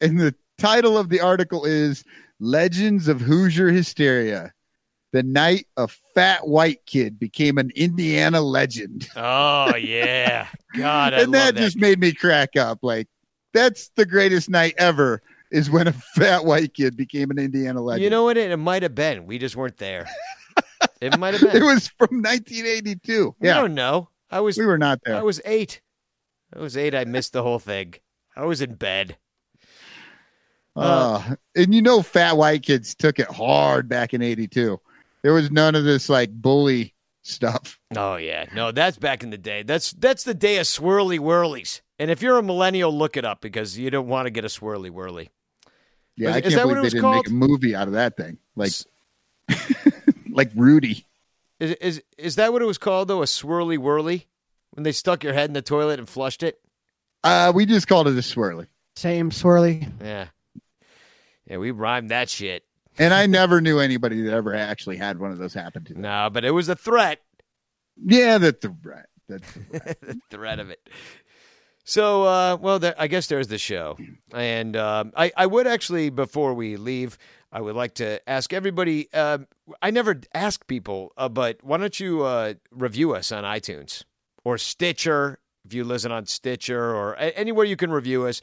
and 0.00 0.18
the 0.18 0.34
title 0.58 0.96
of 0.98 1.08
the 1.08 1.20
article 1.20 1.64
is 1.64 2.04
Legends 2.38 3.08
of 3.08 3.20
Hoosier 3.20 3.70
Hysteria. 3.70 4.52
The 5.12 5.22
night 5.24 5.66
a 5.76 5.88
fat 6.14 6.46
white 6.46 6.86
kid 6.86 7.18
became 7.18 7.58
an 7.58 7.70
Indiana 7.74 8.40
legend. 8.40 9.08
Oh 9.16 9.74
yeah, 9.74 10.46
God, 10.76 11.14
I 11.14 11.22
and 11.22 11.32
love 11.32 11.32
that, 11.32 11.54
that. 11.56 11.60
just 11.60 11.76
made 11.76 11.98
me 11.98 12.12
crack 12.12 12.56
up. 12.56 12.78
Like, 12.82 13.08
that's 13.52 13.90
the 13.96 14.06
greatest 14.06 14.48
night 14.48 14.74
ever 14.78 15.20
is 15.50 15.68
when 15.68 15.88
a 15.88 15.92
fat 15.92 16.44
white 16.44 16.74
kid 16.74 16.96
became 16.96 17.30
an 17.32 17.38
Indiana 17.40 17.82
legend. 17.82 18.04
you 18.04 18.10
know 18.10 18.22
what? 18.22 18.36
It, 18.36 18.52
it 18.52 18.56
might 18.56 18.84
have 18.84 18.94
been. 18.94 19.26
We 19.26 19.38
just 19.38 19.56
weren't 19.56 19.78
there. 19.78 20.08
it 21.00 21.18
might 21.18 21.34
have 21.34 21.42
been. 21.52 21.60
it 21.60 21.64
was 21.64 21.88
from 21.88 22.22
1982. 22.22 23.34
Yeah. 23.40 23.58
I 23.58 23.60
don't 23.60 23.74
know. 23.74 24.10
I 24.30 24.38
was 24.40 24.56
we 24.56 24.64
were 24.64 24.78
not 24.78 25.00
there. 25.04 25.16
I 25.16 25.22
was 25.22 25.40
eight. 25.44 25.80
I 26.54 26.60
was 26.60 26.76
eight. 26.76 26.94
I 26.94 27.04
missed 27.04 27.32
the 27.32 27.42
whole 27.42 27.58
thing. 27.58 27.94
I 28.36 28.44
was 28.44 28.60
in 28.60 28.74
bed. 28.76 29.16
Uh, 30.76 31.34
and 31.56 31.74
you 31.74 31.82
know, 31.82 32.02
fat 32.02 32.36
white 32.36 32.62
kids 32.62 32.94
took 32.94 33.18
it 33.18 33.26
hard 33.28 33.88
back 33.88 34.14
in 34.14 34.22
82. 34.22 34.80
There 35.22 35.32
was 35.32 35.50
none 35.50 35.74
of 35.74 35.84
this 35.84 36.08
like 36.08 36.30
bully 36.32 36.94
stuff. 37.22 37.78
Oh 37.96 38.16
yeah, 38.16 38.46
no, 38.54 38.72
that's 38.72 38.96
back 38.96 39.22
in 39.22 39.30
the 39.30 39.38
day. 39.38 39.62
That's 39.62 39.92
that's 39.92 40.24
the 40.24 40.34
day 40.34 40.58
of 40.58 40.66
swirly 40.66 41.18
whirlies. 41.18 41.82
And 41.98 42.10
if 42.10 42.22
you're 42.22 42.38
a 42.38 42.42
millennial, 42.42 42.96
look 42.96 43.16
it 43.16 43.24
up 43.26 43.40
because 43.42 43.76
you 43.76 43.90
don't 43.90 44.08
want 44.08 44.26
to 44.26 44.30
get 44.30 44.44
a 44.44 44.48
swirly 44.48 44.90
whirly. 44.90 45.30
Yeah, 46.16 46.30
Is- 46.30 46.36
I 46.36 46.40
can't 46.40 46.54
believe 46.68 46.76
they 46.82 46.88
didn't 46.90 47.00
called? 47.02 47.16
make 47.16 47.28
a 47.28 47.30
movie 47.32 47.74
out 47.74 47.88
of 47.88 47.94
that 47.94 48.16
thing. 48.16 48.38
Like, 48.56 48.72
like 50.30 50.50
Rudy. 50.54 51.06
Is 51.58 51.72
is 51.72 52.02
is 52.16 52.36
that 52.36 52.52
what 52.52 52.62
it 52.62 52.66
was 52.66 52.78
called 52.78 53.08
though? 53.08 53.22
A 53.22 53.26
swirly 53.26 53.76
whirly 53.76 54.26
when 54.70 54.84
they 54.84 54.92
stuck 54.92 55.22
your 55.24 55.34
head 55.34 55.50
in 55.50 55.52
the 55.54 55.62
toilet 55.62 55.98
and 55.98 56.08
flushed 56.08 56.42
it. 56.42 56.60
Uh, 57.22 57.52
we 57.54 57.66
just 57.66 57.86
called 57.86 58.08
it 58.08 58.12
a 58.14 58.22
swirly. 58.22 58.66
Same 58.96 59.30
swirly. 59.30 59.90
Yeah. 60.02 60.28
Yeah, 61.50 61.58
we 61.58 61.72
rhymed 61.72 62.10
that 62.10 62.30
shit. 62.30 62.64
And 62.96 63.12
I 63.12 63.26
never 63.26 63.60
knew 63.60 63.80
anybody 63.80 64.22
that 64.22 64.32
ever 64.32 64.54
actually 64.54 64.96
had 64.96 65.18
one 65.18 65.32
of 65.32 65.38
those 65.38 65.52
happen 65.52 65.84
to 65.84 65.92
them. 65.92 66.02
No, 66.02 66.30
but 66.32 66.44
it 66.44 66.52
was 66.52 66.68
a 66.68 66.76
threat. 66.76 67.20
Yeah, 68.02 68.38
the 68.38 68.76
right. 68.82 69.04
That's 69.28 69.52
the 69.52 69.60
right. 69.72 70.00
the 70.00 70.20
threat 70.30 70.60
of 70.60 70.70
it. 70.70 70.88
So, 71.84 72.22
uh, 72.22 72.56
well, 72.60 72.78
there, 72.78 72.94
I 72.96 73.08
guess 73.08 73.26
there's 73.26 73.48
the 73.48 73.58
show, 73.58 73.98
and 74.32 74.76
um, 74.76 75.12
I, 75.16 75.32
I 75.36 75.46
would 75.46 75.66
actually, 75.66 76.10
before 76.10 76.54
we 76.54 76.76
leave, 76.76 77.18
I 77.50 77.60
would 77.60 77.74
like 77.74 77.94
to 77.94 78.20
ask 78.28 78.52
everybody. 78.52 79.08
Uh, 79.12 79.38
I 79.82 79.90
never 79.90 80.20
ask 80.32 80.66
people, 80.68 81.12
uh, 81.16 81.28
but 81.28 81.58
why 81.64 81.78
don't 81.78 81.98
you 81.98 82.22
uh, 82.22 82.54
review 82.70 83.14
us 83.14 83.32
on 83.32 83.42
iTunes 83.44 84.04
or 84.44 84.56
Stitcher 84.56 85.40
if 85.64 85.74
you 85.74 85.82
listen 85.84 86.12
on 86.12 86.26
Stitcher 86.26 86.94
or 86.94 87.16
anywhere 87.16 87.64
you 87.64 87.76
can 87.76 87.90
review 87.90 88.26
us. 88.26 88.40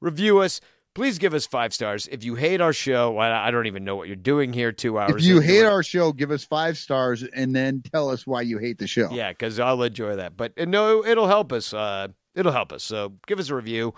Review 0.00 0.40
us. 0.40 0.60
Please 0.94 1.18
give 1.18 1.34
us 1.34 1.46
five 1.46 1.72
stars. 1.72 2.08
If 2.10 2.24
you 2.24 2.34
hate 2.34 2.60
our 2.60 2.72
show, 2.72 3.16
I, 3.18 3.48
I 3.48 3.50
don't 3.52 3.66
even 3.66 3.84
know 3.84 3.94
what 3.94 4.08
you're 4.08 4.16
doing 4.16 4.52
here. 4.52 4.72
Two 4.72 4.98
hours. 4.98 5.22
if 5.22 5.28
you 5.28 5.36
into 5.36 5.46
hate 5.46 5.60
it. 5.60 5.66
our 5.66 5.84
show, 5.84 6.12
give 6.12 6.32
us 6.32 6.44
five 6.44 6.76
stars 6.76 7.22
and 7.22 7.54
then 7.54 7.82
tell 7.92 8.10
us 8.10 8.26
why 8.26 8.42
you 8.42 8.58
hate 8.58 8.78
the 8.78 8.88
show. 8.88 9.08
Yeah, 9.12 9.30
because 9.30 9.60
I'll 9.60 9.82
enjoy 9.82 10.16
that. 10.16 10.36
But 10.36 10.52
uh, 10.58 10.64
no, 10.64 11.04
it'll 11.04 11.28
help 11.28 11.52
us. 11.52 11.72
Uh, 11.72 12.08
it'll 12.34 12.52
help 12.52 12.72
us. 12.72 12.82
So 12.82 13.12
give 13.28 13.38
us 13.38 13.50
a 13.50 13.54
review. 13.54 13.94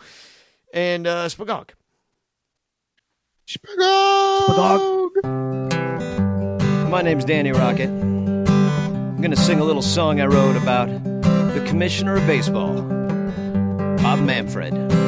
And 0.75 1.07
uh, 1.07 1.29
Spagonk. 1.29 1.71
My 6.91 7.01
name's 7.03 7.25
Danny 7.25 7.53
Rocket. 7.53 7.89
I'm 7.89 9.17
going 9.17 9.31
to 9.31 9.37
sing 9.37 9.61
a 9.61 9.65
little 9.65 9.83
song 9.83 10.21
I 10.21 10.27
wrote 10.27 10.57
about 10.57 10.89
the 11.23 11.65
commissioner 11.67 12.17
of 12.17 12.27
baseball, 12.27 12.83
Bob 12.83 14.21
Manfred. 14.21 15.02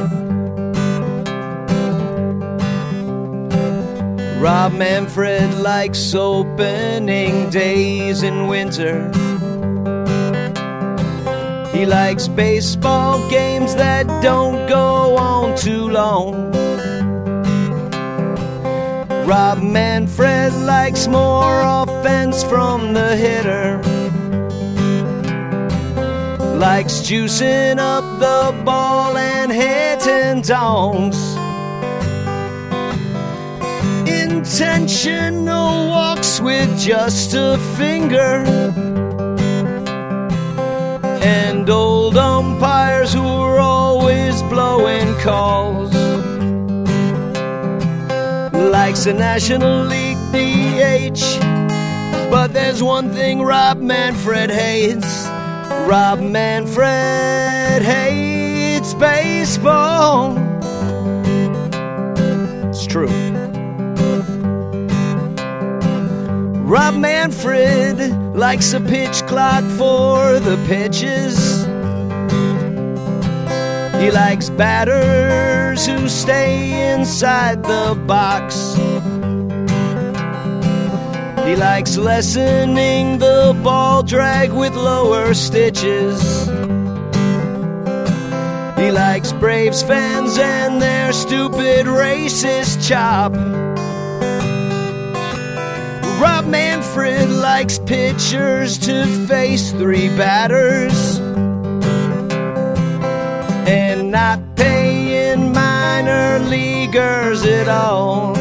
Rob 4.44 4.74
Manfred 4.74 5.54
likes 5.54 6.14
opening 6.14 7.48
days 7.48 8.22
in 8.22 8.46
winter. 8.46 9.10
He 11.72 11.86
likes 11.86 12.28
baseball 12.28 13.26
games 13.30 13.74
that 13.76 14.06
don't 14.22 14.68
go 14.68 15.16
on 15.16 15.56
too 15.56 15.88
long. 15.88 16.52
Rob 19.26 19.62
Manfred 19.62 20.52
likes 20.52 21.08
more 21.08 21.62
offense 21.62 22.44
from 22.44 22.92
the 22.92 23.16
hitter. 23.16 23.78
Likes 26.58 27.00
juicing 27.00 27.78
up 27.78 28.04
the 28.20 28.62
ball 28.62 29.16
and 29.16 29.50
hitting 29.50 30.42
dongs. 30.42 31.33
Intentional 34.44 35.88
walks 35.88 36.38
with 36.38 36.78
just 36.78 37.32
a 37.32 37.56
finger 37.78 38.44
and 41.22 41.70
old 41.70 42.18
umpires 42.18 43.14
who 43.14 43.22
were 43.22 43.58
always 43.58 44.42
blowing 44.42 45.14
calls. 45.20 45.94
Likes 48.52 49.06
a 49.06 49.14
National 49.14 49.86
League 49.86 50.18
DH, 50.30 51.22
but 52.30 52.52
there's 52.52 52.82
one 52.82 53.14
thing 53.14 53.40
Rob 53.40 53.80
Manfred 53.80 54.50
hates. 54.50 55.26
Rob 55.88 56.20
Manfred 56.20 57.82
hates 57.82 58.92
baseball. 58.92 60.36
It's 62.68 62.86
true. 62.86 63.33
Rob 66.74 66.96
Manfred 66.96 68.00
likes 68.34 68.72
a 68.72 68.80
pitch 68.80 69.22
clock 69.28 69.62
for 69.78 70.40
the 70.40 70.56
pitches. 70.66 71.62
He 74.02 74.10
likes 74.10 74.50
batters 74.50 75.86
who 75.86 76.08
stay 76.08 76.92
inside 76.92 77.62
the 77.62 77.94
box. 78.08 78.74
He 81.46 81.54
likes 81.54 81.96
lessening 81.96 83.18
the 83.18 83.56
ball 83.62 84.02
drag 84.02 84.50
with 84.50 84.74
lower 84.74 85.32
stitches. 85.32 86.48
He 88.76 88.90
likes 88.90 89.30
Braves 89.30 89.84
fans 89.84 90.36
and 90.38 90.82
their 90.82 91.12
stupid 91.12 91.86
racist 91.86 92.84
chop. 92.88 93.32
Rob 96.20 96.46
Manfred 96.46 97.28
likes 97.28 97.78
pitchers 97.80 98.78
to 98.78 99.04
face 99.26 99.72
three 99.72 100.08
batters 100.16 101.18
and 103.68 104.10
not 104.10 104.38
paying 104.56 105.52
minor 105.52 106.38
leaguers 106.48 107.44
at 107.44 107.68
all. 107.68 108.34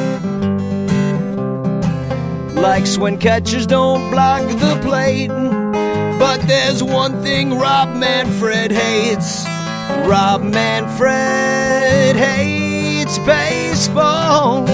Likes 2.54 2.98
when 2.98 3.18
catchers 3.18 3.66
don't 3.66 4.12
block 4.12 4.42
the 4.60 4.80
plate, 4.84 5.30
but 6.20 6.42
there's 6.48 6.84
one 6.84 7.22
thing 7.24 7.58
Rob 7.58 7.96
Manfred 7.96 8.72
hates. 8.72 9.46
Rob 10.08 10.44
Manfred 10.44 12.16
hates 12.16 13.18
baseball. 13.20 14.66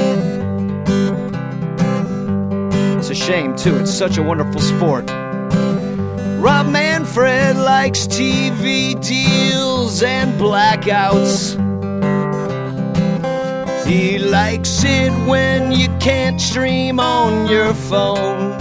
It's 3.10 3.20
a 3.20 3.26
shame, 3.26 3.56
too. 3.56 3.76
It's 3.80 3.92
such 3.92 4.20
a 4.20 4.22
wonderful 4.22 4.62
sport. 4.62 5.10
Rob 6.40 6.68
Manfred 6.68 7.56
likes 7.56 8.06
TV 8.06 8.94
deals 9.02 10.04
and 10.04 10.40
blackouts. 10.40 11.58
He 13.88 14.20
likes 14.20 14.84
it 14.84 15.10
when 15.28 15.72
you 15.72 15.88
can't 15.98 16.40
stream 16.40 17.00
on 17.00 17.48
your 17.48 17.74
phone. 17.74 18.60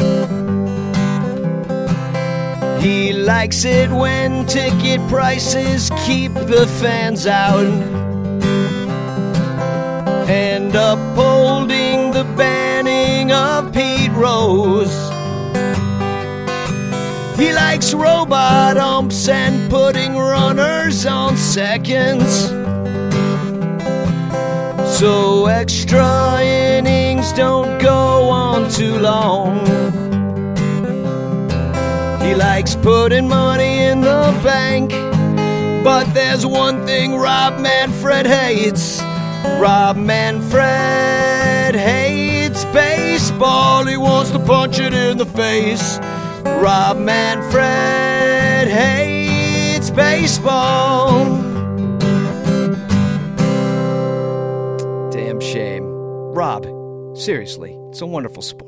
He 2.80 3.12
likes 3.12 3.66
it 3.66 3.90
when 3.90 4.46
ticket 4.46 5.06
prices 5.10 5.90
keep 6.06 6.32
the 6.32 6.66
fans 6.80 7.26
out. 7.26 7.66
And 10.26 10.74
upholding 10.74 12.12
the 12.12 12.24
banning 12.34 13.30
of 13.30 13.74
Rose. 14.18 14.96
He 17.38 17.52
likes 17.52 17.94
robot 17.94 18.76
umps 18.76 19.28
and 19.28 19.70
putting 19.70 20.16
runners 20.16 21.06
on 21.06 21.36
seconds. 21.36 22.48
So 24.98 25.46
extra 25.46 26.42
innings 26.42 27.32
don't 27.32 27.78
go 27.78 28.28
on 28.28 28.68
too 28.72 28.98
long. 28.98 29.64
He 32.20 32.34
likes 32.34 32.74
putting 32.74 33.28
money 33.28 33.84
in 33.84 34.00
the 34.00 34.36
bank. 34.42 34.90
But 35.84 36.12
there's 36.12 36.44
one 36.44 36.84
thing 36.86 37.14
Rob 37.14 37.60
Manfred 37.60 38.26
hates. 38.26 39.00
Rob 39.60 39.96
Manfred 39.96 41.76
hates 41.76 42.27
baseball. 43.38 43.86
He 43.86 43.96
wants 43.96 44.30
to 44.32 44.38
punch 44.40 44.78
it 44.80 44.92
in 44.92 45.18
the 45.18 45.26
face. 45.26 45.98
Rob 46.44 46.98
Manfred 46.98 48.68
hates 48.68 49.90
baseball. 49.90 51.24
Damn 55.10 55.40
shame. 55.40 55.84
Rob, 56.34 56.66
seriously, 57.16 57.78
it's 57.90 58.00
a 58.00 58.06
wonderful 58.06 58.42
sport. 58.42 58.67